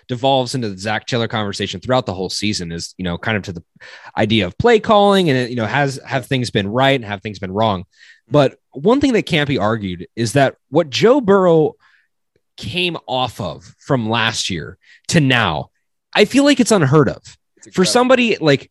devolves 0.07 0.55
into 0.55 0.69
the 0.69 0.77
Zac 0.77 1.05
Taylor 1.07 1.27
conversation 1.27 1.79
throughout 1.79 2.05
the 2.05 2.13
whole 2.13 2.29
season 2.29 2.71
is, 2.71 2.93
you 2.97 3.03
know, 3.03 3.17
kind 3.17 3.37
of 3.37 3.43
to 3.43 3.53
the 3.53 3.63
idea 4.17 4.45
of 4.45 4.57
play 4.57 4.79
calling 4.79 5.29
and, 5.29 5.49
you 5.49 5.55
know, 5.55 5.65
has 5.65 5.99
have 6.05 6.25
things 6.25 6.51
been 6.51 6.67
right 6.67 6.95
and 6.95 7.05
have 7.05 7.21
things 7.21 7.39
been 7.39 7.51
wrong. 7.51 7.85
But 8.29 8.57
one 8.71 9.01
thing 9.01 9.13
that 9.13 9.25
can't 9.25 9.47
be 9.47 9.57
argued 9.57 10.07
is 10.15 10.33
that 10.33 10.55
what 10.69 10.89
Joe 10.89 11.21
Burrow 11.21 11.75
came 12.57 12.97
off 13.07 13.41
of 13.41 13.63
from 13.79 14.09
last 14.09 14.49
year 14.49 14.77
to 15.09 15.19
now, 15.19 15.69
I 16.13 16.25
feel 16.25 16.43
like 16.43 16.59
it's 16.59 16.71
unheard 16.71 17.09
of. 17.09 17.21
It's 17.57 17.75
for 17.75 17.85
somebody 17.85 18.37
like 18.37 18.69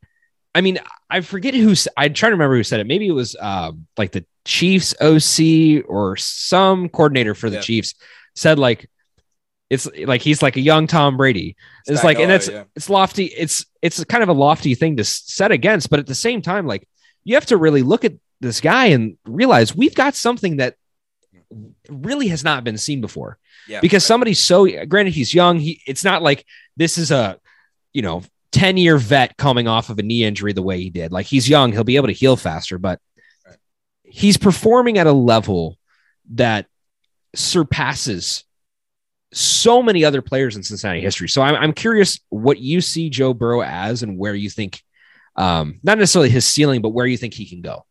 i 0.54 0.60
mean 0.60 0.78
i 1.08 1.22
forget 1.22 1.54
who 1.54 1.74
I'm 1.96 2.12
trying 2.12 2.30
to 2.30 2.34
remember 2.34 2.56
who 2.56 2.62
said 2.62 2.80
it. 2.80 2.86
Maybe 2.86 3.06
it 3.06 3.12
was 3.12 3.36
uh, 3.40 3.72
like 3.96 4.12
the 4.12 4.24
chiefs 4.44 4.94
oc 5.00 5.84
or 5.88 6.16
some 6.16 6.88
coordinator 6.88 7.34
for 7.34 7.48
the 7.48 7.60
chiefs 7.60 7.94
said 8.34 8.58
like 8.58 8.88
it's 9.72 9.88
like 10.04 10.20
he's 10.20 10.42
like 10.42 10.56
a 10.56 10.60
young 10.60 10.86
tom 10.86 11.16
brady 11.16 11.56
it's 11.86 12.04
like 12.04 12.18
and 12.18 12.30
it's 12.30 12.48
yeah. 12.48 12.64
it's 12.76 12.90
lofty 12.90 13.24
it's 13.24 13.64
it's 13.80 14.04
kind 14.04 14.22
of 14.22 14.28
a 14.28 14.34
lofty 14.34 14.74
thing 14.74 14.98
to 14.98 15.04
set 15.04 15.50
against 15.50 15.88
but 15.88 15.98
at 15.98 16.06
the 16.06 16.14
same 16.14 16.42
time 16.42 16.66
like 16.66 16.86
you 17.24 17.34
have 17.36 17.46
to 17.46 17.56
really 17.56 17.82
look 17.82 18.04
at 18.04 18.12
this 18.40 18.60
guy 18.60 18.86
and 18.86 19.16
realize 19.24 19.74
we've 19.74 19.94
got 19.94 20.14
something 20.14 20.58
that 20.58 20.76
really 21.88 22.28
has 22.28 22.44
not 22.44 22.64
been 22.64 22.76
seen 22.76 23.00
before 23.00 23.38
yeah, 23.66 23.80
because 23.80 24.02
right. 24.02 24.08
somebody's 24.08 24.40
so 24.42 24.66
granted 24.86 25.14
he's 25.14 25.32
young 25.32 25.58
he 25.58 25.80
it's 25.86 26.04
not 26.04 26.22
like 26.22 26.44
this 26.76 26.98
is 26.98 27.10
a 27.10 27.38
you 27.94 28.02
know 28.02 28.22
10 28.52 28.76
year 28.76 28.98
vet 28.98 29.36
coming 29.38 29.68
off 29.68 29.88
of 29.88 29.98
a 29.98 30.02
knee 30.02 30.24
injury 30.24 30.52
the 30.52 30.62
way 30.62 30.78
he 30.78 30.90
did 30.90 31.12
like 31.12 31.26
he's 31.26 31.48
young 31.48 31.72
he'll 31.72 31.84
be 31.84 31.96
able 31.96 32.08
to 32.08 32.12
heal 32.12 32.36
faster 32.36 32.78
but 32.78 33.00
Right. 33.46 33.56
he's 34.02 34.36
performing 34.36 34.98
at 34.98 35.06
a 35.06 35.12
level 35.12 35.78
that 36.34 36.66
surpasses 37.34 38.44
so 39.32 39.82
many 39.82 40.04
other 40.04 40.22
players 40.22 40.56
in 40.56 40.62
Cincinnati 40.62 41.00
history. 41.00 41.28
So 41.28 41.42
I'm, 41.42 41.54
I'm 41.54 41.72
curious 41.72 42.20
what 42.28 42.58
you 42.58 42.80
see 42.80 43.10
Joe 43.10 43.34
Burrow 43.34 43.62
as 43.62 44.02
and 44.02 44.18
where 44.18 44.34
you 44.34 44.50
think, 44.50 44.82
um, 45.36 45.80
not 45.82 45.98
necessarily 45.98 46.30
his 46.30 46.46
ceiling, 46.46 46.82
but 46.82 46.90
where 46.90 47.06
you 47.06 47.16
think 47.16 47.34
he 47.34 47.46
can 47.46 47.62
go 47.62 47.86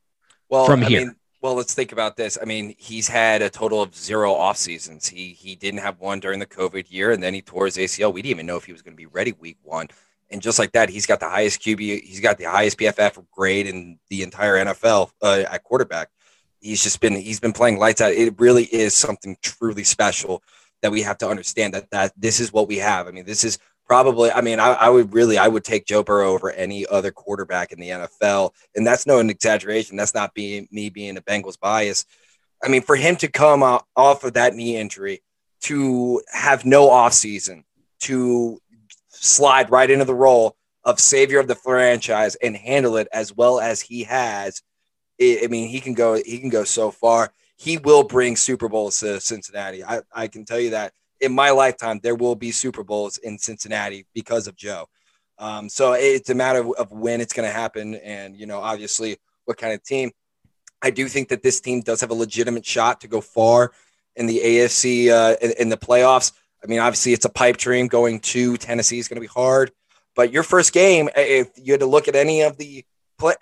well, 0.49 0.65
from 0.65 0.83
I 0.83 0.85
here. 0.85 1.01
Mean, 1.01 1.15
well, 1.41 1.55
let's 1.55 1.73
think 1.73 1.91
about 1.91 2.15
this. 2.15 2.37
I 2.39 2.45
mean, 2.45 2.75
he's 2.77 3.07
had 3.07 3.41
a 3.41 3.49
total 3.49 3.81
of 3.81 3.95
zero 3.95 4.33
off 4.33 4.57
seasons. 4.57 5.07
He 5.07 5.29
he 5.29 5.55
didn't 5.55 5.79
have 5.79 5.99
one 5.99 6.19
during 6.19 6.39
the 6.39 6.45
COVID 6.45 6.91
year, 6.91 7.11
and 7.11 7.23
then 7.23 7.33
he 7.33 7.41
tore 7.41 7.65
his 7.65 7.77
ACL. 7.77 8.13
We 8.13 8.21
didn't 8.21 8.31
even 8.31 8.45
know 8.45 8.57
if 8.57 8.65
he 8.65 8.71
was 8.71 8.83
going 8.83 8.93
to 8.93 9.01
be 9.01 9.07
ready 9.07 9.33
week 9.33 9.57
one. 9.63 9.87
And 10.29 10.41
just 10.41 10.59
like 10.59 10.71
that, 10.73 10.89
he's 10.89 11.05
got 11.05 11.19
the 11.19 11.27
highest 11.27 11.61
QB, 11.61 12.03
he's 12.03 12.21
got 12.21 12.37
the 12.37 12.45
highest 12.45 12.77
PFF 12.77 13.25
grade 13.31 13.67
in 13.67 13.99
the 14.09 14.23
entire 14.23 14.63
NFL 14.63 15.11
uh, 15.21 15.43
at 15.49 15.63
quarterback. 15.63 16.09
He's 16.61 16.83
just 16.83 17.01
been 17.01 17.15
he's 17.15 17.39
been 17.39 17.53
playing 17.53 17.79
lights 17.79 18.01
out. 18.01 18.13
It 18.13 18.39
really 18.39 18.65
is 18.65 18.95
something 18.95 19.35
truly 19.41 19.83
special 19.83 20.43
that 20.81 20.91
we 20.91 21.01
have 21.01 21.17
to 21.19 21.27
understand 21.27 21.73
that 21.73 21.89
that 21.91 22.13
this 22.17 22.39
is 22.39 22.51
what 22.51 22.67
we 22.67 22.77
have. 22.77 23.07
I 23.07 23.11
mean, 23.11 23.25
this 23.25 23.43
is 23.43 23.59
probably. 23.85 24.31
I 24.31 24.41
mean, 24.41 24.59
I, 24.59 24.73
I 24.73 24.89
would 24.89 25.13
really 25.13 25.37
I 25.37 25.47
would 25.47 25.63
take 25.63 25.85
Joe 25.85 26.03
Burrow 26.03 26.31
over 26.31 26.51
any 26.51 26.85
other 26.87 27.11
quarterback 27.11 27.71
in 27.71 27.79
the 27.79 27.89
NFL, 27.89 28.51
and 28.75 28.85
that's 28.85 29.05
no 29.05 29.19
an 29.19 29.29
exaggeration. 29.29 29.97
That's 29.97 30.13
not 30.13 30.33
being 30.33 30.67
me 30.71 30.89
being 30.89 31.17
a 31.17 31.21
Bengals 31.21 31.59
bias. 31.59 32.05
I 32.63 32.67
mean, 32.67 32.81
for 32.81 32.95
him 32.95 33.15
to 33.17 33.27
come 33.27 33.63
off 33.63 34.23
of 34.23 34.33
that 34.33 34.55
knee 34.55 34.77
injury, 34.77 35.21
to 35.61 36.21
have 36.31 36.65
no 36.65 36.89
offseason, 36.89 37.63
to 38.01 38.59
slide 39.09 39.69
right 39.69 39.89
into 39.89 40.05
the 40.05 40.15
role 40.15 40.55
of 40.83 40.99
savior 40.99 41.39
of 41.39 41.47
the 41.47 41.55
franchise 41.55 42.35
and 42.35 42.55
handle 42.55 42.97
it 42.97 43.07
as 43.13 43.35
well 43.35 43.59
as 43.59 43.81
he 43.81 44.03
has. 44.03 44.61
I 45.21 45.47
mean, 45.49 45.69
he 45.69 45.79
can 45.79 45.93
go 45.93 46.15
he 46.15 46.39
can 46.39 46.49
go 46.49 46.63
so 46.63 46.89
far. 46.89 47.31
He 47.61 47.77
will 47.77 48.03
bring 48.03 48.35
Super 48.35 48.67
Bowls 48.67 48.99
to 49.01 49.19
Cincinnati. 49.19 49.83
I, 49.83 50.01
I 50.11 50.27
can 50.27 50.45
tell 50.45 50.59
you 50.59 50.71
that 50.71 50.93
in 51.19 51.31
my 51.31 51.51
lifetime 51.51 51.99
there 52.01 52.15
will 52.15 52.33
be 52.33 52.49
Super 52.49 52.83
Bowls 52.83 53.19
in 53.19 53.37
Cincinnati 53.37 54.07
because 54.15 54.47
of 54.47 54.55
Joe. 54.55 54.87
Um, 55.37 55.69
so 55.69 55.93
it's 55.93 56.31
a 56.31 56.33
matter 56.33 56.61
of, 56.61 56.71
of 56.79 56.91
when 56.91 57.21
it's 57.21 57.33
going 57.33 57.47
to 57.47 57.53
happen, 57.53 57.93
and 57.95 58.35
you 58.35 58.47
know, 58.47 58.59
obviously, 58.59 59.17
what 59.45 59.59
kind 59.59 59.73
of 59.73 59.83
team. 59.83 60.09
I 60.81 60.89
do 60.89 61.07
think 61.07 61.29
that 61.29 61.43
this 61.43 61.61
team 61.61 61.81
does 61.81 62.01
have 62.01 62.09
a 62.09 62.15
legitimate 62.15 62.65
shot 62.65 62.99
to 63.01 63.07
go 63.07 63.21
far 63.21 63.73
in 64.15 64.25
the 64.25 64.39
AFC 64.39 65.09
uh, 65.09 65.35
in, 65.39 65.51
in 65.59 65.69
the 65.69 65.77
playoffs. 65.77 66.31
I 66.63 66.67
mean, 66.67 66.79
obviously, 66.79 67.13
it's 67.13 67.25
a 67.25 67.29
pipe 67.29 67.57
dream. 67.57 67.87
Going 67.87 68.21
to 68.21 68.57
Tennessee 68.57 68.97
is 68.97 69.07
going 69.07 69.17
to 69.17 69.21
be 69.21 69.27
hard. 69.27 69.71
But 70.15 70.31
your 70.31 70.41
first 70.41 70.73
game, 70.73 71.09
if 71.15 71.49
you 71.57 71.73
had 71.73 71.81
to 71.81 71.85
look 71.85 72.07
at 72.07 72.15
any 72.15 72.41
of 72.41 72.57
the 72.57 72.83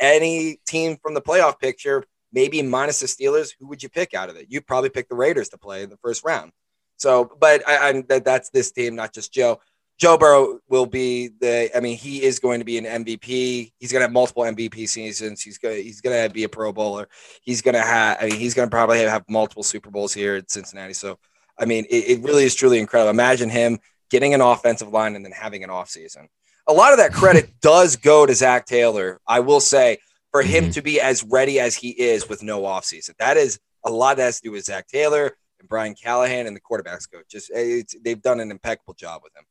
any 0.02 0.60
team 0.68 0.98
from 1.02 1.14
the 1.14 1.22
playoff 1.22 1.58
picture, 1.58 2.04
maybe 2.32 2.62
minus 2.62 3.00
the 3.00 3.08
Steelers, 3.08 3.52
who 3.60 3.68
would 3.68 3.84
you 3.84 3.90
pick 3.90 4.14
out 4.14 4.30
of 4.30 4.36
it? 4.36 4.48
You'd 4.50 4.68
probably 4.68 4.90
pick 4.90 5.10
the 5.10 5.16
Raiders 5.16 5.50
to 5.50 5.58
play 5.58 5.84
in 5.84 5.90
the 5.90 5.98
first 5.98 6.24
round. 6.24 6.52
So, 6.98 7.32
but 7.40 7.68
I, 7.68 7.90
I 7.90 8.04
that, 8.10 8.26
that's 8.26 8.50
this 8.50 8.72
team, 8.72 8.96
not 8.96 9.14
just 9.14 9.34
Joe. 9.34 9.60
Joe 9.98 10.18
Burrow 10.18 10.60
will 10.70 10.86
be 10.86 11.30
the. 11.42 11.70
I 11.76 11.82
mean, 11.82 11.98
he 11.98 12.24
is 12.24 12.40
going 12.40 12.60
to 12.60 12.66
be 12.66 12.78
an 12.78 12.86
MVP. 12.86 13.74
He's 13.78 13.92
going 13.92 14.00
to 14.00 14.06
have 14.06 14.14
multiple 14.14 14.44
MVP 14.44 14.88
seasons. 14.88 15.42
He's 15.42 15.58
going. 15.58 15.84
He's 15.84 16.00
going 16.00 16.26
to 16.28 16.34
be 16.34 16.46
a 16.46 16.50
Pro 16.50 16.72
Bowler. 16.72 17.10
He's 17.42 17.62
going 17.62 17.76
to 17.76 17.82
have. 17.82 18.18
I 18.22 18.28
mean, 18.28 18.40
he's 18.40 18.54
going 18.54 18.70
to 18.70 18.72
probably 18.72 19.00
have 19.00 19.26
multiple 19.28 19.64
Super 19.64 19.92
Bowls 19.92 20.14
here 20.14 20.36
at 20.36 20.50
Cincinnati. 20.50 20.94
So 20.94 21.20
I 21.60 21.66
mean, 21.66 21.86
it, 21.90 22.20
it 22.20 22.24
really 22.24 22.46
is 22.46 22.56
truly 22.56 22.80
incredible. 22.80 23.10
Imagine 23.10 23.50
him 23.50 23.80
getting 24.10 24.34
an 24.34 24.42
offensive 24.42 24.90
line 24.90 25.16
and 25.16 25.24
then 25.24 25.34
having 25.34 25.64
an 25.64 25.70
offseason. 25.70 26.28
A 26.68 26.74
lot 26.74 26.94
of 26.94 26.98
that 27.00 27.14
credit 27.14 27.52
does 27.62 27.96
go 27.96 28.26
to 28.26 28.34
Zac 28.34 28.66
Taylor. 28.66 29.20
I 29.28 29.42
will 29.42 29.60
say 29.60 30.00
for 30.32 30.42
him 30.42 30.66
mm-hmm. 30.66 30.72
to 30.72 30.82
be 30.82 31.02
as 31.02 31.24
ready 31.24 31.60
as 31.60 31.76
he 31.76 31.90
is 31.90 32.30
with 32.30 32.44
no 32.44 32.62
offseason. 32.62 33.16
That 33.18 33.38
is 33.38 33.60
a 33.86 33.92
lot 33.92 34.18
that 34.18 34.24
has 34.24 34.40
to 34.42 34.50
do 34.50 34.52
with 34.52 34.66
Zac 34.66 34.88
Taylor 34.88 35.36
and 35.60 35.68
Brian 35.68 35.96
Callahan 35.96 36.48
and 36.48 36.56
the 36.56 36.62
quarterbacks 36.62 37.10
coach. 37.12 37.26
Just 37.30 37.52
they've 37.54 38.22
done 38.22 38.40
an 38.40 38.52
impeccable 38.52 38.94
job 38.94 39.22
with 39.24 39.36
him. 39.36 39.44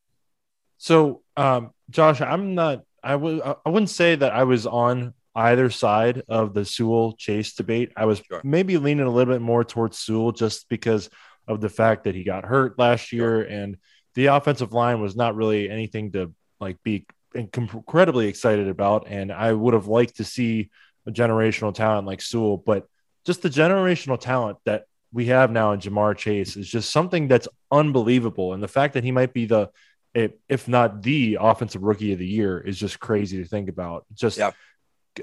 So, 0.79 1.23
um, 1.37 1.73
Josh, 1.91 2.21
I'm 2.21 2.55
not. 2.55 2.83
I 3.03 3.17
would. 3.17 3.41
I 3.43 3.69
wouldn't 3.69 3.91
say 3.91 4.15
that 4.15 4.33
I 4.33 4.45
was 4.45 4.67
on 4.67 5.15
either 5.35 5.71
side 5.71 6.23
of 6.29 6.55
the 6.55 6.65
Sewell 6.65 7.13
Chase 7.13 7.55
debate. 7.55 7.93
I 7.97 8.07
was 8.07 8.21
sure. 8.21 8.41
maybe 8.45 8.77
leaning 8.77 9.07
a 9.07 9.11
little 9.11 9.33
bit 9.33 9.43
more 9.43 9.65
towards 9.65 9.99
Sewell 9.99 10.33
just 10.33 10.69
because 10.69 11.11
of 11.47 11.61
the 11.61 11.69
fact 11.69 12.05
that 12.05 12.15
he 12.15 12.25
got 12.25 12.45
hurt 12.45 12.79
last 12.79 13.13
year 13.13 13.43
and 13.43 13.77
the 14.15 14.27
offensive 14.27 14.73
line 14.73 15.01
was 15.01 15.15
not 15.17 15.37
really 15.37 15.71
anything 15.71 16.13
to 16.13 16.33
like 16.61 16.83
be 16.83 17.07
incredibly 17.35 18.29
excited 18.29 18.69
about. 18.69 19.07
And 19.09 19.33
I 19.33 19.53
would 19.53 19.75
have 19.75 19.87
liked 19.87 20.17
to 20.17 20.25
see 20.25 20.71
a 21.07 21.11
generational 21.11 21.75
talent 21.75 22.07
like 22.07 22.21
Sewell, 22.21 22.57
but 22.57 22.87
just 23.25 23.43
the 23.43 23.49
generational 23.49 24.19
talent 24.19 24.59
that 24.65 24.85
we 25.13 25.27
have 25.27 25.51
now 25.51 25.73
in 25.73 25.81
Ja'Marr 25.81 26.17
Chase 26.17 26.57
is 26.57 26.69
just 26.69 26.91
something 26.91 27.29
that's 27.29 27.49
unbelievable. 27.71 28.53
And 28.53 28.63
the 28.63 28.69
fact 28.69 28.95
that 28.95 29.05
he 29.05 29.13
might 29.13 29.33
be 29.33 29.47
the, 29.47 29.71
if 30.15 30.69
not 30.69 31.03
the 31.03 31.39
offensive 31.41 31.83
rookie 31.83 32.13
of 32.13 32.19
the 32.19 32.27
year 32.27 32.59
is 32.59 32.79
just 32.79 32.99
crazy 33.01 33.39
to 33.43 33.49
think 33.49 33.69
about. 33.69 34.05
Just 34.15 34.39
yep. 34.39 34.55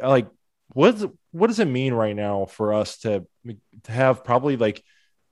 like, 0.01 0.27
what, 0.73 0.95
what 1.31 1.47
does 1.47 1.59
it 1.59 1.65
mean 1.65 1.93
right 1.93 2.15
now 2.15 2.45
for 2.45 2.73
us 2.73 2.97
to, 2.99 3.25
to 3.83 3.91
have 3.91 4.23
probably 4.23 4.57
like 4.57 4.83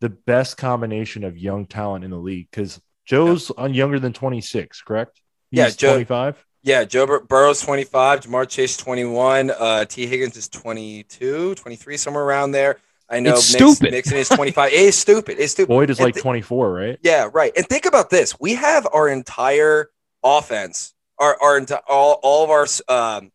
the 0.01 0.09
best 0.09 0.57
combination 0.57 1.23
of 1.23 1.37
young 1.37 1.65
talent 1.65 2.03
in 2.03 2.11
the 2.11 2.17
league 2.17 2.47
because 2.51 2.79
Joe's 3.05 3.51
yeah. 3.57 3.67
younger 3.67 3.99
than 3.99 4.13
26, 4.13 4.81
correct? 4.81 5.21
He's 5.49 5.59
yeah, 5.59 5.69
Joe, 5.69 5.93
25. 5.93 6.45
Yeah, 6.63 6.85
Joe 6.85 7.19
Burrow's 7.19 7.61
25, 7.61 8.21
Ja'Marr 8.21 8.47
Chase 8.47 8.77
21, 8.77 9.51
uh, 9.51 9.83
Tee 9.83 10.07
Higgins 10.07 10.37
is 10.37 10.47
22, 10.47 11.55
23, 11.55 11.97
somewhere 11.97 12.23
around 12.23 12.51
there. 12.51 12.77
I 13.09 13.19
know 13.19 13.31
it's 13.33 13.53
Mix, 13.53 13.75
stupid. 13.75 13.91
Mixon 13.91 14.17
is 14.17 14.29
25. 14.29 14.71
it 14.71 14.79
is 14.79 14.97
stupid. 14.97 15.39
It's 15.39 15.51
stupid. 15.51 15.67
Boyd 15.67 15.89
is 15.89 15.99
and 15.99 16.05
like 16.05 16.15
24, 16.15 16.73
right? 16.73 16.99
Yeah, 17.03 17.29
right. 17.33 17.51
And 17.57 17.67
think 17.67 17.85
about 17.85 18.09
this. 18.09 18.39
We 18.39 18.55
have 18.55 18.87
our 18.93 19.09
entire 19.09 19.89
offense, 20.23 20.93
our, 21.19 21.37
our 21.41 21.59
all, 21.89 22.19
all 22.23 22.43
of 22.45 22.49
our 22.49 22.65
um, 22.87 23.31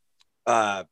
uh, 0.47 0.85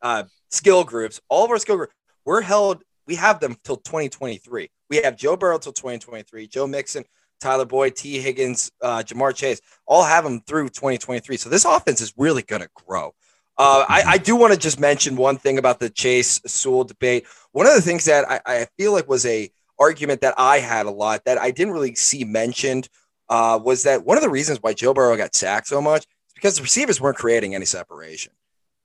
uh, 0.00 0.22
skill 0.50 0.84
groups, 0.84 1.20
all 1.28 1.44
of 1.44 1.50
our 1.50 1.58
skill 1.58 1.76
groups, 1.76 1.92
we're 2.24 2.40
held, 2.40 2.84
we 3.08 3.16
have 3.16 3.40
them 3.40 3.56
till 3.64 3.78
2023. 3.78 4.70
We 4.90 4.96
have 4.98 5.16
Joe 5.16 5.36
Burrow 5.36 5.58
till 5.58 5.72
2023, 5.72 6.46
Joe 6.46 6.68
Mixon, 6.68 7.04
Tyler 7.40 7.64
Boyd, 7.64 7.96
Tee 7.96 8.18
Higgins, 8.18 8.70
uh, 8.82 9.02
Ja'Marr 9.04 9.34
Chase, 9.34 9.60
all 9.86 10.04
have 10.04 10.24
them 10.24 10.40
through 10.40 10.68
2023. 10.68 11.36
So 11.36 11.48
this 11.48 11.64
offense 11.64 12.00
is 12.00 12.12
really 12.16 12.42
going 12.42 12.62
to 12.62 12.68
grow. 12.86 13.14
Uh, 13.56 13.84
I, 13.88 14.02
I, 14.06 14.18
do 14.18 14.36
want 14.36 14.52
to 14.52 14.58
just 14.58 14.78
mention 14.78 15.16
one 15.16 15.36
thing 15.36 15.58
about 15.58 15.80
the 15.80 15.90
Chase 15.90 16.40
Sewell 16.46 16.84
debate. 16.84 17.26
One 17.50 17.66
of 17.66 17.74
the 17.74 17.80
things 17.80 18.04
that 18.04 18.24
I, 18.30 18.40
I, 18.46 18.66
feel 18.76 18.92
like 18.92 19.08
was 19.08 19.26
a 19.26 19.50
argument 19.80 20.20
that 20.20 20.34
I 20.38 20.60
had 20.60 20.86
a 20.86 20.92
lot 20.92 21.24
that 21.24 21.38
I 21.38 21.50
didn't 21.50 21.72
really 21.72 21.96
see 21.96 22.22
mentioned 22.22 22.88
uh, 23.28 23.58
was 23.60 23.82
that 23.82 24.04
one 24.04 24.16
of 24.16 24.22
the 24.22 24.28
reasons 24.28 24.60
why 24.62 24.74
Joe 24.74 24.94
Burrow 24.94 25.16
got 25.16 25.34
sacked 25.34 25.66
so 25.66 25.80
much 25.80 26.02
is 26.02 26.34
because 26.34 26.56
the 26.56 26.62
receivers 26.62 27.00
weren't 27.00 27.16
creating 27.16 27.56
any 27.56 27.64
separation. 27.64 28.32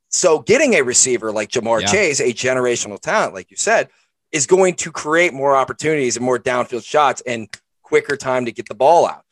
So 0.10 0.40
getting 0.40 0.74
a 0.74 0.82
receiver 0.82 1.32
like 1.32 1.50
Ja'Marr 1.50 1.82
yeah. 1.82 1.88
Chase, 1.88 2.20
a 2.20 2.34
generational 2.34 3.00
talent, 3.00 3.36
like 3.36 3.52
you 3.52 3.58
said, 3.58 3.90
is 4.32 4.48
going 4.48 4.74
to 4.76 4.92
create 4.92 5.34
more 5.34 5.56
opportunities 5.56 6.18
and 6.18 6.26
more 6.26 6.40
downfield 6.40 6.84
shots 6.84 7.22
and 7.26 7.48
quicker 7.94 8.18
time 8.18 8.44
to 8.44 8.52
get 8.52 8.68
the 8.68 8.74
ball 8.74 9.06
out. 9.06 9.24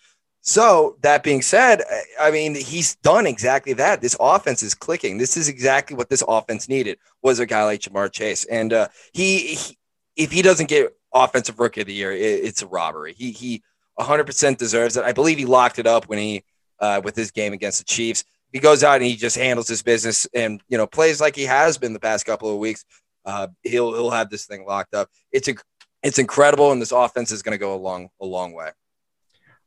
So 0.41 0.95
that 1.01 1.23
being 1.23 1.41
said, 1.41 1.81
I 2.19 2.29
mean 2.29 2.53
he's 2.53 2.93
done 2.97 3.25
exactly 3.25 3.73
that. 3.73 4.01
This 4.01 4.15
offense 4.19 4.61
is 4.61 4.75
clicking. 4.75 5.17
This 5.17 5.35
is 5.35 5.49
exactly 5.49 5.97
what 5.97 6.09
this 6.09 6.23
offense 6.27 6.69
needed 6.69 6.99
was 7.23 7.39
a 7.39 7.47
guy 7.47 7.63
like 7.63 7.79
Ja'Marr 7.81 8.11
Chase, 8.11 8.45
and 8.45 8.71
uh, 8.71 8.89
he, 9.13 9.55
he, 9.55 9.77
if 10.15 10.31
he 10.31 10.43
doesn't 10.43 10.69
get 10.69 10.95
offensive 11.11 11.59
rookie 11.59 11.81
of 11.81 11.87
the 11.87 11.93
year, 11.93 12.11
it, 12.11 12.21
it's 12.21 12.61
a 12.61 12.67
robbery. 12.67 13.15
He 13.17 13.31
he 13.31 13.63
100% 13.99 14.57
deserves 14.57 14.95
it. 14.95 15.03
I 15.03 15.11
believe 15.11 15.39
he 15.39 15.45
locked 15.45 15.79
it 15.79 15.87
up 15.87 16.05
when 16.05 16.19
he 16.19 16.43
uh, 16.79 17.01
with 17.03 17.15
his 17.15 17.31
game 17.31 17.53
against 17.53 17.79
the 17.79 17.85
Chiefs. 17.85 18.23
He 18.53 18.59
goes 18.59 18.83
out 18.83 18.97
and 18.97 19.05
he 19.05 19.15
just 19.15 19.37
handles 19.37 19.67
his 19.67 19.81
business 19.81 20.27
and 20.35 20.61
you 20.69 20.77
know 20.77 20.85
plays 20.85 21.19
like 21.19 21.35
he 21.35 21.45
has 21.45 21.79
been 21.79 21.93
the 21.93 21.99
past 21.99 22.27
couple 22.27 22.53
of 22.53 22.59
weeks 22.59 22.85
uh, 23.25 23.47
he'll 23.63 23.93
he'll 23.93 24.11
have 24.11 24.29
this 24.29 24.45
thing 24.45 24.65
locked 24.65 24.93
up. 24.93 25.09
It's 25.31 25.47
a 25.47 25.55
it's 26.03 26.19
incredible, 26.19 26.71
and 26.71 26.81
this 26.81 26.91
offense 26.91 27.31
is 27.31 27.41
going 27.41 27.53
to 27.53 27.59
go 27.59 27.75
a 27.75 27.77
long 27.77 28.09
a 28.19 28.25
long 28.25 28.53
way. 28.53 28.71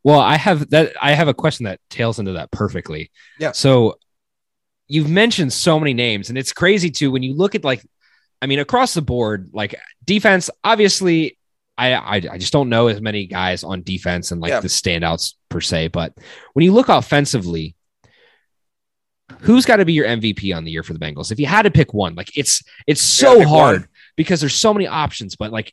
Well, 0.03 0.21
I 0.21 0.37
have 0.37 0.69
that. 0.71 0.93
I 1.01 1.13
have 1.13 1.29
a 1.29 1.35
question 1.35 1.65
that 1.65 1.81
tails 1.91 2.19
into 2.19 2.33
that 2.33 2.51
perfectly. 2.51 3.11
Yeah. 3.39 3.53
So 3.53 3.99
you've 4.87 5.09
mentioned 5.09 5.53
so 5.53 5.79
many 5.81 5.95
names, 5.95 6.29
and 6.29 6.37
it's 6.37 6.53
crazy 6.53 6.91
too 6.91 7.11
when 7.11 7.23
you 7.23 7.35
look 7.35 7.55
at 7.55 7.65
like, 7.65 7.85
I 8.43 8.47
mean, 8.47 8.59
across 8.59 8.95
the 8.95 9.03
board, 9.03 9.51
like 9.53 9.75
defense. 10.05 10.51
Obviously, 10.63 11.39
I 11.79 11.95
I, 11.95 12.15
I 12.33 12.39
just 12.39 12.53
don't 12.53 12.69
know 12.69 12.89
as 12.89 13.01
many 13.01 13.27
guys 13.27 13.65
on 13.65 13.83
defense 13.83 14.31
and 14.31 14.41
like 14.41 14.51
yeah. 14.51 14.61
the 14.61 14.69
standouts 14.69 15.35
per 15.49 15.61
se. 15.61 15.89
But 15.89 16.15
when 16.53 16.65
you 16.65 16.73
look 16.73 16.91
offensively, 16.91 17.75
who's 19.41 19.65
got 19.65 19.77
to 19.77 19.85
be 19.85 19.95
your 19.95 20.07
MVP 20.07 20.55
on 20.55 20.65
the 20.65 20.71
year 20.71 20.83
for 20.83 20.93
the 20.93 20.99
Bengals? 20.99 21.33
If 21.33 21.41
you 21.41 21.47
had 21.47 21.63
to 21.63 21.71
pick 21.71 21.95
one, 21.95 22.15
like 22.15 22.37
it's 22.37 22.63
it's 22.87 23.01
so 23.01 23.39
yeah, 23.39 23.45
hard 23.45 23.81
one. 23.81 23.89
because 24.17 24.41
there's 24.41 24.55
so 24.55 24.75
many 24.75 24.87
options, 24.87 25.37
but 25.37 25.51
like 25.51 25.73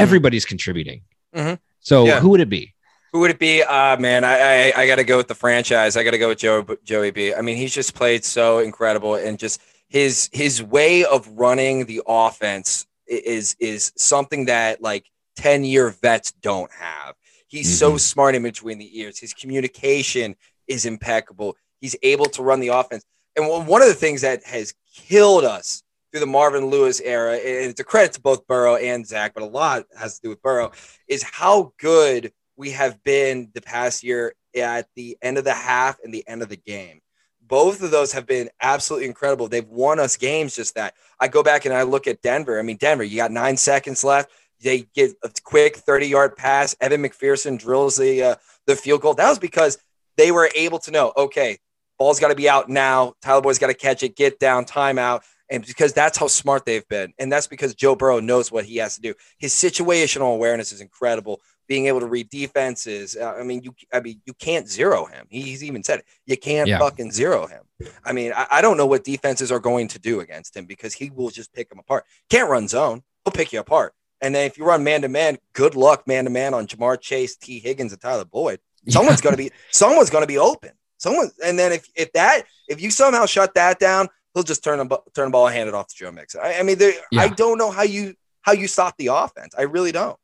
everybody's 0.00 0.44
contributing. 0.44 1.02
Mm-hmm. 1.34 1.54
So 1.80 2.06
yeah. 2.06 2.20
who 2.20 2.30
would 2.30 2.40
it 2.40 2.48
be? 2.48 2.74
Who 3.12 3.20
would 3.20 3.30
it 3.30 3.38
be? 3.38 3.62
Uh 3.62 3.96
man, 3.96 4.24
I 4.24 4.70
I, 4.70 4.72
I 4.82 4.86
got 4.86 4.96
to 4.96 5.04
go 5.04 5.16
with 5.16 5.28
the 5.28 5.34
franchise. 5.34 5.96
I 5.96 6.04
got 6.04 6.12
to 6.12 6.18
go 6.18 6.28
with 6.28 6.38
Joe, 6.38 6.66
Joey 6.84 7.10
B. 7.10 7.34
I 7.34 7.40
mean, 7.42 7.56
he's 7.56 7.74
just 7.74 7.94
played 7.94 8.24
so 8.24 8.58
incredible, 8.58 9.14
and 9.14 9.38
just 9.38 9.60
his 9.88 10.28
his 10.32 10.62
way 10.62 11.04
of 11.04 11.28
running 11.28 11.86
the 11.86 12.02
offense 12.06 12.86
is 13.06 13.56
is 13.58 13.92
something 13.96 14.46
that 14.46 14.80
like 14.80 15.06
ten 15.36 15.64
year 15.64 15.90
vets 15.90 16.32
don't 16.32 16.70
have 16.72 17.14
He's 17.50 17.66
mm-hmm. 17.66 17.94
so 17.94 17.96
smart 17.96 18.36
in 18.36 18.44
between 18.44 18.78
the 18.78 19.00
ears. 19.00 19.18
His 19.18 19.34
communication 19.34 20.36
is 20.68 20.86
impeccable. 20.86 21.56
He's 21.80 21.96
able 22.02 22.26
to 22.26 22.44
run 22.44 22.60
the 22.60 22.68
offense. 22.68 23.04
And 23.36 23.48
one 23.66 23.82
of 23.82 23.88
the 23.88 23.94
things 23.94 24.20
that 24.20 24.44
has 24.44 24.72
killed 24.94 25.44
us 25.44 25.82
through 26.10 26.20
the 26.20 26.26
Marvin 26.26 26.66
Lewis 26.66 27.00
era, 27.00 27.34
and 27.34 27.70
it's 27.70 27.80
a 27.80 27.84
credit 27.84 28.12
to 28.14 28.20
both 28.20 28.46
Burrow 28.46 28.76
and 28.76 29.06
Zac, 29.06 29.34
but 29.34 29.42
a 29.42 29.46
lot 29.46 29.84
has 29.98 30.16
to 30.16 30.22
do 30.22 30.28
with 30.30 30.42
Burrow, 30.42 30.72
is 31.08 31.22
how 31.22 31.72
good 31.78 32.32
we 32.56 32.72
have 32.72 33.02
been 33.02 33.50
the 33.54 33.60
past 33.60 34.02
year 34.02 34.34
at 34.56 34.88
the 34.96 35.16
end 35.22 35.38
of 35.38 35.44
the 35.44 35.54
half 35.54 35.98
and 36.02 36.12
the 36.12 36.26
end 36.28 36.42
of 36.42 36.48
the 36.48 36.56
game. 36.56 37.00
Both 37.40 37.82
of 37.82 37.90
those 37.90 38.12
have 38.12 38.26
been 38.26 38.48
absolutely 38.60 39.08
incredible. 39.08 39.48
They've 39.48 39.66
won 39.66 39.98
us 39.98 40.16
games 40.16 40.54
just 40.54 40.74
that. 40.74 40.94
I 41.18 41.28
go 41.28 41.42
back 41.42 41.64
and 41.64 41.74
I 41.74 41.82
look 41.82 42.06
at 42.06 42.22
Denver. 42.22 42.58
I 42.58 42.62
mean, 42.62 42.76
Denver, 42.76 43.02
you 43.02 43.16
got 43.16 43.32
nine 43.32 43.56
seconds 43.56 44.04
left. 44.04 44.30
They 44.60 44.86
get 44.94 45.12
a 45.24 45.30
quick 45.42 45.76
30 45.76 46.06
yard 46.06 46.36
pass. 46.36 46.76
Evan 46.80 47.02
McPherson 47.02 47.58
drills 47.58 47.96
the, 47.96 48.22
uh, 48.22 48.34
the 48.66 48.76
field 48.76 49.00
goal. 49.00 49.14
That 49.14 49.28
was 49.28 49.38
because 49.38 49.78
they 50.16 50.30
were 50.30 50.50
able 50.54 50.78
to 50.80 50.90
know, 50.90 51.12
okay, 51.16 51.58
ball's 51.98 52.20
got 52.20 52.28
to 52.28 52.34
be 52.34 52.48
out 52.48 52.68
now. 52.68 53.14
Tyler 53.22 53.40
Boyd's 53.40 53.58
got 53.58 53.68
to 53.68 53.74
catch 53.74 54.02
it, 54.02 54.16
get 54.16 54.38
down, 54.38 54.64
timeout. 54.64 55.22
And 55.50 55.66
because 55.66 55.92
that's 55.92 56.16
how 56.16 56.28
smart 56.28 56.64
they've 56.64 56.86
been. 56.88 57.12
And 57.18 57.30
that's 57.30 57.46
because 57.48 57.74
Joe 57.74 57.96
Burrow 57.96 58.20
knows 58.20 58.52
what 58.52 58.64
he 58.64 58.76
has 58.76 58.94
to 58.94 59.00
do. 59.00 59.14
His 59.38 59.52
situational 59.52 60.32
awareness 60.34 60.70
is 60.72 60.80
incredible. 60.80 61.40
Being 61.66 61.86
able 61.86 62.00
to 62.00 62.06
read 62.06 62.30
defenses. 62.30 63.16
Uh, 63.16 63.34
I 63.38 63.42
mean, 63.42 63.62
you 63.62 63.74
I 63.92 64.00
mean, 64.00 64.20
you 64.26 64.32
can't 64.34 64.68
zero 64.68 65.04
him. 65.06 65.26
He's 65.28 65.62
even 65.64 65.82
said 65.84 66.00
it. 66.00 66.04
You 66.26 66.36
can't 66.36 66.68
Yeah. 66.68 66.78
fucking 66.78 67.12
zero 67.12 67.46
him. 67.46 67.62
I 68.04 68.12
mean, 68.12 68.32
I, 68.34 68.46
I 68.50 68.60
don't 68.62 68.76
know 68.76 68.86
what 68.86 69.04
defenses 69.04 69.50
are 69.52 69.60
going 69.60 69.88
to 69.88 69.98
do 69.98 70.20
against 70.20 70.56
him 70.56 70.66
because 70.66 70.94
he 70.94 71.10
will 71.10 71.30
just 71.30 71.52
pick 71.52 71.68
them 71.68 71.78
apart. 71.78 72.04
Can't 72.28 72.48
run 72.50 72.66
zone. 72.68 73.02
He'll 73.24 73.32
pick 73.32 73.52
you 73.52 73.60
apart. 73.60 73.92
And 74.20 74.34
then 74.34 74.46
if 74.46 74.58
you 74.58 74.64
run 74.64 74.84
man 74.84 75.02
to 75.02 75.08
man, 75.08 75.38
good 75.54 75.74
luck 75.74 76.06
man 76.06 76.24
to 76.24 76.30
man 76.30 76.54
on 76.54 76.66
Ja'Marr 76.66 77.00
Chase, 77.00 77.36
Tee 77.36 77.58
Higgins, 77.58 77.92
and 77.92 78.00
Tyler 78.00 78.24
Boyd. 78.24 78.60
Someone's 78.88 79.20
going 79.20 79.34
to 79.34 79.42
be 79.42 79.50
someone's 79.70 80.10
going 80.10 80.22
to 80.22 80.28
be 80.28 80.38
open. 80.38 80.70
Someone, 80.98 81.30
and 81.44 81.58
then 81.58 81.72
if 81.72 81.88
if 81.94 82.12
that 82.12 82.42
if 82.68 82.80
you 82.82 82.90
somehow 82.90 83.26
shut 83.26 83.54
that 83.54 83.78
down, 83.78 84.08
he'll 84.34 84.42
just 84.42 84.62
turn 84.64 84.86
bu- 84.88 84.96
turn 85.14 85.26
the 85.26 85.30
ball 85.32 85.46
and 85.46 85.56
hand 85.56 85.68
it 85.68 85.74
off 85.74 85.88
to 85.88 85.94
Joe 85.96 86.12
Mixon. 86.12 86.40
I, 86.42 86.58
I 86.58 86.62
mean, 86.62 86.78
there, 86.78 86.92
I 87.16 87.28
don't 87.28 87.58
know 87.58 87.70
how 87.70 87.82
you 87.82 88.14
how 88.42 88.52
you 88.52 88.66
stop 88.68 88.96
the 88.96 89.08
offense. 89.08 89.54
I 89.58 89.62
really 89.62 89.92
don't. 89.92 90.16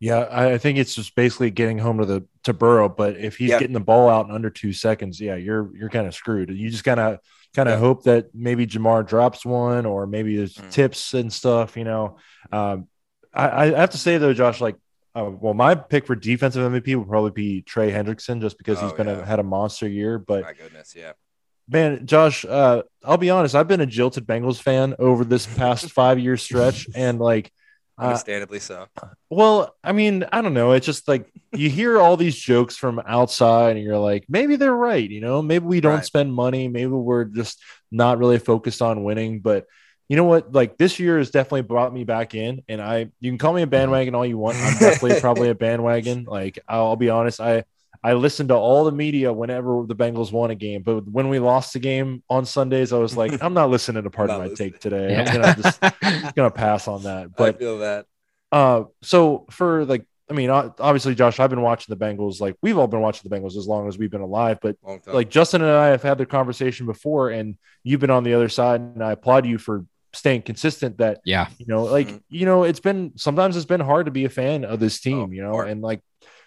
Yeah, 0.00 0.28
I 0.30 0.58
think 0.58 0.78
it's 0.78 0.94
just 0.94 1.16
basically 1.16 1.50
getting 1.50 1.78
home 1.78 1.98
to 1.98 2.04
the 2.06 2.24
to 2.44 2.52
Burrow. 2.52 2.88
But 2.88 3.16
if 3.16 3.36
he's 3.36 3.50
Yeah. 3.50 3.58
getting 3.58 3.74
the 3.74 3.80
ball 3.80 4.08
out 4.08 4.26
in 4.28 4.32
under 4.34 4.48
two 4.50 4.72
seconds, 4.72 5.20
yeah, 5.20 5.34
you're 5.34 5.74
you're 5.76 5.88
kind 5.90 6.06
of 6.06 6.14
screwed. 6.14 6.50
You 6.50 6.70
just 6.70 6.84
kind 6.84 7.00
of 7.00 7.18
kind 7.56 7.68
of 7.68 7.74
Yeah. 7.74 7.80
hope 7.80 8.04
that 8.04 8.32
maybe 8.34 8.66
Ja'Marr 8.66 9.06
drops 9.06 9.44
one 9.44 9.86
or 9.86 10.06
maybe 10.06 10.36
there's 10.36 10.54
Mm. 10.54 10.70
tips 10.70 11.14
and 11.14 11.32
stuff. 11.32 11.76
You 11.76 11.84
know, 11.84 12.18
um, 12.52 12.86
I, 13.34 13.48
I 13.74 13.78
have 13.80 13.90
to 13.90 13.98
say 13.98 14.18
though, 14.18 14.32
Josh, 14.34 14.60
like, 14.60 14.76
uh, 15.16 15.28
well, 15.30 15.54
my 15.54 15.74
pick 15.74 16.06
for 16.06 16.14
defensive 16.14 16.62
MVP 16.62 16.94
would 16.94 17.08
probably 17.08 17.30
be 17.32 17.62
Trey 17.62 17.90
Hendrickson, 17.90 18.40
just 18.40 18.56
because 18.58 18.78
he's 18.80 18.92
Oh, 18.92 18.96
been 18.96 19.08
a, 19.08 19.24
had 19.24 19.40
a 19.40 19.42
monster 19.42 19.88
year. 19.88 20.18
But 20.20 20.42
My 20.42 20.52
goodness, 20.52 20.94
yeah. 20.96 21.12
Man, 21.68 22.06
Josh, 22.06 22.44
uh, 22.44 22.82
I'll 23.04 23.18
be 23.18 23.30
honest. 23.30 23.54
I've 23.54 23.68
been 23.68 23.80
a 23.80 23.86
jilted 23.86 24.26
Bengals 24.26 24.60
fan 24.60 24.94
over 24.98 25.24
this 25.24 25.46
past 25.46 25.90
five 25.92 26.18
year 26.18 26.36
stretch, 26.36 26.88
and 26.94 27.18
like, 27.18 27.52
uh, 27.98 28.04
Understandably 28.04 28.60
so. 28.60 28.86
well, 29.30 29.74
I 29.84 29.92
mean, 29.92 30.24
I 30.32 30.40
don't 30.40 30.54
know. 30.54 30.72
It's 30.72 30.86
just 30.86 31.06
like 31.08 31.30
you 31.52 31.68
hear 31.68 31.98
all 31.98 32.16
these 32.16 32.36
jokes 32.36 32.76
from 32.76 33.00
outside, 33.06 33.76
and 33.76 33.84
you're 33.84 33.98
like, 33.98 34.24
maybe 34.28 34.56
they're 34.56 34.74
right. 34.74 35.08
You 35.08 35.20
know, 35.20 35.42
maybe 35.42 35.66
we 35.66 35.80
don't 35.80 35.96
Right. 35.96 36.04
spend 36.04 36.32
money. 36.32 36.68
Maybe 36.68 36.86
we're 36.86 37.24
just 37.24 37.60
not 37.90 38.18
really 38.18 38.38
focused 38.38 38.80
on 38.80 39.04
winning. 39.04 39.40
But 39.40 39.66
you 40.08 40.16
know 40.16 40.24
what? 40.24 40.52
Like 40.52 40.78
this 40.78 40.98
year 40.98 41.18
has 41.18 41.30
definitely 41.30 41.62
brought 41.62 41.92
me 41.92 42.04
back 42.04 42.34
in, 42.34 42.62
and 42.68 42.80
I 42.80 43.10
you 43.20 43.30
can 43.30 43.38
call 43.38 43.52
me 43.52 43.62
a 43.62 43.66
bandwagon 43.66 44.14
all 44.14 44.24
you 44.24 44.38
want. 44.38 44.62
I'm 44.62 44.78
definitely 44.78 45.14
probably 45.20 45.50
a 45.50 45.54
bandwagon. 45.54 46.24
Like 46.24 46.58
I'll, 46.66 46.86
I'll 46.86 46.96
be 46.96 47.10
honest, 47.10 47.40
I 47.40 47.64
I 48.02 48.12
listened 48.14 48.50
to 48.50 48.54
all 48.54 48.84
the 48.84 48.92
media 48.92 49.32
whenever 49.32 49.84
the 49.86 49.94
Bengals 49.96 50.30
won 50.32 50.50
a 50.50 50.54
game, 50.54 50.82
but 50.82 51.08
when 51.08 51.28
we 51.28 51.38
lost 51.38 51.72
the 51.72 51.78
game 51.80 52.22
on 52.30 52.44
Sundays, 52.46 52.92
I 52.92 52.98
was 52.98 53.16
like, 53.16 53.32
I'm 53.42 53.54
not 53.54 53.70
listening 53.70 54.02
to 54.04 54.10
part 54.10 54.30
of 54.30 54.38
my 54.38 54.46
listening. 54.46 54.72
take 54.72 54.80
today. 54.80 55.16
I'm 55.16 55.24
gonna 55.26 55.54
just 55.56 55.80
gonna 56.36 56.50
pass 56.50 56.86
on 56.88 57.02
that. 57.04 57.34
But 57.36 57.56
I 57.56 57.58
feel 57.58 57.78
that. 57.78 58.06
uh, 58.52 58.84
so 59.02 59.46
for 59.50 59.84
like, 59.84 60.04
I 60.30 60.34
mean, 60.34 60.50
obviously, 60.50 61.14
Josh, 61.14 61.40
I've 61.40 61.48
been 61.50 61.62
watching 61.62 61.96
the 61.96 62.04
Bengals. 62.04 62.40
Like 62.40 62.56
we've 62.62 62.76
all 62.76 62.86
been 62.86 63.00
watching 63.00 63.28
the 63.28 63.34
Bengals 63.34 63.56
as 63.56 63.66
long 63.66 63.88
as 63.88 63.96
we've 63.98 64.10
been 64.10 64.20
alive. 64.20 64.58
But 64.60 64.76
like 65.06 65.30
Justin 65.30 65.62
and 65.62 65.70
I 65.70 65.86
have 65.88 66.02
had 66.02 66.18
the 66.18 66.26
conversation 66.26 66.84
before, 66.86 67.30
and 67.30 67.56
you've 67.82 68.00
been 68.00 68.10
on 68.10 68.24
the 68.24 68.34
other 68.34 68.48
side, 68.50 68.80
and 68.80 69.02
I 69.02 69.12
applaud 69.12 69.46
you 69.46 69.56
for 69.58 69.86
staying 70.12 70.42
consistent. 70.42 70.98
That 70.98 71.20
Yeah. 71.24 71.48
you 71.58 71.66
know, 71.66 71.84
like 71.84 72.08
Mhm. 72.08 72.22
you 72.28 72.44
know, 72.46 72.64
it's 72.64 72.80
been 72.80 73.12
sometimes 73.16 73.56
it's 73.56 73.66
been 73.66 73.80
hard 73.80 74.06
to 74.06 74.12
be 74.12 74.24
a 74.26 74.28
fan 74.30 74.64
of 74.64 74.80
this 74.80 75.00
team. 75.00 75.18
Oh, 75.18 75.30
you 75.32 75.42
know, 75.42 75.52
hard. 75.52 75.68
and 75.68 75.80
like. 75.82 76.00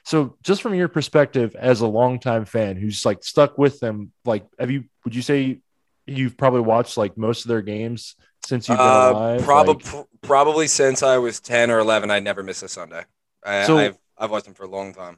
So, 0.03 0.37
just 0.43 0.61
from 0.61 0.73
your 0.73 0.87
perspective 0.87 1.55
as 1.55 1.81
a 1.81 1.87
longtime 1.87 2.45
fan 2.45 2.75
who's 2.75 3.05
like 3.05 3.23
stuck 3.23 3.57
with 3.57 3.79
them, 3.79 4.11
like, 4.25 4.45
have 4.59 4.71
you? 4.71 4.85
Would 5.05 5.15
you 5.15 5.21
say 5.21 5.59
you've 6.07 6.37
probably 6.37 6.61
watched 6.61 6.97
like 6.97 7.17
most 7.17 7.45
of 7.45 7.49
their 7.49 7.61
games 7.61 8.15
since 8.45 8.67
you've 8.67 8.77
been 8.77 8.87
Uh, 8.87 9.11
alive? 9.11 9.41
probably 9.43 9.73
Like- 9.93 10.05
probably 10.21 10.67
since 10.67 11.03
I 11.03 11.17
was 11.19 11.39
ten 11.39 11.69
or 11.69 11.79
eleven, 11.79 12.09
I 12.09 12.19
never 12.19 12.41
missed 12.43 12.63
a 12.63 12.67
Sunday. 12.67 13.03
I, 13.45 13.65
So- 13.65 13.77
I've 13.77 13.97
I've 14.17 14.31
watched 14.31 14.45
them 14.45 14.53
for 14.55 14.63
a 14.63 14.69
long 14.69 14.93
time. 14.93 15.17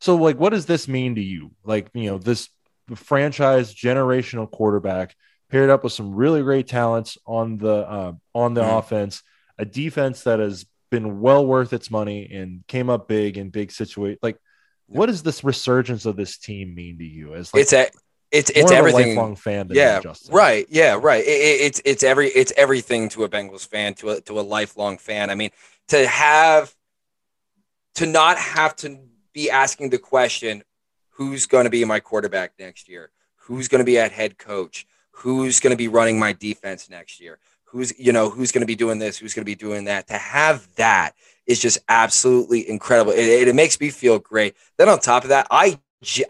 So, 0.00 0.16
like, 0.16 0.38
what 0.38 0.50
does 0.50 0.66
this 0.66 0.86
mean 0.86 1.14
to 1.14 1.20
you? 1.22 1.52
Like, 1.64 1.88
you 1.94 2.10
know, 2.10 2.18
this 2.18 2.48
franchise 2.94 3.74
generational 3.74 4.50
quarterback 4.50 5.14
paired 5.50 5.70
up 5.70 5.82
with 5.84 5.92
some 5.92 6.14
really 6.14 6.42
great 6.42 6.66
talents 6.68 7.16
on 7.26 7.56
the 7.58 7.74
uh, 7.88 8.12
on 8.34 8.54
the 8.54 8.62
Mhm. 8.62 8.78
offense, 8.78 9.22
a 9.58 9.64
defense 9.64 10.22
that 10.24 10.40
has 10.40 10.66
been 10.94 11.20
well 11.20 11.44
worth 11.46 11.72
its 11.72 11.90
money 11.90 12.30
and 12.32 12.66
came 12.66 12.88
up 12.90 13.08
big 13.08 13.36
in 13.38 13.50
big 13.50 13.70
situation. 13.72 14.18
Like, 14.22 14.38
what 14.86 15.06
does 15.06 15.22
this 15.22 15.42
resurgence 15.44 16.06
of 16.06 16.16
this 16.16 16.38
team 16.38 16.74
mean 16.74 16.98
to 16.98 17.04
you? 17.04 17.34
As 17.34 17.52
like 17.52 17.62
it's 17.62 17.72
a 17.72 17.88
it's 18.30 18.50
it's 18.50 18.70
everything. 18.72 19.08
lifelong 19.08 19.36
fan. 19.36 19.68
Yeah, 19.70 20.00
right. 20.30 20.66
Yeah, 20.68 20.98
right. 21.00 21.24
It, 21.24 21.28
it- 21.28 21.60
it's 21.66 21.82
it's 21.84 22.02
every 22.02 22.28
it's 22.28 22.52
everything 22.56 23.08
to 23.10 23.24
a 23.24 23.28
Bengals 23.28 23.66
fan, 23.66 23.94
to 23.94 24.10
a 24.10 24.20
to 24.22 24.38
a 24.38 24.42
lifelong 24.42 24.98
fan. 24.98 25.30
I 25.30 25.34
mean, 25.34 25.50
to 25.88 26.06
have 26.06 26.74
to 27.96 28.06
not 28.06 28.38
have 28.38 28.74
to 28.76 28.98
be 29.32 29.50
asking 29.50 29.90
the 29.90 29.98
question, 29.98 30.62
who's 31.10 31.46
going 31.46 31.64
to 31.64 31.70
be 31.70 31.84
my 31.84 32.00
quarterback 32.00 32.52
next 32.58 32.88
year? 32.88 33.10
Who's 33.36 33.68
going 33.68 33.80
to 33.80 33.84
be 33.84 33.98
at 33.98 34.12
head 34.12 34.38
coach? 34.38 34.86
Who's 35.18 35.60
going 35.60 35.70
to 35.72 35.76
be 35.76 35.88
running 35.88 36.18
my 36.18 36.32
defense 36.32 36.90
next 36.90 37.20
year? 37.20 37.38
Who's 37.74 37.92
you 37.98 38.12
know 38.12 38.30
who's 38.30 38.52
going 38.52 38.62
to 38.62 38.66
be 38.66 38.76
doing 38.76 38.98
this? 38.98 39.18
Who's 39.18 39.34
going 39.34 39.42
to 39.42 39.50
be 39.50 39.56
doing 39.56 39.84
that? 39.84 40.06
To 40.06 40.14
have 40.14 40.68
that 40.76 41.14
is 41.46 41.60
just 41.60 41.78
absolutely 41.88 42.68
incredible. 42.68 43.12
It, 43.12 43.48
it, 43.48 43.54
makes 43.54 43.78
me 43.78 43.90
feel 43.90 44.18
great. 44.18 44.54
Then 44.78 44.88
on 44.88 44.98
top 45.00 45.24
of 45.24 45.28
that, 45.30 45.46
I 45.50 45.78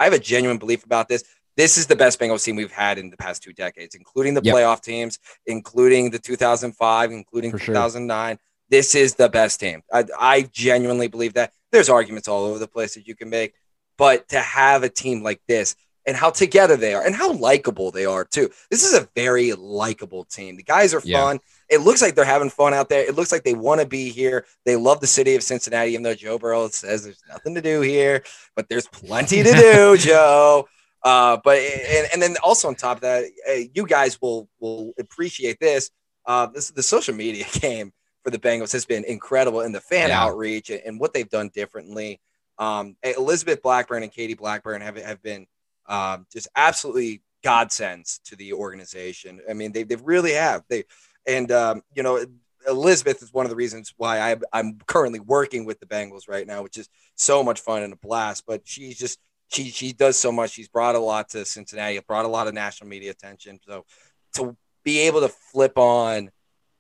I 0.01 0.05
have 0.05 0.15
a 0.15 0.19
genuine 0.19 0.59
belief 0.59 0.85
about 0.85 1.09
this 1.09 1.23
this 1.57 1.79
is 1.79 1.87
the 1.87 1.97
best 1.97 2.19
Bengals 2.19 2.45
team 2.45 2.57
we've 2.57 2.73
had 2.73 2.99
in 2.99 3.11
the 3.11 3.17
past 3.17 3.43
two 3.43 3.53
decades, 3.53 3.95
including 3.95 4.35
the 4.35 4.43
Yep. 4.43 4.55
playoff 4.55 4.81
teams, 4.83 5.19
including 5.47 6.11
the 6.11 6.19
2005, 6.19 7.13
including 7.13 7.53
For 7.53 7.59
sure. 7.59 7.75
2009. 7.75 8.39
This 8.71 8.95
is 8.95 9.15
the 9.15 9.29
best 9.29 9.61
team. 9.61 9.83
I, 9.93 10.05
I 10.19 10.43
genuinely 10.53 11.09
believe 11.09 11.35
that. 11.35 11.53
There's 11.71 11.89
arguments 11.89 12.29
all 12.29 12.45
over 12.45 12.59
the 12.59 12.69
place 12.69 12.95
that 12.95 13.07
you 13.07 13.15
can 13.15 13.31
make, 13.31 13.55
but 13.99 14.29
to 14.31 14.41
have 14.41 14.83
a 14.83 14.89
team 14.89 15.23
like 15.23 15.41
this 15.47 15.77
and 16.07 16.17
how 16.17 16.31
together 16.31 16.77
they 16.77 16.95
are 16.95 17.05
and 17.05 17.15
how 17.15 17.33
likable 17.33 17.91
they 17.91 18.05
are 18.05 18.25
too. 18.25 18.51
This 18.71 18.85
is 18.85 18.95
a 18.95 19.09
very 19.15 19.53
likable 19.53 20.25
team. 20.25 20.57
The 20.57 20.63
guys 20.63 20.93
are 20.95 21.03
Yeah. 21.05 21.23
fun. 21.25 21.41
It 21.71 21.79
looks 21.81 22.03
like 22.03 22.15
they're 22.15 22.25
having 22.25 22.51
fun 22.51 22.75
out 22.75 22.89
there. 22.89 23.01
It 23.05 23.15
looks 23.15 23.33
like 23.33 23.43
they 23.43 23.55
want 23.55 23.81
to 23.81 23.87
be 23.87 24.11
here. 24.11 24.45
They 24.67 24.77
love 24.77 25.01
the 25.01 25.07
city 25.07 25.35
of 25.35 25.43
Cincinnati, 25.43 25.93
even 25.93 26.03
though 26.03 26.15
Joe 26.15 26.39
Burrow 26.39 26.69
says 26.69 27.05
there's 27.05 27.23
nothing 27.29 27.55
to 27.55 27.63
do 27.63 27.81
here, 27.81 28.23
but 28.55 28.69
there's 28.69 28.87
plenty 28.89 29.43
to 29.43 29.53
do, 29.53 29.97
Joe. 29.99 30.69
Uh, 31.03 31.39
but 31.43 31.59
and, 31.59 32.09
and 32.15 32.23
then 32.23 32.37
also 32.43 32.69
on 32.69 32.75
top 32.75 32.99
of 32.99 33.03
that, 33.03 33.25
you 33.75 33.87
guys 33.87 34.21
will 34.21 34.49
will 34.61 34.93
appreciate 34.99 35.59
this. 35.61 35.91
Uh, 36.27 36.47
this 36.47 36.71
the 36.71 36.83
social 36.83 37.15
media 37.15 37.45
game 37.61 37.93
for 38.23 38.31
the 38.31 38.39
Bengals 38.39 38.73
has 38.73 38.87
been 38.87 39.05
incredible, 39.05 39.61
and 39.61 39.75
the 39.75 39.81
fan 39.81 40.09
Yeah. 40.09 40.23
outreach 40.25 40.71
and, 40.71 40.81
and 40.85 41.01
what 41.01 41.13
they've 41.13 41.29
done 41.29 41.51
differently. 41.55 42.21
Um, 42.59 42.97
Elizabeth 43.03 43.63
Blackburn 43.63 44.03
and 44.03 44.13
Katie 44.13 44.35
Blackburn 44.35 44.81
have 44.81 44.97
have 44.97 45.23
been 45.23 45.47
um, 45.87 46.27
just 46.33 46.49
absolutely 46.57 47.23
godsends 47.43 48.21
to 48.25 48.37
the 48.37 48.53
organization. 48.53 49.41
I 49.49 49.53
mean, 49.53 49.73
they 49.73 49.83
they 49.83 49.97
really 49.97 50.33
have 50.33 50.63
they, 50.69 50.85
and 51.27 51.51
um, 51.53 51.83
you 51.95 52.03
know. 52.03 52.25
Elizabeth 52.67 53.23
is 53.23 53.31
one 53.31 53.45
of 53.45 53.51
the 53.51 53.57
reasons 53.57 53.93
why 53.99 54.19
I, 54.19 54.37
I'm 54.51 54.79
currently 54.87 55.21
working 55.21 55.67
with 55.67 55.81
the 55.81 55.85
Bengals 55.87 56.31
right 56.31 56.47
now, 56.47 56.63
which 56.63 56.79
is 56.79 56.89
so 57.15 57.45
much 57.45 57.61
fun 57.61 57.83
and 57.83 57.93
a 57.93 57.97
blast. 57.97 58.45
But 58.47 58.63
she's 58.65 58.97
just 58.97 59.19
she 59.49 59.71
she 59.71 59.93
does 59.93 60.17
so 60.17 60.33
much. 60.33 60.53
She's 60.53 60.69
brought 60.69 60.95
a 60.95 60.99
lot 60.99 61.29
to 61.31 61.45
Cincinnati. 61.45 61.99
Brought 62.01 62.25
a 62.25 62.29
lot 62.29 62.49
of 62.49 62.55
national 62.55 62.89
media 62.89 63.11
attention. 63.11 63.61
So 63.67 63.85
to 64.35 64.57
be 64.83 65.01
able 65.01 65.21
to 65.21 65.29
flip 65.29 65.79
on, 65.79 66.31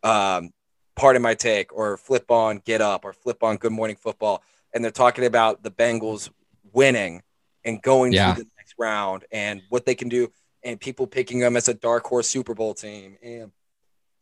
um, 0.02 0.50
Pardon 0.96 1.22
My 1.22 1.34
Take, 1.34 1.72
or 1.72 1.96
flip 1.96 2.30
on 2.30 2.62
Get 2.64 2.80
Up, 2.80 3.04
or 3.04 3.12
flip 3.12 3.42
on 3.42 3.56
Good 3.56 3.72
Morning 3.72 3.96
Football, 3.96 4.42
and 4.72 4.82
they're 4.82 4.90
talking 4.90 5.24
about 5.24 5.62
the 5.62 5.70
Bengals 5.70 6.30
winning 6.72 7.22
and 7.64 7.80
going 7.82 8.12
Yeah. 8.12 8.34
to 8.34 8.42
the 8.42 8.48
next 8.58 8.74
round 8.78 9.24
and 9.32 9.62
what 9.68 9.86
they 9.86 9.94
can 9.94 10.08
do, 10.08 10.30
and 10.62 10.80
people 10.80 11.06
picking 11.06 11.38
them 11.40 11.56
as 11.56 11.68
a 11.68 11.74
dark 11.74 12.04
horse 12.06 12.28
Super 12.28 12.54
Bowl 12.54 12.74
team, 12.74 13.16
and 13.22 13.52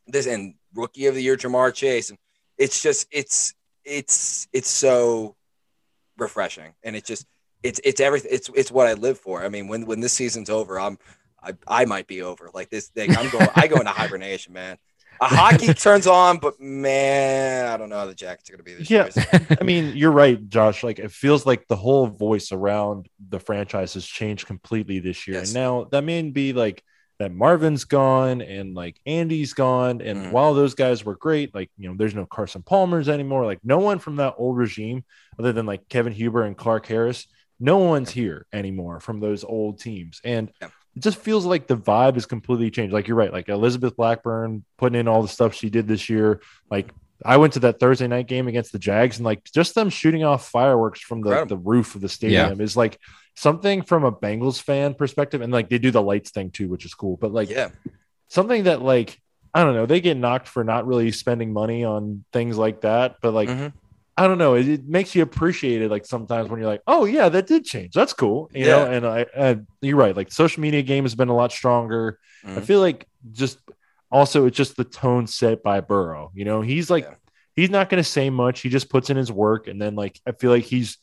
this 0.07 0.25
and 0.27 0.55
Rookie 0.73 1.05
of 1.07 1.15
the 1.15 1.23
Year 1.23 1.37
Ja'Marr 1.37 1.73
Chase, 1.73 2.09
and 2.09 2.19
it's 2.57 2.81
just 2.81 3.07
it's 3.11 3.53
it's 3.85 4.47
it's 4.53 4.69
so 4.69 5.35
refreshing, 6.17 6.73
and 6.83 6.95
it 6.95 7.05
just 7.05 7.25
it's 7.63 7.79
it's 7.83 8.01
everything. 8.01 8.31
It's 8.33 8.49
it's 8.55 8.71
what 8.71 8.87
I 8.87 8.93
live 8.93 9.19
for. 9.19 9.43
I 9.43 9.49
mean, 9.49 9.67
when 9.67 9.85
when 9.85 9.99
this 9.99 10.13
season's 10.13 10.49
over, 10.49 10.79
I'm 10.79 10.97
I, 11.41 11.53
I 11.67 11.85
might 11.85 12.07
be 12.07 12.21
over. 12.21 12.49
Like 12.53 12.69
this 12.69 12.87
thing, 12.89 13.15
I'm 13.15 13.29
going. 13.29 13.47
I 13.55 13.67
go 13.67 13.77
into 13.77 13.91
hibernation, 14.01 14.53
man. 14.53 14.77
A 15.21 15.27
hockey 15.27 15.73
turns 15.73 16.07
on, 16.07 16.37
but 16.37 16.59
man, 16.59 17.65
I 17.67 17.77
don't 17.77 17.89
know 17.89 17.97
how 17.99 18.05
the 18.05 18.13
Jackets 18.15 18.49
are 18.49 18.53
going 18.53 18.59
to 18.59 18.63
be 18.63 18.73
this 18.73 18.89
Yeah. 18.89 19.09
year. 19.15 19.57
I 19.61 19.63
mean, 19.63 19.95
you're 19.95 20.11
right, 20.11 20.47
Josh. 20.49 20.83
Like 20.83 20.99
it 20.99 21.11
feels 21.11 21.45
like 21.45 21.67
the 21.67 21.75
whole 21.75 22.07
voice 22.07 22.51
around 22.51 23.07
the 23.29 23.39
franchise 23.39 23.93
has 23.93 24.05
changed 24.05 24.45
completely 24.47 24.99
this 24.99 25.27
year. 25.27 25.37
Yes. 25.37 25.49
And 25.49 25.53
now 25.61 25.87
that 25.91 26.03
may 26.03 26.21
be 26.23 26.53
like 26.53 26.83
that 27.19 27.31
Marvin's 27.31 27.85
gone 27.85 28.41
and 28.41 28.73
like 28.73 28.99
Andy's 29.05 29.53
gone. 29.53 30.01
And 30.01 30.17
Mhm. 30.27 30.31
while 30.31 30.53
those 30.53 30.73
guys 30.73 31.05
were 31.05 31.15
great, 31.15 31.53
like 31.53 31.69
you 31.77 31.87
know, 31.89 31.95
there's 31.97 32.15
no 32.15 32.25
Carson 32.25 32.63
Palmer's 32.63 33.07
anymore. 33.07 33.45
Like 33.45 33.59
no 33.63 33.77
one 33.77 33.99
from 33.99 34.15
that 34.17 34.33
old 34.37 34.57
regime, 34.57 35.03
other 35.39 35.53
than 35.53 35.65
like 35.65 35.87
Kevin 35.89 36.11
Huber 36.13 36.43
and 36.43 36.57
Clark 36.57 36.85
Harris, 36.87 37.27
no 37.59 37.77
one's 37.77 38.09
here 38.09 38.45
anymore 38.51 38.99
from 38.99 39.19
those 39.19 39.43
old 39.43 39.79
teams. 39.79 40.19
And 40.23 40.51
Yeah. 40.61 40.69
It 40.95 41.01
just 41.01 41.17
feels 41.17 41.45
like 41.45 41.67
the 41.67 41.77
vibe 41.77 42.17
is 42.17 42.25
completely 42.25 42.69
changed. 42.71 42.93
Like 42.93 43.07
you're 43.07 43.17
right, 43.17 43.31
like 43.33 43.49
Elizabeth 43.49 43.95
Blackburn 43.95 44.63
putting 44.77 44.99
in 44.99 45.07
all 45.07 45.21
the 45.21 45.27
stuff 45.27 45.53
she 45.53 45.69
did 45.69 45.87
this 45.87 46.09
year. 46.09 46.41
Like 46.69 46.91
I 47.25 47.37
went 47.37 47.53
to 47.53 47.59
that 47.61 47.79
Thursday 47.79 48.07
night 48.07 48.27
game 48.27 48.47
against 48.47 48.71
the 48.71 48.79
Jags, 48.79 49.17
and 49.17 49.25
like 49.25 49.43
just 49.53 49.75
them 49.75 49.89
shooting 49.89 50.23
off 50.23 50.49
fireworks 50.49 50.99
from 50.99 51.21
the, 51.21 51.29
Incredible. 51.29 51.55
the 51.57 51.61
roof 51.63 51.95
of 51.95 52.01
the 52.01 52.09
stadium 52.09 52.59
is 52.61 52.75
like 52.77 52.99
something 53.35 53.81
from 53.81 54.03
a 54.03 54.11
Bengals 54.11 54.61
fan 54.61 54.93
perspective. 54.93 55.41
And 55.41 55.51
like 55.53 55.69
they 55.69 55.77
do 55.79 55.89
the 55.91 56.01
lights 56.01 56.31
thing 56.31 56.51
too, 56.51 56.67
which 56.69 56.85
is 56.85 56.93
cool. 56.93 57.17
But 57.17 57.31
like 57.31 57.49
yeah, 57.49 57.69
something 58.27 58.63
that 58.65 58.81
like 58.81 59.19
I 59.53 59.63
don't 59.63 59.75
know, 59.75 59.85
they 59.85 60.01
get 60.01 60.17
knocked 60.17 60.47
for 60.47 60.63
not 60.63 60.85
really 60.87 61.11
spending 61.11 61.53
money 61.53 61.83
on 61.83 62.25
things 62.33 62.57
like 62.57 62.81
that. 62.81 63.17
But 63.21 63.33
like 63.33 63.49
Mhm. 63.49 63.73
I 64.15 64.27
don't 64.27 64.37
know, 64.37 64.53
it, 64.55 64.67
it 64.67 64.85
makes 64.87 65.15
you 65.15 65.23
appreciate 65.23 65.81
it. 65.81 65.89
Like 65.89 66.05
sometimes 66.05 66.49
when 66.49 66.59
you're 66.59 66.69
like, 66.69 66.83
oh 66.85 67.05
yeah, 67.05 67.29
that 67.29 67.47
did 67.47 67.65
change. 67.65 67.93
That's 67.93 68.13
cool, 68.13 68.49
you 68.53 68.65
know. 68.65 68.85
And 68.85 69.07
I, 69.07 69.25
uh, 69.35 69.55
you're 69.81 69.95
right. 69.97 70.15
Like 70.15 70.31
social 70.31 70.61
media 70.61 70.83
game 70.83 71.03
has 71.03 71.15
been 71.15 71.29
a 71.29 71.35
lot 71.35 71.51
stronger. 71.51 72.19
I 72.45 72.47
Mhm. 72.49 72.63
feel 72.63 72.79
like 72.79 73.07
just 73.31 73.57
also 74.11 74.45
it's 74.45 74.55
just 74.57 74.77
the 74.77 74.83
tone 74.83 75.25
set 75.25 75.63
by 75.63 75.81
Burrow. 75.81 76.31
You 76.35 76.45
know, 76.45 76.61
he's 76.61 76.89
like 76.91 77.05
Yeah. 77.05 77.15
he's 77.55 77.71
not 77.71 77.89
going 77.89 78.03
to 78.03 78.07
say 78.09 78.29
much. 78.29 78.61
He 78.61 78.69
just 78.69 78.89
puts 78.89 79.09
in 79.09 79.17
his 79.17 79.31
work, 79.31 79.67
and 79.67 79.81
then 79.81 79.95
like 79.95 80.19
I 80.27 80.33
feel 80.33 80.51
like 80.51 80.65
he's 80.65 80.97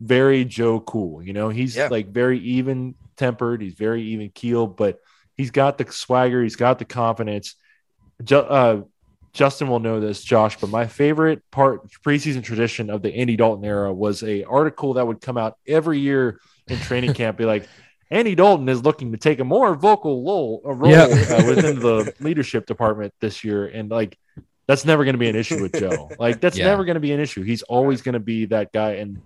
very 0.00 0.44
Joe 0.46 0.80
cool. 0.80 1.22
You 1.22 1.34
know, 1.34 1.50
he's 1.50 1.76
Yeah. 1.76 1.88
like 1.90 2.08
very 2.08 2.38
even 2.40 2.94
tempered. 3.16 3.60
He's 3.60 3.74
very 3.74 4.02
even 4.02 4.30
keeled, 4.30 4.76
but 4.76 5.00
he's 5.36 5.50
got 5.50 5.76
the 5.76 5.90
swagger. 5.92 6.42
He's 6.42 6.56
got 6.56 6.78
the 6.78 6.84
confidence. 6.86 7.56
Uh, 8.30 8.82
Justin 9.34 9.68
will 9.68 9.80
know 9.80 10.00
this, 10.00 10.22
Josh, 10.24 10.56
but 10.58 10.70
my 10.70 10.86
favorite 10.86 11.42
part 11.50 11.90
preseason 12.06 12.42
tradition 12.42 12.88
of 12.88 13.02
the 13.02 13.14
Andy 13.14 13.36
Dalton 13.36 13.64
era 13.64 13.92
was 13.92 14.22
a 14.22 14.44
article 14.44 14.94
that 14.94 15.06
would 15.06 15.20
come 15.20 15.36
out 15.36 15.58
every 15.66 15.98
year 15.98 16.40
in 16.68 16.78
training 16.78 17.12
camp, 17.20 17.36
be 17.36 17.44
like. 17.44 17.68
Andy 18.10 18.34
Dalton 18.36 18.68
is 18.68 18.82
looking 18.84 19.10
to 19.12 19.18
take 19.18 19.40
a 19.40 19.44
more 19.44 19.74
vocal 19.74 20.22
role, 20.24 20.60
a 20.64 20.72
role 20.72 20.90
Yeah. 20.92 21.04
uh, 21.06 21.46
within 21.46 21.80
the 21.80 22.14
leadership 22.20 22.64
department 22.66 23.12
this 23.18 23.42
year, 23.42 23.66
and 23.66 23.90
like 23.90 24.16
that's 24.68 24.84
never 24.84 25.04
going 25.04 25.14
to 25.14 25.18
be 25.18 25.28
an 25.28 25.34
issue 25.34 25.60
with 25.60 25.72
Joe. 25.72 26.10
Like 26.18 26.40
that's 26.40 26.56
Yeah. 26.56 26.66
never 26.66 26.84
going 26.84 26.94
to 26.94 27.00
be 27.00 27.12
an 27.12 27.18
issue. 27.18 27.42
He's 27.42 27.62
always 27.62 28.02
going 28.02 28.12
to 28.12 28.20
be 28.20 28.44
that 28.46 28.72
guy. 28.72 28.92
And 28.96 29.16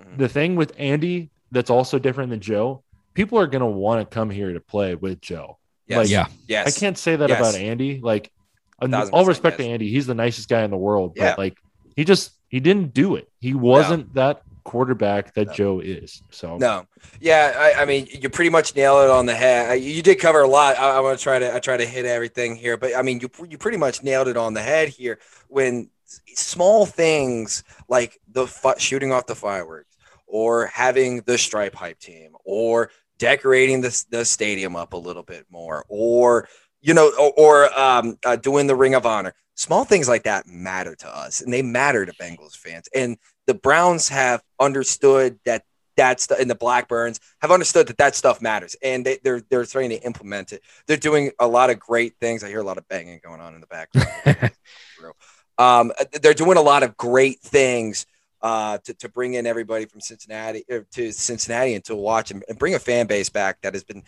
Mhm. 0.00 0.18
the 0.18 0.28
thing 0.28 0.54
with 0.54 0.72
Andy 0.78 1.30
that's 1.50 1.70
also 1.70 1.98
different 1.98 2.30
than 2.30 2.40
Joe, 2.40 2.84
people 3.14 3.38
are 3.38 3.46
going 3.48 3.60
to 3.62 3.66
want 3.66 4.08
to 4.08 4.14
come 4.14 4.28
here 4.30 4.52
to 4.52 4.60
play 4.60 4.94
with 4.94 5.20
Joe. 5.22 5.58
yes, 5.88 5.96
like, 5.98 6.10
Yeah. 6.10 6.26
yes. 6.46 6.76
I 6.76 6.78
can't 6.78 6.98
say 6.98 7.16
that 7.16 7.30
Yes. 7.30 7.40
about 7.40 7.54
Andy. 7.60 8.00
Like, 8.00 8.24
Thousand 8.24 8.35
all 8.80 9.24
respect 9.24 9.58
yes. 9.58 9.66
to 9.66 9.72
Andy, 9.72 9.90
he's 9.90 10.06
the 10.06 10.14
nicest 10.14 10.48
guy 10.48 10.62
in 10.62 10.70
the 10.70 10.76
world. 10.76 11.14
But 11.16 11.22
Yeah. 11.22 11.34
like, 11.38 11.56
he 11.94 12.04
just 12.04 12.32
he 12.48 12.60
didn't 12.60 12.94
do 12.94 13.16
it. 13.16 13.28
He 13.40 13.54
wasn't 13.54 14.14
that 14.14 14.42
quarterback 14.64 15.32
that 15.34 15.48
No. 15.48 15.52
Joe 15.52 15.80
is. 15.80 16.22
So 16.30 16.58
No, 16.58 16.86
yeah, 17.20 17.54
I, 17.56 17.82
I 17.82 17.84
mean, 17.84 18.08
you 18.10 18.28
pretty 18.28 18.50
much 18.50 18.74
nailed 18.74 19.04
it 19.04 19.10
on 19.10 19.26
the 19.26 19.34
head. 19.34 19.80
You 19.80 20.02
did 20.02 20.16
cover 20.16 20.42
a 20.42 20.48
lot. 20.48 20.76
I, 20.78 20.96
I 20.96 21.00
want 21.00 21.18
to 21.18 21.22
try 21.22 21.38
to 21.38 21.54
I 21.54 21.60
try 21.60 21.76
to 21.76 21.86
hit 21.86 22.04
everything 22.04 22.56
here, 22.56 22.76
but 22.76 22.94
I 22.96 23.02
mean, 23.02 23.20
you 23.20 23.30
you 23.48 23.58
pretty 23.58 23.78
much 23.78 24.02
nailed 24.02 24.28
it 24.28 24.36
on 24.36 24.54
the 24.54 24.62
head 24.62 24.88
here. 24.88 25.18
When 25.48 25.88
small 26.34 26.86
things 26.86 27.64
like 27.88 28.20
the 28.28 28.46
fi- 28.46 28.78
shooting 28.78 29.12
off 29.12 29.26
the 29.26 29.34
fireworks, 29.34 29.96
or 30.26 30.66
having 30.66 31.22
the 31.22 31.38
stripe 31.38 31.74
hype 31.74 31.98
team, 31.98 32.36
or 32.44 32.90
decorating 33.18 33.80
the 33.80 34.04
the 34.10 34.24
stadium 34.24 34.76
up 34.76 34.92
a 34.92 34.96
little 34.96 35.22
bit 35.22 35.46
more, 35.50 35.84
or 35.88 36.48
you 36.86 36.94
know, 36.94 37.10
or, 37.18 37.32
or 37.36 37.78
um, 37.78 38.16
uh, 38.24 38.36
doing 38.36 38.68
the 38.68 38.76
Ring 38.76 38.94
of 38.94 39.04
Honor. 39.04 39.34
Small 39.56 39.84
things 39.84 40.08
like 40.08 40.22
that 40.22 40.46
matter 40.46 40.94
to 40.94 41.08
us, 41.08 41.40
and 41.40 41.52
they 41.52 41.62
matter 41.62 42.06
to 42.06 42.12
Bengals 42.12 42.56
fans. 42.56 42.88
And 42.94 43.16
the 43.46 43.54
Browns 43.54 44.08
have 44.08 44.42
understood 44.60 45.40
that 45.44 45.64
that's 45.96 46.26
the 46.26 46.38
and 46.38 46.48
the 46.48 46.54
Blackburns 46.54 47.18
have 47.40 47.50
understood 47.50 47.88
that 47.88 47.96
that 47.96 48.14
stuff 48.14 48.40
matters, 48.40 48.76
and 48.82 49.04
they, 49.04 49.18
they're 49.24 49.40
they're 49.50 49.64
starting 49.64 49.90
to 49.90 50.02
implement 50.04 50.52
it. 50.52 50.62
They're 50.86 50.96
doing 50.96 51.32
a 51.40 51.48
lot 51.48 51.70
of 51.70 51.80
great 51.80 52.14
things. 52.20 52.44
I 52.44 52.48
hear 52.48 52.60
a 52.60 52.64
lot 52.64 52.78
of 52.78 52.86
banging 52.86 53.18
going 53.24 53.40
on 53.40 53.54
in 53.54 53.60
the 53.60 53.66
background. 53.66 54.52
um, 55.58 55.92
they're 56.22 56.34
doing 56.34 56.58
a 56.58 56.62
lot 56.62 56.82
of 56.84 56.96
great 56.96 57.40
things 57.40 58.06
uh, 58.42 58.78
to 58.84 58.94
to 58.94 59.08
bring 59.08 59.34
in 59.34 59.46
everybody 59.46 59.86
from 59.86 60.00
Cincinnati 60.00 60.64
uh, 60.70 60.80
to 60.92 61.10
Cincinnati 61.10 61.74
and 61.74 61.84
to 61.86 61.96
watch 61.96 62.30
and, 62.30 62.44
and 62.48 62.58
bring 62.58 62.74
a 62.74 62.78
fan 62.78 63.06
base 63.06 63.30
back 63.30 63.62
that 63.62 63.74
has 63.74 63.82
been 63.82 64.04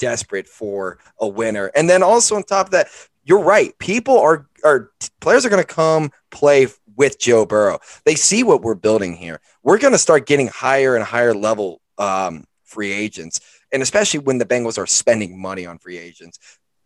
desperate 0.00 0.48
for 0.48 0.98
a 1.20 1.28
winner. 1.28 1.70
And 1.76 1.88
then 1.88 2.02
also 2.02 2.34
on 2.34 2.42
top 2.42 2.66
of 2.66 2.72
that, 2.72 2.88
you're 3.22 3.42
right. 3.42 3.78
People 3.78 4.18
are 4.18 4.46
are 4.64 4.90
players 5.20 5.46
are 5.46 5.50
going 5.50 5.62
to 5.62 5.74
come 5.74 6.10
play 6.30 6.66
with 6.96 7.18
Joe 7.18 7.46
Burrow. 7.46 7.78
They 8.04 8.14
see 8.14 8.42
what 8.42 8.62
we're 8.62 8.74
building 8.74 9.14
here. 9.14 9.40
We're 9.62 9.78
going 9.78 9.92
to 9.92 9.98
start 9.98 10.26
getting 10.26 10.48
higher 10.48 10.96
and 10.96 11.04
higher 11.04 11.34
level 11.34 11.80
um, 11.98 12.44
free 12.64 12.92
agents, 12.92 13.40
and 13.72 13.82
especially 13.82 14.20
when 14.20 14.38
the 14.38 14.44
Bengals 14.44 14.78
are 14.78 14.86
spending 14.86 15.40
money 15.40 15.66
on 15.66 15.78
free 15.78 15.98
agents. 15.98 16.38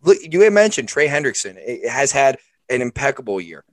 You 0.04 0.50
mentioned 0.50 0.88
Trey 0.88 1.08
Hendrickson 1.08 1.56
eh, 1.64 1.88
has 1.88 2.12
had 2.12 2.38
an 2.68 2.82
impeccable 2.82 3.40
year. 3.40 3.64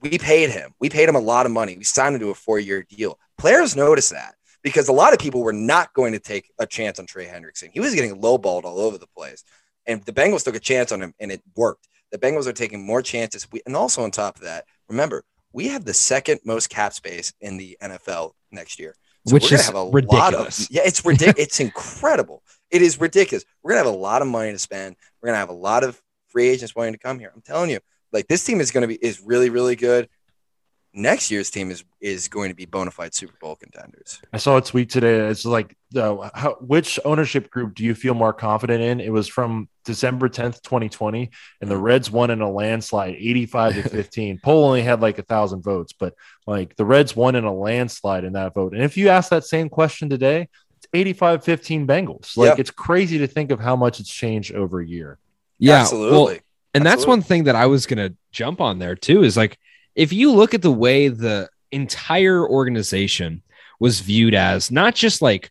We 0.00 0.18
paid 0.18 0.50
him. 0.50 0.72
We 0.80 0.88
paid 0.88 1.08
him 1.08 1.14
a 1.14 1.20
lot 1.20 1.46
of 1.46 1.52
money. 1.52 1.76
We 1.76 1.84
signed 1.84 2.14
him 2.14 2.20
to 2.22 2.30
a 2.30 2.34
four-year 2.34 2.86
deal. 2.88 3.18
Players 3.38 3.76
notice 3.76 4.08
that 4.10 4.34
because 4.62 4.88
a 4.88 4.92
lot 4.92 5.12
of 5.12 5.18
people 5.18 5.42
were 5.42 5.52
not 5.52 5.92
going 5.94 6.12
to 6.12 6.18
take 6.18 6.50
a 6.58 6.66
chance 6.66 6.98
on 6.98 7.06
Trey 7.06 7.26
Hendrickson. 7.26 7.70
He 7.72 7.80
was 7.80 7.94
getting 7.94 8.20
lowballed 8.20 8.64
all 8.64 8.80
over 8.80 8.98
the 8.98 9.06
place, 9.06 9.44
and 9.86 10.04
the 10.04 10.12
Bengals 10.12 10.44
took 10.44 10.56
a 10.56 10.60
chance 10.60 10.92
on 10.92 11.02
him, 11.02 11.14
and 11.20 11.32
it 11.32 11.42
worked. 11.56 11.88
The 12.10 12.18
Bengals 12.18 12.46
are 12.46 12.52
taking 12.52 12.84
more 12.84 13.02
chances. 13.02 13.46
We, 13.50 13.62
and 13.66 13.74
also 13.74 14.02
on 14.02 14.10
top 14.10 14.36
of 14.36 14.42
that, 14.42 14.66
remember 14.88 15.24
we 15.52 15.68
have 15.68 15.84
the 15.84 15.94
second 15.94 16.40
most 16.44 16.70
cap 16.70 16.92
space 16.92 17.32
in 17.40 17.56
the 17.56 17.76
NFL 17.82 18.32
next 18.50 18.78
year. 18.78 18.94
Which 19.24 19.50
we're 19.50 19.58
is 19.58 19.66
have 19.66 19.74
a 19.76 19.82
lot 19.82 19.94
ridiculous. 19.94 20.64
of 20.64 20.70
yeah, 20.70 20.82
it's 20.84 21.04
ridiculous. 21.04 21.38
it's 21.38 21.60
incredible. 21.60 22.42
It 22.70 22.82
is 22.82 23.00
ridiculous. 23.00 23.44
We're 23.62 23.70
gonna 23.70 23.84
have 23.84 23.94
a 23.94 23.96
lot 23.96 24.20
of 24.20 24.28
money 24.28 24.50
to 24.50 24.58
spend. 24.58 24.96
We're 25.20 25.28
gonna 25.28 25.38
have 25.38 25.48
a 25.48 25.54
lot 25.54 25.84
of 25.84 26.00
free 26.28 26.48
agents 26.48 26.74
wanting 26.74 26.94
to 26.94 26.98
come 26.98 27.18
here. 27.18 27.30
I'm 27.34 27.42
telling 27.42 27.70
you, 27.70 27.78
like 28.12 28.26
this 28.26 28.42
team 28.42 28.60
is 28.60 28.72
gonna 28.72 28.88
be 28.88 28.96
is 28.96 29.20
really 29.20 29.48
really 29.48 29.76
good. 29.76 30.08
Next 30.94 31.30
year's 31.30 31.48
team 31.48 31.70
is 31.70 31.84
is 32.02 32.28
going 32.28 32.50
to 32.50 32.54
be 32.54 32.66
bona 32.66 32.90
fide 32.90 33.14
Super 33.14 33.32
Bowl 33.40 33.56
contenders. 33.56 34.20
I 34.32 34.36
saw 34.36 34.58
a 34.58 34.60
tweet 34.60 34.90
today. 34.90 35.20
It's 35.28 35.44
like, 35.46 35.74
uh, 35.96 36.28
how, 36.34 36.56
which 36.60 36.98
ownership 37.04 37.50
group 37.50 37.74
do 37.74 37.84
you 37.84 37.94
feel 37.94 38.12
more 38.12 38.32
confident 38.34 38.82
in? 38.82 39.00
It 39.00 39.10
was 39.12 39.26
from 39.26 39.68
December 39.86 40.28
10th, 40.28 40.60
2020, 40.62 41.30
and 41.62 41.70
the 41.70 41.78
Reds 41.78 42.10
won 42.10 42.30
in 42.30 42.42
a 42.42 42.50
landslide 42.50 43.14
85 43.14 43.74
to 43.74 43.82
15. 43.88 44.40
Poll 44.42 44.64
only 44.64 44.82
had 44.82 45.00
like 45.00 45.18
a 45.18 45.22
thousand 45.22 45.62
votes, 45.62 45.94
but 45.94 46.14
like 46.46 46.76
the 46.76 46.84
Reds 46.84 47.16
won 47.16 47.36
in 47.36 47.44
a 47.44 47.54
landslide 47.54 48.24
in 48.24 48.34
that 48.34 48.52
vote. 48.52 48.74
And 48.74 48.82
if 48.82 48.96
you 48.98 49.08
ask 49.08 49.30
that 49.30 49.44
same 49.44 49.70
question 49.70 50.10
today, 50.10 50.48
it's 50.76 50.86
85 50.92 51.42
15 51.42 51.86
Bengals. 51.86 52.36
Like 52.36 52.48
Yeah. 52.48 52.54
it's 52.58 52.70
crazy 52.70 53.16
to 53.18 53.26
think 53.26 53.50
of 53.50 53.60
how 53.60 53.76
much 53.76 53.98
it's 53.98 54.12
changed 54.12 54.52
over 54.54 54.80
a 54.80 54.86
year. 54.86 55.18
Yeah. 55.58 55.80
absolutely. 55.80 56.16
Well, 56.18 56.36
and 56.74 56.84
that's 56.84 57.06
one 57.06 57.22
thing 57.22 57.44
that 57.44 57.54
I 57.54 57.66
was 57.66 57.86
going 57.86 57.98
to 58.10 58.16
jump 58.30 58.60
on 58.60 58.78
there 58.78 58.94
too 58.96 59.22
is 59.22 59.36
like 59.36 59.58
if 59.94 60.12
you 60.12 60.32
look 60.32 60.54
at 60.54 60.62
the 60.62 60.72
way 60.72 61.08
the 61.08 61.48
entire 61.70 62.46
organization 62.46 63.42
was 63.80 64.00
viewed 64.00 64.34
as 64.34 64.70
not 64.70 64.94
just 64.94 65.22
like 65.22 65.50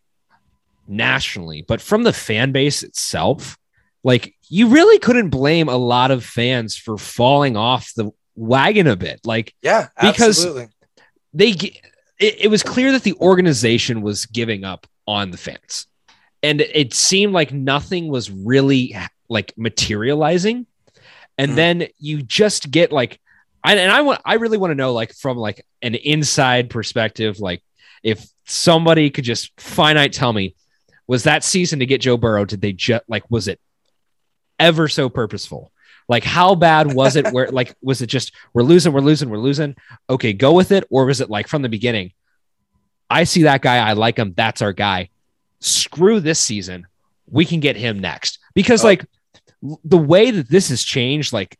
nationally, 0.88 1.64
but 1.66 1.80
from 1.80 2.02
the 2.02 2.12
fan 2.12 2.52
base 2.52 2.82
itself, 2.82 3.56
like 4.04 4.34
you 4.48 4.68
really 4.68 4.98
couldn't 4.98 5.30
blame 5.30 5.68
a 5.68 5.76
lot 5.76 6.10
of 6.10 6.24
fans 6.24 6.76
for 6.76 6.98
falling 6.98 7.56
off 7.56 7.92
the 7.94 8.10
wagon 8.34 8.86
a 8.86 8.96
bit. 8.96 9.20
Like 9.24 9.54
yeah, 9.62 9.88
because- 10.00 10.44
they 11.34 11.50
it, 12.18 12.36
it 12.44 12.50
was 12.50 12.62
clear 12.62 12.92
that 12.92 13.04
the 13.04 13.14
organization 13.14 14.02
was 14.02 14.26
giving 14.26 14.64
up 14.64 14.86
on 15.06 15.30
the 15.30 15.38
fans 15.38 15.86
and 16.42 16.60
it 16.60 16.92
seemed 16.92 17.32
like 17.32 17.52
nothing 17.52 18.08
was 18.08 18.30
really 18.30 18.94
like 19.30 19.52
materializing 19.56 20.66
and 21.38 21.52
Mhm. 21.52 21.56
then 21.56 21.86
you 21.98 22.22
just 22.22 22.70
get 22.70 22.92
like 22.92 23.18
I, 23.64 23.76
and 23.76 23.90
i 23.92 24.00
want 24.02 24.20
i 24.24 24.34
really 24.34 24.58
want 24.58 24.70
to 24.70 24.74
know 24.74 24.92
like 24.92 25.14
from 25.14 25.36
like 25.36 25.64
an 25.82 25.94
inside 25.94 26.70
perspective 26.70 27.40
like 27.40 27.62
if 28.02 28.26
somebody 28.46 29.10
could 29.10 29.24
just 29.24 29.52
finite 29.60 30.12
tell 30.12 30.32
me 30.32 30.54
was 31.06 31.24
that 31.24 31.44
season 31.44 31.78
to 31.78 31.86
get 31.86 32.00
joe 32.00 32.16
burrow 32.16 32.44
did 32.44 32.60
they 32.60 32.72
just 32.72 33.04
like 33.08 33.24
was 33.30 33.48
it 33.48 33.60
ever 34.58 34.88
so 34.88 35.08
purposeful 35.08 35.70
like 36.08 36.24
how 36.24 36.54
bad 36.54 36.92
was 36.92 37.16
it 37.16 37.32
where 37.32 37.48
like 37.52 37.74
was 37.82 38.02
it 38.02 38.08
just 38.08 38.32
we're 38.52 38.62
losing 38.62 38.92
we're 38.92 39.00
losing 39.00 39.30
we're 39.30 39.38
losing 39.38 39.76
okay 40.10 40.32
go 40.32 40.52
with 40.52 40.72
it 40.72 40.84
or 40.90 41.06
was 41.06 41.20
it 41.20 41.30
like 41.30 41.48
from 41.48 41.62
the 41.62 41.68
beginning 41.68 42.12
I 43.12 43.24
see 43.24 43.42
that 43.42 43.60
guy. 43.60 43.76
I 43.76 43.92
like 43.92 44.18
him. 44.18 44.32
That's 44.34 44.62
our 44.62 44.72
guy. 44.72 45.10
Screw 45.60 46.18
this 46.18 46.40
season. 46.40 46.86
We 47.30 47.44
can 47.44 47.60
get 47.60 47.76
him 47.76 47.98
next 47.98 48.38
because, 48.54 48.82
Oh. 48.82 48.86
like, 48.86 49.04
the 49.84 49.98
way 49.98 50.30
that 50.30 50.48
this 50.48 50.70
has 50.70 50.82
changed, 50.82 51.30
like, 51.30 51.58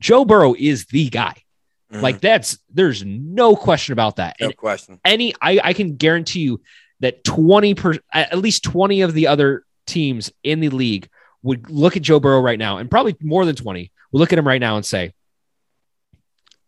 Joe 0.00 0.24
Burrow 0.24 0.54
is 0.58 0.86
the 0.86 1.08
guy. 1.08 1.34
Mhm. 1.92 2.02
Like, 2.02 2.20
that's 2.20 2.58
there's 2.72 3.04
no 3.04 3.54
question 3.56 3.92
about 3.92 4.16
that. 4.16 4.36
no 4.40 4.46
And 4.46 4.56
question. 4.56 5.00
any, 5.04 5.34
I, 5.42 5.60
I 5.62 5.72
can 5.72 5.96
guarantee 5.96 6.40
you 6.40 6.60
that 7.00 7.24
20 7.24 7.74
per 7.74 7.94
at 8.12 8.38
least 8.38 8.62
20 8.64 9.02
of 9.02 9.14
the 9.14 9.26
other 9.26 9.64
teams 9.86 10.30
in 10.42 10.60
the 10.60 10.68
league 10.68 11.08
would 11.42 11.68
look 11.70 11.96
at 11.96 12.02
Joe 12.02 12.20
Burrow 12.20 12.40
right 12.40 12.58
now, 12.58 12.78
and 12.78 12.90
probably 12.90 13.16
more 13.20 13.44
than 13.46 13.56
20 13.56 13.90
would 14.12 14.18
look 14.18 14.32
at 14.32 14.38
him 14.38 14.46
right 14.46 14.60
now 14.60 14.76
and 14.76 14.84
say, 14.84 15.12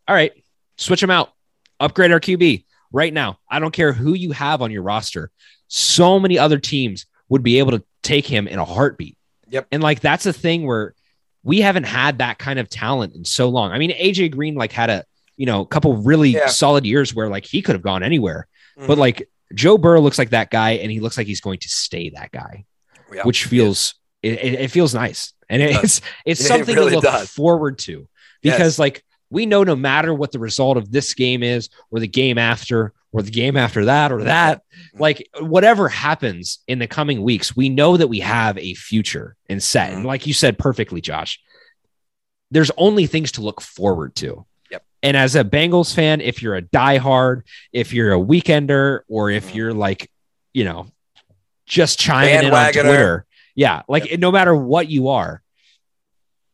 All 0.07 0.15
right, 0.15 0.33
switch 0.77 1.01
him 1.01 1.11
out, 1.11 1.31
upgrade 1.79 2.11
our 2.11 2.19
QB 2.19 2.65
right 2.91 3.13
now. 3.13 3.39
I 3.49 3.59
don't 3.59 3.71
care 3.73 3.93
who 3.93 4.13
you 4.13 4.31
have 4.31 4.61
on 4.61 4.71
your 4.71 4.83
roster. 4.83 5.31
So 5.67 6.19
many 6.19 6.37
other 6.37 6.59
teams 6.59 7.05
would 7.29 7.43
be 7.43 7.59
able 7.59 7.71
to 7.71 7.83
take 8.01 8.25
him 8.25 8.47
in 8.47 8.59
a 8.59 8.65
heartbeat. 8.65 9.17
Yep. 9.49 9.67
And 9.71 9.81
like 9.83 9.99
that's 10.01 10.25
a 10.25 10.33
thing 10.33 10.65
where 10.65 10.95
we 11.43 11.61
haven't 11.61 11.83
had 11.85 12.19
that 12.19 12.37
kind 12.39 12.59
of 12.59 12.69
talent 12.69 13.15
in 13.15 13.25
so 13.25 13.49
long. 13.49 13.71
I 13.71 13.77
mean, 13.77 13.91
AJ 13.91 14.31
Green 14.31 14.55
like 14.55 14.71
had 14.71 14.89
a 14.89 15.05
you 15.37 15.45
know 15.45 15.61
a 15.61 15.65
couple 15.67 15.95
really 15.97 16.29
Yeah. 16.31 16.47
solid 16.47 16.85
years 16.85 17.13
where 17.13 17.29
like 17.29 17.45
he 17.45 17.61
could 17.61 17.75
have 17.75 17.81
gone 17.81 18.03
anywhere, 18.03 18.47
but 18.77 18.95
Mhm. 18.95 18.97
like 18.97 19.29
Joe 19.53 19.77
Burrow 19.77 20.01
looks 20.01 20.17
like 20.17 20.31
that 20.31 20.49
guy, 20.49 20.71
and 20.71 20.91
he 20.91 20.99
looks 20.99 21.17
like 21.17 21.27
he's 21.27 21.41
going 21.41 21.59
to 21.59 21.69
stay 21.69 22.09
that 22.11 22.31
guy, 22.31 22.65
Yeah. 23.13 23.23
which 23.23 23.45
feels 23.45 23.95
it, 24.21 24.33
it, 24.41 24.53
it 24.61 24.67
feels 24.71 24.93
nice, 24.93 25.33
and 25.49 25.61
It 25.61 25.75
it's 25.83 26.01
it's 26.25 26.41
It 26.41 26.43
something 26.45 26.75
really 26.75 26.91
to 26.91 26.95
look 26.95 27.03
does. 27.03 27.29
forward 27.29 27.77
to 27.79 28.07
Yes. 28.41 28.55
because 28.55 28.79
like 28.79 29.03
we 29.33 29.45
know 29.45 29.63
no 29.63 29.75
matter 29.75 30.13
what 30.13 30.31
the 30.31 30.39
result 30.39 30.77
of 30.77 30.91
this 30.91 31.13
game 31.13 31.43
is, 31.43 31.69
or 31.91 31.99
the 31.99 32.07
game 32.07 32.37
after, 32.37 32.93
or 33.11 33.21
the 33.21 33.31
game 33.31 33.57
after 33.57 33.85
that, 33.85 34.11
or 34.11 34.23
that, 34.23 34.61
like 34.97 35.27
whatever 35.39 35.89
happens 35.89 36.59
in 36.67 36.79
the 36.79 36.87
coming 36.87 37.21
weeks, 37.21 37.55
we 37.55 37.67
know 37.67 37.97
that 37.97 38.07
we 38.07 38.19
have 38.19 38.57
a 38.57 38.73
future 38.75 39.35
and 39.49 39.61
set. 39.61 39.91
And 39.91 40.03
Mhm. 40.03 40.07
like 40.07 40.25
you 40.25 40.33
said 40.33 40.57
perfectly, 40.57 41.01
Josh, 41.01 41.39
there's 42.51 42.71
only 42.77 43.07
things 43.07 43.31
to 43.33 43.41
look 43.41 43.59
forward 43.61 44.15
to. 44.15 44.45
Yep. 44.71 44.83
And 45.01 45.17
as 45.17 45.35
a 45.35 45.43
Bengals 45.43 45.93
fan, 45.93 46.21
if 46.21 46.41
you're 46.41 46.55
a 46.55 46.61
diehard, 46.61 47.41
if 47.71 47.91
you're 47.93 48.13
a 48.13 48.19
weekender, 48.19 49.01
or 49.07 49.29
if 49.29 49.51
Mhm. 49.51 49.55
you're 49.55 49.73
like, 49.73 50.09
you 50.53 50.63
know, 50.63 50.87
just 51.65 51.99
chiming 51.99 52.45
in 52.47 52.53
on 52.53 52.71
Twitter, 52.71 53.25
yeah, 53.55 53.81
like 53.87 54.17
no 54.19 54.31
matter 54.31 54.55
what 54.55 54.89
you 54.89 55.09
are, 55.09 55.42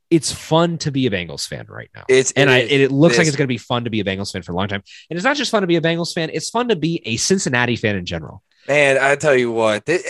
it's 0.10 0.32
fun 0.32 0.78
to 0.80 0.92
be 0.92 1.06
a 1.06 1.12
Bengals 1.12 1.48
fan 1.48 1.66
right 1.70 1.90
now. 1.96 2.04
It's 2.08 2.32
And 2.32 2.50
it 2.50 2.54
I, 2.54 2.58
it, 2.60 2.82
it 2.82 2.92
looks 2.92 3.18
like 3.18 3.28
it's 3.28 3.36
going 3.36 3.48
to 3.48 3.54
be 3.54 3.58
fun 3.58 3.84
to 3.84 3.90
be 3.90 4.00
a 4.00 4.04
Bengals 4.04 4.32
fan 4.32 4.42
for 4.42 4.52
a 4.54 4.56
long 4.56 4.68
time. 4.68 4.84
And 5.10 5.18
it's 5.18 5.24
not 5.24 5.38
just 5.38 5.52
fun 5.52 5.62
to 5.62 5.68
be 5.68 5.76
a 5.76 5.82
Bengals 5.82 6.14
fan; 6.14 6.30
it's 6.34 6.50
fun 6.50 6.70
to 6.70 6.76
be 6.76 7.02
a 7.06 7.18
Cincinnati 7.18 7.76
fan 7.76 7.96
in 7.96 8.06
general. 8.06 8.44
Man, 8.68 8.98
I 8.98 9.16
tell 9.16 9.36
you 9.36 9.52
what, 9.52 9.88
it, 9.88 10.02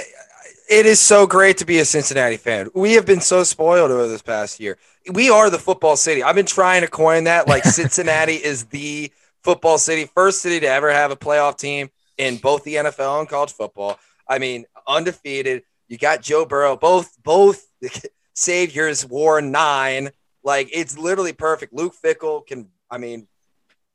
it 0.69 0.85
is 0.85 0.99
so 0.99 1.26
great 1.27 1.57
to 1.57 1.65
be 1.65 1.80
a 1.80 1.85
Cincinnati 1.85 2.38
fan. 2.38 2.69
We 2.73 2.93
have 2.93 3.05
been 3.05 3.21
so 3.21 3.43
spoiled 3.43 3.91
over 3.91 4.07
this 4.07 4.21
past 4.21 4.59
year. 4.59 4.77
We 5.11 5.30
are 5.30 5.49
the 5.49 5.59
football 5.59 5.95
city. 5.95 6.23
I've 6.23 6.35
been 6.35 6.45
trying 6.45 6.81
to 6.81 6.88
coin 6.88 7.26
that. 7.26 7.47
Like 7.47 7.63
Cincinnati 7.65 8.35
is 8.35 8.65
the 8.65 9.11
football 9.43 9.77
city, 9.77 10.05
first 10.13 10.41
city 10.41 10.59
to 10.59 10.67
ever 10.67 10.91
have 10.91 11.11
a 11.11 11.15
playoff 11.15 11.57
team 11.57 11.89
in 12.17 12.38
both 12.38 12.63
the 12.63 12.76
NFL 12.76 13.19
and 13.19 13.30
college 13.30 13.51
football. 13.51 13.99
I 14.27 14.39
mean, 14.39 14.65
undefeated. 14.88 15.63
You 15.88 15.97
got 15.97 16.21
Joe 16.21 16.45
Burrow. 16.45 16.77
Both 16.77 17.17
both 17.23 17.65
saviors 18.34 19.06
War 19.06 19.41
nine. 19.41 20.10
Like 20.43 20.69
it's 20.73 20.97
literally 20.97 21.34
perfect. 21.34 21.73
Luke 21.73 21.93
Fickell 22.03 22.45
can, 22.45 22.68
I 22.89 22.97
mean, 22.97 23.27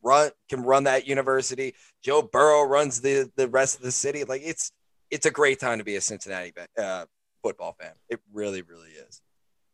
run 0.03 0.31
can 0.49 0.63
run 0.63 0.85
that 0.85 1.07
university. 1.07 1.75
Joe 2.03 2.23
Burrow 2.23 2.63
runs 2.63 3.01
the 3.01 3.31
the 3.37 3.49
rest 3.49 3.77
of 3.77 3.83
the 3.83 3.93
city. 3.93 4.25
Like 4.25 4.43
it's 4.45 4.71
it's 5.11 5.27
a 5.27 5.31
great 5.31 5.59
time 5.61 5.79
to 5.79 5.85
be 5.85 5.97
a 5.97 6.01
Cincinnati 6.01 6.53
uh, 6.79 7.07
football 7.43 7.77
fan. 7.81 7.93
It 8.09 8.21
really, 8.33 8.63
really 8.63 8.91
is. 8.91 9.21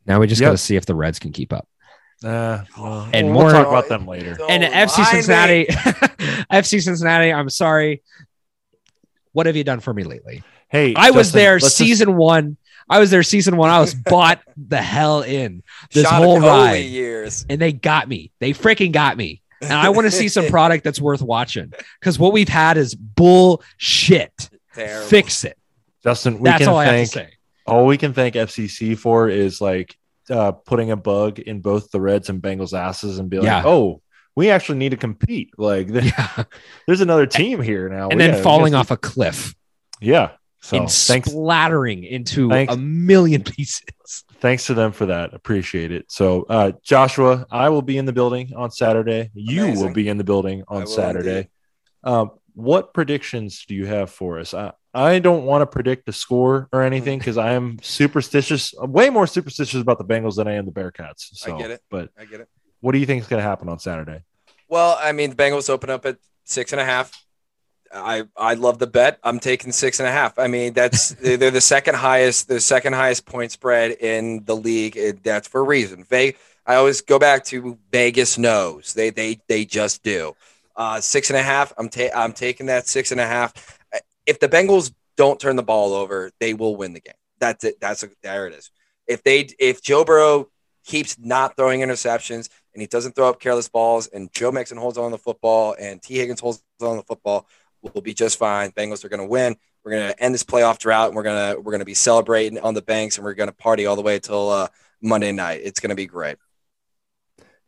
Now 0.06 0.20
we 0.20 0.26
just 0.26 0.40
Yep. 0.40 0.48
got 0.48 0.52
to 0.52 0.58
see 0.58 0.76
if 0.76 0.86
the 0.86 0.94
Reds 0.94 1.18
can 1.18 1.32
keep 1.32 1.52
up. 1.52 1.66
Uh, 2.22 2.62
well, 2.78 3.08
And 3.14 3.28
we'll 3.28 3.42
more- 3.44 3.50
talk 3.50 3.66
about 3.66 3.88
them 3.88 4.06
later. 4.06 4.36
And 4.48 4.62
FC 4.62 5.04
Cincinnati. 5.06 5.64
FC 6.52 6.82
Cincinnati. 6.82 7.32
I'm 7.32 7.48
sorry. 7.48 8.02
What 9.32 9.46
have 9.46 9.56
you 9.56 9.64
done 9.64 9.80
for 9.80 9.94
me 9.94 10.04
lately? 10.04 10.42
Hey, 10.68 10.94
I 10.96 11.10
was 11.12 11.32
there 11.32 11.52
let's 11.54 11.64
just- 11.64 11.76
season 11.76 12.16
one. 12.16 12.56
I 12.90 12.98
was 12.98 13.10
there 13.10 13.22
season 13.22 13.56
one. 13.56 13.70
I 13.70 13.80
was 13.80 13.94
bought 14.10 14.40
the 14.56 14.76
hell 14.82 15.22
in 15.22 15.62
this 15.92 16.04
Shot 16.04 16.22
whole 16.22 16.40
ride, 16.40 16.78
years. 16.84 17.46
and 17.48 17.60
they 17.60 17.72
got 17.72 18.08
me. 18.08 18.32
They 18.40 18.52
freaking 18.52 18.92
got 18.92 19.16
me. 19.16 19.40
And 19.62 19.72
I 19.72 19.90
want 19.90 20.06
to 20.06 20.10
see 20.10 20.28
some 20.28 20.46
product 20.50 20.84
that's 20.84 21.00
worth 21.00 21.22
watching 21.22 21.72
because 22.00 22.18
what 22.18 22.32
we've 22.32 22.48
had 22.48 22.76
is 22.76 22.94
bullshit. 22.94 24.50
Terrible. 24.74 25.06
Fix 25.08 25.44
it. 25.44 25.56
Justin, 26.02 26.38
we 26.38 26.44
That's 26.44 26.60
can 26.60 26.68
all 26.68 26.78
I 26.78 26.84
have 26.86 26.94
thank 26.94 27.08
to 27.10 27.12
say. 27.18 27.28
all 27.66 27.86
we 27.86 27.98
can 27.98 28.14
thank 28.14 28.34
FCC 28.34 28.96
for 28.96 29.28
is 29.28 29.60
like 29.60 29.96
uh, 30.30 30.52
putting 30.52 30.90
a 30.90 30.96
bug 30.96 31.38
in 31.38 31.60
both 31.60 31.90
the 31.90 32.00
Reds 32.00 32.28
and 32.30 32.40
Bengals 32.40 32.72
asses 32.78 33.18
and 33.18 33.28
be 33.28 33.36
like, 33.38 33.44
Yeah. 33.46 33.62
oh, 33.66 34.00
we 34.34 34.48
actually 34.50 34.78
need 34.78 34.90
to 34.90 34.96
compete. 34.96 35.50
Like, 35.58 35.88
Yeah. 35.90 36.44
there's 36.86 37.00
another 37.02 37.26
team 37.26 37.60
here 37.60 37.88
now. 37.88 38.08
And 38.08 38.14
We 38.18 38.24
then 38.24 38.30
gotta- 38.30 38.42
falling 38.42 38.72
we 38.72 38.78
off 38.78 38.90
a 38.90 38.96
cliff 38.96 39.54
Yeah. 40.00 40.30
So 40.62 40.76
and 40.76 40.90
thanks, 40.90 41.30
splattering 41.30 42.04
into 42.04 42.48
Thanks. 42.50 42.72
a 42.74 42.76
million 42.76 43.42
pieces. 43.42 43.82
thanks 44.40 44.66
to 44.66 44.74
them 44.74 44.92
for 44.92 45.06
that. 45.06 45.32
Appreciate 45.32 45.90
it. 45.90 46.12
So, 46.12 46.42
uh, 46.50 46.72
Joshua, 46.82 47.46
I 47.50 47.70
will 47.70 47.80
be 47.82 47.96
in 47.96 48.04
the 48.04 48.12
building 48.12 48.52
on 48.54 48.70
Saturday. 48.70 49.30
You 49.32 49.72
will 49.72 49.92
be 49.92 50.08
in 50.08 50.18
the 50.18 50.24
building 50.24 50.64
on 50.68 50.86
Saturday. 50.86 51.48
Um, 52.04 52.32
what 52.54 52.92
predictions 52.92 53.64
do 53.66 53.74
you 53.74 53.86
have 53.86 54.10
for 54.10 54.38
us? 54.38 54.52
I, 54.52 54.72
I 54.92 55.18
don't 55.18 55.44
want 55.44 55.62
to 55.62 55.66
predict 55.66 56.04
the 56.04 56.12
score 56.12 56.68
or 56.72 56.82
anything 56.82 57.18
Mm. 57.18 57.22
because 57.22 57.38
I 57.38 57.52
am 57.52 57.78
superstitious, 57.80 58.74
way 58.78 59.08
more 59.08 59.26
superstitious 59.26 59.80
about 59.80 59.98
the 59.98 60.04
Bengals 60.04 60.36
than 60.36 60.46
I 60.48 60.54
am 60.54 60.66
the 60.66 60.72
Bearcats. 60.72 61.28
So, 61.32 61.54
I 61.56 61.58
get 61.58 61.70
it. 61.70 61.80
But 61.90 62.10
I 62.18 62.24
get 62.26 62.40
it. 62.40 62.48
what 62.80 62.92
do 62.92 62.98
you 62.98 63.06
think 63.06 63.22
is 63.22 63.28
going 63.28 63.40
to 63.42 63.48
happen 63.48 63.68
on 63.68 63.78
Saturday? 63.78 64.24
Well, 64.68 64.98
I 65.00 65.12
mean, 65.12 65.30
the 65.30 65.36
Bengals 65.36 65.70
open 65.70 65.88
up 65.90 66.04
at 66.04 66.18
six 66.44 66.72
and 66.72 66.80
a 66.80 66.84
half. 66.84 67.12
I 67.92 68.24
I 68.36 68.54
love 68.54 68.78
the 68.78 68.86
bet. 68.86 69.18
I'm 69.24 69.40
taking 69.40 69.72
six 69.72 69.98
and 70.00 70.08
a 70.08 70.12
half. 70.12 70.38
I 70.38 70.46
mean, 70.46 70.72
that's 70.72 71.10
they're 71.20 71.50
the 71.50 71.60
second 71.60 71.96
highest, 71.96 72.48
the 72.48 72.60
second 72.60 72.92
highest 72.92 73.26
point 73.26 73.52
spread 73.52 73.92
in 73.92 74.44
the 74.44 74.56
league. 74.56 74.96
It- 74.96 75.22
that's 75.24 75.48
for 75.48 75.60
a 75.60 75.64
reason. 75.64 76.04
Ve- 76.04 76.36
I 76.66 76.76
always 76.76 77.00
go 77.00 77.18
back 77.18 77.44
to 77.46 77.78
Vegas 77.90 78.38
knows 78.38 78.94
they 78.94 79.10
they 79.10 79.40
they 79.48 79.64
just 79.64 80.02
do. 80.02 80.34
Uh, 80.76 81.00
six 81.00 81.30
and 81.30 81.36
a 81.36 81.42
half. 81.42 81.72
I'm 81.76 81.88
ta- 81.88 82.14
I'm 82.14 82.32
taking 82.32 82.66
that 82.66 82.86
six 82.86 83.10
and 83.12 83.20
a 83.20 83.26
half. 83.26 83.78
If 84.26 84.38
the 84.38 84.48
Bengals 84.48 84.92
don't 85.16 85.40
turn 85.40 85.56
the 85.56 85.62
ball 85.62 85.92
over, 85.92 86.30
they 86.38 86.54
will 86.54 86.76
win 86.76 86.92
the 86.92 87.00
game. 87.00 87.14
That's 87.40 87.64
it. 87.64 87.80
That's 87.80 88.02
a, 88.02 88.10
there 88.22 88.46
it 88.46 88.54
is. 88.54 88.70
If 89.06 89.22
they 89.22 89.48
if 89.58 89.82
Joe 89.82 90.04
Burrow 90.04 90.48
keeps 90.84 91.18
not 91.18 91.56
throwing 91.56 91.80
interceptions 91.80 92.48
and 92.72 92.80
he 92.80 92.86
doesn't 92.86 93.14
throw 93.14 93.28
up 93.28 93.40
careless 93.40 93.68
balls 93.68 94.06
and 94.08 94.32
Joe 94.32 94.52
Mixon 94.52 94.78
holds 94.78 94.96
on 94.98 95.10
the 95.10 95.18
football 95.18 95.74
and 95.78 96.00
Tee 96.02 96.16
Higgins 96.16 96.40
holds 96.40 96.62
on 96.80 96.96
the 96.96 97.02
football, 97.02 97.46
we'll 97.82 98.02
be 98.02 98.14
just 98.14 98.38
fine. 98.38 98.70
Bengals 98.72 99.04
are 99.04 99.08
going 99.08 99.20
to 99.20 99.26
win. 99.26 99.56
We're 99.84 99.92
going 99.92 100.08
to 100.08 100.22
end 100.22 100.34
this 100.34 100.44
playoff 100.44 100.78
drought 100.78 101.08
and 101.08 101.16
we're 101.16 101.22
going 101.22 101.54
to 101.54 101.60
we're 101.60 101.72
going 101.72 101.80
to 101.80 101.86
be 101.86 101.94
celebrating 101.94 102.58
on 102.58 102.74
the 102.74 102.82
banks 102.82 103.16
and 103.16 103.24
we're 103.24 103.34
going 103.34 103.48
to 103.48 103.54
party 103.54 103.86
all 103.86 103.96
the 103.96 104.02
way 104.02 104.18
till 104.18 104.50
uh, 104.50 104.68
Monday 105.00 105.32
night. 105.32 105.60
It's 105.64 105.80
going 105.80 105.90
to 105.90 105.96
be 105.96 106.06
great. 106.06 106.36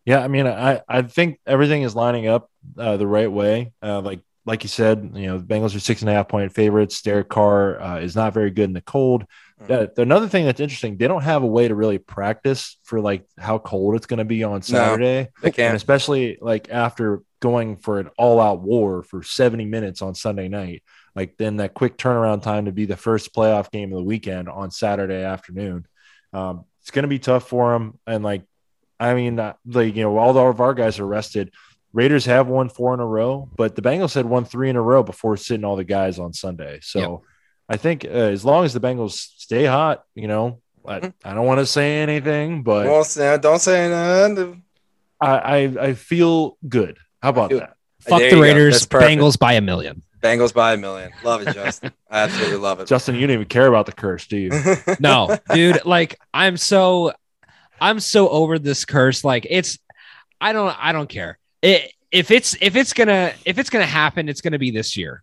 Yeah, 0.05 0.19
I 0.19 0.29
mean, 0.29 0.47
I, 0.47 0.83
I 0.89 1.03
think 1.03 1.39
everything 1.47 1.83
is 1.83 1.95
lining 1.95 2.27
up 2.27 2.51
uh, 2.77 2.97
the 2.97 3.07
right 3.07 3.31
way. 3.31 3.73
Uh, 3.83 4.01
like 4.01 4.21
like 4.45 4.65
you 4.65 4.69
said, 4.69 5.13
you 5.15 5.29
know, 5.29 5.39
the 5.39 5.45
Bengals 5.45 5.75
are 5.77 5.81
six 5.81 6.03
and 6.03 6.11
a 6.11 6.13
half 6.13 6.29
point 6.29 6.53
favorites. 6.53 7.01
Derek 7.03 7.29
Carr 7.29 7.81
uh, 7.81 8.01
is 8.01 8.17
not 8.17 8.35
very 8.35 8.51
good 8.51 8.65
in 8.65 8.73
the 8.73 8.81
cold. 8.81 9.25
Uh, 9.71 9.87
another 9.97 10.29
thing 10.29 10.45
that's 10.45 10.61
interesting, 10.61 10.97
they 10.97 11.07
don't 11.09 11.23
have 11.23 11.43
a 11.43 11.47
way 11.47 11.69
to 11.69 11.75
really 11.75 11.99
practice 11.99 12.79
for 12.85 13.01
like 13.01 13.25
how 13.39 13.59
cold 13.59 13.95
it's 13.97 14.07
going 14.07 14.19
to 14.19 14.25
be 14.25 14.43
on 14.45 14.63
Saturday, 14.63 15.23
No, 15.23 15.29
They 15.43 15.51
can't. 15.51 15.77
especially 15.77 16.39
like 16.41 16.71
after 16.71 17.23
going 17.41 17.77
for 17.77 17.99
an 17.99 18.09
all-out 18.19 18.61
war 18.61 19.03
for 19.03 19.23
70 19.23 19.65
minutes 19.65 20.01
on 20.03 20.15
Sunday 20.15 20.49
night. 20.49 20.83
Like 21.15 21.37
then 21.37 21.57
that 21.57 21.75
quick 21.75 21.99
turnaround 21.99 22.43
time 22.43 22.65
to 22.67 22.73
be 22.73 22.87
the 22.87 22.97
first 22.97 23.35
playoff 23.35 23.71
game 23.71 23.93
of 23.93 23.99
the 23.99 24.05
weekend 24.05 24.49
on 24.49 24.71
Saturday 24.71 25.23
afternoon. 25.25 25.87
Um, 26.33 26.65
it's 26.81 26.91
going 26.91 27.03
to 27.03 27.09
be 27.09 27.19
tough 27.19 27.49
for 27.49 27.73
them, 27.73 27.99
and 28.07 28.25
like 28.25 28.43
I 28.99 29.15
mean, 29.15 29.39
uh, 29.39 29.55
like 29.67 29.95
you 29.95 30.03
know, 30.03 30.17
all 30.17 30.37
of 30.39 30.61
our 30.61 30.75
guys 30.75 30.99
are 30.99 31.07
rested. 31.07 31.53
Raiders 31.93 32.25
have 32.25 32.47
won 32.49 32.69
four 32.71 32.95
in 32.95 33.01
a 33.01 33.07
row, 33.07 33.51
but 33.57 33.77
the 33.77 33.83
Bengals 33.83 34.15
had 34.15 34.25
won 34.25 34.45
three 34.47 34.71
in 34.71 34.77
a 34.77 34.81
row 34.83 35.03
before 35.03 35.37
sitting 35.37 35.65
all 35.65 35.77
the 35.77 35.85
guys 35.85 36.19
on 36.19 36.33
Sunday. 36.33 36.79
So 36.83 36.99
Yep. 37.01 37.21
I 37.73 37.79
think 37.79 38.05
uh, 38.05 38.09
as 38.09 38.45
long 38.45 38.65
as 38.65 38.75
the 38.75 38.81
Bengals 38.81 39.13
stay 39.13 39.65
hot, 39.65 40.05
you 40.15 40.29
know, 40.29 40.61
I, 40.87 41.13
I 41.25 41.33
don't 41.33 41.47
want 41.47 41.61
to 41.61 41.67
say 41.67 42.01
anything, 42.03 42.63
but 42.63 42.87
Well, 42.87 43.03
so 43.05 43.39
don't 43.39 43.61
say 43.61 43.89
nothing. 43.89 44.63
I, 45.19 45.37
I 45.39 45.57
I 45.89 45.95
feel 45.95 46.59
good. 46.69 46.99
How 47.23 47.31
about 47.31 47.51
feel- 47.51 47.61
that? 47.61 47.77
Fuck 48.01 48.19
There 48.19 48.31
the. 48.33 48.41
Raiders. 48.41 48.87
Bengals 48.87 49.39
by 49.39 49.55
a 49.55 49.61
million. 49.61 50.03
Bengals 50.21 50.53
by 50.53 50.75
a 50.75 50.77
million. 50.77 51.13
Love 51.25 51.47
it, 51.47 51.55
Justin. 51.55 51.93
I 52.11 52.21
absolutely 52.21 52.59
love 52.59 52.81
it. 52.81 52.89
Justin, 52.89 53.15
you 53.15 53.27
don't 53.27 53.35
even 53.35 53.47
care 53.47 53.67
about 53.69 53.87
the 53.87 53.93
curse, 53.93 54.27
do 54.27 54.37
you? 54.37 54.51
No, 55.01 55.39
dude. 55.55 55.85
Like 55.87 56.19
I'm 56.35 56.57
so, 56.57 57.13
I'm 57.81 58.01
so 58.01 58.29
over 58.29 58.59
this 58.59 58.85
curse. 58.85 59.25
Like 59.25 59.47
it's, 59.49 59.79
I 60.41 60.53
don't, 60.53 60.77
I 60.79 60.93
don't 60.93 61.09
care. 61.09 61.39
It, 61.63 61.93
if 62.11 62.31
it's 62.31 62.57
if 62.61 62.77
it's 62.77 62.93
gonna 62.93 63.33
if 63.45 63.59
it's 63.59 63.71
gonna 63.71 63.87
happen, 63.87 64.29
it's 64.29 64.41
gonna 64.43 64.59
be 64.59 64.71
this 64.71 64.97
year. 64.97 65.23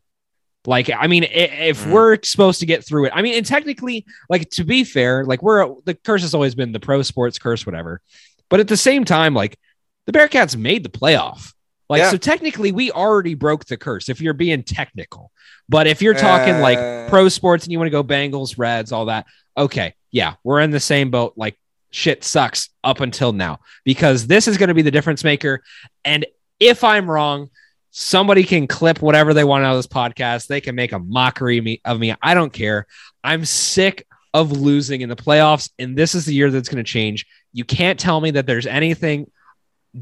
Like, 0.66 0.90
I 0.92 1.08
mean, 1.08 1.24
if 1.24 1.84
Mhm. 1.86 1.92
we're 1.92 2.18
supposed 2.24 2.60
to 2.60 2.66
get 2.66 2.86
through 2.86 3.06
it, 3.06 3.14
I 3.16 3.22
mean, 3.22 3.36
and 3.36 3.46
technically, 3.46 4.06
like 4.30 4.50
to 4.52 4.64
be 4.64 4.84
fair, 4.84 5.24
like 5.26 5.42
we're 5.42 5.74
the 5.86 5.94
curse 5.96 6.22
has 6.22 6.34
always 6.34 6.54
been 6.56 6.72
the 6.74 6.80
pro 6.80 7.02
sports 7.02 7.40
curse, 7.40 7.66
whatever. 7.66 8.02
But 8.50 8.60
at 8.60 8.68
the 8.68 8.78
same 8.78 9.06
time, 9.06 9.34
like 9.34 9.58
the 10.06 10.12
Bearcats 10.12 10.58
made 10.58 10.84
the 10.84 10.90
playoff. 10.90 11.54
Like, 11.90 12.00
Yeah. 12.00 12.12
so 12.12 12.18
technically, 12.18 12.72
we 12.72 12.92
already 12.92 13.34
broke 13.36 13.66
the 13.66 13.78
curse 13.78 14.10
if 14.10 14.22
you're 14.22 14.34
being 14.34 14.64
technical. 14.64 15.32
But 15.70 15.88
if 15.88 16.02
you're 16.02 16.14
talking 16.14 16.60
like 16.60 16.78
Uh, 16.78 17.08
pro 17.10 17.30
sports 17.30 17.64
and 17.64 17.72
you 17.72 17.80
want 17.80 17.88
to 17.88 17.92
go 17.92 18.04
Bengals, 18.04 18.56
Reds, 18.58 18.92
all 18.92 19.06
that, 19.06 19.26
okay, 19.58 19.94
yeah, 20.12 20.34
we're 20.44 20.60
in 20.60 20.72
the 20.72 20.80
same 20.80 21.10
boat. 21.10 21.34
Like, 21.36 21.58
shit 21.92 22.24
sucks 22.24 22.70
up 22.84 23.00
until 23.02 23.34
now 23.34 23.60
because 23.86 24.28
this 24.28 24.48
is 24.48 24.58
going 24.58 24.68
to 24.68 24.74
be 24.76 24.82
the 24.84 24.92
difference 24.92 25.24
maker. 25.24 25.64
And 26.06 26.26
if 26.60 26.84
I'm 26.84 27.10
wrong, 27.10 27.50
somebody 27.92 28.44
can 28.44 28.68
clip 28.68 29.02
whatever 29.02 29.34
they 29.34 29.44
want 29.44 29.64
out 29.66 29.72
of 29.72 29.78
this 29.78 29.88
podcast. 29.88 30.48
They 30.48 30.62
can 30.62 30.76
make 30.76 30.92
a 30.92 31.00
mockery 31.00 31.82
of 31.86 32.00
me. 32.00 32.16
I 32.22 32.34
don't 32.34 32.54
care. 32.54 32.86
I'm 33.24 33.46
sick 33.46 34.06
of 34.34 34.52
losing 34.52 35.02
in 35.02 35.10
the 35.10 35.16
playoffs, 35.16 35.72
and 35.80 35.98
this 35.98 36.14
is 36.16 36.26
the 36.26 36.34
year 36.34 36.52
that's 36.52 36.70
going 36.70 36.84
to 36.84 36.90
change. 36.90 37.26
You 37.52 37.66
can't 37.66 38.00
tell 38.00 38.22
me 38.22 38.32
that 38.32 38.46
there's 38.46 38.68
anything 38.68 39.30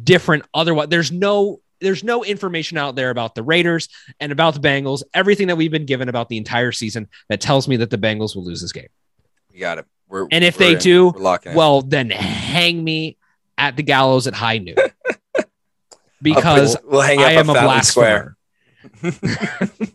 different 0.04 0.44
otherwise. 0.54 0.90
There's 0.90 1.12
no 1.12 1.62
there's 1.80 2.04
no 2.04 2.24
information 2.24 2.78
out 2.80 2.96
there 2.96 3.12
about 3.12 3.36
the 3.36 3.44
Raiders 3.44 3.88
and 4.20 4.32
about 4.32 4.56
the 4.56 4.60
Bengals. 4.60 5.04
Everything 5.14 5.48
that 5.48 5.58
we've 5.58 5.72
been 5.72 5.86
given 5.86 6.10
about 6.10 6.28
the 6.28 6.38
entire 6.38 6.72
season 6.72 7.08
that 7.30 7.40
tells 7.40 7.68
me 7.68 7.78
that 7.78 7.92
the 7.92 8.00
Bengals 8.00 8.36
will 8.36 8.44
lose 8.44 8.62
this 8.62 8.72
game. 8.72 8.88
We 9.54 9.60
got 9.60 9.78
it. 9.78 9.86
We're, 10.10 10.28
And 10.32 10.44
if 10.44 10.58
they 10.58 10.74
in. 10.74 10.80
do, 10.80 11.10
we're 11.10 11.22
locking 11.22 11.52
in. 11.52 11.58
well, 11.58 11.84
then 11.84 12.10
hang 12.10 12.84
me 12.84 13.18
at 13.60 13.76
the 13.76 13.84
gallows 13.84 14.26
at 14.26 14.34
high 14.34 14.58
noon. 14.58 14.76
Because 16.22 16.78
we'll, 16.84 16.92
we'll 16.94 17.02
hang 17.02 17.20
up 17.20 17.28
I 17.28 17.32
am 17.34 17.50
at 17.50 17.56
a 17.56 17.60
Fountain 17.60 17.84
Square. 17.84 18.38
blasphemer. 19.02 19.94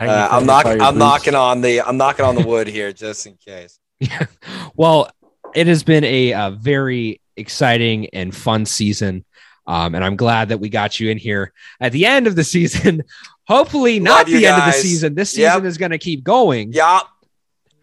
Uh, 0.00 0.28
I'm 0.30 0.46
knocking. 0.46 0.80
I'm 0.80 0.98
knocking 0.98 1.34
on 1.34 1.60
the. 1.60 1.80
I'm 1.80 1.96
knocking 1.96 2.24
on 2.24 2.34
the 2.34 2.46
wood 2.46 2.68
here, 2.68 2.92
just 2.92 3.26
in 3.26 3.36
case. 3.36 3.78
well, 4.76 5.10
it 5.54 5.66
has 5.66 5.82
been 5.82 6.04
a, 6.04 6.32
uh 6.32 6.50
very 6.50 7.20
exciting 7.36 8.08
and 8.10 8.34
fun 8.34 8.66
season. 8.66 9.24
Um, 9.66 9.94
and 9.96 10.04
I'm 10.04 10.14
glad 10.16 10.50
that 10.50 10.58
we 10.58 10.68
got 10.68 11.00
you 11.00 11.10
in 11.10 11.18
here 11.18 11.52
at 11.80 11.90
the 11.92 12.06
end 12.06 12.26
of 12.26 12.36
the 12.36 12.44
season. 12.44 13.02
Hopefully, 13.48 13.98
not 14.00 14.18
Love 14.18 14.28
you 14.28 14.40
the 14.40 14.46
end 14.46 14.58
of 14.58 14.66
the 14.66 14.72
season. 14.72 15.14
This 15.14 15.36
Yep. 15.36 15.52
season 15.52 15.66
is 15.66 15.78
going 15.78 15.90
to 15.92 15.98
keep 15.98 16.22
going. 16.24 16.72
Yeah, 16.72 17.00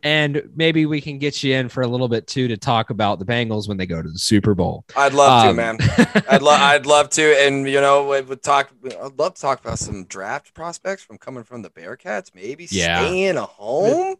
And 0.04 0.50
maybe 0.54 0.86
we 0.86 1.00
can 1.00 1.18
get 1.18 1.42
you 1.44 1.56
in 1.56 1.70
for 1.70 1.82
a 1.82 1.88
little 1.88 2.10
bit 2.10 2.28
too 2.28 2.50
to 2.50 2.58
talk 2.58 2.90
about 2.90 3.20
the 3.20 3.26
Bengals 3.26 3.70
when 3.70 3.78
they 3.78 3.86
go 3.86 4.02
to 4.02 4.10
the 4.10 4.20
Super 4.20 4.54
Bowl. 4.54 4.84
I'd 4.98 5.14
love 5.14 5.46
Um, 5.48 5.48
to, 5.48 5.54
man. 5.54 5.78
I'd 6.30 6.42
love. 6.42 6.60
I'd 6.60 6.86
love 6.86 7.10
to, 7.12 7.24
and 7.46 7.68
you 7.70 7.80
know, 7.80 8.10
we 8.10 8.20
would 8.22 8.44
talk. 8.44 8.70
I'd 8.86 9.18
love 9.18 9.36
to 9.36 9.42
talk 9.42 9.62
about 9.62 9.80
some 9.80 10.04
draft 10.06 10.54
prospects 10.54 11.04
from 11.04 11.18
coming 11.18 11.44
from 11.46 11.62
the 11.62 11.70
Bearcats. 11.70 12.32
Maybe 12.36 12.68
Yeah. 12.70 13.00
staying 13.00 13.36
home, 13.38 14.16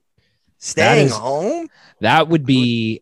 staying 0.58 1.08
is- 1.08 1.14
home, 1.18 1.68
That 2.00 2.30
would 2.30 2.46
be 2.46 3.02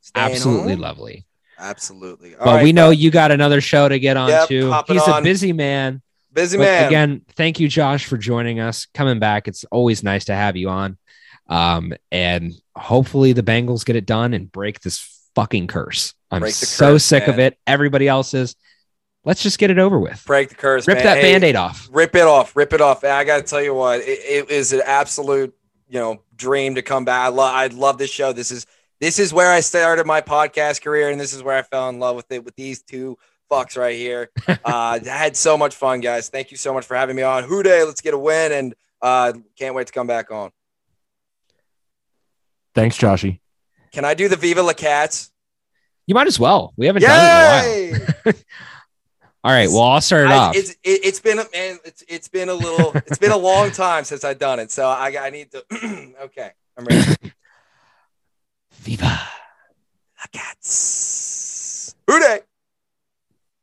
staying 0.00 0.26
absolutely 0.32 0.72
home. 0.72 0.80
lovely. 0.80 1.26
absolutely. 1.58 2.34
All 2.34 2.44
But 2.46 2.54
right, 2.56 2.62
we 2.64 2.72
know 2.72 2.90
you 2.90 3.10
got 3.10 3.30
another 3.30 3.60
show 3.60 3.88
to 3.88 3.98
get 3.98 4.16
on 4.16 4.28
Yep, 4.30 4.48
hopping 4.70 4.96
He's 4.96 5.06
a 5.06 5.20
busy 5.22 5.52
man. 5.52 6.02
busy 6.32 6.56
But 6.56 6.64
man. 6.64 6.86
again, 6.86 7.22
thank 7.36 7.60
you, 7.60 7.68
Josh, 7.68 8.06
for 8.06 8.16
joining 8.16 8.58
us, 8.58 8.86
coming 8.94 9.18
back. 9.18 9.46
It's 9.48 9.64
always 9.70 10.02
nice 10.02 10.24
to 10.24 10.34
have 10.34 10.56
you 10.56 10.70
on. 10.70 10.96
Um, 11.48 11.92
and 12.10 12.52
hopefully 12.76 13.32
the 13.32 13.42
Bengals 13.42 13.84
get 13.84 13.96
it 13.96 14.06
done 14.06 14.34
and 14.34 14.50
break 14.50 14.80
this 14.80 15.28
fucking 15.34 15.66
curse. 15.66 16.14
I'm 16.30 16.42
the 16.42 16.50
so 16.50 16.92
curse, 16.92 17.04
sick 17.04 17.28
of 17.28 17.38
it. 17.38 17.58
Everybody 17.66 18.08
else 18.08 18.34
is. 18.34 18.56
Let's 19.24 19.42
just 19.42 19.58
get 19.58 19.70
it 19.70 19.78
over 19.78 20.00
with. 20.00 20.24
break 20.26 20.48
the 20.48 20.56
curse. 20.56 20.88
Rip 20.88 20.98
man. 20.98 21.04
that 21.04 21.18
Hey, 21.18 21.32
band-aid 21.32 21.54
off. 21.54 21.88
Rip 21.92 22.14
it 22.16 22.22
off. 22.22 22.56
Rip 22.56 22.72
it 22.72 22.80
off. 22.80 23.04
I 23.04 23.22
got 23.22 23.36
to 23.36 23.42
tell 23.42 23.62
you 23.62 23.74
what, 23.74 24.00
it, 24.00 24.04
it 24.08 24.50
is 24.50 24.72
an 24.72 24.82
absolute, 24.84 25.54
you 25.88 26.00
know, 26.00 26.22
dream 26.34 26.74
to 26.74 26.82
come 26.82 27.04
back. 27.04 27.26
I 27.26 27.28
love. 27.28 27.54
I 27.54 27.66
love 27.68 27.98
this 27.98 28.10
show. 28.10 28.32
This 28.32 28.50
is 28.50 28.66
this 29.00 29.18
is 29.18 29.32
where 29.32 29.52
I 29.52 29.60
started 29.60 30.06
my 30.06 30.20
podcast 30.20 30.82
career, 30.82 31.10
and 31.10 31.20
this 31.20 31.32
is 31.32 31.42
where 31.42 31.56
I 31.56 31.62
fell 31.62 31.88
in 31.88 31.98
love 31.98 32.16
with 32.16 32.30
it 32.32 32.44
with 32.44 32.56
these 32.56 32.82
two 32.82 33.16
fucks 33.50 33.76
right 33.76 33.96
here. 33.96 34.30
uh, 34.48 34.56
I 34.64 35.00
had 35.04 35.36
so 35.36 35.56
much 35.58 35.74
fun, 35.74 36.00
guys. 36.00 36.28
Thank 36.28 36.50
you 36.50 36.56
so 36.56 36.72
much 36.72 36.86
for 36.86 36.96
having 36.96 37.14
me 37.14 37.22
on. 37.22 37.44
Who 37.44 37.62
Dey, 37.62 37.84
let's 37.84 38.00
get 38.00 38.14
a 38.14 38.18
win, 38.18 38.52
and 38.52 38.74
uh, 39.00 39.32
can't 39.58 39.74
wait 39.74 39.88
to 39.88 39.92
come 39.92 40.06
back 40.06 40.30
on. 40.30 40.50
Thanks, 42.74 42.96
Joshy. 42.96 43.40
Can 43.92 44.04
I 44.04 44.14
do 44.14 44.28
the 44.28 44.36
Viva 44.36 44.62
La 44.62 44.72
Cats? 44.72 45.30
You 46.06 46.14
might 46.14 46.26
as 46.26 46.38
well. 46.40 46.72
We 46.76 46.86
haven't 46.86 47.02
done 47.02 47.64
it 47.64 47.90
in 47.90 47.94
a 47.94 47.98
while. 48.24 48.34
All 49.44 49.50
right. 49.52 49.68
Well, 49.68 49.82
I'll 49.82 50.00
start 50.00 50.26
it 50.26 50.30
I- 50.30 50.36
off. 50.36 50.56
it's 50.56 50.70
it, 50.70 50.76
it's 51.04 51.20
been 51.20 51.38
a 51.38 51.44
man. 51.52 51.78
It's 51.84 52.02
it's 52.08 52.28
been 52.28 52.48
a 52.48 52.54
little. 52.54 52.92
It's 52.94 53.18
been 53.18 53.32
a 53.32 53.36
long 53.36 53.70
time 53.72 54.04
since 54.04 54.24
I've 54.24 54.38
done 54.38 54.58
it, 54.60 54.70
so 54.70 54.86
I 54.88 55.14
I 55.20 55.30
need 55.30 55.50
to. 55.52 55.64
okay, 56.24 56.50
I'm 56.76 56.84
ready. 56.84 57.14
Viva. 58.72 59.04
La 59.06 60.26
Cats. 60.32 61.94
Who 62.06 62.18
Dey? 62.20 62.40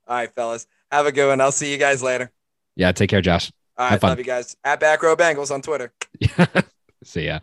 All 0.08 0.16
right, 0.16 0.34
fellas. 0.34 0.68
Have 0.92 1.06
a 1.06 1.12
good 1.12 1.28
one. 1.30 1.40
I'll 1.42 1.52
see 1.52 1.72
you 1.72 1.78
guys 1.78 2.02
later. 2.04 2.32
Yeah. 2.76 2.92
Take 2.92 3.10
care, 3.10 3.22
Josh. 3.22 3.52
All 3.78 3.88
Have 3.90 4.02
fun. 4.02 4.10
love 4.12 4.18
you 4.20 4.26
guys. 4.26 4.56
At 4.64 4.80
Back 4.80 5.02
Row 5.04 5.16
Bengals 5.16 5.52
on 5.52 5.62
Twitter. 5.62 5.94
See 7.04 7.28
ya. 7.28 7.40